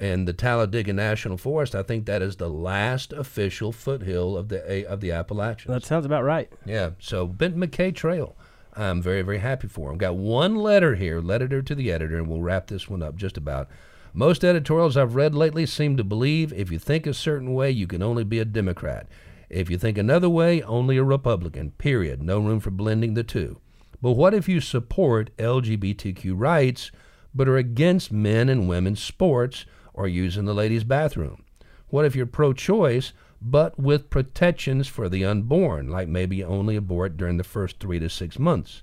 and 0.03 0.27
the 0.27 0.33
Talladega 0.33 0.93
National 0.93 1.37
Forest, 1.37 1.77
I 1.77 1.85
think 1.85 2.07
that 2.07 2.23
is 2.23 2.35
the 2.35 2.51
last 2.51 3.13
official 3.13 3.71
foothill 3.71 4.37
of 4.37 4.49
the 4.49 4.85
of 4.87 5.01
the 5.01 5.13
Appalachians. 5.13 5.73
that 5.73 5.87
sounds 5.87 6.05
about 6.05 6.25
right. 6.25 6.53
Yeah. 6.67 6.91
So 6.99 7.27
Benton 7.27 7.61
MacKaye 7.61 7.95
Trail. 7.95 8.37
I'm 8.75 9.01
very, 9.01 9.23
very 9.23 9.39
happy 9.39 9.69
for 9.69 9.93
him. 9.93 9.99
Got 9.99 10.17
one 10.17 10.57
letter 10.57 10.97
here, 10.97 11.21
letter 11.21 11.63
to 11.63 11.75
the 11.75 11.93
editor, 11.93 12.17
and 12.17 12.27
we'll 12.27 12.41
wrap 12.41 12.67
this 12.67 12.89
one 12.89 13.03
up 13.03 13.15
just 13.17 13.37
about. 13.37 13.69
Most 14.13 14.45
editorials 14.45 14.97
I've 14.97 15.15
read 15.15 15.35
lately 15.35 15.67
seem 15.67 15.97
to 15.99 16.05
believe 16.05 16.53
if 16.53 16.73
you 16.73 16.79
think 16.79 17.07
a 17.07 17.15
certain 17.15 17.55
way, 17.55 17.71
you 17.71 17.87
can 17.87 18.03
only 18.03 18.25
be 18.25 18.41
a 18.41 18.45
Democrat. 18.45 19.07
If 19.49 19.71
you 19.71 19.79
think 19.79 19.99
another 19.99 20.29
way, 20.29 20.63
only 20.63 20.97
a 20.97 21.05
Republican. 21.05 21.73
Period. 21.73 22.23
No 22.23 22.39
room 22.41 22.59
for 22.59 22.71
blending 22.71 23.15
the 23.15 23.23
two. 23.23 23.61
But 24.01 24.13
what 24.13 24.35
if 24.35 24.49
you 24.49 24.61
support 24.61 25.37
LGBTQ 25.37 26.33
rights 26.35 26.91
but 27.35 27.49
are 27.49 27.57
against 27.57 28.11
men 28.11 28.49
and 28.49 28.69
women's 28.69 29.03
sports 29.03 29.65
or 29.95 30.09
using 30.09 30.45
the 30.45 30.55
ladies' 30.55 30.85
bathroom? 30.85 31.45
What 31.89 32.05
if 32.05 32.17
you're 32.17 32.27
pro 32.27 32.53
choice 32.53 33.13
but 33.41 33.79
with 33.79 34.11
protections 34.11 34.89
for 34.89 35.09
the 35.09 35.25
unborn, 35.25 35.89
like 35.89 36.09
maybe 36.09 36.43
only 36.43 36.77
abort 36.77 37.17
during 37.17 37.37
the 37.37 37.45
first 37.45 37.79
three 37.79 37.99
to 37.99 38.09
six 38.09 38.39
months? 38.39 38.83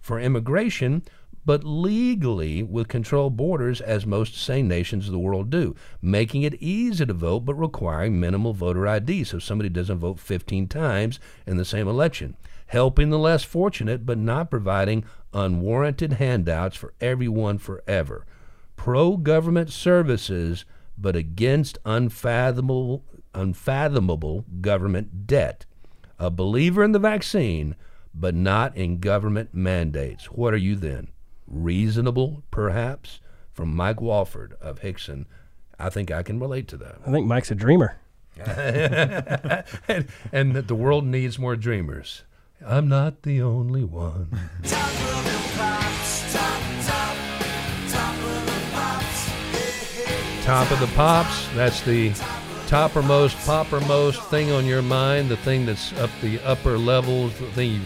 For 0.00 0.18
immigration, 0.18 1.02
but 1.48 1.64
legally 1.64 2.62
with 2.62 2.88
controlled 2.88 3.36
borders, 3.36 3.80
as 3.80 4.04
most 4.04 4.36
sane 4.36 4.68
nations 4.68 5.06
of 5.06 5.12
the 5.12 5.18
world 5.18 5.48
do, 5.48 5.74
making 6.02 6.42
it 6.42 6.60
easy 6.60 7.06
to 7.06 7.14
vote 7.14 7.40
but 7.40 7.54
requiring 7.54 8.20
minimal 8.20 8.52
voter 8.52 8.86
ID 8.86 9.24
so 9.24 9.38
somebody 9.38 9.70
doesn't 9.70 9.98
vote 9.98 10.20
15 10.20 10.68
times 10.68 11.18
in 11.46 11.56
the 11.56 11.64
same 11.64 11.88
election, 11.88 12.36
helping 12.66 13.08
the 13.08 13.18
less 13.18 13.44
fortunate 13.44 14.04
but 14.04 14.18
not 14.18 14.50
providing 14.50 15.04
unwarranted 15.32 16.14
handouts 16.14 16.76
for 16.76 16.92
everyone 17.00 17.56
forever, 17.56 18.26
pro 18.78 19.18
government 19.18 19.70
services 19.70 20.64
but 20.96 21.14
against 21.14 21.78
unfathomable, 21.84 23.04
unfathomable 23.34 24.46
government 24.62 25.26
debt, 25.26 25.66
a 26.18 26.30
believer 26.30 26.82
in 26.82 26.92
the 26.92 26.98
vaccine 26.98 27.76
but 28.14 28.34
not 28.34 28.74
in 28.76 28.98
government 28.98 29.50
mandates. 29.52 30.26
What 30.26 30.54
are 30.54 30.58
you 30.58 30.74
then? 30.76 31.08
Reasonable, 31.46 32.42
perhaps? 32.50 33.20
From 33.52 33.74
Mike 33.74 34.00
Walford 34.00 34.54
of 34.60 34.80
Hixson. 34.80 35.26
I 35.78 35.90
think 35.90 36.10
I 36.10 36.22
can 36.22 36.40
relate 36.40 36.68
to 36.68 36.76
that. 36.78 36.96
I 37.06 37.10
think 37.10 37.26
Mike's 37.26 37.50
a 37.50 37.54
dreamer. 37.54 37.98
and, 38.38 40.06
and 40.32 40.54
that 40.54 40.68
the 40.68 40.74
world 40.74 41.04
needs 41.04 41.38
more 41.38 41.56
dreamers. 41.56 42.22
I'm 42.64 42.88
not 42.88 43.22
the 43.22 43.42
only 43.42 43.84
one. 43.84 44.30
Top 50.48 50.70
of 50.70 50.80
the 50.80 50.86
pops. 50.96 51.46
That's 51.54 51.82
the 51.82 52.08
toppermost, 52.68 53.36
poppermost 53.44 54.30
thing 54.30 54.50
on 54.50 54.64
your 54.64 54.80
mind. 54.80 55.28
The 55.28 55.36
thing 55.36 55.66
that's 55.66 55.92
up 55.98 56.08
the 56.22 56.40
upper 56.40 56.78
levels. 56.78 57.38
The 57.38 57.50
thing 57.52 57.72
you, 57.72 57.80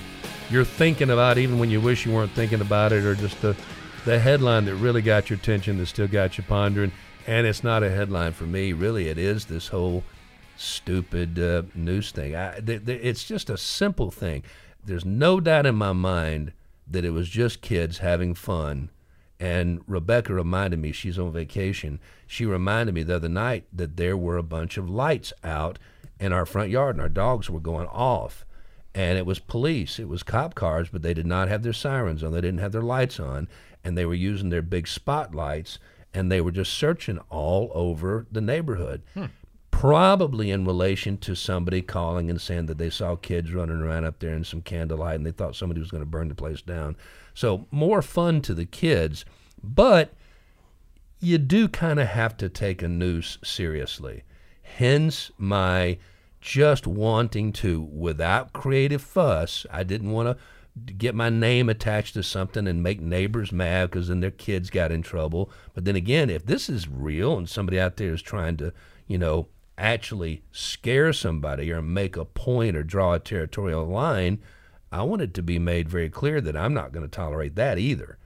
you're 0.49 0.65
thinking 0.65 1.11
about, 1.11 1.39
even 1.39 1.59
when 1.59 1.71
you 1.71 1.81
wish 1.81 2.07
you 2.07 2.13
weren't 2.13 2.31
thinking 2.31 2.61
about 2.61 2.93
it, 2.93 3.05
or 3.05 3.17
just 3.17 3.43
the 3.43 3.57
the 4.05 4.17
headline 4.17 4.67
that 4.67 4.77
really 4.77 5.03
got 5.03 5.29
your 5.29 5.41
attention, 5.41 5.79
that 5.79 5.87
still 5.87 6.07
got 6.07 6.39
you 6.39 6.45
pondering. 6.45 6.93
And 7.27 7.49
it's 7.49 7.65
not 7.65 7.83
a 7.83 7.91
headline 7.91 8.33
for 8.33 8.45
me, 8.45 8.73
really. 8.73 9.09
It 9.09 9.19
is 9.19 9.47
this 9.47 9.67
whole 9.67 10.05
stupid 10.57 11.41
uh, 11.41 11.63
news 11.74 12.12
thing. 12.12 12.36
I, 12.36 12.61
th- 12.61 12.86
th- 12.86 13.01
it's 13.03 13.24
just 13.24 13.51
a 13.51 13.59
simple 13.59 14.12
thing. 14.12 14.45
There's 14.85 15.05
no 15.05 15.41
doubt 15.41 15.66
in 15.66 15.74
my 15.74 15.95
mind 15.95 16.53
that 16.89 17.05
it 17.05 17.11
was 17.11 17.28
just 17.28 17.61
kids 17.61 17.99
having 17.99 18.35
fun. 18.35 18.91
And 19.43 19.81
Rebecca 19.89 20.32
reminded 20.32 20.78
me, 20.78 20.93
she's 20.93 21.19
on 21.19 21.32
vacation. 21.32 21.98
She 22.28 22.47
reminded 22.47 22.94
me 22.94 23.02
the 23.02 23.16
other 23.16 23.28
night 23.28 23.64
that 23.73 23.97
there 23.97 24.16
were 24.16 24.36
a 24.36 24.43
bunch 24.44 24.77
of 24.77 24.89
lights 24.89 25.32
out 25.43 25.81
in 26.20 26.32
our 26.32 26.47
front 26.47 26.70
yard 26.70 26.94
and 26.94 27.02
our 27.02 27.09
dogs 27.09 27.51
were 27.51 27.59
going 27.59 27.89
off. 27.89 28.47
And 28.94 29.19
it 29.19 29.27
was 29.27 29.40
police, 29.40 29.98
it 29.98 30.09
was 30.09 30.23
cop 30.23 30.55
cars, 30.55 30.90
but 30.93 31.02
they 31.02 31.12
did 31.12 31.27
not 31.27 31.48
have 31.48 31.64
their 31.64 31.73
sirens 31.73 32.23
on. 32.23 32.31
They 32.31 32.40
didn't 32.40 32.60
have 32.60 32.70
their 32.70 32.82
lights 32.82 33.19
on. 33.19 33.48
And 33.82 33.98
they 33.98 34.06
were 34.06 34.14
using 34.14 34.51
their 34.51 34.62
big 34.62 34.86
spotlights 34.86 35.81
and 36.14 36.31
they 36.31 36.40
were 36.40 36.52
just 36.52 36.73
searching 36.73 37.19
all 37.28 37.73
over 37.74 38.28
the 38.31 38.40
neighborhood 38.40 39.02
hmm. 39.14 39.24
Probably 39.73 40.53
in 40.53 40.65
relation 40.65 41.19
to 41.19 41.35
somebody 41.35 41.82
calling 41.82 42.31
and 42.31 42.40
saying 42.40 42.66
that 42.66 42.78
they 42.78 42.89
saw 42.89 43.16
kids 43.16 43.53
running 43.53 43.81
around 43.81 44.05
up 44.05 44.20
there 44.20 44.35
in 44.35 44.44
some 44.44 44.62
candlelight 44.62 45.16
and 45.16 45.27
they 45.27 45.32
thought 45.32 45.57
somebody 45.57 45.81
was 45.81 45.90
going 45.90 46.03
to 46.03 46.09
burn 46.09 46.28
the 46.28 46.35
place 46.36 46.62
down. 46.62 46.97
So 47.35 47.66
more 47.73 48.01
fun 48.01 48.43
to 48.43 48.55
the 48.55 48.65
kids, 48.65 49.24
but 49.61 50.15
you 51.19 51.39
do 51.39 51.66
kind 51.66 51.99
of 51.99 52.07
have 52.07 52.36
to 52.36 52.49
take 52.49 52.81
a 52.81 52.89
noose 52.89 53.39
seriously. 53.43 54.23
Hence 54.62 55.32
my 55.36 55.99
just 56.40 56.86
wanting 56.86 57.53
to, 57.55 57.81
without 57.81 58.53
creative 58.53 59.03
fuss, 59.03 59.66
I 59.70 59.82
didn't 59.82 60.12
want 60.12 60.36
to 60.36 60.93
get 60.93 61.15
my 61.15 61.28
name 61.28 61.69
attached 61.69 62.15
to 62.15 62.23
something 62.23 62.66
and 62.66 62.82
make 62.82 63.01
neighbors 63.01 63.53
mad 63.53 63.90
because 63.90 64.09
then 64.09 64.20
their 64.20 64.31
kids 64.31 64.70
got 64.70 64.93
in 64.93 65.03
trouble. 65.03 65.51
But 65.74 65.85
then 65.85 65.97
again, 65.97 66.31
if 66.31 66.47
this 66.47 66.69
is 66.69 66.89
real 66.89 67.36
and 67.36 67.49
somebody 67.49 67.81
out 67.81 67.97
there 67.97 68.12
is 68.12 68.23
trying 68.23 68.57
to, 68.59 68.73
you 69.07 69.19
know, 69.19 69.49
actually 69.83 70.43
scare 70.53 71.13
somebody 71.13 71.73
or 71.73 71.83
make 71.83 72.17
a 72.17 72.25
point 72.25 72.77
or 72.77 72.83
draw 72.85 73.15
a 73.15 73.19
territorial 73.19 73.85
line, 73.85 74.39
I 74.93 75.03
want 75.03 75.23
it 75.23 75.35
to 75.35 75.43
be 75.43 75.59
made 75.59 75.89
very 75.89 76.09
clear 76.09 76.41
that 76.41 76.57
I'm 76.57 76.73
not 76.73 76.93
going 76.93 77.05
to 77.05 77.11
tolerate 77.11 77.57
that 77.57 77.79
either. 77.79 78.19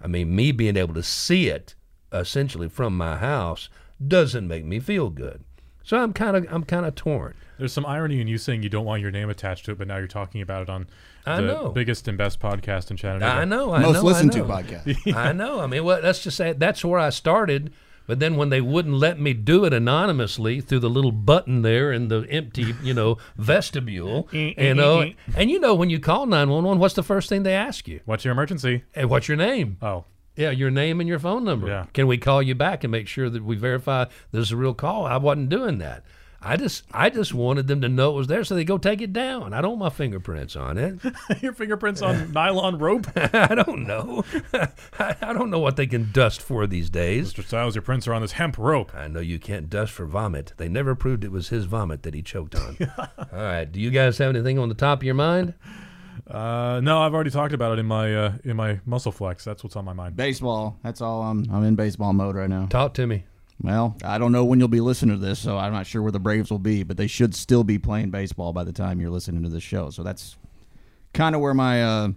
I 0.00 0.06
mean, 0.06 0.34
me 0.34 0.52
being 0.52 0.76
able 0.76 0.94
to 0.94 1.02
see 1.02 1.48
it 1.48 1.74
essentially 2.12 2.68
from 2.68 2.96
my 2.96 3.16
house 3.16 3.68
doesn't 4.04 4.48
make 4.48 4.64
me 4.64 4.80
feel 4.80 5.10
good. 5.10 5.44
So 5.84 5.98
I'm 5.98 6.12
kind 6.12 6.36
of 6.36 6.46
I'm 6.50 6.64
kind 6.64 6.86
of 6.86 6.94
torn. 6.94 7.34
There's 7.58 7.72
some 7.72 7.86
irony 7.86 8.20
in 8.20 8.26
you 8.28 8.38
saying 8.38 8.62
you 8.62 8.68
don't 8.68 8.84
want 8.84 9.02
your 9.02 9.10
name 9.10 9.28
attached 9.30 9.64
to 9.66 9.72
it, 9.72 9.78
but 9.78 9.88
now 9.88 9.98
you're 9.98 10.06
talking 10.06 10.40
about 10.40 10.62
it 10.62 10.70
on 10.70 10.86
I 11.26 11.36
the 11.40 11.46
know. 11.46 11.68
biggest 11.70 12.08
and 12.08 12.16
best 12.16 12.40
podcast 12.40 12.90
in 12.90 12.96
Chattanooga. 12.96 13.26
I 13.26 13.44
know. 13.44 13.72
I 13.72 13.82
Most 13.82 13.94
know, 13.94 14.02
listened 14.02 14.30
I 14.32 14.34
to 14.34 14.38
know. 14.40 14.44
podcast. 14.54 15.14
I 15.16 15.32
know. 15.32 15.60
I 15.60 15.66
mean, 15.66 15.84
well, 15.84 16.00
let's 16.02 16.22
just 16.22 16.36
say 16.36 16.52
that's 16.52 16.84
where 16.84 16.98
I 17.00 17.10
started. 17.10 17.72
But 18.06 18.18
then 18.18 18.36
when 18.36 18.48
they 18.50 18.60
wouldn't 18.60 18.96
let 18.96 19.18
me 19.20 19.32
do 19.32 19.64
it 19.64 19.72
anonymously 19.72 20.60
through 20.60 20.80
the 20.80 20.90
little 20.90 21.12
button 21.12 21.62
there 21.62 21.92
in 21.92 22.08
the 22.08 22.26
empty, 22.28 22.74
you 22.82 22.94
know, 22.94 23.18
vestibule, 23.36 24.28
eh, 24.32 24.54
eh, 24.56 24.68
you 24.68 24.74
know, 24.74 25.00
eh, 25.00 25.12
and 25.36 25.50
you 25.50 25.60
know 25.60 25.74
when 25.74 25.90
you 25.90 26.00
call 26.00 26.26
911, 26.26 26.78
what's 26.80 26.94
the 26.94 27.02
first 27.02 27.28
thing 27.28 27.42
they 27.42 27.54
ask 27.54 27.86
you? 27.86 28.00
What's 28.04 28.24
your 28.24 28.32
emergency? 28.32 28.84
Hey, 28.92 29.04
what's 29.04 29.28
your 29.28 29.36
name? 29.36 29.76
Oh, 29.82 30.04
Yeah, 30.36 30.50
your 30.50 30.70
name 30.70 30.98
and 31.00 31.08
your 31.08 31.18
phone 31.18 31.44
number. 31.44 31.68
Yeah. 31.68 31.86
Can 31.92 32.06
we 32.06 32.18
call 32.18 32.42
you 32.42 32.54
back 32.54 32.84
and 32.84 32.90
make 32.90 33.06
sure 33.06 33.28
that 33.30 33.44
we 33.44 33.56
verify 33.56 34.06
this 34.32 34.46
is 34.46 34.52
a 34.52 34.56
real 34.56 34.74
call? 34.74 35.06
I 35.06 35.18
wasn't 35.18 35.50
doing 35.50 35.78
that. 35.78 36.04
I 36.44 36.56
just 36.56 36.84
I 36.92 37.08
just 37.08 37.32
wanted 37.32 37.68
them 37.68 37.80
to 37.82 37.88
know 37.88 38.10
it 38.10 38.16
was 38.16 38.26
there 38.26 38.42
so 38.42 38.54
they 38.54 38.64
go 38.64 38.76
take 38.78 39.00
it 39.00 39.12
down. 39.12 39.52
I 39.52 39.60
don't 39.60 39.78
want 39.78 39.94
my 39.94 39.96
fingerprints 39.96 40.56
on 40.56 40.76
it. 40.76 40.98
your 41.42 41.52
fingerprints 41.52 42.02
on 42.02 42.32
nylon 42.32 42.78
rope. 42.78 43.06
I 43.16 43.54
don't 43.54 43.86
know. 43.86 44.24
I, 44.98 45.16
I 45.22 45.32
don't 45.32 45.50
know 45.50 45.60
what 45.60 45.76
they 45.76 45.86
can 45.86 46.10
dust 46.12 46.42
for 46.42 46.66
these 46.66 46.90
days. 46.90 47.32
Mr. 47.32 47.44
Styles, 47.44 47.76
your 47.76 47.82
prints 47.82 48.08
are 48.08 48.14
on 48.14 48.22
this 48.22 48.32
hemp 48.32 48.58
rope. 48.58 48.94
I 48.94 49.06
know 49.08 49.20
you 49.20 49.38
can't 49.38 49.70
dust 49.70 49.92
for 49.92 50.04
vomit. 50.04 50.52
They 50.56 50.68
never 50.68 50.94
proved 50.94 51.22
it 51.22 51.30
was 51.30 51.48
his 51.50 51.64
vomit 51.66 52.02
that 52.02 52.14
he 52.14 52.22
choked 52.22 52.56
on. 52.56 52.76
All 52.98 53.26
right. 53.32 53.70
Do 53.70 53.80
you 53.80 53.90
guys 53.90 54.18
have 54.18 54.34
anything 54.34 54.58
on 54.58 54.68
the 54.68 54.74
top 54.74 55.00
of 55.00 55.04
your 55.04 55.14
mind? 55.14 55.54
Uh, 56.26 56.80
no, 56.82 57.00
I've 57.02 57.14
already 57.14 57.30
talked 57.30 57.52
about 57.52 57.72
it 57.72 57.78
in 57.78 57.86
my 57.86 58.14
uh, 58.14 58.32
in 58.44 58.56
my 58.56 58.80
muscle 58.86 59.12
flex. 59.12 59.44
That's 59.44 59.64
what's 59.64 59.76
on 59.76 59.84
my 59.84 59.92
mind. 59.92 60.16
Baseball. 60.16 60.78
That's 60.82 61.00
all. 61.00 61.22
I'm 61.22 61.46
I'm 61.52 61.64
in 61.64 61.74
baseball 61.74 62.12
mode 62.12 62.36
right 62.36 62.50
now. 62.50 62.66
Talk 62.66 62.94
to 62.94 63.06
me. 63.06 63.24
Well, 63.62 63.96
I 64.04 64.18
don't 64.18 64.32
know 64.32 64.44
when 64.44 64.58
you'll 64.58 64.66
be 64.68 64.80
listening 64.80 65.14
to 65.18 65.24
this, 65.24 65.38
so 65.38 65.56
I'm 65.56 65.72
not 65.72 65.86
sure 65.86 66.02
where 66.02 66.10
the 66.10 66.18
Braves 66.18 66.50
will 66.50 66.58
be, 66.58 66.82
but 66.82 66.96
they 66.96 67.06
should 67.06 67.32
still 67.34 67.62
be 67.62 67.78
playing 67.78 68.10
baseball 68.10 68.52
by 68.52 68.64
the 68.64 68.72
time 68.72 69.00
you're 69.00 69.10
listening 69.10 69.44
to 69.44 69.48
this 69.48 69.62
show. 69.62 69.90
So 69.90 70.02
that's 70.02 70.36
kind 71.14 71.34
of 71.36 71.40
where 71.40 71.54
my 71.54 71.82
uh, 71.84 72.08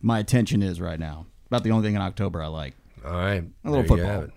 my 0.00 0.20
attention 0.20 0.62
is 0.62 0.80
right 0.80 1.00
now. 1.00 1.26
About 1.48 1.64
the 1.64 1.72
only 1.72 1.86
thing 1.88 1.96
in 1.96 2.00
October 2.00 2.40
I 2.42 2.46
like. 2.46 2.74
All 3.04 3.12
right. 3.12 3.42
A 3.64 3.70
little 3.70 3.82
there 3.82 3.82
you 3.82 3.88
football. 3.88 4.06
have 4.06 4.22
it. 4.24 4.30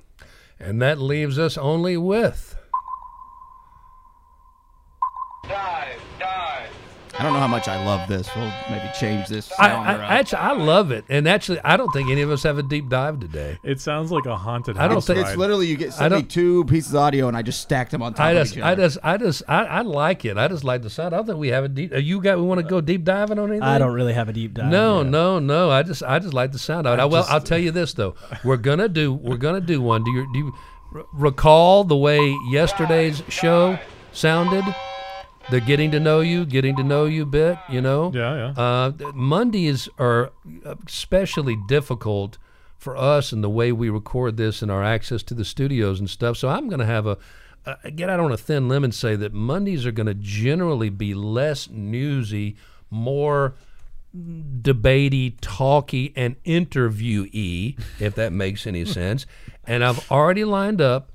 And 0.59 0.81
that 0.81 0.97
leaves 0.99 1.37
us 1.37 1.57
only 1.57 1.95
with 1.95 2.55
Dive, 5.47 6.01
dive. 6.19 6.69
I 7.19 7.23
don't 7.23 7.33
know 7.33 7.39
how 7.39 7.47
much 7.47 7.67
I 7.67 7.83
love 7.83 8.07
this. 8.07 8.29
We'll 8.35 8.51
maybe 8.69 8.87
change 8.99 9.27
this. 9.27 9.51
I, 9.57 9.69
I 9.71 10.17
actually 10.19 10.37
I 10.37 10.51
love 10.51 10.91
it, 10.91 11.03
and 11.09 11.27
actually 11.27 11.59
I 11.63 11.75
don't 11.75 11.91
think 11.91 12.09
any 12.11 12.21
of 12.21 12.29
us 12.29 12.43
have 12.43 12.59
a 12.59 12.63
deep 12.63 12.89
dive 12.89 13.19
today. 13.19 13.57
It 13.63 13.81
sounds 13.81 14.11
like 14.11 14.27
a 14.27 14.35
haunted 14.37 14.77
I 14.77 14.83
don't 14.87 14.97
house 14.97 15.07
think- 15.07 15.25
it's 15.25 15.35
literally 15.35 15.65
you 15.65 15.77
get 15.77 15.99
I 15.99 16.09
me 16.09 16.21
two 16.21 16.63
pieces 16.65 16.93
of 16.93 16.99
audio 16.99 17.27
and 17.27 17.35
I 17.35 17.41
just 17.41 17.59
stacked 17.61 17.89
them 17.91 18.03
on 18.03 18.13
top 18.13 18.25
I 18.27 18.31
of 18.31 18.37
just 18.45 18.57
each 18.57 18.63
I 18.63 18.75
just 18.75 18.97
I 19.03 19.17
just 19.17 19.41
I, 19.47 19.65
I 19.65 19.81
like 19.81 20.25
it. 20.25 20.37
I 20.37 20.47
just 20.47 20.63
like 20.63 20.83
the 20.83 20.91
sound. 20.91 21.15
I 21.15 21.17
don't 21.17 21.25
think 21.25 21.39
we 21.39 21.47
have 21.47 21.63
a 21.63 21.69
deep. 21.69 21.91
uh, 21.91 21.97
You 21.97 22.21
got 22.21 22.37
we 22.37 22.43
want 22.43 22.61
to 22.61 22.67
go 22.67 22.81
deep 22.81 23.03
diving 23.03 23.39
on 23.39 23.49
anything? 23.49 23.63
I 23.63 23.79
don't 23.79 23.93
really 23.93 24.13
have 24.13 24.29
a 24.29 24.33
deep 24.33 24.53
dive. 24.53 24.69
No, 24.71 25.01
yet. 25.01 25.09
no, 25.09 25.39
no. 25.39 25.71
I 25.71 25.81
just 25.83 26.03
I 26.03 26.19
just 26.19 26.35
like 26.35 26.51
the 26.51 26.59
sound 26.59 26.85
of 26.85 26.99
it. 26.99 27.01
I, 27.01 27.05
well, 27.05 27.25
I'll 27.29 27.41
tell 27.41 27.57
you 27.57 27.71
this 27.71 27.93
though. 27.93 28.13
We're 28.43 28.57
gonna 28.57 28.89
do 28.89 29.11
we're 29.13 29.37
gonna 29.37 29.61
do 29.61 29.81
one. 29.81 30.03
Do 30.03 30.11
you 30.11 30.31
do 30.33 30.39
you 30.39 30.53
r- 30.93 31.05
recall 31.13 31.83
the 31.83 31.97
way 31.97 32.35
yesterday's 32.51 33.23
show 33.27 33.79
sounded? 34.11 34.63
The 35.49 35.61
getting 35.61 35.91
to 35.91 35.99
know 35.99 36.19
you, 36.19 36.45
getting 36.45 36.75
to 36.75 36.83
know 36.83 37.05
you 37.05 37.25
bit. 37.25 37.57
You 37.69 37.81
know. 37.81 38.11
Yeah, 38.13 38.53
yeah. 38.57 38.61
Uh, 38.61 38.91
Mondays 39.13 39.87
are 39.97 40.31
especially 40.85 41.57
difficult 41.67 42.37
for 42.77 42.95
us 42.95 43.31
and 43.31 43.43
the 43.43 43.49
way 43.49 43.71
we 43.71 43.89
record 43.89 44.37
this 44.37 44.61
and 44.61 44.69
our 44.69 44.83
access 44.83 45.23
to 45.23 45.33
the 45.33 45.45
studios 45.45 45.99
and 45.99 46.09
stuff. 46.09 46.37
So 46.37 46.49
I'm 46.49 46.67
going 46.67 46.79
to 46.79 46.85
have 46.85 47.07
a 47.07 47.17
uh, 47.65 47.75
get 47.95 48.09
out 48.09 48.19
on 48.19 48.31
a 48.31 48.37
thin 48.37 48.69
limb 48.69 48.83
and 48.83 48.95
say 48.95 49.15
that 49.17 49.33
Mondays 49.33 49.85
are 49.85 49.91
going 49.91 50.07
to 50.07 50.13
generally 50.13 50.89
be 50.89 51.13
less 51.13 51.69
newsy, 51.69 52.55
more 52.89 53.55
debatey, 54.15 55.35
talky, 55.41 56.13
and 56.15 56.41
interviewee, 56.43 57.77
if 57.99 58.15
that 58.15 58.31
makes 58.31 58.65
any 58.65 58.85
sense. 58.85 59.25
And 59.65 59.83
I've 59.83 60.09
already 60.09 60.45
lined 60.45 60.79
up 60.79 61.11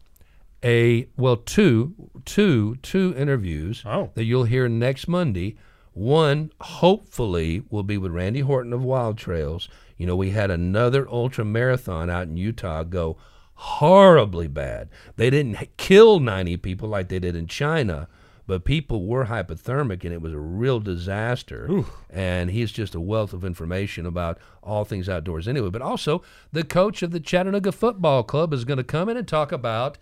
a 0.62 1.08
well 1.16 1.36
two 1.36 1.94
two 2.24 2.76
two 2.82 3.14
interviews 3.16 3.82
Oh. 3.86 4.10
that 4.14 4.24
you'll 4.24 4.44
hear 4.44 4.68
next 4.68 5.08
Monday. 5.08 5.56
One 5.94 6.50
hopefully 6.60 7.62
will 7.70 7.82
be 7.82 7.98
with 7.98 8.12
Randy 8.12 8.42
Whorton 8.42 8.72
of 8.72 8.82
Wild 8.82 9.18
Trails. 9.18 9.68
You 9.98 10.06
know, 10.06 10.16
we 10.16 10.30
had 10.30 10.50
another 10.50 11.06
ultra 11.08 11.44
marathon 11.44 12.08
out 12.08 12.28
in 12.28 12.36
Utah 12.36 12.82
go 12.82 13.18
horribly 13.54 14.48
bad. 14.48 14.88
They 15.16 15.30
didn't 15.30 15.76
kill 15.76 16.18
90 16.20 16.56
people 16.58 16.88
like 16.88 17.08
they 17.08 17.18
did 17.18 17.36
in 17.36 17.46
China, 17.46 18.08
but 18.46 18.64
people 18.64 19.06
were 19.06 19.26
hypothermic 19.26 20.02
and 20.04 20.12
it 20.12 20.20
was 20.22 20.32
a 20.32 20.38
real 20.38 20.80
disaster. 20.80 21.84
And 22.10 22.50
he's 22.50 22.72
just 22.72 22.94
a 22.94 23.00
wealth 23.00 23.32
of 23.32 23.44
information 23.44 24.04
about 24.06 24.38
all 24.62 24.84
things 24.84 25.08
outdoors 25.08 25.46
anyway. 25.46 25.70
But 25.70 25.82
also, 25.82 26.22
the 26.50 26.64
coach 26.64 27.02
of 27.02 27.10
the 27.12 27.20
Chattanooga 27.20 27.70
Football 27.70 28.22
Club 28.24 28.52
is 28.52 28.64
going 28.64 28.78
to 28.78 28.84
come 28.84 29.08
in 29.08 29.16
and 29.16 29.28
talk 29.28 29.52
about 29.52 29.98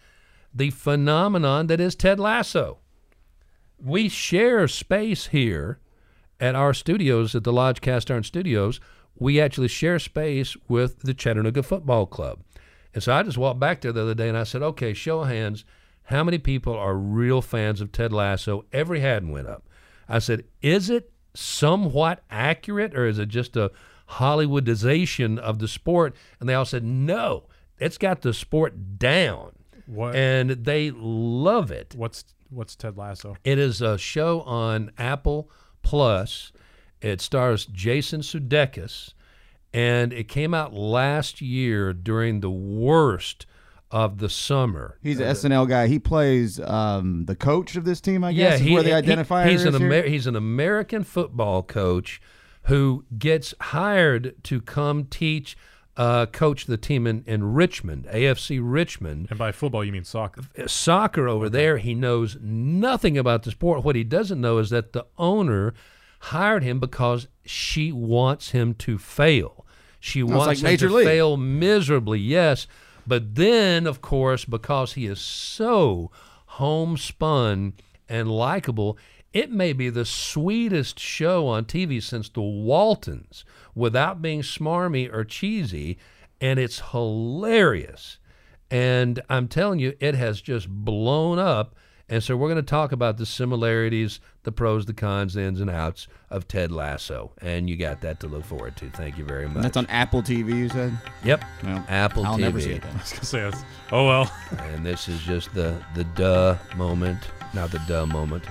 the 0.54 0.70
phenomenon 0.70 1.66
that 1.68 1.80
is 1.80 1.94
Ted 1.94 2.18
Lasso. 2.18 2.78
We 3.78 4.08
share 4.08 4.68
space 4.68 5.28
here 5.28 5.78
at 6.38 6.54
our 6.54 6.74
studios 6.74 7.34
at 7.34 7.44
the 7.44 7.52
Lodge 7.52 7.80
Cast 7.80 8.10
Iron 8.10 8.24
Studios. 8.24 8.80
We 9.18 9.40
actually 9.40 9.68
share 9.68 9.98
space 9.98 10.56
with 10.68 11.00
the 11.00 11.14
Chattanooga 11.14 11.62
Football 11.62 12.06
Club. 12.06 12.40
And 12.92 13.02
so 13.02 13.12
I 13.12 13.22
just 13.22 13.38
walked 13.38 13.60
back 13.60 13.80
there 13.80 13.92
the 13.92 14.02
other 14.02 14.14
day 14.14 14.28
and 14.28 14.36
I 14.36 14.44
said, 14.44 14.62
okay, 14.62 14.92
show 14.92 15.20
of 15.20 15.28
hands, 15.28 15.64
how 16.04 16.24
many 16.24 16.38
people 16.38 16.74
are 16.74 16.94
real 16.96 17.40
fans 17.40 17.80
of 17.80 17.92
Ted 17.92 18.12
Lasso? 18.12 18.64
Every 18.72 19.00
hand 19.00 19.30
went 19.30 19.46
up. 19.46 19.68
I 20.08 20.18
said, 20.18 20.44
is 20.60 20.90
it 20.90 21.12
somewhat 21.34 22.24
accurate 22.30 22.96
or 22.96 23.06
is 23.06 23.18
it 23.18 23.28
just 23.28 23.56
a 23.56 23.70
Hollywoodization 24.08 25.38
of 25.38 25.60
the 25.60 25.68
sport? 25.68 26.16
And 26.40 26.48
they 26.48 26.54
all 26.54 26.64
said, 26.64 26.82
no, 26.82 27.44
it's 27.78 27.98
got 27.98 28.22
the 28.22 28.34
sport 28.34 28.98
down. 28.98 29.52
What? 29.90 30.14
And 30.14 30.50
they 30.50 30.90
love 30.94 31.70
it. 31.70 31.94
what's 31.96 32.24
what's 32.48 32.76
Ted 32.76 32.96
Lasso? 32.96 33.36
It 33.44 33.58
is 33.58 33.80
a 33.80 33.98
show 33.98 34.42
on 34.42 34.92
Apple 34.98 35.50
Plus. 35.82 36.52
It 37.00 37.20
stars 37.20 37.66
Jason 37.66 38.20
Sudeikis, 38.20 39.14
and 39.72 40.12
it 40.12 40.28
came 40.28 40.52
out 40.52 40.74
last 40.74 41.40
year 41.40 41.92
during 41.92 42.40
the 42.40 42.50
worst 42.50 43.46
of 43.90 44.18
the 44.18 44.28
summer. 44.28 44.98
He's 45.02 45.18
an 45.18 45.26
SNL 45.28 45.68
guy. 45.68 45.86
He 45.88 45.98
plays 45.98 46.60
um, 46.60 47.24
the 47.24 47.34
coach 47.34 47.74
of 47.76 47.84
this 47.84 48.00
team. 48.00 48.22
I 48.22 48.30
yeah, 48.30 48.50
guess 48.50 48.60
is 48.60 48.66
he, 48.66 48.74
where 48.74 48.82
the 48.82 48.90
he- 48.90 48.94
identifier 49.02 49.48
he's 49.48 49.64
is 49.64 49.74
an 49.74 49.80
here? 49.80 49.92
Amer- 49.92 50.08
he's 50.08 50.26
an 50.26 50.36
American 50.36 51.04
football 51.04 51.62
coach 51.62 52.20
who 52.64 53.04
gets 53.18 53.54
hired 53.60 54.34
to 54.44 54.60
come 54.60 55.04
teach, 55.06 55.56
uh, 55.96 56.26
coach 56.26 56.66
the 56.66 56.76
team 56.76 57.06
in, 57.06 57.24
in 57.26 57.52
Richmond, 57.52 58.06
AFC 58.06 58.60
Richmond. 58.62 59.26
And 59.30 59.38
by 59.38 59.52
football, 59.52 59.84
you 59.84 59.92
mean 59.92 60.04
soccer. 60.04 60.42
soccer 60.66 61.28
over 61.28 61.48
there. 61.48 61.78
He 61.78 61.94
knows 61.94 62.38
nothing 62.40 63.18
about 63.18 63.42
the 63.42 63.50
sport. 63.50 63.84
What 63.84 63.96
he 63.96 64.04
doesn't 64.04 64.40
know 64.40 64.58
is 64.58 64.70
that 64.70 64.92
the 64.92 65.06
owner 65.18 65.74
hired 66.20 66.62
him 66.62 66.80
because 66.80 67.28
she 67.44 67.92
wants 67.92 68.50
him 68.50 68.74
to 68.74 68.98
fail. 68.98 69.66
She 69.98 70.22
wants 70.22 70.46
like 70.46 70.58
him 70.58 70.64
Major 70.64 70.88
to 70.88 70.94
League. 70.94 71.06
fail 71.06 71.36
miserably, 71.36 72.18
yes. 72.18 72.66
But 73.06 73.34
then, 73.34 73.86
of 73.86 74.00
course, 74.00 74.44
because 74.44 74.94
he 74.94 75.06
is 75.06 75.20
so 75.20 76.10
homespun 76.46 77.74
and 78.08 78.30
likable, 78.30 78.96
it 79.32 79.50
may 79.50 79.72
be 79.72 79.90
the 79.90 80.04
sweetest 80.04 80.98
show 80.98 81.46
on 81.46 81.64
TV 81.64 82.02
since 82.02 82.28
The 82.28 82.40
Waltons 82.40 83.44
without 83.74 84.20
being 84.20 84.42
smarmy 84.42 85.12
or 85.12 85.24
cheesy, 85.24 85.98
and 86.40 86.58
it's 86.58 86.80
hilarious. 86.90 88.18
And 88.70 89.20
I'm 89.28 89.48
telling 89.48 89.78
you, 89.78 89.94
it 90.00 90.14
has 90.14 90.40
just 90.40 90.68
blown 90.68 91.38
up. 91.38 91.74
And 92.08 92.24
so 92.24 92.36
we're 92.36 92.48
going 92.48 92.56
to 92.56 92.62
talk 92.68 92.90
about 92.90 93.18
the 93.18 93.26
similarities, 93.26 94.18
the 94.42 94.50
pros, 94.50 94.84
the 94.84 94.92
cons, 94.92 95.34
the 95.34 95.42
ins 95.42 95.60
and 95.60 95.70
outs 95.70 96.08
of 96.28 96.48
Ted 96.48 96.72
Lasso. 96.72 97.30
And 97.40 97.70
you 97.70 97.76
got 97.76 98.00
that 98.00 98.18
to 98.20 98.26
look 98.26 98.44
forward 98.44 98.76
to. 98.78 98.90
Thank 98.90 99.16
you 99.16 99.24
very 99.24 99.48
much. 99.48 99.62
That's 99.62 99.76
on 99.76 99.86
Apple 99.86 100.20
TV. 100.20 100.48
You 100.56 100.68
said. 100.68 100.98
Yep. 101.22 101.44
Well, 101.62 101.84
Apple 101.88 102.26
I'll 102.26 102.36
TV. 102.36 102.40
never 102.40 102.60
see 102.60 102.72
it. 102.72 102.82
Then. 102.82 102.90
I 102.96 102.98
was 102.98 103.12
gonna 103.12 103.24
say, 103.24 103.40
that's, 103.42 103.62
oh 103.92 104.06
well. 104.08 104.32
And 104.58 104.84
this 104.84 105.06
is 105.06 105.20
just 105.20 105.54
the 105.54 105.80
the 105.94 106.02
duh 106.02 106.56
moment, 106.76 107.28
not 107.54 107.70
the 107.70 107.80
duh 107.86 108.06
moment, 108.06 108.42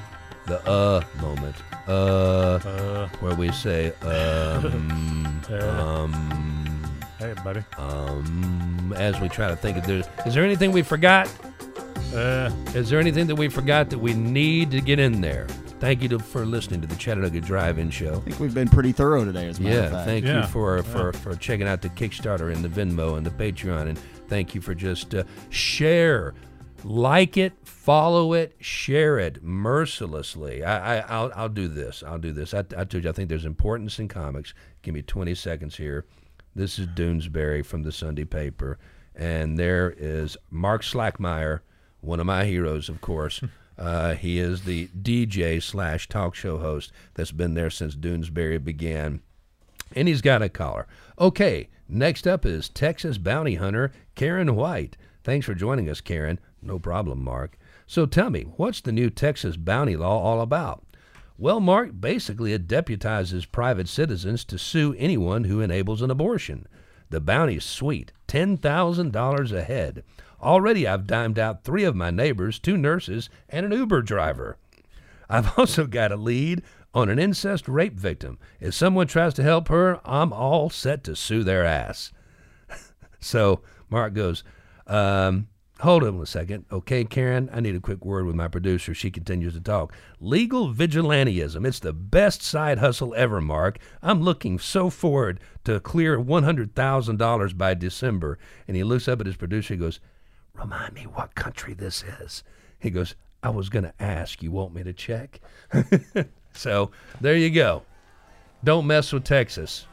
the 0.50 0.70
uh 0.70 1.02
moment, 1.22 1.56
uh, 1.88 1.92
Uh, 1.92 3.08
where 3.22 3.36
we 3.36 3.52
say 3.52 3.92
um, 4.02 5.42
Uh. 5.50 5.84
um, 5.84 7.00
hey, 7.20 7.34
buddy. 7.44 7.64
um, 7.78 8.94
as 8.98 9.20
we 9.22 9.30
try 9.30 9.48
to 9.48 9.56
think 9.56 9.78
if 9.78 9.86
there's 9.86 10.06
is 10.26 10.34
there 10.34 10.44
anything 10.44 10.72
we 10.72 10.82
forgot? 10.82 11.30
Uh, 12.14 12.50
Is 12.74 12.90
there 12.90 13.00
anything 13.00 13.28
that 13.28 13.36
we 13.36 13.48
forgot 13.50 13.92
that 13.92 14.00
we 14.00 14.14
need 14.16 14.72
to 14.72 14.82
get 14.82 14.98
in 14.98 15.22
there? 15.22 15.46
Thank 15.80 16.02
you 16.02 16.10
to, 16.10 16.18
for 16.20 16.44
listening 16.44 16.82
to 16.82 16.88
the 16.88 16.96
Chattanooga 16.96 17.40
Drive-In 17.40 17.92
Show. 17.92 18.16
I 18.16 18.20
think 18.22 18.40
we've 18.40 18.54
been 18.54 18.68
pretty 18.68 18.92
thorough 18.92 19.24
today. 19.24 19.48
As 19.48 19.60
a 19.60 19.62
matter 19.62 19.78
of 19.78 19.84
Yeah, 19.84 19.90
fact. 19.92 20.06
thank 20.08 20.26
you 20.26 20.32
Yeah. 20.32 20.46
for, 20.48 20.82
for, 20.84 21.14
for 21.14 21.36
checking 21.36 21.68
out 21.68 21.84
the 21.84 21.90
Kickstarter 21.90 22.52
and 22.52 22.66
the 22.66 22.68
Venmo 22.68 23.16
and 23.16 23.24
the 23.26 23.30
Patreon, 23.30 23.90
and 23.90 24.00
thank 24.28 24.56
you 24.56 24.60
for 24.60 24.74
just 24.74 25.14
uh, 25.14 25.24
share 25.52 26.34
Like 26.84 27.38
it, 27.38 27.54
follow 27.64 28.34
it, 28.34 28.56
share 28.60 29.20
it 29.20 29.44
mercilessly. 29.44 30.64
I, 30.64 30.98
I, 30.98 31.00
I'll, 31.08 31.32
I'll 31.36 31.50
do 31.50 31.68
this. 31.68 32.04
I'll 32.06 32.18
do 32.18 32.32
this. 32.32 32.54
I, 32.54 32.60
I 32.60 32.84
told 32.86 33.04
you, 33.04 33.10
I 33.10 33.14
think 33.14 33.30
there's 33.30 33.46
importance 33.46 34.00
in 34.00 34.08
comics. 34.08 34.54
Give 34.82 34.94
me 34.94 35.02
20 35.02 35.36
seconds 35.36 35.78
here. 35.78 36.06
This 36.56 36.80
is 36.80 36.88
Doonesbury 36.88 37.66
from 37.66 37.84
the 37.84 37.92
Sunday 37.92 38.26
paper, 38.26 38.80
and 39.16 39.58
there 39.58 39.94
is 39.98 40.36
Mark 40.50 40.82
Slackmeyer, 40.82 41.60
one 42.02 42.20
of 42.20 42.26
my 42.26 42.46
heroes, 42.46 42.90
of 42.90 43.02
course. 43.02 43.42
Uh, 43.80 44.14
he 44.14 44.40
is 44.40 44.64
the 44.64 44.88
DJ 44.88 45.64
slash 45.64 46.10
talk 46.10 46.36
show 46.36 46.58
host 46.58 46.92
that's 47.14 47.32
been 47.32 47.54
there 47.54 47.70
since 47.70 47.96
Doonesbury 47.96 48.62
began 48.62 49.22
and 49.96 50.08
he's 50.08 50.22
got 50.22 50.42
a 50.42 50.50
collar. 50.50 50.88
Okay, 51.20 51.70
next 51.88 52.28
up 52.28 52.46
is 52.46 52.70
Texas 52.70 53.18
bounty 53.18 53.56
hunter 53.56 53.92
Karen 54.16 54.56
White. 54.56 54.98
Thanks 55.24 55.46
for 55.46 55.54
joining 55.54 55.90
us, 55.90 56.02
Karen. 56.02 56.40
No 56.62 56.80
problem, 56.80 57.24
Mark. 57.24 57.58
So 57.88 58.06
tell 58.06 58.30
me, 58.30 58.44
what's 58.58 58.82
the 58.82 58.92
new 58.92 59.10
Texas 59.10 59.58
bounty 59.58 59.96
law 59.96 60.22
all 60.22 60.42
about? 60.42 60.84
Well, 61.38 61.60
Mark, 61.60 61.92
basically 62.00 62.54
it 62.54 62.68
deputizes 62.68 63.50
private 63.50 63.88
citizens 63.88 64.44
to 64.46 64.58
sue 64.58 64.94
anyone 64.98 65.46
who 65.46 65.62
enables 65.62 66.02
an 66.02 66.12
abortion. 66.12 66.68
The 67.10 67.22
bounty's 67.22 67.64
sweet 67.64 68.12
$10,000 68.28 69.52
a 69.52 69.64
head. 69.64 70.04
Already 70.42 70.88
I've 70.88 71.08
dimed 71.08 71.40
out 71.40 71.64
three 71.64 71.84
of 71.84 71.96
my 71.96 72.12
neighbors, 72.12 72.60
two 72.60 72.78
nurses, 72.78 73.30
and 73.50 73.66
an 73.66 73.72
Uber 73.72 74.02
driver. 74.02 74.58
I've 75.30 75.52
also 75.58 75.86
got 75.86 76.12
a 76.12 76.18
lead 76.18 76.62
on 76.94 77.10
an 77.10 77.20
incest 77.20 77.68
rape 77.68 77.94
victim. 77.94 78.40
If 78.60 78.74
someone 78.74 79.08
tries 79.08 79.34
to 79.36 79.44
help 79.44 79.68
her, 79.68 80.00
I'm 80.06 80.34
all 80.34 80.70
set 80.70 81.04
to 81.06 81.16
sue 81.16 81.44
their 81.44 81.66
ass. 81.66 82.12
so 83.20 83.62
Mark 83.90 84.14
goes, 84.14 84.44
um, 84.88 85.48
Hold 85.82 86.04
on 86.04 86.20
a 86.20 86.26
second. 86.26 86.66
Okay, 86.74 87.06
Karen, 87.06 87.50
I 87.54 87.62
need 87.62 87.74
a 87.74 87.80
quick 87.80 88.04
word 88.04 88.26
with 88.26 88.36
my 88.36 88.50
producer. 88.50 88.94
She 88.94 89.10
continues 89.10 89.54
to 89.54 89.62
talk. 89.62 89.94
Legal 90.20 90.74
vigilantism. 90.74 91.66
It's 91.66 91.80
the 91.80 91.94
best 91.94 92.42
side 92.42 92.80
hustle 92.80 93.16
ever, 93.16 93.40
Mark. 93.40 93.80
I'm 94.02 94.22
looking 94.22 94.60
so 94.60 94.90
forward 94.90 95.40
to 95.64 95.80
clear 95.80 96.20
$100,000 96.20 97.58
by 97.58 97.74
December. 97.76 98.38
And 98.68 98.76
he 98.76 98.84
looks 98.84 99.08
up 99.08 99.22
at 99.22 99.26
his 99.26 99.38
producer. 99.38 99.74
He 99.74 99.80
goes, 99.80 100.02
Remind 100.54 100.94
me 100.94 101.04
what 101.04 101.36
country 101.36 101.74
this 101.74 102.04
is. 102.22 102.44
He 102.80 102.90
goes, 102.90 103.16
I 103.42 103.50
was 103.50 103.70
going 103.70 103.86
to 103.86 103.94
ask. 104.02 104.44
You 104.44 104.52
want 104.52 104.74
me 104.74 104.84
to 104.84 104.92
check? 104.92 105.40
so 106.54 106.92
there 107.22 107.38
you 107.38 107.50
go. 107.50 107.84
Don't 108.66 108.86
mess 108.86 109.14
with 109.14 109.24
Texas. 109.24 109.88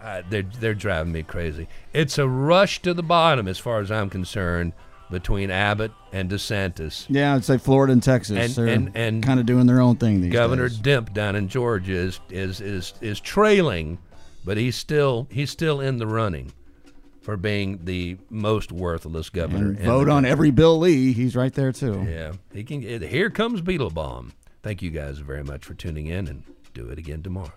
Uh, 0.00 0.22
they're 0.30 0.42
they're 0.60 0.74
driving 0.74 1.12
me 1.12 1.22
crazy. 1.22 1.66
It's 1.92 2.18
a 2.18 2.28
rush 2.28 2.80
to 2.82 2.94
the 2.94 3.02
bottom, 3.02 3.48
as 3.48 3.58
far 3.58 3.80
as 3.80 3.90
I'm 3.90 4.08
concerned, 4.10 4.72
between 5.10 5.50
Abbott 5.50 5.90
and 6.12 6.30
DeSantis. 6.30 7.06
Yeah, 7.08 7.34
I'd 7.34 7.44
say 7.44 7.58
Florida 7.58 7.92
and 7.94 8.02
Texas. 8.02 8.56
And- 8.58 8.68
and- 8.68 8.90
and 8.96 9.22
kind 9.22 9.40
of 9.40 9.46
doing 9.46 9.66
their 9.66 9.80
own 9.80 9.96
thing 9.96 10.20
these 10.20 10.32
Governor 10.32 10.68
days. 10.68 10.78
Kemp 10.82 11.12
down 11.14 11.34
in 11.36 11.48
Georgia 11.48 11.92
is 11.94 12.20
is 12.30 12.60
is 12.60 12.94
is 13.00 13.18
trailing, 13.20 13.98
but 14.44 14.56
he's 14.56 14.76
still 14.76 15.26
he's 15.30 15.50
still 15.50 15.80
in 15.80 15.96
the 15.98 16.06
running 16.06 16.52
for 17.20 17.36
being 17.36 17.80
the 17.84 18.16
most 18.30 18.70
worthless 18.72 19.28
governor. 19.30 19.70
And 19.70 19.80
vote 19.84 20.08
on 20.08 20.24
every 20.24 20.50
Bill 20.50 20.78
Lee. 20.78 21.12
He's 21.12 21.34
right 21.36 21.52
there 21.52 21.72
too. 21.72 22.06
Yeah, 22.08 22.32
he 22.52 22.62
can. 22.64 22.82
Here 22.82 23.30
comes 23.30 23.60
Beetlebum. 23.62 24.30
Thank 24.62 24.80
you 24.82 24.90
guys 24.90 25.18
very 25.18 25.42
much 25.44 25.64
for 25.64 25.74
tuning 25.74 26.06
in, 26.06 26.28
and 26.28 26.42
do 26.74 26.88
it 26.88 26.98
again 26.98 27.22
tomorrow. 27.22 27.52